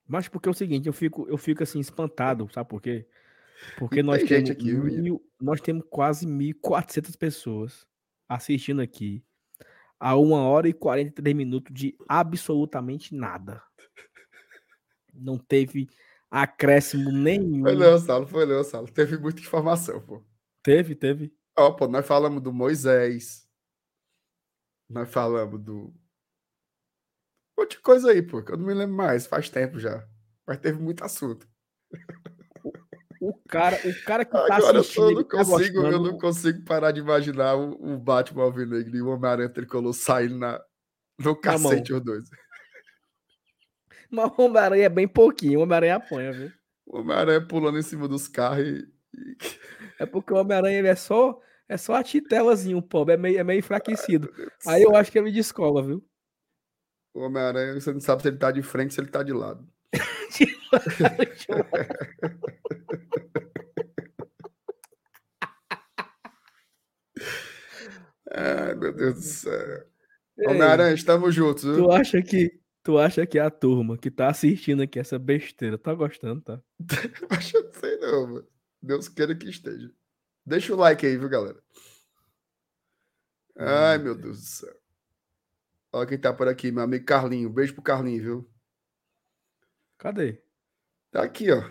Mas 0.06 0.28
porque 0.28 0.48
é 0.48 0.52
o 0.52 0.54
seguinte, 0.54 0.86
eu 0.86 0.92
fico, 0.92 1.28
eu 1.28 1.36
fico 1.36 1.62
assim 1.62 1.80
espantado, 1.80 2.48
sabe 2.52 2.68
por 2.68 2.80
quê? 2.80 3.06
Porque 3.78 4.02
nós 4.02 4.18
tem 4.18 4.44
temos, 4.44 4.50
aqui, 4.50 4.72
mil, 4.72 5.24
nós 5.40 5.60
temos 5.60 5.84
quase 5.88 6.26
1.400 6.26 7.16
pessoas 7.16 7.86
assistindo 8.28 8.80
aqui 8.80 9.24
a 9.98 10.16
1 10.16 10.32
hora 10.32 10.68
e 10.68 10.72
43 10.72 11.36
minutos 11.36 11.72
de 11.72 11.96
absolutamente 12.08 13.14
nada. 13.14 13.62
Não 15.14 15.38
teve 15.38 15.88
acréscimo 16.28 17.12
nenhum. 17.12 17.62
Foi 17.62 17.76
não, 17.76 17.98
Saulo, 17.98 18.26
foi 18.26 18.46
não, 18.46 18.64
Saulo. 18.64 18.90
Teve 18.90 19.16
muita 19.18 19.40
informação, 19.40 20.00
pô. 20.00 20.24
Teve, 20.62 20.94
teve. 20.94 21.32
Ó, 21.56 21.70
pô, 21.72 21.86
nós 21.86 22.06
falamos 22.06 22.42
do 22.42 22.52
Moisés. 22.52 23.46
Nós 24.88 25.08
falamos 25.08 25.60
do. 25.62 25.94
Outra 27.56 27.78
coisa 27.80 28.10
aí, 28.10 28.22
pô, 28.22 28.42
que 28.42 28.52
eu 28.52 28.56
não 28.56 28.66
me 28.66 28.74
lembro 28.74 28.96
mais, 28.96 29.26
faz 29.26 29.48
tempo 29.48 29.78
já. 29.78 30.08
Mas 30.46 30.58
teve 30.58 30.80
muito 30.80 31.04
assunto. 31.04 31.46
O 33.24 33.32
cara, 33.48 33.76
o 33.88 34.04
cara 34.04 34.24
que 34.24 34.32
tá 34.32 34.44
Agora 34.56 34.76
eu, 34.78 34.80
assistindo, 34.80 35.04
tô- 35.04 35.10
ele 35.10 35.14
não 35.20 35.24
tá 35.24 35.36
consigo, 35.44 35.78
eu 35.78 35.82
gostando. 35.82 36.10
não 36.10 36.18
consigo 36.18 36.64
parar 36.64 36.90
de 36.90 36.98
imaginar 37.00 37.54
o, 37.54 37.94
o 37.94 37.96
Batman 37.96 38.42
Alvinegro 38.42 38.96
e 38.96 39.00
o 39.00 39.08
Homem-Aranha 39.10 39.48
Tricolor 39.48 39.92
saindo 39.92 40.38
na, 40.38 40.60
no 41.20 41.36
cacete 41.36 41.92
os 41.92 42.00
dois. 42.02 42.28
Mas 44.10 44.30
o 44.36 44.42
Homem-Aranha 44.42 44.86
é 44.86 44.88
bem 44.88 45.06
pouquinho, 45.06 45.60
o 45.60 45.62
Homem-Aranha 45.62 45.96
apanha, 45.96 46.32
viu? 46.32 46.52
O 46.84 46.98
Homem-Aranha 46.98 47.46
pulando 47.46 47.78
em 47.78 47.82
cima 47.82 48.08
dos 48.08 48.26
carros 48.26 48.66
e. 48.66 48.88
É 50.00 50.06
porque 50.06 50.32
o 50.32 50.36
Homem-Aranha 50.36 50.84
é 50.88 50.96
só, 50.96 51.40
é 51.68 51.76
só 51.76 51.94
a 51.94 52.02
titelazinho, 52.02 52.82
pô, 52.82 53.08
é 53.08 53.16
meio, 53.16 53.38
é 53.38 53.44
meio 53.44 53.60
enfraquecido. 53.60 54.28
Aí 54.66 54.82
eu 54.82 54.96
acho 54.96 55.12
que 55.12 55.18
ele 55.18 55.30
descola, 55.30 55.80
viu? 55.80 56.04
O 57.14 57.20
Homem-Aranha, 57.20 57.74
você 57.80 57.92
não 57.92 58.00
sabe 58.00 58.22
se 58.22 58.28
ele 58.28 58.38
tá 58.38 58.50
de 58.50 58.62
frente, 58.62 58.94
se 58.94 59.00
ele 59.00 59.10
tá 59.10 59.22
de 59.22 59.32
lado. 59.32 59.64
Ai, 68.34 68.74
meu 68.74 68.92
Deus 68.92 69.14
do 69.14 69.20
céu. 69.20 69.84
Ei, 70.38 70.48
Homem-Aranha, 70.48 70.94
estamos 70.94 71.34
juntos, 71.34 71.64
viu? 71.64 71.84
tu 71.84 71.90
acha 71.90 72.22
que 72.22 72.62
Tu 72.82 72.98
acha 72.98 73.24
que 73.24 73.38
a 73.38 73.48
turma 73.48 73.96
que 73.96 74.10
tá 74.10 74.28
assistindo 74.28 74.82
aqui 74.82 74.98
essa 74.98 75.16
besteira 75.16 75.78
tá 75.78 75.94
gostando, 75.94 76.40
tá? 76.40 76.60
Acho 77.30 77.52
que 77.52 77.62
não 77.62 77.72
sei 77.74 77.96
não, 77.98 78.26
mano. 78.26 78.48
Deus 78.82 79.08
queira 79.08 79.36
que 79.36 79.48
esteja. 79.48 79.88
Deixa 80.44 80.74
o 80.74 80.76
like 80.76 81.06
aí, 81.06 81.16
viu, 81.16 81.28
galera? 81.28 81.62
Ai, 83.56 83.98
meu 83.98 84.16
Deus 84.16 84.40
do 84.40 84.44
céu. 84.44 84.76
Olha 85.92 86.08
quem 86.08 86.18
tá 86.18 86.32
por 86.32 86.48
aqui, 86.48 86.72
meu 86.72 86.82
amigo 86.82 87.04
Carlinho. 87.04 87.48
Beijo 87.48 87.74
pro 87.74 87.82
Carlinho, 87.82 88.22
viu? 88.22 88.51
Cadê? 90.02 90.42
Tá 91.12 91.22
aqui, 91.22 91.48
ó. 91.52 91.62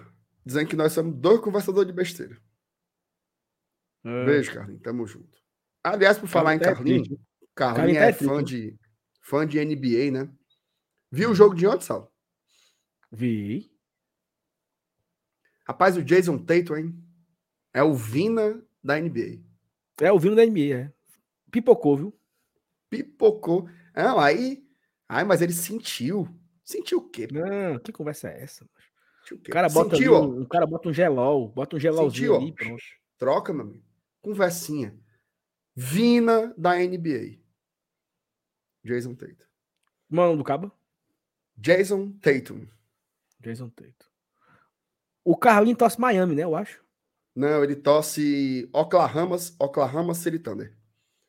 Dizendo 0.45 0.69
que 0.69 0.75
nós 0.77 0.93
somos 0.93 1.13
dois 1.17 1.41
conversadores 1.41 1.85
de 1.85 1.93
besteira. 1.93 2.41
É. 4.05 4.25
Beijo, 4.25 4.53
Carlinho. 4.53 4.79
Tamo 4.79 5.05
junto. 5.05 5.37
Aliás, 5.83 6.17
por 6.17 6.29
falar 6.29 6.55
em 6.55 6.59
Carlinho, 6.59 7.03
triste. 7.03 7.21
Carlinho 7.53 7.75
Carlinho 7.75 7.99
tá 7.99 8.05
é 8.05 8.13
triste, 8.13 8.25
fã 8.25 8.41
de, 8.41 8.79
fã 9.19 9.45
de 9.45 9.59
NBA, 9.59 10.11
né? 10.11 10.33
Viu 11.11 11.31
o 11.31 11.35
jogo 11.35 11.53
de 11.53 11.67
ontem, 11.67 11.83
Sal? 11.83 12.09
Vi. 13.11 13.69
Rapaz, 15.67 15.97
o 15.97 16.01
Jason 16.03 16.37
Tatum, 16.37 16.77
hein? 16.77 17.03
É 17.73 17.83
o 17.83 17.93
Vina 17.93 18.65
da 18.81 18.97
NBA. 18.97 19.41
É 19.99 20.09
o 20.09 20.17
vindo 20.17 20.37
da 20.37 20.45
NBA, 20.45 20.73
é. 20.73 20.93
Pipocou, 21.51 21.97
viu? 21.97 22.19
Pipocou. 22.89 23.69
Não, 23.93 24.17
aí. 24.17 24.65
Ai, 25.09 25.25
mas 25.25 25.41
ele 25.41 25.51
sentiu. 25.51 26.33
Sentiu 26.71 26.99
o 26.99 27.09
quê? 27.09 27.27
Não, 27.29 27.77
que 27.79 27.91
conversa 27.91 28.29
é 28.29 28.43
essa? 28.43 28.63
o? 28.63 28.69
O 29.35 29.39
cara 29.51 29.67
bota, 29.67 29.95
sentiu, 29.95 30.15
ali 30.15 30.25
um, 30.25 30.41
o 30.41 30.47
cara 30.47 30.65
bota 30.65 30.87
um 30.89 30.93
gelol, 30.93 31.49
bota 31.49 31.75
um 31.75 31.79
gelolzinho 31.79 32.33
Sentiu, 32.33 32.35
ali, 32.35 32.53
pronto. 32.53 32.83
Troca, 33.17 33.53
meu 33.53 33.63
amigo. 33.65 33.83
Conversinha. 34.21 34.97
Vina 35.75 36.53
da 36.57 36.75
NBA. 36.77 37.39
Jason 38.83 39.13
Tatum. 39.15 39.45
Mano 40.09 40.37
do 40.37 40.43
cabo? 40.43 40.71
Jason 41.57 42.11
Tatum. 42.21 42.65
Jason 43.39 43.69
Tatum. 43.69 44.09
O 45.23 45.35
Carlinho 45.37 45.75
torce 45.77 45.99
Miami, 45.99 46.35
né? 46.35 46.43
Eu 46.43 46.55
acho. 46.55 46.83
Não, 47.35 47.63
ele 47.63 47.75
torce 47.75 48.69
Oklahoma, 48.73 49.37
Oklahoma 49.59 50.13
City 50.13 50.39
Thunder. 50.39 50.75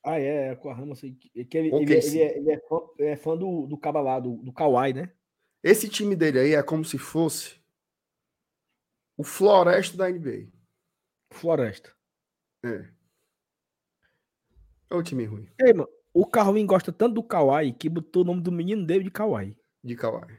Ah, 0.04 0.18
é, 0.18 0.56
com 0.56 0.68
a 0.68 0.74
Rama, 0.74 0.96
sei 0.96 1.12
que 1.12 1.30
ele, 1.56 1.70
é- 1.70 1.82
ele 1.82 2.20
é, 2.20 2.38
ele 2.38 2.50
é 2.50 2.60
fã, 2.68 2.78
é 2.98 3.16
fã 3.16 3.36
do, 3.36 3.66
do 3.66 3.78
caba 3.78 4.00
lá, 4.00 4.18
do, 4.18 4.36
do 4.38 4.52
Kawhi, 4.52 4.92
né? 4.92 5.12
Esse 5.62 5.88
time 5.88 6.16
dele 6.16 6.40
aí 6.40 6.54
é 6.54 6.62
como 6.62 6.84
se 6.84 6.98
fosse 6.98 7.60
o 9.16 9.22
Floresta 9.22 9.96
da 9.96 10.10
NBA. 10.10 10.50
Floresta. 11.30 11.94
É. 12.64 12.88
É 14.90 14.94
o 14.94 15.02
time 15.02 15.24
ruim 15.24 15.48
Ei, 15.58 15.72
mano, 15.72 15.88
o 16.12 16.26
Carlinho 16.26 16.66
gosta 16.66 16.92
tanto 16.92 17.14
do 17.14 17.22
Kawhi 17.22 17.72
que 17.72 17.88
botou 17.88 18.22
o 18.22 18.26
nome 18.26 18.42
do 18.42 18.52
menino 18.52 18.84
dele 18.84 19.04
de 19.04 19.10
Kawhi. 19.10 19.56
de 19.82 19.96
Kawhi. 19.96 20.38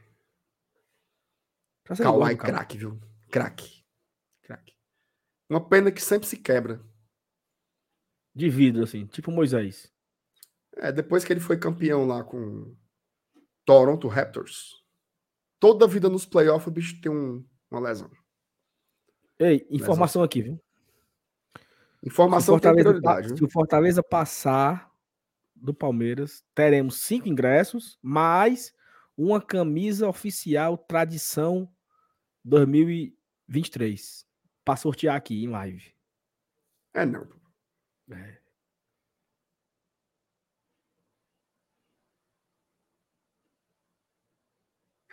Kawhi. 1.84 2.36
craque, 2.36 2.78
viu? 2.78 3.00
Craque. 3.30 3.84
Craque. 4.42 4.76
Uma 5.50 5.68
pena 5.68 5.90
que 5.90 6.00
sempre 6.00 6.28
se 6.28 6.36
quebra. 6.36 6.80
De 8.34 8.48
vidro, 8.48 8.82
assim, 8.82 9.06
tipo 9.06 9.30
Moisés. 9.30 9.92
É, 10.76 10.90
depois 10.90 11.24
que 11.24 11.32
ele 11.32 11.40
foi 11.40 11.58
campeão 11.58 12.06
lá 12.06 12.24
com 12.24 12.76
Toronto 13.64 14.08
Raptors, 14.08 14.83
toda 15.64 15.86
vida 15.86 16.10
nos 16.10 16.26
playoffs 16.26 16.66
o 16.66 16.70
bicho 16.70 17.00
tem 17.00 17.10
um- 17.10 17.42
uma 17.70 17.80
lesão. 17.80 18.10
Ei, 19.38 19.66
informação 19.70 20.22
aqui, 20.22 20.42
viu? 20.42 20.60
Informação 22.02 22.60
tem 22.60 22.70
prioridade, 22.74 23.28
se 23.38 23.42
o 23.42 23.48
Fortaleza 23.50 24.02
passar 24.02 24.92
do 25.54 25.72
Palmeiras, 25.72 26.44
teremos 26.54 26.98
cinco 26.98 27.28
ingressos, 27.30 27.98
mais 28.02 28.74
uma 29.16 29.40
camisa 29.40 30.06
oficial 30.06 30.76
Tradição 30.76 31.66
2023. 32.44 34.26
Pra 34.66 34.76
sortear 34.76 35.16
aqui 35.16 35.44
em 35.44 35.48
live. 35.48 35.94
É 36.92 37.06
não. 37.06 37.26
É. 38.10 38.38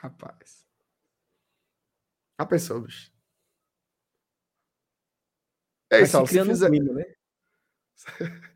Rapaz. 0.02 0.66
A 2.36 2.44
pessoa, 2.44 2.82
bicho. 2.82 3.12
É 5.92 5.98
Vai 5.98 6.04
isso, 6.04 6.26
se 6.26 6.26
criando 6.32 6.48
um 6.50 6.54
fizer... 6.54 6.70
clima, 6.70 6.94
né? 6.94 7.16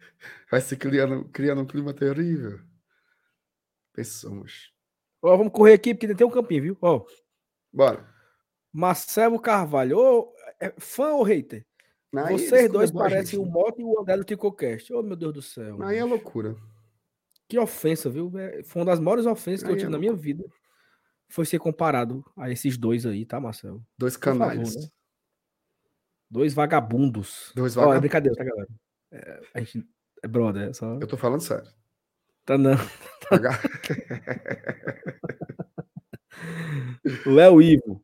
vai 0.50 0.62
se 0.62 0.76
criando, 0.76 1.30
criando 1.30 1.62
um 1.62 1.68
clima 1.68 1.94
terrível. 1.94 2.60
Pessoas. 3.94 4.72
Ó, 5.22 5.38
vamos 5.38 5.54
correr 5.54 5.74
aqui, 5.74 5.94
porque 5.94 6.16
tem 6.16 6.26
um 6.26 6.32
campinho, 6.32 6.64
viu? 6.64 6.78
Ó, 6.82 7.06
Bora. 7.72 8.12
Marcelo 8.74 9.40
Carvalho. 9.40 10.00
Ô, 10.00 10.34
é 10.60 10.74
fã 10.80 11.12
ou 11.12 11.22
hater? 11.24 11.64
Aí 12.16 12.40
Vocês 12.40 12.72
dois 12.72 12.90
parecem 12.90 13.38
gente, 13.38 13.40
o 13.40 13.46
Moto 13.46 13.80
e 13.80 13.84
o 13.84 14.00
André 14.00 14.18
do 14.18 14.26
Tricocast. 14.26 14.92
Ô, 14.92 15.04
meu 15.04 15.16
Deus 15.16 15.34
do 15.34 15.42
céu. 15.44 15.78
né? 15.78 15.86
Aí 15.88 15.98
é 15.98 16.04
loucura. 16.04 16.56
Que 17.48 17.60
ofensa, 17.60 18.10
viu? 18.10 18.32
É, 18.40 18.64
Foi 18.64 18.82
uma 18.82 18.88
das 18.88 19.00
maiores 19.00 19.28
ofensas 19.28 19.62
que 19.62 19.70
eu 19.70 19.74
Aí 19.74 19.76
é 19.76 19.80
tive 19.80 19.92
na 19.92 20.00
minha 20.00 20.14
vida. 20.14 20.44
Foi 21.30 21.46
ser 21.46 21.60
comparado 21.60 22.24
a 22.38 22.50
esses 22.52 22.78
dois 22.78 23.06
aí, 23.06 23.26
tá, 23.26 23.40
Marcelo? 23.40 23.84
Dois 23.98 24.16
canalhas. 24.16 24.76
né? 24.76 24.88
Dois 26.30 26.54
vagabundos. 26.54 27.52
Dois 27.56 27.76
Ó, 27.76 27.82
é 27.82 27.86
vagabundos. 27.86 28.02
brincadeira, 28.02 28.36
tá, 28.38 28.44
galera? 28.44 28.68
É, 29.12 29.42
a 29.54 29.60
gente 29.60 29.88
é 30.24 30.28
brother, 30.28 30.70
é 30.70 30.74
só. 30.74 30.94
Eu 31.00 31.08
tô 31.08 31.18
falando 31.18 31.42
sério. 31.42 31.70
Tá 32.46 32.58
não. 32.58 32.76
Vaga- 33.30 33.60
Léo 37.26 37.62
Ivo. 37.62 38.04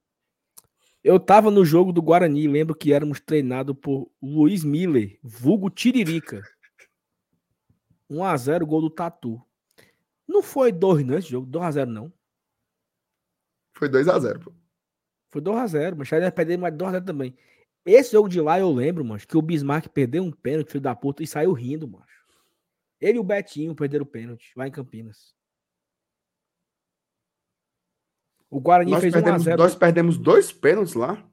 Eu 1.03 1.19
tava 1.19 1.49
no 1.49 1.65
jogo 1.65 1.91
do 1.91 2.01
Guarani 2.01 2.47
lembro 2.47 2.75
que 2.75 2.93
éramos 2.93 3.19
treinados 3.19 3.75
por 3.81 4.11
Luiz 4.21 4.63
Miller, 4.63 5.17
vulgo 5.23 5.69
Tiririca. 5.69 6.41
1x0 8.09 8.65
gol 8.65 8.81
do 8.81 8.89
Tatu. 8.89 9.41
Não 10.27 10.43
foi 10.43 10.71
2 10.71 11.03
não 11.05 11.17
esse 11.17 11.29
jogo, 11.29 11.49
2x0 11.49 11.85
não. 11.87 12.13
Foi 13.73 13.89
2x0, 13.89 14.43
pô. 14.43 14.53
Foi 15.29 15.41
2x0, 15.41 15.95
mas 15.95 16.07
já 16.07 16.31
perder 16.31 16.57
mais 16.57 16.73
2x0 16.73 17.05
também. 17.05 17.37
Esse 17.85 18.11
jogo 18.11 18.29
de 18.29 18.39
lá 18.39 18.59
eu 18.59 18.71
lembro, 18.71 19.03
mano, 19.03 19.19
que 19.25 19.37
o 19.37 19.41
Bismarck 19.41 19.87
perdeu 19.87 20.23
um 20.23 20.31
pênalti, 20.31 20.71
filho 20.71 20.81
da 20.81 20.95
puta, 20.95 21.23
e 21.23 21.27
saiu 21.27 21.53
rindo, 21.53 21.87
mano. 21.87 22.05
Ele 22.99 23.17
e 23.17 23.19
o 23.19 23.23
Betinho 23.23 23.73
perderam 23.73 24.03
o 24.03 24.07
pênalti 24.07 24.51
lá 24.55 24.67
em 24.67 24.71
Campinas. 24.71 25.35
O 28.47 28.59
Guarani 28.59 28.91
Nós 28.91 29.01
fez 29.01 29.13
perdemos, 29.13 29.43
1x0. 29.43 29.57
nós 29.57 29.75
perdemos 29.75 30.17
dois 30.17 30.51
pênaltis 30.51 30.93
lá. 30.93 31.27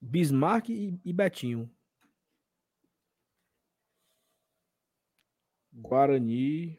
Bismarck 0.00 0.68
e, 0.68 1.00
e 1.04 1.12
Betinho. 1.12 1.68
Guarani, 5.72 6.78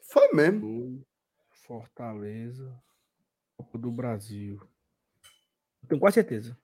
Foi 0.00 0.32
mesmo. 0.32 1.06
Fortaleza, 1.50 2.82
Copa 3.58 3.76
do 3.76 3.90
Brasil. 3.90 4.62
Tenho 5.88 6.00
quase 6.00 6.14
certeza. 6.14 6.56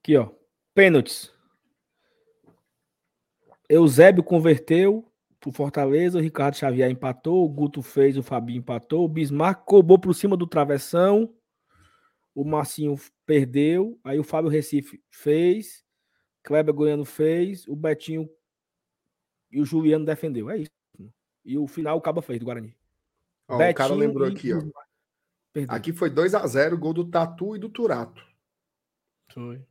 Aqui, 0.00 0.16
ó. 0.16 0.30
Pênaltis. 0.74 1.30
Eusébio 3.68 4.24
converteu 4.24 5.08
pro 5.38 5.52
Fortaleza, 5.52 6.18
o 6.18 6.22
Ricardo 6.22 6.56
Xavier 6.56 6.90
empatou, 6.90 7.44
o 7.44 7.48
Guto 7.48 7.82
fez, 7.82 8.16
o 8.16 8.22
Fabinho 8.22 8.58
empatou, 8.58 9.04
o 9.04 9.08
Bismarck 9.08 9.64
cobrou 9.64 9.98
por 9.98 10.14
cima 10.14 10.36
do 10.36 10.46
travessão, 10.46 11.34
o 12.34 12.44
Marcinho 12.44 12.96
perdeu, 13.26 13.98
aí 14.04 14.18
o 14.18 14.24
Fábio 14.24 14.50
Recife 14.50 15.02
fez, 15.10 15.84
Kleber 16.42 16.74
Goiano 16.74 17.04
fez, 17.04 17.66
o 17.66 17.76
Betinho 17.76 18.30
e 19.50 19.60
o 19.60 19.64
Juliano 19.64 20.04
defendeu. 20.04 20.48
É 20.48 20.58
isso. 20.58 20.81
E 21.44 21.58
o 21.58 21.66
final 21.66 21.96
o 21.96 22.00
Caba 22.00 22.22
fez 22.22 22.38
do 22.38 22.44
Guarani. 22.46 22.76
Ó, 23.48 23.56
o 23.56 23.58
cara 23.58 23.90
Betinho 23.90 23.96
lembrou 23.98 24.28
e 24.28 24.32
aqui, 24.32 24.52
ó. 24.52 24.60
Perdeu. 25.52 25.76
Aqui 25.76 25.92
foi 25.92 26.08
2x0, 26.10 26.78
gol 26.78 26.94
do 26.94 27.04
Tatu 27.10 27.54
e 27.54 27.58
do 27.58 27.68
Turato. 27.68 28.24
Foi. 29.32 29.62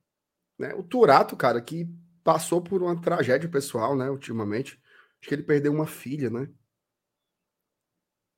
né? 0.60 0.74
O 0.76 0.84
Turato, 0.84 1.36
cara, 1.36 1.60
que 1.62 1.90
passou 2.24 2.62
por 2.62 2.84
uma 2.84 3.00
tragédia 3.00 3.50
pessoal, 3.50 3.96
né, 3.96 4.10
ultimamente. 4.10 4.80
Acho 5.20 5.28
que 5.30 5.34
ele 5.36 5.44
perdeu 5.44 5.72
uma 5.74 5.88
filha, 5.88 6.30
né? 6.30 6.48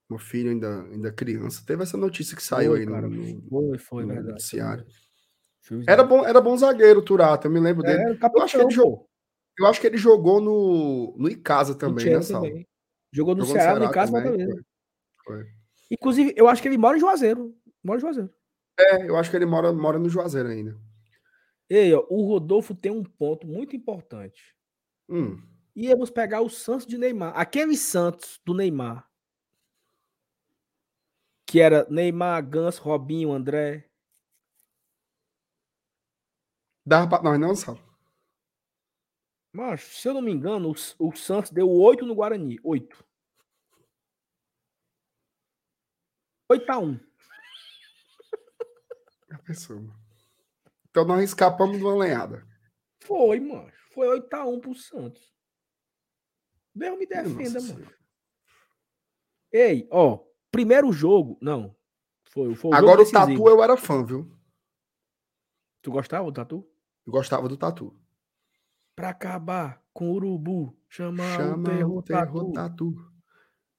Uma 0.09 0.19
filha 0.19 0.51
ainda, 0.51 0.83
ainda 0.83 1.11
criança. 1.11 1.63
Teve 1.65 1.83
essa 1.83 1.97
notícia 1.97 2.35
que 2.35 2.43
saiu 2.43 2.71
Foi, 2.71 2.79
aí 2.79 2.85
no- 2.85 2.91
cara. 2.91 3.09
no, 3.09 3.49
Foi, 3.49 3.77
foi, 3.77 4.03
no 4.03 4.07
verdade. 4.09 4.31
noticiário. 4.31 4.85
Foi 5.61 5.83
Era 5.87 6.03
bom, 6.03 6.25
era 6.25 6.39
bom 6.41 6.55
zagueiro 6.57 6.99
o 6.99 7.03
Turato, 7.03 7.47
eu 7.47 7.51
me 7.51 7.59
lembro 7.59 7.83
dele. 7.83 8.03
É, 8.03 8.11
eu, 8.11 8.41
acho 8.41 8.55
que 8.57 8.61
ele 8.61 8.69
jogou, 8.71 9.09
eu 9.57 9.65
acho 9.65 9.81
que 9.81 9.87
ele 9.87 9.97
jogou 9.97 10.39
no, 10.41 11.15
no 11.17 11.29
Icasa 11.29 11.73
No 11.73 11.79
também, 11.79 12.03
Chelsea 12.05 12.19
né, 12.19 12.41
Sal? 12.41 12.41
também. 12.43 12.67
Jogou 13.13 13.35
no 13.35 13.41
Jogou 13.45 13.55
Ceará, 13.55 13.73
no 13.75 13.79
Ceará 13.79 13.93
Casa 13.93 14.11
também, 14.11 14.29
Fortaleza. 14.31 14.65
foi. 15.23 15.45
Inclusive, 15.91 16.33
eu 16.35 16.47
acho 16.47 16.61
que 16.61 16.67
ele 16.67 16.77
mora 16.77 16.97
em 16.97 16.99
Juazeiro. 16.99 17.55
Mora 17.83 17.99
em 17.99 18.01
Juazeiro. 18.01 18.33
É, 18.79 19.07
eu 19.07 19.15
acho 19.15 19.29
que 19.29 19.35
ele 19.35 19.45
mora, 19.45 19.71
mora 19.71 19.99
no 19.99 20.09
Juazeiro 20.09 20.49
ainda. 20.49 20.75
Ei, 21.69 21.93
ó, 21.93 22.03
o 22.09 22.25
Rodolfo 22.25 22.73
tem 22.73 22.91
um 22.91 23.03
ponto 23.03 23.45
muito 23.45 23.75
importante. 23.75 24.55
Hum, 25.07 25.39
Íamos 25.75 26.09
pegar 26.09 26.41
o 26.41 26.49
Santos 26.49 26.85
de 26.85 26.97
Neymar. 26.97 27.33
Aquele 27.35 27.75
Santos 27.75 28.39
do 28.45 28.53
Neymar. 28.53 29.07
Que 31.45 31.59
era 31.59 31.87
Neymar, 31.89 32.47
Ganso, 32.47 32.81
Robinho, 32.81 33.31
André. 33.31 33.89
Dava 36.85 37.07
pra 37.07 37.23
nós 37.23 37.39
não, 37.39 37.55
Sal? 37.55 37.77
Mas, 39.53 39.83
se 39.83 40.09
eu 40.09 40.15
não 40.15 40.21
me 40.21 40.31
engano, 40.31 40.71
o, 40.71 41.07
o 41.07 41.15
Santos 41.15 41.51
deu 41.51 41.69
8 41.69 42.03
no 42.07 42.15
Guarani. 42.15 42.59
8. 42.63 43.05
8 46.49 46.69
a 46.71 46.79
1. 46.79 46.99
A 49.31 49.37
pessoa. 49.39 49.81
Então 50.89 51.05
nós 51.05 51.23
escapamos 51.23 51.77
de 51.77 51.83
uma 51.83 51.95
lenhada. 51.95 52.47
Foi, 53.03 53.39
mano. 53.39 53.71
Foi 53.93 54.07
8 54.07 54.33
a 54.33 54.45
1 54.45 54.59
pro 54.59 54.73
Santos. 54.73 55.33
Deus 56.73 56.97
me 56.97 57.05
defenda, 57.05 57.59
Nossa 57.59 57.73
mano. 57.73 57.93
Ei, 59.51 59.87
ó. 59.91 60.19
Primeiro 60.51 60.91
jogo. 60.91 61.37
Não. 61.39 61.75
Foi, 62.25 62.55
foi 62.55 62.71
o 62.71 62.73
Agora 62.73 63.03
o. 63.03 63.11
Tatu 63.11 63.47
eu 63.47 63.63
era 63.63 63.77
fã, 63.77 64.03
viu? 64.03 64.35
Tu 65.83 65.91
gostava 65.91 66.25
do 66.25 66.33
Tatu? 66.33 66.67
Eu 67.05 67.11
gostava 67.11 67.47
do 67.47 67.55
Tatu. 67.55 68.02
Pra 68.95 69.09
acabar 69.09 69.81
com 69.93 70.11
o 70.11 70.13
Urubu. 70.13 70.77
Chamar 70.87 71.37
Chama 71.37 71.85
o 71.85 72.01
Tatu. 72.51 72.95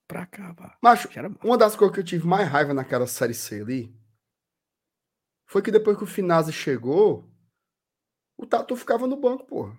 Pra 0.06 0.22
acabar. 0.22 0.76
Macho, 0.82 1.08
uma 1.42 1.56
das 1.56 1.76
coisas 1.76 1.94
que 1.94 2.00
eu 2.00 2.04
tive 2.04 2.26
mais 2.26 2.48
raiva 2.48 2.74
naquela 2.74 3.06
série 3.06 3.34
C 3.34 3.60
ali 3.60 3.94
foi 5.46 5.62
que 5.62 5.70
depois 5.70 5.96
que 5.96 6.04
o 6.04 6.06
Finazzi 6.06 6.52
chegou, 6.52 7.30
o 8.36 8.44
Tatu 8.46 8.74
ficava 8.76 9.06
no 9.06 9.16
banco, 9.16 9.46
porra. 9.46 9.78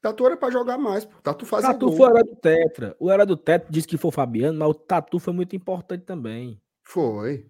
Tatu 0.00 0.26
era 0.26 0.36
pra 0.36 0.50
jogar 0.50 0.78
mais, 0.78 1.04
pô. 1.04 1.20
Tatu 1.20 1.44
O 1.44 1.48
fazia 1.48 1.72
Tatu 1.72 1.86
gol. 1.86 1.96
foi 1.96 2.06
o 2.06 2.10
era 2.10 2.24
do 2.24 2.36
Tetra. 2.36 2.96
O 2.98 3.10
era 3.10 3.26
do 3.26 3.36
Tetra 3.36 3.70
disse 3.70 3.86
que 3.86 3.96
foi 3.96 4.08
o 4.08 4.12
Fabiano, 4.12 4.58
mas 4.58 4.68
o 4.68 4.74
Tatu 4.74 5.18
foi 5.18 5.32
muito 5.32 5.54
importante 5.54 6.04
também. 6.04 6.60
Foi. 6.84 7.48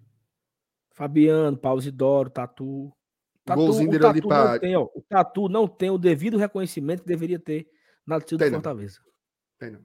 Fabiano, 0.94 1.56
Pausidoro, 1.56 2.28
Tatu. 2.30 2.92
Tatu 3.44 3.60
Golzinho 3.60 3.88
o 3.88 3.90
dele 3.92 4.06
ali 4.06 4.20
Tatu 4.20 4.28
pra- 4.28 4.52
não 4.52 4.58
tem, 4.60 4.76
ó, 4.76 4.88
o 4.94 5.02
Tatu 5.02 5.48
não 5.48 5.66
tem 5.68 5.90
o 5.90 5.98
devido 5.98 6.36
reconhecimento 6.38 7.02
que 7.02 7.08
deveria 7.08 7.38
ter 7.38 7.68
na 8.06 8.20
torcida 8.20 8.44
do. 8.50 8.54
Fortaleza. 8.54 9.00
Tem 9.58 9.70
não. 9.72 9.84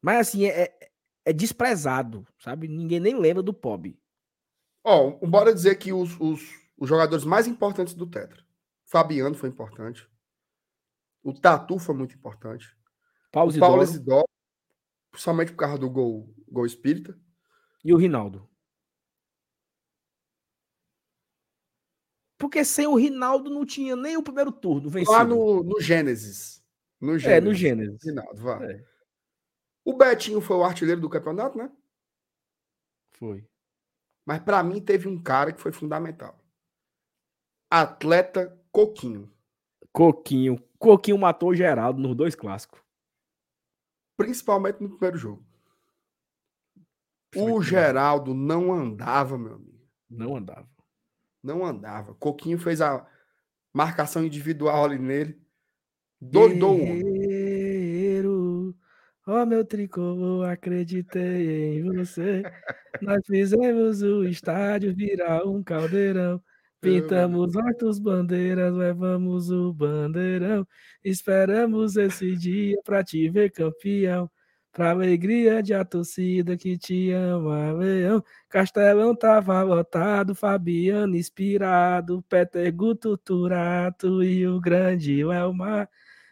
Mas 0.00 0.28
assim, 0.28 0.44
é, 0.46 0.62
é- 0.62 0.90
é 1.26 1.32
desprezado, 1.32 2.26
sabe? 2.38 2.66
Ninguém 2.68 2.98
nem 3.00 3.18
lembra 3.18 3.42
do 3.42 3.54
Pob. 3.54 3.96
Ó, 4.84 5.10
bora 5.26 5.54
dizer 5.54 5.76
que 5.76 5.92
os, 5.92 6.18
os, 6.20 6.40
os 6.76 6.88
jogadores 6.88 7.24
mais 7.24 7.46
importantes 7.46 7.94
do 7.94 8.06
Tetra. 8.06 8.44
Fabiano 8.84 9.34
foi 9.34 9.48
importante. 9.48 10.08
O 11.22 11.32
Tatu 11.32 11.78
foi 11.78 11.94
muito 11.94 12.14
importante. 12.16 12.66
O 13.28 13.30
Paulo 13.32 13.50
Isidoro, 13.50 14.24
somente 15.14 15.52
por 15.52 15.58
causa 15.58 15.78
do 15.78 15.88
gol, 15.88 16.34
gol 16.48 16.66
espírita. 16.66 17.16
e 17.84 17.92
o 17.92 17.96
Rinaldo. 17.96 18.48
Porque 22.42 22.64
sem 22.64 22.88
o 22.88 22.96
Rinaldo 22.96 23.48
não 23.48 23.64
tinha 23.64 23.94
nem 23.94 24.16
o 24.16 24.22
primeiro 24.22 24.50
turno 24.50 24.90
vencido. 24.90 25.12
Lá 25.12 25.22
no, 25.22 25.62
no 25.62 25.80
Gênesis. 25.80 26.60
No 27.00 27.14
É, 27.14 27.40
no 27.40 27.54
Gênesis. 27.54 28.02
Rinaldo, 28.04 28.42
vá. 28.42 28.58
É. 28.64 28.84
O 29.84 29.96
Betinho 29.96 30.40
foi 30.40 30.56
o 30.56 30.64
artilheiro 30.64 31.00
do 31.00 31.08
campeonato, 31.08 31.56
né? 31.56 31.70
Foi. 33.12 33.46
Mas 34.26 34.40
pra 34.40 34.60
mim 34.60 34.80
teve 34.80 35.06
um 35.06 35.22
cara 35.22 35.52
que 35.52 35.60
foi 35.60 35.70
fundamental. 35.70 36.36
Atleta 37.70 38.60
Coquinho. 38.72 39.32
Coquinho. 39.92 40.60
Coquinho 40.80 41.18
matou 41.18 41.50
o 41.50 41.54
Geraldo 41.54 42.00
nos 42.00 42.16
dois 42.16 42.34
clássicos. 42.34 42.80
Principalmente 44.16 44.82
no 44.82 44.90
primeiro 44.90 45.16
jogo. 45.16 45.46
O. 47.36 47.62
Geraldo 47.62 48.34
não 48.34 48.72
andava, 48.72 49.38
meu 49.38 49.54
amigo. 49.54 49.88
Não 50.10 50.34
andava. 50.34 50.71
Não 51.42 51.64
andava. 51.64 52.14
Coquinho 52.14 52.58
fez 52.58 52.80
a 52.80 53.06
marcação 53.72 54.24
individual 54.24 54.84
ali 54.84 54.98
nele. 54.98 55.40
Doidou. 56.20 56.76
Guerreiro, 56.76 58.76
ó 59.26 59.44
meu 59.44 59.64
tricolor, 59.64 60.48
acreditei 60.48 61.78
em 61.78 61.82
você. 61.82 62.42
Nós 63.00 63.20
fizemos 63.26 64.02
o 64.02 64.24
estádio 64.24 64.94
virar 64.94 65.44
um 65.44 65.62
caldeirão. 65.62 66.40
Pintamos 66.80 67.56
altos 67.56 67.98
bandeiras, 67.98 68.74
levamos 68.74 69.50
o 69.50 69.72
bandeirão. 69.72 70.66
Esperamos 71.04 71.96
esse 71.96 72.36
dia 72.36 72.76
pra 72.84 73.04
te 73.04 73.28
ver 73.30 73.50
campeão. 73.50 74.30
Pra 74.72 74.90
alegria 74.90 75.62
de 75.62 75.74
a 75.74 75.84
torcida 75.84 76.56
que 76.56 76.78
te 76.78 77.10
ama, 77.12 77.72
Leão. 77.72 78.24
Castelão 78.48 79.14
tava 79.14 79.62
lotado, 79.62 80.34
Fabiano 80.34 81.14
inspirado, 81.14 82.24
Peter 82.26 82.72
Guto 82.74 83.18
Turato 83.18 84.22
e 84.24 84.46
o 84.46 84.58
grande 84.58 85.20
Elmar. 85.20 85.90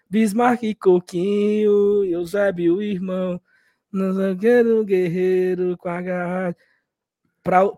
Bismarck 0.08 0.62
e 0.64 0.74
Coquinho, 0.74 2.02
Eusébio, 2.04 2.80
irmão, 2.82 3.40
no 3.92 4.12
zagueiro 4.14 4.84
guerreiro 4.86 5.76
com 5.76 5.88
a 5.90 6.00
garra. 6.00 6.56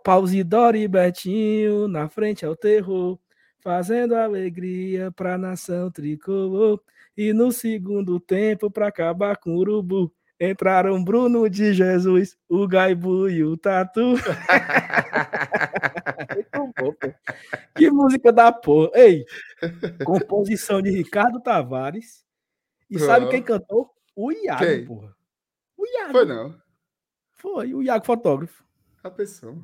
Pausidoro 0.04 0.76
e 0.76 0.86
Betinho, 0.88 1.88
na 1.88 2.08
frente 2.08 2.46
ao 2.46 2.54
terror, 2.56 3.18
fazendo 3.60 4.14
alegria 4.14 5.10
pra 5.12 5.36
nação 5.36 5.90
tricolor. 5.90 6.80
E 7.16 7.32
no 7.32 7.52
segundo 7.52 8.20
tempo, 8.20 8.70
pra 8.70 8.88
acabar 8.88 9.36
com 9.36 9.50
o 9.56 9.58
urubu, 9.58 10.12
entraram 10.50 11.02
Bruno 11.02 11.48
de 11.48 11.72
Jesus, 11.72 12.36
o 12.48 12.66
Gaibu 12.66 13.28
e 13.28 13.44
o 13.44 13.56
Tatu. 13.56 14.14
Muito 16.34 16.48
bom, 16.54 16.72
pô. 16.72 16.94
Que 17.76 17.90
música 17.90 18.32
da 18.32 18.50
porra. 18.52 18.90
Ei, 18.94 19.24
composição 20.04 20.82
de 20.82 20.90
Ricardo 20.90 21.40
Tavares. 21.40 22.24
E 22.90 22.98
sabe 22.98 23.28
quem 23.28 23.42
cantou? 23.42 23.90
O 24.14 24.30
Iago, 24.32 24.64
Quem? 24.64 24.84
porra. 24.84 25.14
O 25.76 25.86
Iago. 25.86 26.12
Foi 26.12 26.24
não. 26.26 26.60
Foi, 27.34 27.74
o 27.74 27.82
Iago 27.82 28.04
fotógrafo. 28.04 28.62
A 29.02 29.10
pessoa. 29.10 29.56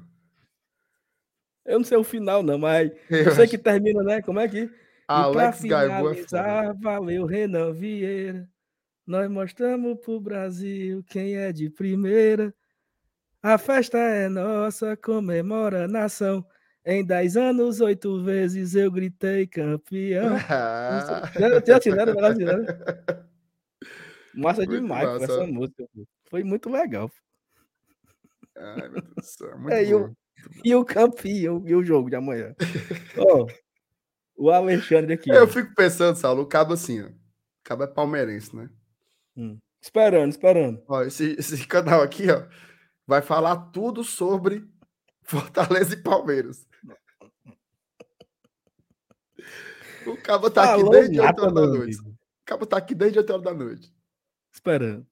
Eu 1.67 1.79
não 1.79 1.85
sei 1.85 1.99
o 1.99 2.05
final, 2.05 2.43
não, 2.43 2.57
mas 2.59 2.91
Eu 3.11 3.19
eu 3.19 3.31
sei 3.33 3.45
acho- 3.45 3.51
que 3.51 3.59
termina, 3.59 4.03
né? 4.03 4.23
Como 4.23 4.41
é 4.41 4.49
que? 4.49 4.59
e 4.61 4.71
pra 5.07 5.17
Alex 5.25 5.63
Gaibu 5.63 6.11
é 6.11 6.73
valeu, 6.81 7.27
Renan 7.27 7.73
Vieira. 7.73 8.49
Nós 9.09 9.27
mostramos 9.31 9.99
pro 10.01 10.21
Brasil 10.21 11.03
quem 11.09 11.35
é 11.35 11.51
de 11.51 11.71
primeira. 11.71 12.55
A 13.43 13.57
festa 13.57 13.97
é 13.97 14.29
nossa, 14.29 14.99
comemora 14.99 15.85
a 15.85 15.89
nação. 15.89 16.45
Em 16.85 17.03
10 17.03 17.39
anos, 17.39 17.81
oito 17.81 18.23
vezes 18.23 18.75
eu 18.75 18.93
gritei 18.93 19.47
campeão. 19.47 20.37
Ah, 20.51 21.23
assinado, 21.75 22.15
mas 22.15 22.25
assinado. 22.25 22.67
Massa 24.35 24.61
Muito 24.67 24.79
demais 24.79 25.09
massa. 25.09 25.25
essa 25.25 25.47
música. 25.47 25.89
Foi 26.29 26.45
muito 26.45 26.69
legal. 26.69 27.11
Ai, 28.59 28.91
meu 28.91 29.01
Deus 29.01 29.15
do 29.15 29.25
céu. 29.25 29.57
Muito 29.59 29.73
É, 29.73 29.85
e 29.87 29.95
o-. 29.95 30.15
E 30.63 30.75
o 30.75 30.85
campeão 30.85 31.63
e 31.67 31.75
o 31.75 31.83
jogo 31.83 32.11
de 32.11 32.17
amanhã. 32.17 32.55
Ó, 33.17 33.47
o 34.37 34.51
Alexandre 34.51 35.15
aqui. 35.15 35.31
Eu 35.31 35.45
ó. 35.45 35.47
fico 35.47 35.75
pensando, 35.75 36.15
Saulo, 36.15 36.43
o 36.43 36.47
cabo 36.47 36.75
assim, 36.75 37.01
ó. 37.01 37.07
O 37.07 37.13
cabo 37.65 37.85
é 37.85 37.87
palmeirense, 37.87 38.55
né? 38.55 38.69
Hum. 39.39 39.57
Esperando, 39.81 40.31
esperando. 40.33 40.83
Ó, 40.89 41.03
esse, 41.03 41.37
esse 41.39 41.65
canal 41.69 42.03
aqui, 42.03 42.29
ó, 42.29 42.49
vai 43.07 43.23
falar 43.23 43.71
tudo 43.71 44.03
sobre 44.03 44.69
Fortaleza 45.23 45.95
e 45.95 46.03
Palmeiras. 46.03 46.67
O 50.07 50.17
cabo 50.23 50.51
tá 50.51 50.65
aqui 50.65 50.81
Falou 50.81 50.91
desde 50.91 51.21
8 51.21 51.27
nada, 51.27 51.43
horas 51.43 51.55
da 51.55 51.67
noite. 51.67 51.99
amigo. 51.99 52.11
O 52.11 52.45
cabo 52.45 52.67
tá 52.67 52.77
aqui 52.79 52.95
desde 52.95 53.19
8 53.19 53.31
horas 53.31 53.45
da 53.45 53.55
noite. 53.55 53.95
Esperando. 54.53 55.07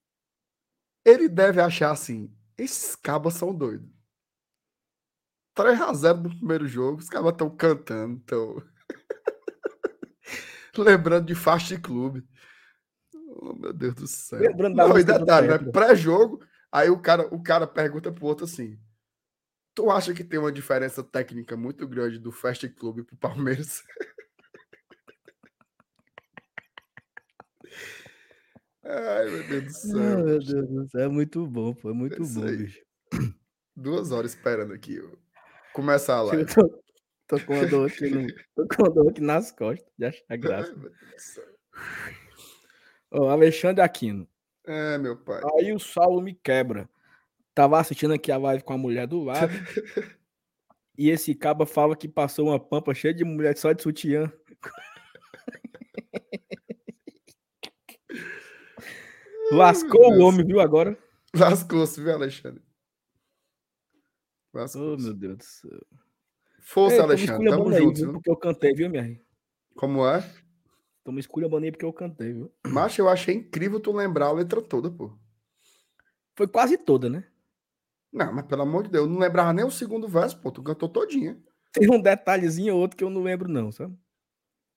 Ele 1.05 1.29
deve 1.29 1.61
achar 1.61 1.93
assim, 1.93 2.35
esses 2.59 2.97
cabos 2.97 3.35
são 3.35 3.55
doidos. 3.55 3.89
3x0 5.57 6.23
no 6.23 6.31
primeiro 6.31 6.67
jogo, 6.67 6.99
os 6.99 7.09
cabos 7.09 7.31
estão 7.31 7.49
cantando, 7.49 8.19
estão 8.19 8.57
lembrando 10.85 11.27
de 11.27 11.35
Fast 11.35 11.79
Clube. 11.79 12.27
Oh, 13.39 13.53
meu 13.55 13.73
Deus 13.73 13.95
do 13.95 14.07
céu. 14.07 14.39
Lembrando 14.41 14.77
da 14.77 14.89
Não, 14.89 14.95
do 14.95 15.05
detalhe, 15.05 15.49
né? 15.49 15.59
Pré-jogo, 15.71 16.43
aí 16.73 16.89
o 16.89 16.99
cara, 17.01 17.27
o 17.35 17.43
cara 17.43 17.67
pergunta 17.67 18.11
pro 18.11 18.25
outro 18.27 18.45
assim: 18.47 18.79
Tu 19.75 19.91
acha 19.91 20.15
que 20.15 20.25
tem 20.25 20.39
uma 20.39 20.51
diferença 20.53 21.03
técnica 21.05 21.57
muito 21.57 21.87
grande 21.87 22.19
do 22.19 22.33
Fast 22.33 22.67
Clube 22.71 23.05
pro 23.05 23.17
Palmeiras? 23.17 23.83
Ai, 28.85 29.25
meu 29.31 29.49
Deus 29.49 29.65
do 29.65 29.71
céu. 29.73 30.25
meu 30.25 30.39
Deus 30.39 30.69
do 30.69 30.89
céu, 30.89 31.01
é 31.03 31.09
muito 31.09 31.47
bom, 31.47 31.75
pô, 31.75 31.91
é 31.91 31.93
muito 31.93 32.23
Isso 32.23 32.41
bom, 32.41 32.47
bicho. 32.47 32.81
Duas 33.75 34.13
horas 34.13 34.33
esperando 34.35 34.73
aqui. 34.73 35.01
ó. 35.01 35.11
Começar 35.75 36.17
a 36.17 36.21
Eu 36.21 36.27
live. 36.27 36.55
tô, 36.55 36.83
Tô 37.27 37.41
com 37.41 37.55
uma 37.55 37.67
dor 37.67 37.91
aqui, 37.91 38.09
no, 38.09 38.27
tô 38.55 38.67
com 38.69 38.83
uma 38.85 38.91
dor 38.95 39.11
aqui 39.11 39.21
nas 39.21 39.51
costas, 39.51 39.93
de 39.99 40.05
achar 40.07 40.23
graça. 40.39 40.73
Ai, 41.75 42.15
Alexandre 43.11 43.83
Aquino. 43.83 44.29
É, 44.67 44.99
meu 44.99 45.17
pai. 45.17 45.41
Aí 45.59 45.73
o 45.73 45.79
Saulo 45.79 46.21
me 46.21 46.35
quebra. 46.35 46.89
Tava 47.55 47.81
assistindo 47.81 48.13
aqui 48.13 48.31
a 48.31 48.37
live 48.37 48.63
com 48.63 48.73
a 48.73 48.79
mulher 48.79 49.07
do 49.07 49.23
lado. 49.23 49.53
e 50.99 51.09
esse 51.09 51.35
caba 51.35 51.65
fala 51.65 51.97
que 51.97 52.09
passou 52.09 52.49
uma 52.49 52.61
pampa 52.61 52.93
cheia 52.93 53.15
de 53.15 53.25
mulher 53.25 53.57
só 53.57 53.73
de 53.73 53.83
sutiã. 53.83 54.31
Lascou 59.53 60.13
o 60.13 60.25
homem, 60.25 60.45
viu, 60.45 60.61
agora? 60.61 60.99
Lascou-se, 61.35 62.03
viu, 62.03 62.13
Alexandre? 62.13 62.63
Oh, 64.53 64.59
Lascou-se. 64.59 65.05
meu 65.05 65.15
Deus 65.15 65.37
do 65.37 65.45
céu. 65.45 65.87
Força, 66.61 66.97
Ei, 66.97 67.03
me 67.03 67.05
Alexandre. 67.05 67.27
Tamo 67.27 67.49
esculhambando 67.49 67.77
aí, 67.77 67.83
junto, 67.83 67.97
viu, 67.97 68.13
porque 68.15 68.31
eu 68.31 68.37
cantei, 68.37 68.75
viu, 68.75 68.91
minha? 68.91 69.21
Como 69.77 70.07
é? 70.07 70.29
Tô 71.07 71.13
me 71.13 71.21
esculhambando 71.21 71.65
aí 71.65 71.71
porque 71.71 71.85
eu 71.85 71.93
cantei, 71.93 72.33
viu? 72.33 72.53
Macho, 72.67 73.01
eu 73.01 73.09
achei 73.09 73.33
incrível 73.33 73.79
tu 73.79 73.93
lembrar 73.93 74.27
a 74.27 74.33
letra 74.33 74.61
toda, 74.61 74.91
pô. 74.91 75.17
Foi 76.35 76.49
quase 76.49 76.77
toda, 76.77 77.09
né? 77.09 77.23
Não, 78.13 78.33
mas 78.33 78.45
pelo 78.47 78.63
amor 78.63 78.83
de 78.83 78.91
Deus, 78.91 79.07
eu 79.07 79.13
não 79.13 79.21
lembrava 79.21 79.53
nem 79.53 79.65
o 79.65 79.71
segundo 79.71 80.09
verso, 80.09 80.37
pô. 80.41 80.51
Tu 80.51 80.61
cantou 80.65 80.89
todinha. 80.89 81.39
Tem 81.73 81.89
um 81.89 82.03
detalhezinho 82.03 82.75
ou 82.75 82.81
outro 82.81 82.97
que 82.97 83.05
eu 83.05 83.11
não 83.11 83.23
lembro, 83.23 83.49
não, 83.49 83.71
sabe? 83.71 83.97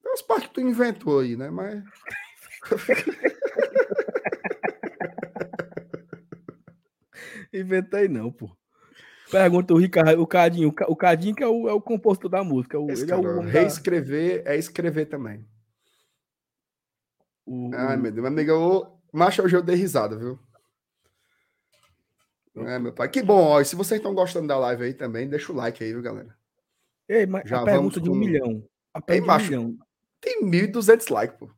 Tem 0.03 0.11
umas 0.11 0.21
partes 0.21 0.49
que 0.49 0.53
tu 0.53 0.61
inventou 0.61 1.19
aí, 1.19 1.35
né? 1.35 1.49
Mas. 1.49 1.83
Inventei 7.51 8.07
não, 8.07 8.31
pô. 8.31 8.55
Pergunta 9.31 9.73
o 9.73 9.77
Ricardo, 9.77 10.21
o 10.21 10.27
Cadinho, 10.27 10.69
o 10.69 10.73
Ca- 10.73 10.85
o 10.87 10.95
Cadinho 10.95 11.33
que 11.35 11.43
é 11.43 11.47
o, 11.47 11.67
é 11.67 11.73
o 11.73 11.81
compositor 11.81 12.29
da 12.29 12.43
música. 12.43 12.79
O, 12.79 12.91
Esse 12.91 13.01
ele 13.03 13.13
é 13.13 13.15
o, 13.15 13.19
homem 13.19 13.45
da- 13.45 13.49
reescrever 13.49 14.43
é 14.45 14.55
escrever 14.57 15.05
também. 15.07 15.43
O- 17.51 17.71
Ai, 17.75 17.97
meu 17.97 18.11
Deus, 18.11 18.15
minha 18.21 18.27
amiga, 18.29 18.55
o 18.57 18.99
macho 19.13 19.41
hoje 19.41 19.55
eu 19.55 19.61
dei 19.63 19.75
risada, 19.75 20.17
viu? 20.17 20.39
É, 22.55 22.77
meu 22.79 22.93
pai. 22.93 23.07
Que 23.09 23.21
bom, 23.23 23.41
ó. 23.41 23.61
E 23.61 23.65
se 23.65 23.75
vocês 23.75 23.99
estão 23.99 24.13
gostando 24.13 24.47
da 24.47 24.57
live 24.57 24.83
aí 24.83 24.93
também, 24.93 25.29
deixa 25.29 25.51
o 25.51 25.55
like 25.55 25.83
aí, 25.83 25.91
viu, 25.93 26.01
galera? 26.01 26.37
Ei, 27.07 27.25
mas 27.25 27.47
Já 27.49 27.61
a 27.61 27.65
pergunta 27.65 28.01
de 28.01 28.09
um 28.09 28.13
com- 28.13 28.19
milhão. 28.19 28.69
A 28.93 29.01
pergunta 29.01 29.33
macho. 29.33 29.49
de 29.49 29.57
um 29.57 29.67
milhão. 29.67 29.85
Tem 30.19 30.43
1.200 30.43 31.07
likes, 31.07 31.37
pô. 31.37 31.49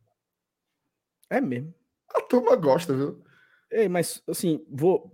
É 1.29 1.41
mesmo. 1.41 1.73
A 2.09 2.21
turma 2.21 2.55
gosta, 2.55 2.93
viu? 2.95 3.23
Ei, 3.71 3.87
mas 3.89 4.21
assim, 4.27 4.63
vou. 4.69 5.11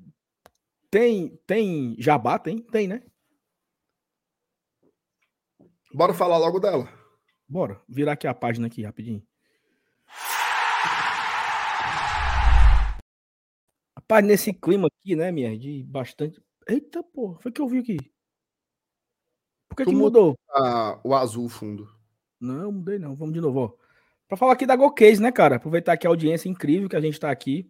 Tem, 0.91 1.37
tem 1.45 1.95
jabá? 1.99 2.37
Tem? 2.39 2.61
Tem, 2.61 2.87
né? 2.87 3.03
Bora 5.93 6.13
falar 6.13 6.37
logo 6.37 6.59
dela. 6.59 6.87
Bora, 7.47 7.81
virar 7.87 8.13
aqui 8.13 8.27
a 8.27 8.33
página 8.33 8.67
aqui 8.67 8.83
rapidinho. 8.83 9.25
Rapaz, 14.09 14.25
nesse 14.25 14.53
clima 14.53 14.88
aqui, 14.88 15.17
né, 15.17 15.34
minha, 15.34 15.57
de 15.57 15.84
bastante. 15.84 16.41
Eita, 16.65 17.03
porra, 17.03 17.38
foi 17.41 17.51
que 17.51 17.59
eu 17.59 17.67
vi 17.67 17.79
aqui. 17.79 17.97
Por 19.67 19.75
que, 19.75 19.84
Tu 19.84 19.89
que 19.89 19.95
mu- 19.95 20.03
mudou? 20.05 20.39
Ah, 20.49 20.97
o 21.03 21.13
azul 21.13 21.49
fundo. 21.49 21.89
Não, 22.39 22.71
mudei 22.71 22.97
não. 22.97 23.15
Vamos 23.17 23.34
de 23.34 23.41
novo, 23.41 23.59
ó. 23.59 23.73
Pra 24.25 24.38
falar 24.38 24.53
aqui 24.53 24.65
da 24.65 24.77
GoCase, 24.77 25.21
né, 25.21 25.29
cara? 25.29 25.57
Aproveitar 25.57 25.97
que 25.97 26.07
a 26.07 26.09
audiência 26.09 26.47
incrível 26.47 26.88
que 26.88 26.95
a 26.95 27.01
gente 27.01 27.19
tá 27.19 27.29
aqui. 27.29 27.69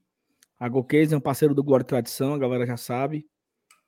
A 0.59 0.69
GoCase 0.69 1.11
é 1.11 1.17
um 1.17 1.21
parceiro 1.21 1.55
do 1.55 1.63
Glória 1.63 1.83
e 1.83 1.87
Tradição, 1.87 2.35
a 2.35 2.37
galera 2.37 2.67
já 2.67 2.77
sabe. 2.77 3.27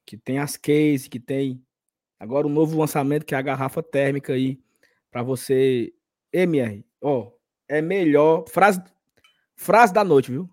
Que 0.03 0.17
tem 0.17 0.39
as 0.39 0.57
case, 0.57 1.07
que 1.07 1.19
tem 1.19 1.63
agora 2.19 2.47
o 2.47 2.49
novo 2.49 2.79
lançamento, 2.79 3.27
que 3.27 3.35
é 3.35 3.37
a 3.37 3.43
garrafa 3.43 3.83
térmica 3.83 4.33
aí. 4.33 4.59
Pra 5.11 5.21
você. 5.21 5.93
MR, 6.33 6.83
ó. 6.99 7.31
É 7.67 7.79
melhor. 7.79 8.45
Frase, 8.49 8.81
frase 9.55 9.93
da 9.93 10.03
noite, 10.03 10.31
viu? 10.31 10.49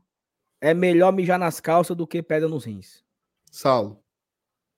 É 0.60 0.72
melhor 0.72 1.12
mijar 1.12 1.38
nas 1.38 1.60
calças 1.60 1.96
do 1.96 2.06
que 2.06 2.22
pedra 2.22 2.48
nos 2.48 2.64
rins. 2.64 3.04
Saulo, 3.50 4.02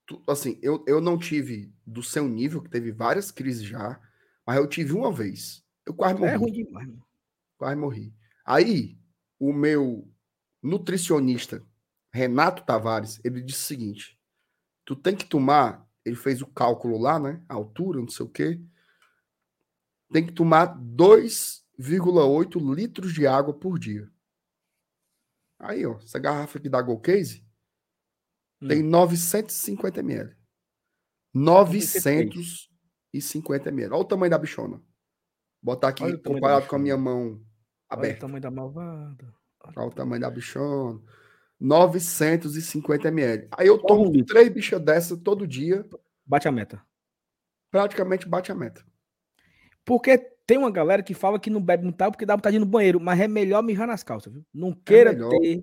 tu- 0.07 0.23
assim, 0.29 0.59
eu, 0.63 0.85
eu 0.87 1.01
não 1.01 1.19
tive 1.19 1.73
do 1.87 2.03
seu 2.03 2.29
nível, 2.29 2.63
que 2.63 2.71
teve 2.71 2.91
várias 2.93 3.31
crises 3.31 3.63
já, 3.65 4.01
mas 4.47 4.57
eu 4.57 4.67
tive 4.67 4.93
uma 4.93 5.13
vez. 5.13 5.65
Eu 5.87 5.95
quase 5.95 6.15
morri. 6.19 6.33
É 6.33 6.37
ruim 6.37 6.53
demais, 6.53 6.87
mano. 6.87 7.07
Quase 7.57 7.77
morri. 7.77 8.15
Aí, 8.45 8.99
o 9.39 9.53
meu 9.53 10.09
nutricionista, 10.63 11.65
Renato 12.13 12.65
Tavares, 12.65 13.21
ele 13.25 13.41
disse 13.41 13.61
o 13.61 13.67
seguinte: 13.67 14.19
tu 14.85 14.97
tem 14.97 15.15
que 15.17 15.25
tomar, 15.27 15.87
ele 16.05 16.17
fez 16.17 16.43
o 16.43 16.47
cálculo 16.47 16.99
lá, 16.99 17.19
né? 17.19 17.43
A 17.49 17.55
altura, 17.55 18.01
não 18.01 18.09
sei 18.09 18.27
o 18.27 18.29
quê. 18.29 18.61
Tem 20.11 20.25
que 20.27 20.33
tomar 20.33 20.67
2,8 20.79 22.59
litros 22.75 23.13
de 23.13 23.27
água 23.27 23.53
por 23.53 23.79
dia. 23.79 24.11
Aí, 25.59 25.85
ó, 25.87 25.97
essa 25.99 26.19
garrafa 26.19 26.59
aqui 26.59 26.69
da 26.69 26.81
Go 26.81 26.99
Case 27.01 27.45
tem 28.61 28.83
950 28.83 30.01
ml. 30.01 30.37
950 31.35 33.69
ml. 33.71 33.93
Olha 33.95 34.03
o 34.03 34.05
tamanho 34.05 34.31
da 34.31 34.39
bichona. 34.39 34.81
Botar 35.63 35.89
aqui 35.89 36.03
Olha 36.05 36.19
comparado 36.19 36.67
com 36.67 36.77
a 36.77 36.79
minha 36.79 36.97
mão 36.97 37.33
Olha 37.33 37.41
o 37.41 37.45
aberta. 37.91 38.21
tamanho 38.21 38.41
da 38.41 38.51
malvada. 38.51 39.35
Olha 39.77 39.89
o 39.89 39.93
tamanho 39.93 40.21
da 40.21 40.31
bichona. 40.31 41.01
950 41.61 43.09
ml. 43.09 43.49
Aí 43.57 43.67
eu 43.67 43.75
um 43.75 43.79
tomo 43.83 44.13
litro. 44.13 44.33
três 44.35 44.49
bichas 44.49 44.81
dessas 44.81 45.19
todo 45.21 45.45
dia, 45.47 45.85
Bate 46.25 46.47
a 46.47 46.53
meta. 46.53 46.81
praticamente 47.71 48.29
bate 48.29 48.53
a 48.53 48.55
meta. 48.55 48.85
Porque 49.85 50.31
tem 50.49 50.57
uma 50.57 50.71
galera 50.71 51.03
que 51.03 51.13
fala 51.13 51.39
que 51.39 51.51
não 51.51 51.61
bebe 51.61 51.85
muita 51.85 52.05
água 52.07 52.13
porque 52.13 52.25
dá 52.25 52.35
vontade 52.35 52.55
de 52.55 52.57
ir 52.57 52.65
no 52.65 52.65
banheiro, 52.65 52.99
mas 52.99 53.21
é 53.21 53.29
melhor 53.29 53.63
mijar 53.63 53.87
nas 53.87 54.03
calças, 54.03 54.33
viu? 54.33 54.43
Não 54.53 54.73
queira 54.73 55.13
melhor. 55.13 55.29
ter, 55.29 55.63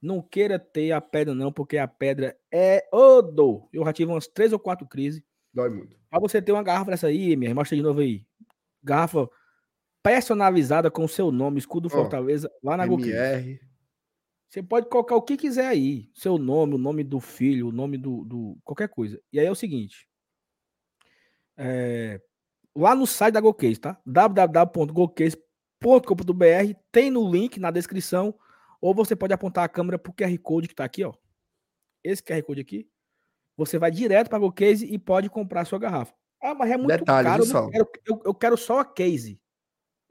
não 0.00 0.22
queira 0.22 0.56
ter 0.56 0.92
a 0.92 1.00
pedra 1.00 1.34
não, 1.34 1.52
porque 1.52 1.76
a 1.76 1.88
pedra 1.88 2.38
é 2.48 2.88
odo. 2.92 3.68
Eu 3.72 3.84
já 3.84 3.92
tive 3.92 4.12
umas 4.12 4.28
três 4.28 4.52
ou 4.52 4.58
quatro 4.60 4.86
crises. 4.86 5.20
Dói 5.52 5.68
muito. 5.68 5.96
Pra 6.08 6.20
você 6.20 6.40
ter 6.40 6.52
uma 6.52 6.62
garrafa 6.62 6.92
dessa 6.92 7.08
aí, 7.08 7.34
minha, 7.34 7.50
irmã, 7.50 7.60
mostra 7.60 7.76
de 7.76 7.82
novo 7.82 7.98
aí. 7.98 8.24
Garrafa 8.84 9.28
personalizada 10.00 10.92
com 10.92 11.02
o 11.04 11.08
seu 11.08 11.32
nome, 11.32 11.58
escudo 11.58 11.88
Ó, 11.88 11.90
Fortaleza, 11.90 12.48
lá 12.62 12.76
na. 12.76 12.86
MR. 12.86 13.60
Você 14.48 14.62
pode 14.62 14.88
colocar 14.88 15.16
o 15.16 15.22
que 15.22 15.36
quiser 15.36 15.66
aí. 15.66 16.08
Seu 16.14 16.38
nome, 16.38 16.76
o 16.76 16.78
nome 16.78 17.02
do 17.02 17.18
filho, 17.18 17.66
o 17.66 17.72
nome 17.72 17.98
do. 17.98 18.24
do- 18.24 18.56
qualquer 18.62 18.88
coisa. 18.88 19.20
E 19.32 19.40
aí 19.40 19.46
é 19.46 19.50
o 19.50 19.56
seguinte. 19.56 20.08
é, 21.56 22.20
lá 22.76 22.94
no 22.94 23.06
site 23.06 23.34
da 23.34 23.40
GoCase, 23.40 23.80
tá? 23.80 23.98
www.gocase.com.br 24.06 26.74
tem 26.92 27.10
no 27.10 27.30
link 27.30 27.58
na 27.58 27.70
descrição. 27.70 28.34
Ou 28.80 28.94
você 28.94 29.14
pode 29.14 29.34
apontar 29.34 29.64
a 29.64 29.68
câmera 29.68 29.98
pro 29.98 30.12
QR 30.12 30.36
Code 30.38 30.68
que 30.68 30.74
tá 30.74 30.84
aqui, 30.84 31.04
ó. 31.04 31.12
Esse 32.02 32.22
QR 32.22 32.42
Code 32.42 32.62
aqui. 32.62 32.88
Você 33.56 33.78
vai 33.78 33.90
direto 33.90 34.30
para 34.30 34.38
GoCase 34.38 34.86
e 34.86 34.98
pode 34.98 35.28
comprar 35.28 35.62
a 35.62 35.64
sua 35.66 35.78
garrafa. 35.78 36.14
Ah, 36.42 36.54
mas 36.54 36.70
é 36.70 36.76
muito 36.78 36.88
Detalhe, 36.88 37.28
caro. 37.28 37.44
Eu, 37.44 37.70
quero, 37.70 37.90
eu, 38.06 38.22
eu 38.24 38.34
quero 38.34 38.56
só 38.56 38.80
a 38.80 38.84
case. 38.84 39.38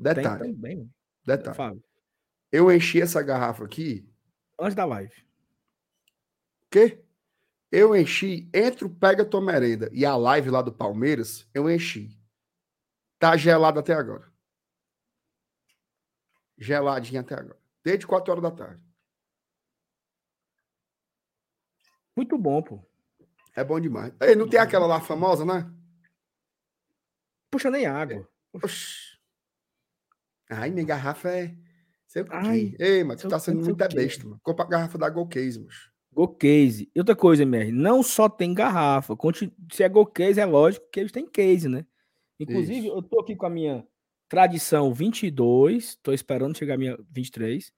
Tem 0.02 0.14
Detalhe, 0.14 0.54
também, 0.54 0.76
mano. 0.78 0.90
detalhe. 1.26 1.58
Fábio. 1.58 1.84
Eu 2.52 2.72
enchi 2.72 3.02
essa 3.02 3.22
garrafa 3.24 3.66
aqui. 3.66 4.08
Antes 4.60 4.76
da 4.76 4.86
live. 4.86 5.14
O 6.64 6.68
quê? 6.70 7.04
Eu 7.72 7.96
enchi 7.96 8.48
entre 8.54 8.86
o 8.86 8.90
Pega 8.90 9.26
Tua 9.26 9.42
Merenda 9.42 9.90
e 9.92 10.06
a 10.06 10.16
live 10.16 10.52
lá 10.52 10.62
do 10.62 10.72
Palmeiras, 10.72 11.48
eu 11.54 11.70
enchi. 11.70 12.16
Tá 13.20 13.36
gelado 13.36 13.80
até 13.80 13.94
agora. 13.94 14.32
Geladinho 16.58 17.20
até 17.20 17.36
agora. 17.36 17.60
Desde 17.84 18.08
4 18.08 18.32
horas 18.32 18.44
da 18.44 18.52
tarde. 18.52 18.84
Muito 22.16 22.38
bom, 22.38 22.62
pô. 22.64 22.84
É 23.56 23.64
bom 23.64 23.80
demais. 23.80 24.14
Ei, 24.22 24.36
não 24.36 24.48
tem 24.48 24.60
aquela 24.60 24.88
lá 24.88 25.02
famosa, 25.02 25.46
né? 25.46 25.70
Puxa 27.52 27.70
nem 27.70 27.86
água. 27.86 28.28
Oxi. 28.54 29.18
Ai, 30.50 30.70
minha 30.70 30.86
garrafa 30.86 31.30
é. 31.30 31.56
Sei 32.08 32.24
o 32.24 32.28
Ai. 32.30 32.76
Ei, 32.80 33.04
mas 33.04 33.22
tu 33.22 33.28
tá 33.28 33.40
sendo 33.40 33.64
muito 33.64 33.76
besta, 33.76 34.24
mano. 34.24 34.40
Compra 34.42 34.66
a 34.66 34.68
garrafa 34.68 34.98
da 34.98 35.10
Go 35.10 35.28
Case, 35.28 35.60
mano. 35.60 35.72
Go 36.12 36.28
Case. 36.36 36.90
E 36.94 37.00
outra 37.00 37.16
coisa, 37.16 37.44
MR, 37.44 37.72
não 37.72 38.02
só 38.02 38.28
tem 38.28 38.54
garrafa. 38.54 39.16
Se 39.72 39.84
é 39.84 39.90
Go 39.90 40.06
Case, 40.06 40.40
é 40.40 40.46
lógico 40.46 40.90
que 40.90 41.00
eles 41.00 41.12
têm 41.12 41.30
case, 41.30 41.68
né? 41.68 41.86
Inclusive, 42.40 42.88
Isso. 42.88 42.96
eu 42.96 43.02
tô 43.02 43.20
aqui 43.20 43.36
com 43.36 43.46
a 43.46 43.50
minha 43.50 43.86
tradição 44.28 44.94
22, 44.94 45.96
tô 46.02 46.14
esperando 46.14 46.58
chegar 46.58 46.76
a 46.76 46.78
minha 46.78 46.98
23. 47.12 47.74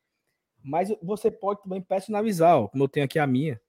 Mas 0.64 0.90
você 1.02 1.32
pode 1.32 1.64
também 1.64 1.82
personalizar, 1.82 2.60
ó, 2.60 2.68
como 2.68 2.84
eu 2.84 2.88
tenho 2.88 3.06
aqui 3.06 3.18
a 3.18 3.26
minha, 3.26 3.60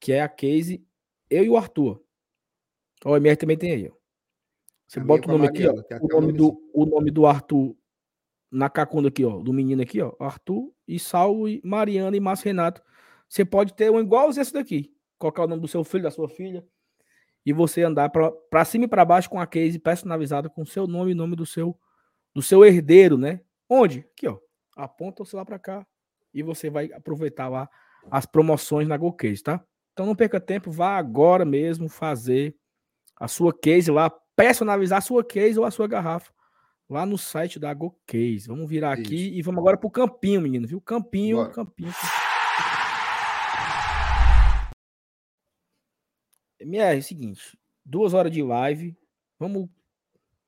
que 0.00 0.12
é 0.12 0.22
a 0.22 0.28
case 0.28 0.86
eu 1.28 1.44
e 1.44 1.48
o 1.48 1.56
Arthur. 1.56 2.02
O 3.04 3.16
MR 3.16 3.36
também 3.36 3.56
tem 3.56 3.72
aí, 3.72 3.88
ó. 3.88 3.94
Você 4.86 5.00
A 5.00 5.04
bota 5.04 5.28
o 5.28 5.32
nome 5.32 5.48
aqui, 5.48 5.66
ó. 5.66 5.72
O 6.00 6.08
nome, 6.08 6.32
do, 6.32 6.70
o 6.74 6.84
nome 6.84 7.10
do 7.10 7.26
Arthur 7.26 7.74
na 8.50 8.68
cacunda 8.68 9.08
aqui, 9.08 9.24
ó. 9.24 9.40
Do 9.40 9.52
menino 9.52 9.82
aqui, 9.82 10.00
ó. 10.02 10.14
Arthur 10.20 10.70
e 10.86 10.98
Saulo 10.98 11.48
e 11.48 11.60
Mariana 11.64 12.16
e 12.16 12.20
Márcio 12.20 12.44
Renato. 12.44 12.82
Você 13.28 13.44
pode 13.44 13.72
ter 13.74 13.90
um 13.90 13.98
igual 13.98 14.28
esse 14.30 14.52
daqui. 14.52 14.94
Colocar 15.18 15.44
o 15.44 15.46
nome 15.48 15.62
do 15.62 15.68
seu 15.68 15.82
filho, 15.82 16.02
da 16.02 16.10
sua 16.10 16.28
filha. 16.28 16.64
E 17.44 17.52
você 17.52 17.82
andar 17.82 18.10
para 18.10 18.64
cima 18.64 18.84
e 18.84 18.88
para 18.88 19.04
baixo 19.04 19.28
com 19.28 19.40
a 19.40 19.46
case 19.46 19.78
personalizada 19.78 20.48
com 20.48 20.64
seu 20.64 20.86
nome 20.86 21.12
e 21.12 21.14
nome 21.14 21.36
do 21.36 21.44
seu 21.44 21.76
do 22.34 22.40
seu 22.40 22.64
herdeiro, 22.64 23.18
né? 23.18 23.40
Onde? 23.68 24.06
Aqui, 24.16 24.26
ó. 24.26 24.38
Aponta 24.76 25.22
o 25.22 25.26
celular 25.26 25.44
para 25.44 25.58
cá 25.58 25.86
e 26.32 26.42
você 26.42 26.70
vai 26.70 26.90
aproveitar 26.92 27.48
lá 27.48 27.68
as 28.10 28.24
promoções 28.24 28.88
na 28.88 28.96
GoCase, 28.96 29.42
tá? 29.42 29.62
Então 29.92 30.06
não 30.06 30.16
perca 30.16 30.40
tempo, 30.40 30.70
vá 30.70 30.96
agora 30.96 31.44
mesmo 31.44 31.88
fazer 31.88 32.56
a 33.16 33.28
sua 33.28 33.52
case 33.52 33.90
lá, 33.90 34.10
personalizar 34.34 34.98
a 34.98 35.02
sua 35.02 35.22
case 35.22 35.58
ou 35.58 35.64
a 35.64 35.70
sua 35.70 35.86
garrafa 35.86 36.32
lá 36.88 37.06
no 37.06 37.18
site 37.18 37.58
da 37.58 37.72
GoCase. 37.72 38.48
Vamos 38.48 38.68
virar 38.68 38.98
Isso. 38.98 39.06
aqui 39.06 39.38
e 39.38 39.42
vamos 39.42 39.58
agora 39.58 39.76
pro 39.76 39.90
campinho, 39.90 40.40
menino, 40.40 40.66
viu? 40.66 40.80
Campinho, 40.80 41.36
Bora. 41.36 41.50
campinho. 41.50 41.92
MR, 46.62 46.96
é 46.96 46.98
o 46.98 47.02
seguinte, 47.02 47.58
duas 47.84 48.14
horas 48.14 48.32
de 48.32 48.42
live, 48.42 48.96
vamos, 49.38 49.68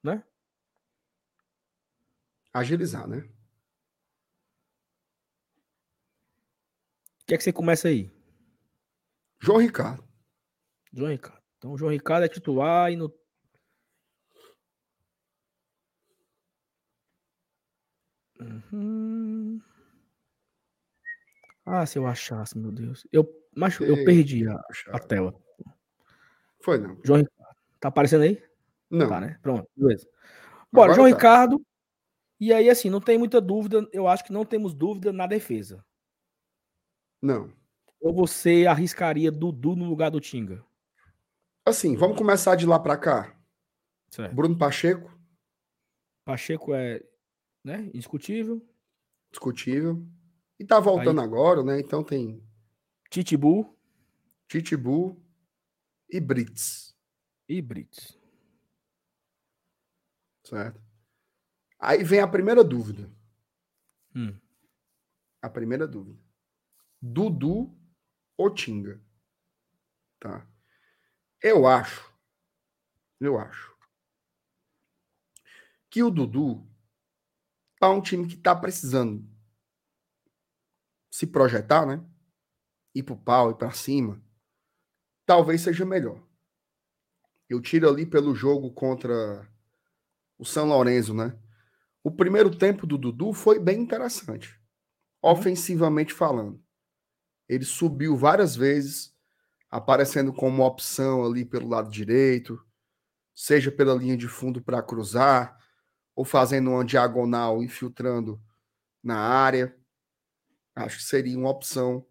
né? 0.02 0.22
Agilizar, 2.52 3.08
né? 3.08 3.28
O 7.22 7.26
que 7.26 7.34
é 7.34 7.38
que 7.38 7.44
você 7.44 7.52
começa 7.52 7.88
aí? 7.88 8.12
João 9.40 9.58
Ricardo. 9.58 10.04
João 10.92 11.10
Ricardo. 11.10 11.42
Então, 11.58 11.72
o 11.72 11.78
João 11.78 11.90
Ricardo 11.90 12.24
é 12.24 12.28
titular 12.28 12.92
e 12.92 12.96
no. 12.96 13.12
Uhum. 18.38 19.60
Ah, 21.64 21.86
se 21.86 21.98
eu 21.98 22.06
achasse, 22.06 22.58
meu 22.58 22.70
Deus. 22.70 23.06
Eu, 23.10 23.26
mas 23.56 23.80
eu 23.80 24.04
perdi 24.04 24.46
a, 24.46 24.60
a 24.88 24.98
tela. 24.98 25.34
Foi, 26.64 26.78
não. 26.78 26.98
João 27.04 27.18
Ricardo. 27.18 27.56
Tá 27.78 27.88
aparecendo 27.88 28.22
aí? 28.22 28.42
Não. 28.90 29.06
Tá, 29.06 29.20
né? 29.20 29.38
Pronto, 29.42 29.68
beleza. 29.76 30.08
Bora, 30.72 30.92
Agora 30.92 30.94
João 30.94 31.10
tá. 31.10 31.14
Ricardo. 31.14 31.66
E 32.40 32.54
aí, 32.54 32.70
assim, 32.70 32.88
não 32.88 33.02
tem 33.02 33.18
muita 33.18 33.38
dúvida. 33.38 33.86
Eu 33.92 34.08
acho 34.08 34.24
que 34.24 34.32
não 34.32 34.46
temos 34.46 34.72
dúvida 34.72 35.12
na 35.12 35.26
defesa. 35.26 35.84
Não. 37.20 37.52
Ou 38.00 38.14
você 38.14 38.64
arriscaria 38.66 39.30
Dudu 39.30 39.76
no 39.76 39.84
lugar 39.84 40.10
do 40.10 40.20
Tinga? 40.20 40.64
Assim, 41.66 41.96
vamos 41.96 42.16
começar 42.16 42.56
de 42.56 42.64
lá 42.64 42.78
para 42.78 42.96
cá. 42.96 43.38
Certo. 44.10 44.34
Bruno 44.34 44.56
Pacheco. 44.56 45.14
Pacheco 46.24 46.74
é, 46.74 47.02
né, 47.62 47.90
indiscutível. 47.92 48.66
Discutível. 49.30 50.02
E 50.58 50.64
tá 50.64 50.80
voltando 50.80 51.20
Aí... 51.20 51.26
agora, 51.26 51.62
né? 51.62 51.78
Então 51.78 52.02
tem 52.02 52.42
Titibu, 53.10 53.76
Titibu 54.48 55.22
e 56.14 56.20
Brits. 56.20 56.96
E 57.48 57.60
Brits. 57.60 58.16
Certo. 60.46 60.80
Aí 61.76 62.04
vem 62.04 62.20
a 62.20 62.28
primeira 62.28 62.62
dúvida. 62.62 63.12
Hum. 64.14 64.38
A 65.42 65.50
primeira 65.50 65.88
dúvida. 65.88 66.22
Dudu 67.02 67.76
ou 68.36 68.54
Tinga. 68.54 69.04
Tá? 70.20 70.48
Eu 71.42 71.66
acho, 71.66 72.08
eu 73.20 73.36
acho 73.36 73.76
que 75.90 76.00
o 76.00 76.10
Dudu 76.10 76.64
tá 77.80 77.90
um 77.90 78.00
time 78.00 78.28
que 78.28 78.36
tá 78.36 78.54
precisando 78.54 79.28
se 81.10 81.26
projetar, 81.26 81.84
né? 81.84 82.08
Ir 82.94 83.02
pro 83.02 83.16
pau, 83.16 83.50
ir 83.50 83.56
para 83.56 83.72
cima. 83.72 84.24
Talvez 85.26 85.62
seja 85.62 85.84
melhor. 85.84 86.22
Eu 87.48 87.60
tiro 87.60 87.88
ali 87.88 88.04
pelo 88.04 88.34
jogo 88.34 88.72
contra 88.72 89.46
o 90.38 90.44
São 90.44 90.66
Lourenço, 90.66 91.14
né? 91.14 91.38
O 92.02 92.10
primeiro 92.10 92.54
tempo 92.54 92.86
do 92.86 92.98
Dudu 92.98 93.32
foi 93.32 93.58
bem 93.58 93.80
interessante, 93.80 94.60
uhum. 95.22 95.30
ofensivamente 95.30 96.12
falando. 96.12 96.62
Ele 97.48 97.64
subiu 97.64 98.16
várias 98.16 98.54
vezes, 98.54 99.14
aparecendo 99.70 100.32
como 100.32 100.64
opção 100.64 101.24
ali 101.24 101.44
pelo 101.44 101.68
lado 101.68 101.90
direito, 101.90 102.62
seja 103.34 103.70
pela 103.70 103.94
linha 103.94 104.16
de 104.16 104.28
fundo 104.28 104.62
para 104.62 104.82
cruzar, 104.82 105.58
ou 106.14 106.24
fazendo 106.24 106.70
uma 106.70 106.84
diagonal 106.84 107.62
infiltrando 107.62 108.40
na 109.02 109.18
área. 109.18 109.76
Acho 110.74 110.98
que 110.98 111.04
seria 111.04 111.38
uma 111.38 111.50
opção 111.50 112.06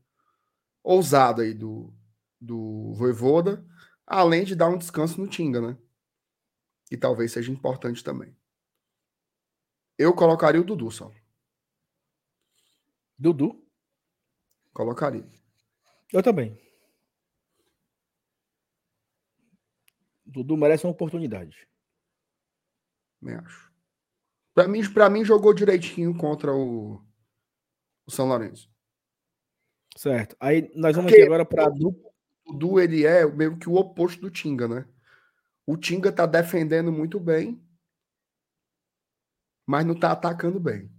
ousada 0.84 1.44
aí 1.44 1.54
do, 1.54 1.94
do 2.44 2.94
Voivoda, 2.94 3.66
além 4.06 4.44
de 4.44 4.56
dar 4.56 4.68
um 4.68 4.78
descanso 4.78 5.20
no 5.20 5.28
Tinga, 5.28 5.62
né? 5.62 5.78
Que 6.86 6.98
talvez 6.98 7.32
seja 7.32 7.52
importante 7.52 8.04
também. 8.04 8.36
Eu 9.98 10.14
colocaria 10.14 10.60
o 10.60 10.64
Dudu 10.64 10.92
só. 10.92 11.12
Dudu? 13.18 13.66
Colocaria. 14.74 15.28
Eu 16.12 16.22
também. 16.22 16.60
Dudu 20.26 20.58
merece 20.58 20.86
uma 20.86 20.92
oportunidade. 20.92 21.68
Me 23.22 23.34
acho. 23.36 23.72
Para 24.54 24.68
mim, 24.68 24.94
para 24.94 25.10
mim 25.10 25.24
jogou 25.24 25.54
direitinho 25.54 26.16
contra 26.18 26.54
o, 26.54 27.02
o 28.06 28.12
São 28.12 28.28
Lourenço. 28.28 28.70
Certo. 29.96 30.36
Aí 30.40 30.72
nós 30.76 30.96
vamos 30.96 31.12
Porque 31.12 31.24
agora 31.24 31.46
para 31.46 31.70
o 31.70 32.13
Dudu 32.46 32.80
ele 32.80 33.06
é 33.06 33.26
meio 33.26 33.58
que 33.58 33.70
o 33.70 33.76
oposto 33.76 34.22
do 34.22 34.30
Tinga, 34.30 34.68
né? 34.68 34.86
O 35.66 35.78
Tinga 35.78 36.12
tá 36.12 36.26
defendendo 36.26 36.92
muito 36.92 37.20
bem, 37.20 37.62
mas 39.66 39.86
não 39.86 39.98
tá 39.98 40.12
atacando 40.12 40.60
bem. 40.60 40.92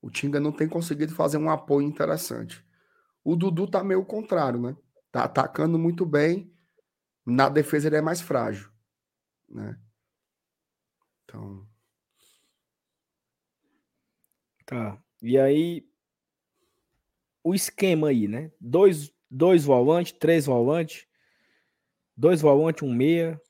O 0.00 0.10
Tinga 0.10 0.40
não 0.40 0.52
tem 0.52 0.68
conseguido 0.68 1.14
fazer 1.14 1.36
um 1.36 1.50
apoio 1.50 1.86
interessante. 1.86 2.64
O 3.22 3.36
Dudu 3.36 3.68
tá 3.68 3.82
meio 3.82 4.04
contrário, 4.04 4.60
né? 4.60 4.76
Tá 5.10 5.24
atacando 5.24 5.78
muito 5.78 6.06
bem, 6.06 6.52
na 7.24 7.48
defesa 7.48 7.88
ele 7.88 7.96
é 7.96 8.00
mais 8.00 8.20
frágil, 8.20 8.70
né? 9.48 9.78
Então. 11.24 11.66
Tá. 14.64 15.02
E 15.22 15.38
aí 15.38 15.88
o 17.42 17.54
esquema 17.54 18.08
aí, 18.08 18.26
né? 18.26 18.50
Dois, 18.60 19.12
dois 19.30 19.64
volantes, 19.64 20.12
três 20.12 20.46
volantes, 20.46 21.06
dois 22.16 22.40
volantes, 22.40 22.82
um 22.82 22.92
meia, 22.92 23.40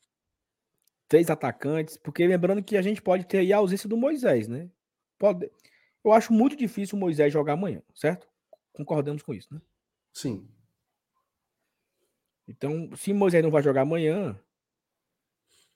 três 1.09 1.31
atacantes, 1.31 1.97
porque 1.97 2.27
lembrando 2.27 2.63
que 2.63 2.77
a 2.77 2.83
gente 2.83 3.01
pode 3.01 3.27
ter 3.27 3.39
aí 3.39 3.53
a 3.53 3.59
ausência 3.59 3.89
do 3.89 3.97
Moisés, 3.97 4.49
né? 4.49 4.71
Pode. 5.19 5.51
Eu 6.05 6.13
acho 6.13 6.33
muito 6.33 6.57
difícil 6.57 6.97
o 6.97 7.01
Moisés 7.01 7.33
jogar 7.33 7.55
amanhã, 7.55 7.83
certo? 7.95 8.29
Concordamos 8.73 9.23
com 9.23 9.35
isso, 9.35 9.53
né? 9.53 9.61
Sim. 10.13 10.49
Então, 12.47 12.91
se 12.97 13.13
Moisés 13.13 13.43
não 13.43 13.51
vai 13.51 13.63
jogar 13.63 13.83
amanhã, 13.83 14.39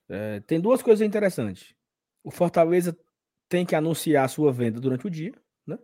é, 0.09 0.41
tem 0.41 0.61
duas 0.61 0.83
coisas 0.83 1.07
interessantes. 1.07 1.75
O 2.23 2.31
Fortaleza 2.31 2.97
tem 3.49 3.67
que 3.67 3.75
anunciar 3.75 4.25
a 4.25 4.29
sua 4.29 4.53
venda 4.53 4.81
durante 4.81 5.07
o 5.07 5.11
dia, 5.11 5.33
né? 5.67 5.79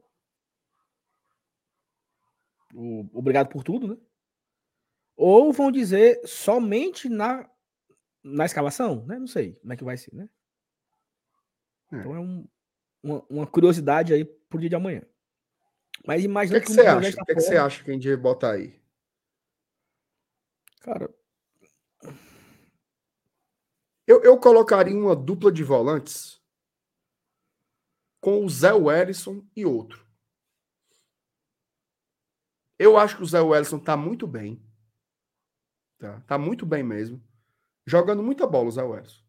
O, 2.77 3.09
obrigado 3.15 3.49
por 3.49 3.65
tudo, 3.65 3.89
né? 3.89 3.97
Ou 5.17 5.51
vão 5.51 5.73
dizer 5.73 6.21
somente 6.27 7.09
na, 7.09 7.49
na 8.23 8.45
escalação, 8.45 9.07
né? 9.07 9.19
Não 9.19 9.27
sei 9.27 9.55
como 9.55 9.73
é 9.73 9.77
que 9.77 9.85
vai 9.85 9.97
ser, 9.97 10.15
né? 10.15 10.29
É. 11.91 11.97
Então 11.97 12.15
é 12.15 12.21
um, 12.21 12.47
uma, 13.03 13.27
uma 13.31 13.47
curiosidade 13.47 14.13
aí 14.13 14.27
pro 14.27 14.61
dia 14.61 14.69
de 14.69 14.77
amanhã. 14.77 15.03
Mas 16.07 16.23
imagina 16.23 16.61
que, 16.61 16.67
que, 16.67 16.73
que 16.73 16.77
você 16.77 16.87
acha? 16.87 17.23
O 17.23 17.25
que, 17.25 17.35
que 17.35 17.41
você 17.41 17.57
acha 17.57 17.83
que 17.83 17.91
a 17.91 17.95
gente 17.95 18.17
botar 18.17 18.53
aí? 18.53 18.79
Cara. 20.83 21.09
Eu, 24.07 24.23
eu 24.23 24.39
colocaria 24.39 24.95
uma 24.95 25.17
dupla 25.17 25.51
de 25.51 25.65
volantes 25.65 26.41
com 28.21 28.45
o 28.45 28.49
Zé 28.51 28.73
Wellison 28.73 29.43
e 29.57 29.65
outro. 29.65 30.06
Eu 32.79 32.99
acho 32.99 33.17
que 33.17 33.23
o 33.23 33.27
Zé 33.27 33.41
Wellison 33.41 33.79
tá 33.79 33.97
muito 33.97 34.27
bem. 34.27 34.63
Tá, 35.99 36.21
tá 36.23 36.39
muito 36.39 36.67
bem 36.67 36.83
mesmo. 36.83 37.23
Jogando 37.87 38.23
muita 38.23 38.47
bola 38.47 38.69
o 38.69 38.73
Zé 38.73 38.83
Wellison. 38.83 39.23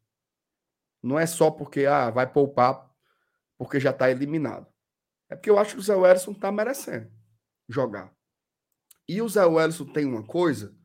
Não 1.02 1.18
é 1.18 1.26
só 1.26 1.49
porque 1.49 1.86
ah, 1.86 2.10
vai 2.10 2.32
poupar 2.32 2.90
porque 3.57 3.80
já 3.80 3.91
está 3.91 4.10
eliminado. 4.10 4.68
É 5.30 5.36
porque 5.36 5.49
eu 5.49 5.57
acho 5.57 5.76
que 5.76 5.80
o 5.80 5.84
Zé 5.84 5.95
Wellison 5.95 6.32
está 6.32 6.52
merecendo 6.52 7.11
jogar. 7.68 8.14
E 9.07 9.22
o 9.22 9.30
Zé 9.30 9.45
Wellison 9.45 9.86
tem 9.86 10.06
uma 10.06 10.24
coisa 10.26 10.78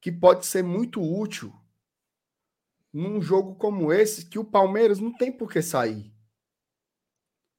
que 0.00 0.12
pode 0.12 0.44
ser 0.44 0.62
muito 0.62 1.00
útil 1.00 1.52
num 2.92 3.20
jogo 3.20 3.56
como 3.56 3.92
esse, 3.92 4.26
que 4.26 4.38
o 4.38 4.44
Palmeiras 4.44 5.00
não 5.00 5.12
tem 5.16 5.32
por 5.32 5.50
que 5.50 5.62
sair. 5.62 6.14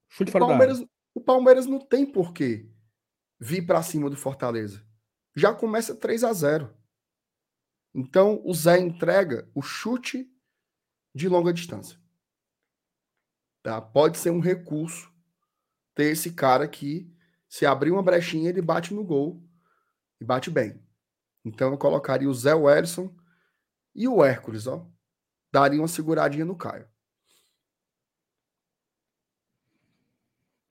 Chute 0.07 0.29
o, 0.29 0.39
Palmeiras, 0.39 0.85
o 1.13 1.21
Palmeiras 1.21 1.65
não 1.65 1.79
tem 1.79 2.05
por 2.05 2.31
que 2.31 2.71
vir 3.45 3.63
para 3.63 3.83
cima 3.83 4.09
do 4.09 4.17
Fortaleza. 4.17 4.83
Já 5.35 5.53
começa 5.53 5.95
3 5.95 6.23
a 6.23 6.33
0 6.33 6.75
Então, 7.93 8.41
o 8.43 8.51
Zé 8.55 8.79
entrega 8.79 9.47
o 9.53 9.61
chute 9.61 10.27
de 11.13 11.29
longa 11.29 11.53
distância. 11.53 11.99
Tá? 13.61 13.79
Pode 13.79 14.17
ser 14.17 14.31
um 14.31 14.39
recurso 14.39 15.13
ter 15.93 16.05
esse 16.05 16.33
cara 16.33 16.67
que, 16.67 17.13
se 17.47 17.67
abrir 17.67 17.91
uma 17.91 18.01
brechinha, 18.01 18.49
ele 18.49 18.63
bate 18.63 18.93
no 18.95 19.03
gol 19.03 19.47
e 20.19 20.25
bate 20.25 20.49
bem. 20.49 20.83
Então, 21.43 21.71
eu 21.71 21.77
colocaria 21.77 22.27
o 22.27 22.33
Zé 22.33 22.55
Wellison 22.55 23.15
e 23.93 24.07
o 24.07 24.25
Hércules, 24.25 24.65
ó. 24.65 24.89
Daria 25.51 25.79
uma 25.79 25.87
seguradinha 25.87 26.43
no 26.43 26.57
Caio. 26.57 26.89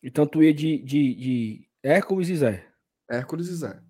Então, 0.02 0.26
tu 0.26 0.42
ia 0.42 0.52
de, 0.52 0.78
de, 0.82 1.14
de 1.14 1.63
Hércules 1.84 2.30
e 2.30 2.36
Zé. 2.36 2.66
Hércules 3.08 3.48
e 3.48 3.56
Zé. 3.56 3.82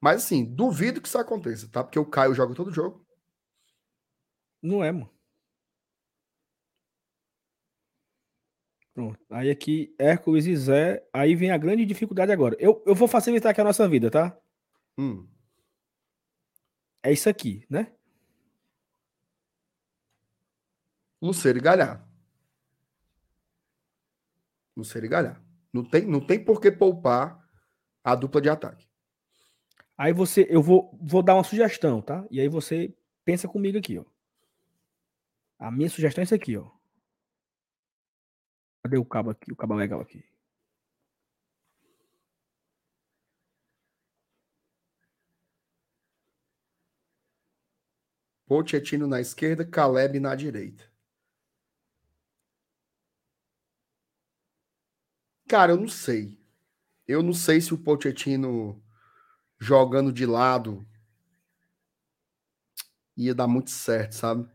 Mas 0.00 0.24
assim, 0.24 0.44
duvido 0.44 1.00
que 1.00 1.06
isso 1.08 1.16
aconteça, 1.18 1.68
tá? 1.68 1.84
Porque 1.84 1.98
o 1.98 2.04
Caio 2.04 2.34
joga 2.34 2.54
todo 2.54 2.72
jogo. 2.72 3.06
Não 4.60 4.82
é, 4.82 4.90
mano. 4.90 5.10
Pronto. 8.92 9.24
Aí 9.30 9.48
aqui, 9.48 9.94
Hércules 9.96 10.46
e 10.46 10.56
Zé. 10.56 11.08
Aí 11.12 11.36
vem 11.36 11.52
a 11.52 11.58
grande 11.58 11.86
dificuldade 11.86 12.32
agora. 12.32 12.56
Eu, 12.58 12.82
eu 12.84 12.96
vou 12.96 13.06
facilitar 13.06 13.52
aqui 13.52 13.60
a 13.60 13.64
nossa 13.64 13.88
vida, 13.88 14.10
tá? 14.10 14.36
Hum. 14.98 15.28
É 17.02 17.12
isso 17.12 17.28
aqui, 17.28 17.64
né? 17.70 17.92
Luceiro 21.22 21.58
e 21.58 21.62
Galhar. 21.62 22.07
Luceiro 24.78 25.06
e 25.06 25.08
Galhar. 25.08 25.42
Não 25.72 25.84
tem, 25.84 26.06
não 26.06 26.24
tem 26.24 26.42
por 26.42 26.60
que 26.60 26.70
poupar 26.70 27.44
a 28.02 28.14
dupla 28.14 28.40
de 28.40 28.48
ataque. 28.48 28.88
Aí 29.96 30.12
você, 30.12 30.46
eu 30.48 30.62
vou, 30.62 30.96
vou 31.02 31.22
dar 31.22 31.34
uma 31.34 31.42
sugestão, 31.44 32.00
tá? 32.00 32.24
E 32.30 32.40
aí 32.40 32.48
você 32.48 32.94
pensa 33.24 33.48
comigo 33.48 33.76
aqui, 33.76 33.98
ó. 33.98 34.04
A 35.58 35.70
minha 35.72 35.90
sugestão 35.90 36.22
é 36.22 36.24
isso 36.24 36.34
aqui, 36.34 36.56
ó. 36.56 36.70
Cadê 38.84 38.96
o 38.96 39.04
cabo 39.04 39.30
aqui? 39.30 39.52
O 39.52 39.56
cabo 39.56 39.74
legal 39.74 40.00
aqui. 40.00 40.24
Pochettino 48.46 49.06
na 49.06 49.20
esquerda, 49.20 49.66
Caleb 49.66 50.20
na 50.20 50.34
direita. 50.34 50.84
Cara, 55.48 55.72
eu 55.72 55.78
não 55.78 55.88
sei. 55.88 56.38
Eu 57.06 57.22
não 57.22 57.32
sei 57.32 57.58
se 57.58 57.72
o 57.72 57.78
Pochettino 57.78 58.84
jogando 59.58 60.12
de 60.12 60.26
lado 60.26 60.86
ia 63.16 63.34
dar 63.34 63.48
muito 63.48 63.70
certo, 63.70 64.12
sabe? 64.12 64.46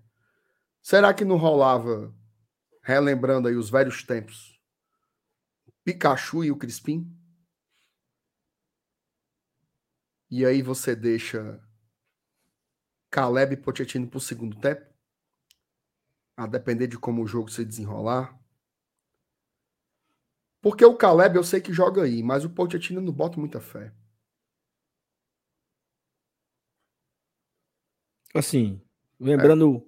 Será 0.84 1.12
que 1.12 1.26
não 1.26 1.36
rolava, 1.36 2.14
relembrando 2.84 3.48
aí 3.48 3.56
os 3.56 3.72
velhos 3.72 4.04
tempos, 4.04 4.62
Pikachu 5.84 6.44
e 6.44 6.52
o 6.52 6.58
Crispim? 6.58 7.12
E 10.30 10.46
aí 10.46 10.62
você 10.62 10.96
deixa 10.96 11.60
Caleb 13.10 13.54
e 13.54 13.58
Pochettino 13.58 14.08
para 14.08 14.18
o 14.18 14.22
segundo 14.22 14.60
tempo? 14.60 14.86
A 16.38 16.46
depender 16.46 16.86
de 16.86 17.00
como 17.00 17.24
o 17.24 17.28
jogo 17.28 17.50
se 17.50 17.66
desenrolar. 17.66 18.43
Porque 20.64 20.86
o 20.86 20.96
Caleb 20.96 21.36
eu 21.36 21.44
sei 21.44 21.60
que 21.60 21.74
joga 21.74 22.04
aí, 22.04 22.24
mas 22.24 22.46
o 22.46 22.50
Pochettino 22.50 23.02
não 23.02 23.12
bota 23.12 23.38
muita 23.38 23.60
fé. 23.60 23.94
Assim, 28.34 28.82
lembrando 29.20 29.86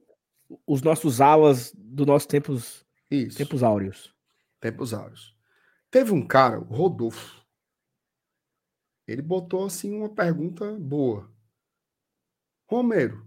é. 0.52 0.56
os 0.68 0.81
nossos 0.81 1.22
alas 1.22 1.73
do 1.73 2.06
nossos 2.06 2.27
tempos, 2.27 2.85
Isso. 3.10 3.38
tempos 3.38 3.64
áureos. 3.64 4.14
Tempos 4.60 4.93
áureos. 4.93 5.34
Teve 5.89 6.11
um 6.11 6.27
cara, 6.27 6.60
o 6.60 6.65
Rodolfo. 6.65 7.41
Ele 9.07 9.22
botou 9.22 9.65
assim 9.65 9.95
uma 9.95 10.14
pergunta 10.14 10.77
boa. 10.77 11.34
Romero. 12.69 13.26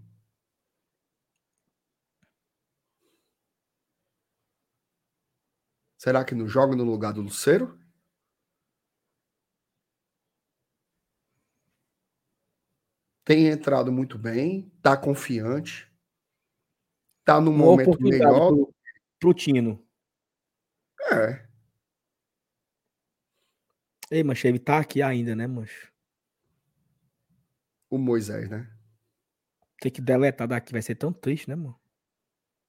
Será 5.99 6.25
que 6.25 6.35
não 6.35 6.49
joga 6.49 6.75
no 6.75 6.85
lugar 6.85 7.13
do 7.13 7.21
Luceiro? 7.21 7.79
tem 13.29 13.49
entrado 13.49 13.93
muito 13.93 14.19
bem, 14.19 14.73
está 14.79 14.97
confiante, 14.97 15.87
está 17.21 17.39
no 17.39 17.53
momento 17.53 18.03
melhor. 18.03 18.49
Pro, 18.49 18.75
pro 19.21 19.35
Tino. 19.35 19.87
É. 21.13 21.47
Ei, 24.11 24.25
mas 24.25 24.43
ele 24.47 24.59
tá 24.59 24.79
aqui 24.79 25.03
ainda, 25.03 25.37
né, 25.37 25.47
mancho? 25.47 25.93
O 27.91 27.99
Moisés, 27.99 28.49
né? 28.49 28.67
Ter 29.79 29.91
que 29.91 30.01
deletar 30.01 30.49
daqui 30.49 30.73
vai 30.73 30.81
ser 30.81 30.95
tão 30.95 31.13
triste, 31.13 31.51
né, 31.51 31.55
mano? 31.55 31.79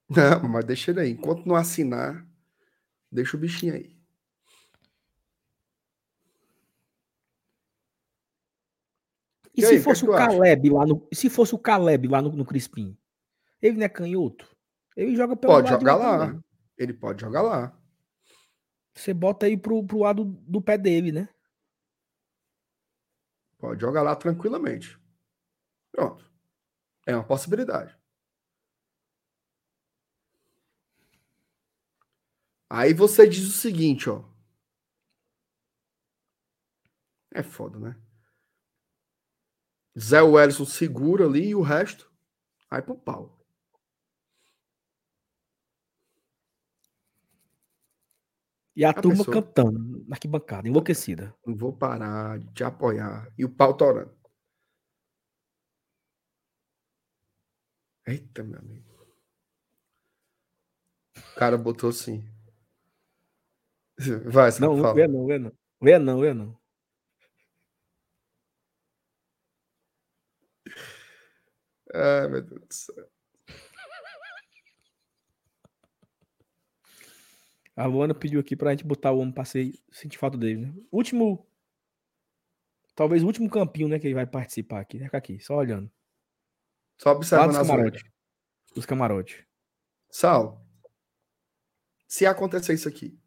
Não, 0.10 0.50
mas 0.50 0.66
deixa 0.66 0.92
ele 0.92 1.00
aí. 1.00 1.12
Enquanto 1.12 1.46
não 1.46 1.56
assinar, 1.56 2.29
deixa 3.12 3.36
o 3.36 3.40
bichinho 3.40 3.74
aí. 3.74 4.00
E, 9.56 9.62
e 9.62 9.66
se 9.66 9.74
aí, 9.74 9.80
fosse 9.82 10.04
que 10.04 10.10
o 10.10 10.16
Caleb 10.16 10.70
lá 10.70 10.86
no. 10.86 11.08
Se 11.14 11.30
fosse 11.30 11.54
o 11.54 11.60
Caleb 11.60 12.08
lá 12.08 12.22
no, 12.22 12.32
no 12.32 12.46
Crispim? 12.46 12.98
Ele 13.62 13.78
não 13.78 13.86
é 13.86 13.90
canhoto? 13.90 14.48
Ele 14.96 15.16
joga 15.16 15.36
pelo 15.36 15.54
Pode 15.54 15.70
jogar 15.70 15.96
lá. 15.96 16.28
Também. 16.28 16.44
Ele 16.78 16.94
pode 16.94 17.22
jogar 17.22 17.42
lá. 17.42 17.78
Você 18.96 19.14
bota 19.14 19.46
aí 19.46 19.58
pro, 19.58 19.84
pro 19.86 20.00
lado 20.00 20.24
do 20.24 20.62
pé 20.62 20.78
dele, 20.78 21.12
né? 21.12 21.30
Pode 23.58 23.82
jogar 23.82 24.02
lá 24.02 24.16
tranquilamente. 24.16 24.98
Pronto. 25.92 26.30
É 27.06 27.14
uma 27.14 27.24
possibilidade. 27.24 27.99
Aí 32.70 32.94
você 32.94 33.28
diz 33.28 33.48
o 33.48 33.52
seguinte, 33.52 34.10
ó. 34.10 34.24
É 37.34 37.42
foda, 37.42 37.80
né? 37.80 37.96
Zé 39.98 40.22
Wellison 40.22 40.66
segura 40.66 41.26
ali 41.26 41.50
e 41.50 41.56
o 41.56 41.62
resto 41.62 42.12
vai 42.70 42.82
pro 42.82 42.96
pau. 42.96 43.38
E 48.76 48.86
a, 48.86 48.92
a 48.92 48.94
turma 48.94 49.26
pessoa... 49.26 49.44
cantando 49.44 50.06
na 50.08 50.16
arquibancada, 50.16 50.68
enlouquecida. 50.68 51.36
Não 51.46 51.56
vou 51.56 51.74
parar 51.76 52.40
de 52.40 52.54
te 52.54 52.64
apoiar. 52.64 53.30
E 53.38 53.44
o 53.44 53.50
pau 53.50 53.76
torando. 53.76 54.18
Eita, 58.06 58.44
meu 58.44 58.60
amigo. 58.60 58.90
O 61.18 61.36
cara 61.36 61.58
botou 61.58 61.90
assim. 61.90 62.24
Vai, 64.32 64.52
você 64.52 64.62
não, 64.62 64.78
fala. 64.82 64.94
Vê 64.94 65.08
não, 65.08 65.26
vê 65.26 65.38
não. 65.38 65.54
Vê 65.82 66.00
não, 66.00 66.20
vê 66.20 66.34
não. 66.34 66.60
Ai, 71.94 72.28
meu 72.30 72.42
Deus 72.42 72.62
do 72.62 72.74
céu. 72.74 73.10
A 77.76 77.86
Luana 77.86 78.14
pediu 78.14 78.42
aqui 78.42 78.58
pra 78.58 78.72
gente 78.72 78.84
botar 78.84 79.12
o 79.12 79.20
homem 79.20 79.34
pra 79.34 79.46
sentir 79.46 80.18
falta 80.18 80.38
dele, 80.38 80.66
né? 80.66 80.74
Último. 80.92 81.48
Talvez 82.94 83.24
o 83.24 83.26
último 83.26 83.50
campinho, 83.50 83.88
né? 83.88 83.98
Que 83.98 84.08
ele 84.08 84.16
vai 84.16 84.28
participar 84.28 84.82
aqui. 84.82 85.00
Fica 85.00 85.18
aqui, 85.18 85.40
só 85.40 85.56
olhando. 85.56 85.90
Só 86.98 87.12
observando 87.12 87.52
os 87.52 87.58
camarotes. 87.58 88.04
Os 88.76 88.86
camarotes. 88.86 89.46
Sal. 90.10 90.66
Se 92.06 92.26
acontecer 92.26 92.74
isso 92.74 92.90
aqui. 92.90 93.18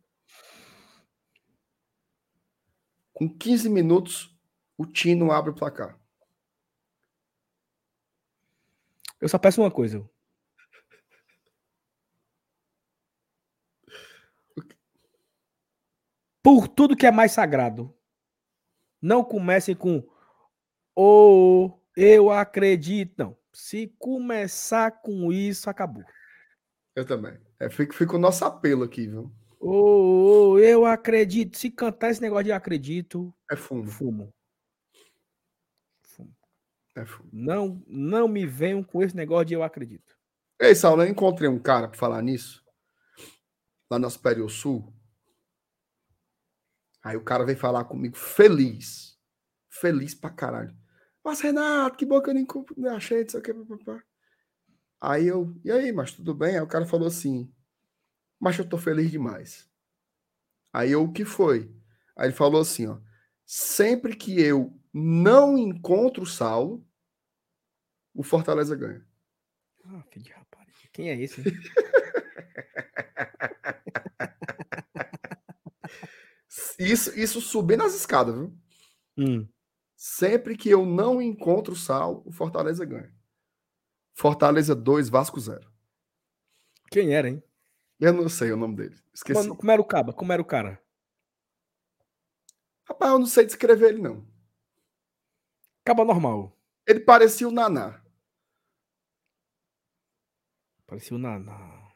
Com 3.12 3.28
15 3.28 3.68
minutos, 3.68 4.36
o 4.76 4.86
Tino 4.86 5.30
abre 5.30 5.50
o 5.50 5.54
placar. 5.54 5.98
Eu 9.20 9.28
só 9.28 9.38
peço 9.38 9.60
uma 9.60 9.70
coisa. 9.70 10.08
Por 16.42 16.66
tudo 16.66 16.96
que 16.96 17.06
é 17.06 17.10
mais 17.12 17.30
sagrado, 17.32 17.94
não 19.00 19.22
comecem 19.22 19.76
com 19.76 20.02
ou 20.94 21.68
oh, 21.68 21.80
eu 21.96 22.30
acredito. 22.30 23.14
Não. 23.16 23.36
Se 23.52 23.88
começar 23.98 24.90
com 24.90 25.32
isso, 25.32 25.68
acabou. 25.70 26.04
Eu 26.94 27.06
também. 27.06 27.38
É, 27.60 27.70
fica, 27.70 27.94
fica 27.94 28.16
o 28.16 28.18
nosso 28.18 28.44
apelo 28.44 28.84
aqui, 28.84 29.06
viu? 29.06 29.32
Ô, 29.64 30.54
oh, 30.54 30.58
eu 30.58 30.84
acredito. 30.84 31.56
Se 31.56 31.70
cantar 31.70 32.10
esse 32.10 32.20
negócio 32.20 32.46
de 32.46 32.52
acredito. 32.52 33.32
É 33.48 33.54
fumo. 33.54 33.86
Fumo. 33.86 34.34
fumo. 36.02 36.36
É 36.96 37.04
fogo. 37.04 37.28
Não, 37.32 37.80
não 37.86 38.26
me 38.26 38.44
venham 38.44 38.82
com 38.82 39.00
esse 39.00 39.14
negócio 39.14 39.44
de 39.46 39.54
eu 39.54 39.62
acredito. 39.62 40.18
Ei, 40.60 40.74
Saulo, 40.74 41.04
eu 41.04 41.08
encontrei 41.08 41.48
um 41.48 41.60
cara 41.60 41.86
pra 41.86 41.96
falar 41.96 42.20
nisso. 42.22 42.60
Lá 43.88 44.00
no 44.00 44.10
Superior 44.10 44.50
Sul. 44.50 44.92
Aí 47.00 47.16
o 47.16 47.22
cara 47.22 47.44
veio 47.44 47.56
falar 47.56 47.84
comigo 47.84 48.16
feliz. 48.16 49.16
Feliz 49.70 50.12
pra 50.12 50.30
caralho. 50.30 50.76
Mas, 51.24 51.40
Renato, 51.40 51.96
que 51.96 52.04
bom 52.04 52.20
que 52.20 52.30
eu 52.30 52.34
nem 52.34 52.46
achei, 52.90 53.22
não 53.22 53.28
sei 53.28 53.38
o 53.38 53.42
que. 53.44 53.52
Aí 55.00 55.28
eu, 55.28 55.54
e 55.64 55.70
aí, 55.70 55.92
mas 55.92 56.10
tudo 56.10 56.34
bem? 56.34 56.56
Aí 56.56 56.62
o 56.62 56.66
cara 56.66 56.84
falou 56.84 57.06
assim, 57.06 57.52
mas 58.42 58.58
eu 58.58 58.68
tô 58.68 58.76
feliz 58.76 59.08
demais. 59.08 59.70
Aí 60.72 60.90
eu, 60.90 61.04
o 61.04 61.12
que 61.12 61.24
foi? 61.24 61.72
Aí 62.16 62.26
ele 62.26 62.34
falou 62.34 62.60
assim, 62.60 62.88
ó, 62.88 62.98
sempre 63.46 64.16
que 64.16 64.40
eu 64.40 64.76
não 64.92 65.56
encontro 65.56 66.24
o 66.24 66.26
Saulo, 66.26 66.84
o 68.12 68.24
Fortaleza 68.24 68.74
ganha. 68.74 69.06
Ah, 69.84 70.02
filho 70.10 70.24
de 70.24 70.32
rapariga. 70.32 70.76
Quem 70.92 71.08
é 71.10 71.20
esse? 71.20 71.40
Isso, 76.78 77.16
isso 77.16 77.40
subir 77.40 77.76
nas 77.76 77.94
escadas, 77.94 78.34
viu? 78.34 78.58
Hum. 79.16 79.48
Sempre 79.94 80.56
que 80.56 80.68
eu 80.68 80.84
não 80.84 81.22
encontro 81.22 81.74
o 81.74 81.76
Saulo, 81.76 82.24
o 82.26 82.32
Fortaleza 82.32 82.84
ganha. 82.84 83.14
Fortaleza 84.12 84.74
2, 84.74 85.08
Vasco 85.08 85.38
0. 85.38 85.70
Quem 86.90 87.14
era, 87.14 87.28
hein? 87.28 87.42
Eu 88.04 88.12
não 88.12 88.28
sei 88.28 88.50
o 88.50 88.56
nome 88.56 88.74
dele. 88.74 88.96
Esqueci. 89.14 89.38
Mano, 89.40 89.56
como 89.56 89.70
era 89.70 89.80
o 89.80 89.84
caba? 89.84 90.12
Como 90.12 90.32
era 90.32 90.42
o 90.42 90.44
cara? 90.44 90.82
Rapaz, 92.84 93.12
eu 93.12 93.18
não 93.20 93.26
sei 93.26 93.46
descrever 93.46 93.90
ele, 93.90 94.02
não. 94.02 94.26
Caba 95.84 96.04
normal. 96.04 96.58
Ele 96.84 96.98
parecia 96.98 97.46
o 97.46 97.52
Naná. 97.52 98.02
Parecia 100.84 101.16
o 101.16 101.18
Naná. 101.18 101.92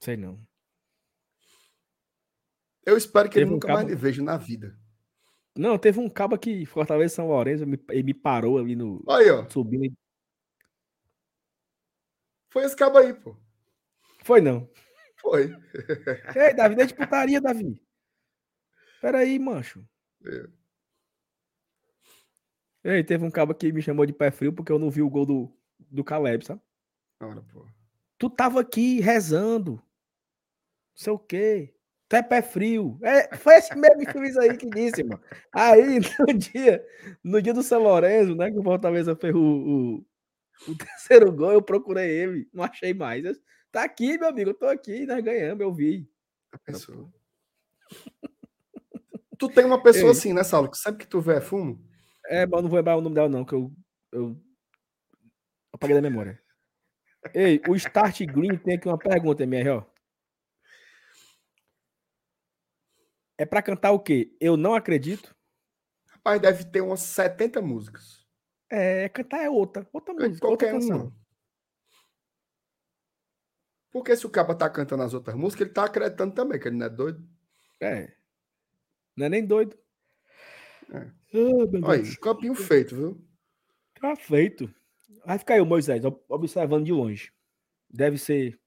Sei 0.00 0.16
não. 0.16 0.44
Eu 2.84 2.96
espero 2.96 3.30
que 3.30 3.38
ele 3.38 3.44
Teve 3.44 3.50
um 3.52 3.54
nunca 3.54 3.68
mais 3.68 3.80
cabo- 3.80 3.90
me 3.90 3.94
veja 3.94 4.22
na 4.24 4.36
vida. 4.36 4.76
Não, 5.56 5.78
teve 5.78 6.00
um 6.00 6.10
caba 6.10 6.36
que 6.36 6.66
Fortaleza 6.66 7.14
São 7.14 7.28
Lourenço 7.28 7.62
ele 7.90 8.02
me 8.02 8.14
parou 8.14 8.58
ali 8.58 8.74
no 8.74 9.00
Aí, 9.08 9.30
ó. 9.30 9.48
subindo. 9.48 9.94
Foi 12.52 12.64
esse 12.64 12.74
cabo 12.74 12.98
aí, 12.98 13.14
pô. 13.14 13.36
Foi 14.24 14.40
não. 14.40 14.68
Foi. 15.20 15.54
Ei, 16.36 16.54
Davi, 16.54 16.74
deixa 16.74 16.94
de 16.94 16.98
putaria, 16.98 17.40
Davi. 17.40 17.82
Peraí, 19.00 19.38
mancho. 19.38 19.86
É. 20.24 20.46
Ei, 22.82 23.04
teve 23.04 23.24
um 23.24 23.30
cabo 23.30 23.54
que 23.54 23.72
me 23.72 23.82
chamou 23.82 24.06
de 24.06 24.12
pé 24.12 24.30
frio 24.30 24.52
porque 24.52 24.72
eu 24.72 24.78
não 24.78 24.90
vi 24.90 25.02
o 25.02 25.10
gol 25.10 25.26
do, 25.26 25.52
do 25.78 26.02
Caleb, 26.02 26.44
sabe? 26.44 26.60
Ora, 27.20 27.42
pô. 27.42 27.66
Tu 28.18 28.30
tava 28.30 28.60
aqui 28.60 29.00
rezando. 29.00 29.72
Não 29.72 29.82
sei 30.94 31.12
o 31.12 31.18
quê. 31.18 31.74
Tu 32.08 32.16
é 32.16 32.22
pé 32.22 32.42
frio. 32.42 32.98
É, 33.02 33.36
foi 33.36 33.54
esse 33.54 33.74
mesmo 33.76 34.02
infeliz 34.02 34.36
aí 34.36 34.56
que 34.56 34.68
disse, 34.68 35.04
mano. 35.04 35.22
Aí, 35.52 35.98
no 36.18 36.34
dia, 36.34 36.84
no 37.22 37.42
dia 37.42 37.54
do 37.54 37.62
São 37.62 37.82
Lourenço, 37.82 38.34
né? 38.34 38.50
Que 38.50 38.58
o 38.58 38.62
Fortaleza 38.62 39.14
fez 39.14 39.34
o, 39.34 39.38
o, 39.38 40.06
o 40.68 40.76
terceiro 40.76 41.30
gol, 41.32 41.52
eu 41.52 41.62
procurei 41.62 42.10
ele. 42.10 42.48
Não 42.52 42.64
achei 42.64 42.92
mais. 42.92 43.24
Tá 43.72 43.84
aqui, 43.84 44.18
meu 44.18 44.28
amigo. 44.28 44.50
Eu 44.50 44.54
tô 44.54 44.66
aqui, 44.66 45.06
nós 45.06 45.22
ganhamos, 45.22 45.60
eu 45.60 45.72
vi. 45.72 46.10
A 46.52 46.58
pessoa. 46.58 47.12
tu 49.38 49.48
tem 49.48 49.64
uma 49.64 49.82
pessoa 49.82 50.06
Ei. 50.06 50.10
assim, 50.10 50.32
né, 50.32 50.42
Saulo? 50.42 50.70
Que 50.70 50.76
sempre 50.76 51.04
que 51.04 51.10
tu 51.10 51.20
vê 51.20 51.36
é 51.36 51.40
fumo. 51.40 51.82
É, 52.26 52.46
mas 52.46 52.58
eu 52.58 52.62
não 52.62 52.68
vou 52.68 52.76
lembrar 52.76 52.96
o 52.96 53.00
nome 53.00 53.14
dela, 53.14 53.28
não, 53.28 53.44
que 53.44 53.54
eu, 53.54 53.72
eu 54.12 54.36
apaguei 55.72 55.94
da 55.94 56.02
memória. 56.02 56.40
Ei, 57.34 57.60
o 57.68 57.74
Start 57.76 58.22
Green 58.24 58.56
tem 58.56 58.76
aqui 58.76 58.88
uma 58.88 58.98
pergunta, 58.98 59.42
MR, 59.42 59.70
ó. 59.70 59.84
É 63.38 63.46
pra 63.46 63.62
cantar 63.62 63.92
o 63.92 64.00
quê? 64.00 64.36
Eu 64.40 64.56
não 64.56 64.74
acredito. 64.74 65.34
Rapaz, 66.08 66.40
deve 66.40 66.64
ter 66.64 66.80
umas 66.82 67.00
70 67.00 67.62
músicas. 67.62 68.26
É, 68.70 69.08
cantar 69.08 69.42
é 69.42 69.48
outra. 69.50 69.88
Outra 69.92 70.12
música, 70.12 70.46
outra 70.46 70.68
qualquer 70.68 70.72
canção. 70.72 71.12
Porque 73.90 74.16
se 74.16 74.26
o 74.26 74.30
cabo 74.30 74.54
tá 74.54 74.68
cantando 74.70 75.02
as 75.02 75.14
outras 75.14 75.36
músicas, 75.36 75.66
ele 75.66 75.74
tá 75.74 75.84
acreditando 75.84 76.34
também, 76.34 76.58
que 76.60 76.68
ele 76.68 76.76
não 76.76 76.86
é 76.86 76.90
doido. 76.90 77.28
É. 77.80 78.14
Não 79.16 79.26
é 79.26 79.28
nem 79.28 79.44
doido. 79.44 79.76
É. 80.92 81.10
Olha 81.82 82.00
aí, 82.02 82.16
campinho 82.16 82.54
feito, 82.54 82.94
viu? 82.94 83.24
Tá 84.00 84.14
feito. 84.16 84.72
Vai 85.24 85.38
ficar 85.38 85.54
aí 85.54 85.60
o 85.60 85.66
Moisés, 85.66 86.04
ob- 86.04 86.22
observando 86.28 86.84
de 86.84 86.92
longe. 86.92 87.32
Deve 87.88 88.16
ser. 88.18 88.58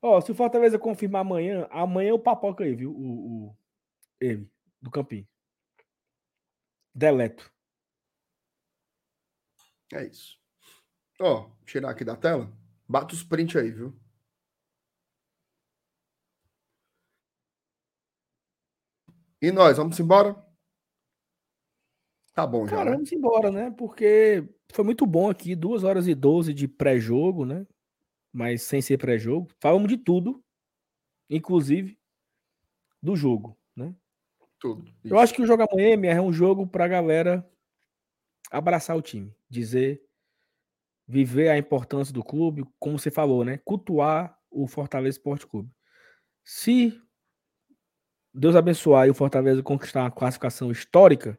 Ó, 0.00 0.20
se 0.20 0.30
o 0.30 0.34
Fortaleza 0.34 0.78
confirmar 0.78 1.22
amanhã, 1.22 1.66
amanhã 1.70 2.10
eu 2.10 2.18
papoca 2.18 2.62
aí, 2.64 2.74
viu? 2.74 2.92
O, 2.92 3.46
o- 3.48 3.56
ele, 4.20 4.48
do 4.80 4.90
Campinho. 4.90 5.26
Deleto. 6.94 7.50
É 9.92 10.04
isso. 10.04 10.38
Ó, 11.20 11.50
tirar 11.64 11.90
aqui 11.90 12.04
da 12.04 12.16
tela. 12.16 12.52
Bata 12.88 13.14
os 13.14 13.22
print 13.22 13.58
aí, 13.58 13.70
viu? 13.70 13.94
E 19.40 19.52
nós, 19.52 19.76
vamos 19.76 20.00
embora? 20.00 20.34
Tá 22.34 22.46
bom 22.46 22.66
já, 22.66 22.76
Cara, 22.76 22.90
né? 22.90 22.96
vamos 22.96 23.12
embora, 23.12 23.50
né? 23.50 23.70
Porque 23.76 24.48
foi 24.72 24.84
muito 24.84 25.04
bom 25.04 25.28
aqui, 25.28 25.54
2 25.54 25.84
horas 25.84 26.08
e 26.08 26.14
12 26.14 26.54
de 26.54 26.66
pré-jogo, 26.66 27.44
né? 27.44 27.66
Mas 28.32 28.62
sem 28.62 28.80
ser 28.80 28.96
pré-jogo. 28.96 29.48
Falamos 29.60 29.88
de 29.88 29.96
tudo, 29.98 30.42
inclusive 31.28 31.98
do 33.02 33.14
jogo, 33.14 33.56
né? 33.76 33.94
Tudo. 34.58 34.84
Eu 35.04 35.18
acho 35.18 35.34
que 35.34 35.42
o 35.42 35.46
jogo 35.46 35.62
amanhã 35.62 35.90
MR, 35.90 36.18
é 36.18 36.22
um 36.22 36.32
jogo 36.32 36.66
pra 36.66 36.88
galera 36.88 37.48
abraçar 38.50 38.96
o 38.96 39.02
time, 39.02 39.34
dizer, 39.48 40.02
viver 41.08 41.48
a 41.48 41.56
importância 41.56 42.12
do 42.12 42.22
clube, 42.22 42.66
como 42.78 42.98
você 42.98 43.10
falou, 43.10 43.42
né? 43.42 43.58
Cultuar 43.64 44.38
o 44.50 44.66
Fortaleza 44.66 45.16
Esporte 45.16 45.46
Clube. 45.46 45.70
Se 46.44 47.00
Deus 48.34 48.54
abençoar 48.54 49.06
e 49.06 49.10
o 49.10 49.14
Fortaleza 49.14 49.62
conquistar 49.62 50.02
uma 50.02 50.10
classificação 50.10 50.70
histórica, 50.70 51.38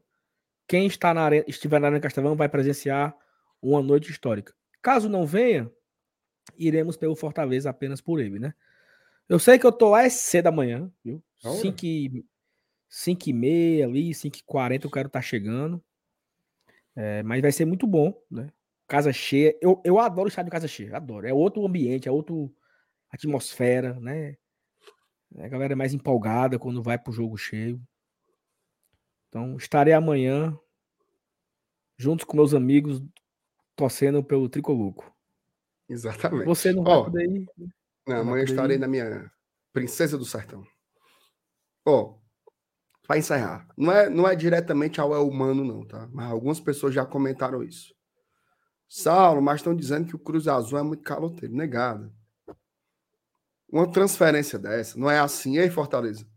quem 0.68 0.88
está 0.88 1.14
na 1.14 1.22
arena, 1.22 1.46
estiver 1.48 1.80
na 1.80 1.88
Arena 1.88 2.02
Castelão 2.02 2.36
vai 2.36 2.50
presenciar 2.50 3.16
uma 3.62 3.82
noite 3.82 4.10
histórica. 4.10 4.54
Caso 4.82 5.08
não 5.08 5.26
venha, 5.26 5.72
iremos 6.58 6.98
pelo 6.98 7.16
Fortaleza 7.16 7.70
apenas 7.70 8.02
por 8.02 8.20
ele, 8.20 8.40
né? 8.40 8.54
Eu 9.28 9.38
sei 9.38 9.60
que 9.60 9.66
eu 9.66 9.72
tô 9.72 9.90
lá 9.90 10.04
é 10.04 10.10
cedo 10.10 10.46
da 10.46 10.52
manhã, 10.52 10.92
viu? 11.04 11.24
A 11.44 11.50
hora? 11.50 11.62
5 11.62 11.86
e, 11.86 12.26
5 12.90 13.30
e 13.30 13.34
meia 13.34 13.86
ali, 13.86 14.14
5 14.14 14.38
e 14.38 14.44
40 14.44 14.88
eu 14.88 14.92
quero 14.92 15.08
estar 15.08 15.22
chegando. 15.22 15.84
É, 16.96 17.22
mas 17.22 17.42
vai 17.42 17.52
ser 17.52 17.66
muito 17.66 17.86
bom, 17.86 18.20
né? 18.30 18.50
Casa 18.90 19.14
cheia. 19.14 19.56
Eu, 19.62 19.80
eu 19.86 20.00
adoro 20.00 20.26
o 20.26 20.30
estádio 20.30 20.52
Casa 20.52 20.68
Cheia, 20.68 20.98
adoro. 20.98 21.28
É 21.28 21.32
outro 21.34 21.64
ambiente, 21.64 22.10
é 22.10 22.12
outra 22.12 22.34
atmosfera, 23.12 24.00
né? 24.00 24.36
A 25.38 25.48
galera 25.48 25.74
é 25.74 25.76
mais 25.76 25.94
empolgada 25.94 26.58
quando 26.58 26.82
vai 26.82 26.98
pro 26.98 27.14
jogo 27.14 27.38
cheio. 27.38 27.80
Então, 29.28 29.56
estarei 29.58 29.94
amanhã 29.94 30.58
juntos 31.98 32.26
com 32.26 32.36
meus 32.36 32.56
amigos 32.56 33.00
torcendo 33.76 34.24
pelo 34.24 34.50
Tricoluco. 34.50 35.16
Exatamente. 35.88 36.46
Você 36.46 36.74
não 36.74 36.84
vai 36.84 37.04
poder 37.04 37.30
ir? 37.30 37.46
Não, 38.08 38.16
Vai 38.16 38.20
amanhã 38.22 38.44
estarei 38.44 38.78
ir. 38.78 38.80
na 38.80 38.88
minha 38.88 39.32
Princesa 39.72 40.18
do 40.18 40.26
Sertão. 40.26 40.64
Ó, 41.86 42.16
para 43.08 43.20
encerrar, 43.20 43.68
não 43.78 43.92
é, 43.92 44.10
não 44.10 44.28
é 44.28 44.36
diretamente 44.36 45.00
ao 45.00 45.14
é 45.14 45.20
humano, 45.20 45.64
não, 45.64 45.86
tá? 45.86 46.10
Mas 46.12 46.32
algumas 46.32 46.60
pessoas 46.60 46.94
já 46.94 47.06
comentaram 47.06 47.62
isso. 47.64 47.94
Saulo, 48.90 49.40
mas 49.40 49.58
estão 49.58 49.76
dizendo 49.76 50.08
que 50.08 50.16
o 50.16 50.20
Cruz 50.20 50.48
Azul 50.48 50.80
é 50.80 50.84
muito 50.84 51.04
caloteiro. 51.04 51.56
Negado. 51.56 52.12
Uma 53.72 53.90
transferência 53.90 54.58
dessa, 54.58 54.98
não 55.00 55.10
é 55.10 55.20
assim. 55.20 55.60
Ei, 55.60 55.70
Fortaleza, 55.70 56.28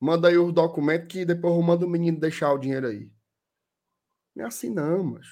manda 0.00 0.28
aí 0.28 0.38
os 0.38 0.52
documentos 0.54 1.08
que 1.08 1.24
depois 1.26 1.54
eu 1.54 1.62
mando 1.62 1.84
o 1.84 1.88
menino 1.88 2.18
deixar 2.18 2.50
o 2.52 2.58
dinheiro 2.58 2.86
aí. 2.86 3.12
Não 4.34 4.44
é 4.44 4.48
assim, 4.48 4.70
não, 4.70 5.04
mas 5.04 5.26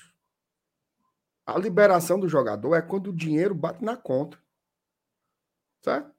A 1.47 1.59
liberação 1.59 2.21
do 2.21 2.29
jogador 2.29 2.75
é 2.75 2.83
quando 2.83 3.09
o 3.09 3.17
dinheiro 3.17 3.55
bate 3.55 3.83
na 3.83 3.97
conta. 3.97 4.39
Certo? 5.83 6.15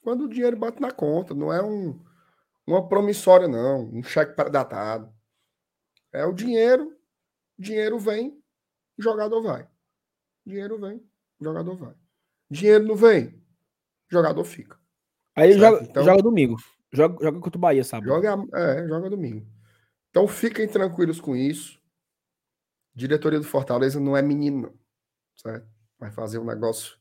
Quando 0.00 0.24
o 0.24 0.28
dinheiro 0.28 0.56
bate 0.56 0.80
na 0.80 0.90
conta, 0.90 1.34
não 1.34 1.52
é 1.52 1.62
um, 1.62 2.02
uma 2.66 2.88
promissória, 2.88 3.46
não, 3.46 3.84
um 3.90 4.02
cheque 4.02 4.34
pré-datado. 4.34 5.14
É 6.10 6.24
o 6.24 6.32
dinheiro, 6.32 6.96
dinheiro 7.58 7.98
vem, 7.98 8.42
jogador 8.98 9.42
vai. 9.42 9.73
Dinheiro 10.44 10.78
vem, 10.78 11.02
jogador 11.40 11.76
vai. 11.76 11.94
Dinheiro 12.50 12.84
não 12.84 12.96
vem, 12.96 13.42
jogador 14.08 14.44
fica. 14.44 14.78
Aí 15.36 15.52
Certo, 15.52 15.60
joga, 15.60 15.84
então- 15.84 16.04
joga 16.04 16.22
domingo. 16.22 16.56
Joga, 16.92 17.24
joga 17.24 17.40
contra 17.40 17.58
o 17.58 17.60
Bahia, 17.60 17.82
sabe? 17.82 18.06
Joga, 18.06 18.36
é, 18.54 18.86
joga 18.86 19.10
domingo. 19.10 19.46
Então 20.10 20.28
fiquem 20.28 20.68
tranquilos 20.68 21.20
com 21.20 21.34
isso. 21.34 21.82
diretoria 22.96 23.40
do 23.40 23.44
Fortaleza 23.44 23.98
não 23.98 24.16
é 24.16 24.22
menino, 24.22 24.72
certo? 25.34 25.66
Vai 25.98 26.12
fazer 26.12 26.38
um 26.38 26.44
negócio 26.44 26.96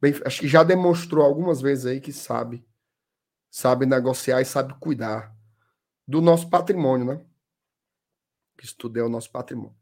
bem, 0.00 0.14
acho 0.24 0.40
que 0.40 0.48
já 0.48 0.62
demonstrou 0.62 1.22
algumas 1.22 1.60
vezes 1.60 1.84
aí 1.84 2.00
que 2.00 2.14
sabe, 2.14 2.66
sabe 3.50 3.84
negociar 3.84 4.40
e 4.40 4.46
sabe 4.46 4.72
cuidar 4.80 5.36
do 6.08 6.22
nosso 6.22 6.48
patrimônio, 6.48 7.04
né? 7.06 7.26
Que 8.56 8.64
estudei 8.64 9.02
o 9.02 9.08
nosso 9.10 9.30
patrimônio. 9.30 9.76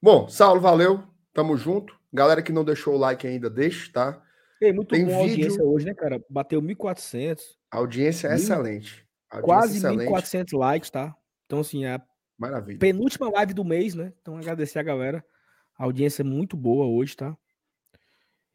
Bom, 0.00 0.26
Saulo, 0.26 0.58
valeu, 0.58 1.04
tamo 1.32 1.56
junto. 1.56 1.98
Galera 2.12 2.42
que 2.42 2.52
não 2.52 2.64
deixou 2.64 2.94
o 2.94 2.98
like 2.98 3.26
ainda, 3.26 3.48
deixa, 3.48 3.90
tá? 3.92 4.22
Ei, 4.60 4.72
muito 4.72 4.88
Tem 4.88 5.04
bom 5.04 5.22
vídeo... 5.22 5.44
audiência 5.44 5.64
hoje, 5.64 5.86
né, 5.86 5.94
cara? 5.94 6.22
Bateu 6.28 6.60
1.400. 6.60 7.40
A 7.70 7.78
audiência 7.78 8.28
é 8.28 8.34
excelente. 8.34 9.06
Audiência 9.30 9.42
quase 9.42 9.78
excelente. 9.78 10.10
1.400 10.10 10.58
likes, 10.58 10.90
tá? 10.90 11.16
Então, 11.46 11.60
assim, 11.60 11.84
é 11.84 11.94
a 11.94 12.02
Maravilha. 12.36 12.78
penúltima 12.78 13.30
live 13.30 13.54
do 13.54 13.64
mês, 13.64 13.94
né? 13.94 14.12
Então, 14.20 14.36
agradecer 14.36 14.78
a 14.78 14.82
galera. 14.82 15.24
A 15.78 15.84
audiência 15.84 16.22
é 16.22 16.24
muito 16.24 16.56
boa 16.56 16.86
hoje, 16.86 17.16
tá? 17.16 17.36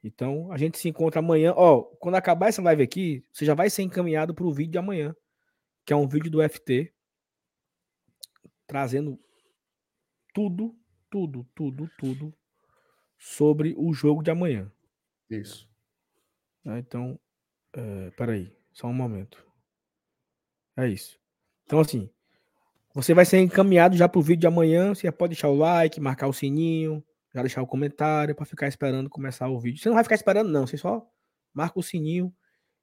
Então, 0.03 0.52
a 0.52 0.57
gente 0.57 0.77
se 0.77 0.88
encontra 0.88 1.19
amanhã. 1.19 1.53
Ó, 1.56 1.81
quando 1.81 2.15
acabar 2.15 2.49
essa 2.49 2.61
live 2.61 2.84
aqui, 2.84 3.26
você 3.34 3.43
já 3.43 3.56
vai 3.56 3.69
ser 3.69 3.81
encaminhado 3.81 4.35
para 4.35 4.45
o 4.45 4.53
vídeo 4.53 4.73
de 4.73 4.77
amanhã, 4.77 5.15
que 5.84 5.91
é 5.91 5.95
um 5.95 6.07
vídeo 6.07 6.30
do 6.30 6.47
FT, 6.47 6.93
trazendo 8.68 9.19
tudo, 10.31 10.76
tudo, 11.10 11.47
tudo, 11.56 11.89
tudo 11.97 12.34
sobre 13.26 13.73
o 13.76 13.91
jogo 13.91 14.22
de 14.22 14.30
amanhã. 14.30 14.72
Isso. 15.27 15.68
Né, 16.64 16.77
então, 16.77 17.19
é, 17.73 18.11
peraí, 18.11 18.56
só 18.72 18.85
um 18.85 18.93
momento. 18.93 19.43
É 20.77 20.88
isso. 20.88 21.19
Então, 21.65 21.80
assim, 21.80 22.07
você 22.93 23.15
vai 23.15 23.26
ser 23.26 23.39
encaminhado 23.39 23.97
já 23.97 24.07
para 24.07 24.19
o 24.19 24.22
vídeo 24.22 24.41
de 24.41 24.47
amanhã. 24.47 24.93
Você 24.93 25.11
pode 25.11 25.31
deixar 25.31 25.49
o 25.49 25.57
like, 25.57 25.99
marcar 25.99 26.27
o 26.27 26.34
sininho, 26.34 27.03
já 27.34 27.41
deixar 27.41 27.64
o 27.64 27.68
comentário 27.68 28.35
para 28.35 28.45
ficar 28.45 28.68
esperando 28.68 29.10
começar 29.10 29.49
o 29.49 29.60
vídeo. 29.60 29.81
Você 29.81 29.89
não 29.89 29.95
vai 29.95 30.03
ficar 30.03 30.15
esperando, 30.15 30.52
não. 30.52 30.68
Você 30.68 30.77
só 30.77 31.03
marca 31.52 31.80
o 31.80 31.84
sininho 31.84 32.31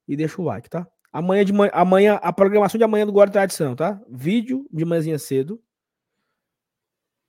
e 0.05 0.17
deixa 0.17 0.41
o 0.41 0.45
like, 0.45 0.69
tá? 0.69 0.85
Amanhã, 1.11 1.45
de 1.45 1.53
manhã, 1.53 1.71
amanhã 1.73 2.15
a 2.15 2.33
programação 2.33 2.77
de 2.77 2.83
amanhã 2.83 3.05
do 3.05 3.13
Guarda 3.13 3.31
Tradição, 3.31 3.77
tá? 3.77 4.01
Vídeo 4.09 4.67
de 4.73 4.83
manhãzinha 4.83 5.17
cedo. 5.17 5.63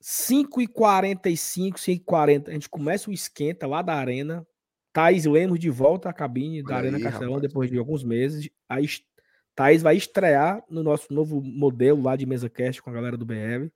5h45, 0.05 1.77
5h40, 1.77 2.49
a 2.49 2.53
gente 2.53 2.69
começa 2.69 3.09
o 3.09 3.13
esquenta 3.13 3.67
lá 3.67 3.81
da 3.81 3.95
Arena. 3.95 4.47
Thaís 4.93 5.25
Lemos 5.25 5.59
de 5.59 5.71
volta 5.71 6.11
à 6.11 6.13
cabine 6.13 6.63
da 6.63 6.77
Arena 6.77 7.01
Castelão 7.01 7.41
depois 7.41 7.71
de 7.71 7.79
alguns 7.79 8.05
meses. 8.05 8.51
A 8.69 8.77
Thaís 9.55 9.83
vai 9.83 9.97
estrear 9.97 10.63
no 10.69 10.83
nosso 10.83 11.13
novo 11.13 11.41
modelo 11.41 12.03
lá 12.03 12.17
de 12.17 12.27
mesa 12.27 12.51
cast 12.51 12.83
com 12.83 12.91
a 12.91 12.93
galera 12.93 13.17
do 13.17 13.25
BR. 13.25 13.71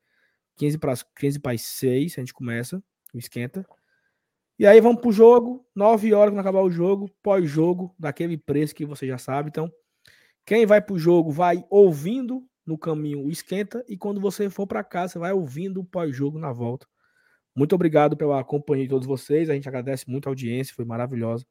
15 0.58 0.76
para 0.76 0.94
15 1.18 1.38
para 1.40 1.56
6, 1.56 2.18
a 2.18 2.20
gente 2.20 2.34
começa 2.34 2.82
o 3.14 3.18
esquenta. 3.18 3.66
E 4.58 4.66
aí 4.66 4.80
vamos 4.80 5.00
pro 5.00 5.10
jogo, 5.10 5.66
9 5.74 6.12
horas 6.12 6.32
quando 6.32 6.40
acabar 6.40 6.62
o 6.62 6.70
jogo, 6.70 7.10
pós-jogo, 7.22 7.94
daquele 7.98 8.36
preço 8.36 8.74
que 8.74 8.84
você 8.84 9.06
já 9.06 9.16
sabe. 9.16 9.48
Então, 9.48 9.72
quem 10.44 10.66
vai 10.66 10.80
pro 10.80 10.98
jogo 10.98 11.30
vai 11.30 11.64
ouvindo 11.70 12.47
no 12.68 12.76
caminho 12.76 13.30
esquenta 13.30 13.82
e 13.88 13.96
quando 13.96 14.20
você 14.20 14.50
for 14.50 14.66
para 14.66 14.84
casa, 14.84 15.14
você 15.14 15.18
vai 15.18 15.32
ouvindo 15.32 15.80
o 15.80 15.84
pós-jogo 15.84 16.38
na 16.38 16.52
volta. 16.52 16.86
Muito 17.56 17.74
obrigado 17.74 18.14
pela 18.14 18.44
companhia 18.44 18.84
de 18.84 18.90
todos 18.90 19.06
vocês. 19.08 19.48
A 19.48 19.54
gente 19.54 19.66
agradece 19.66 20.08
muito 20.08 20.28
a 20.28 20.30
audiência, 20.30 20.74
foi 20.74 20.84
maravilhosa. 20.84 21.46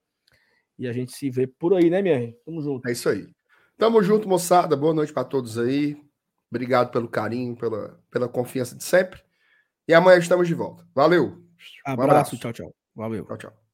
E 0.78 0.88
a 0.88 0.94
gente 0.94 1.12
se 1.12 1.30
vê 1.32 1.48
por 1.48 1.74
aí, 1.74 1.90
né, 1.90 2.04
minha? 2.04 2.34
Tamo 2.46 2.62
junto. 2.62 2.88
É 2.88 2.92
isso 2.92 3.10
aí. 3.10 3.28
Tamo 3.78 4.02
junto, 4.04 4.30
moçada. 4.30 4.78
Boa 4.78 4.94
noite 4.94 5.12
para 5.12 5.24
todos 5.24 5.58
aí. 5.58 6.00
Obrigado 6.52 6.92
pelo 6.92 7.10
carinho, 7.10 7.58
pela, 7.58 8.00
pela 8.12 8.30
confiança 8.30 8.76
de 8.76 8.84
sempre. 8.84 9.20
E 9.88 9.94
amanhã 9.94 10.20
estamos 10.20 10.48
de 10.48 10.54
volta. 10.54 10.88
Valeu! 10.94 11.44
Abraço, 11.84 12.00
um 12.00 12.04
abraço. 12.04 12.38
tchau, 12.38 12.54
tchau. 12.54 12.76
Valeu. 12.96 13.26
Tchau, 13.26 13.38
tchau. 13.38 13.67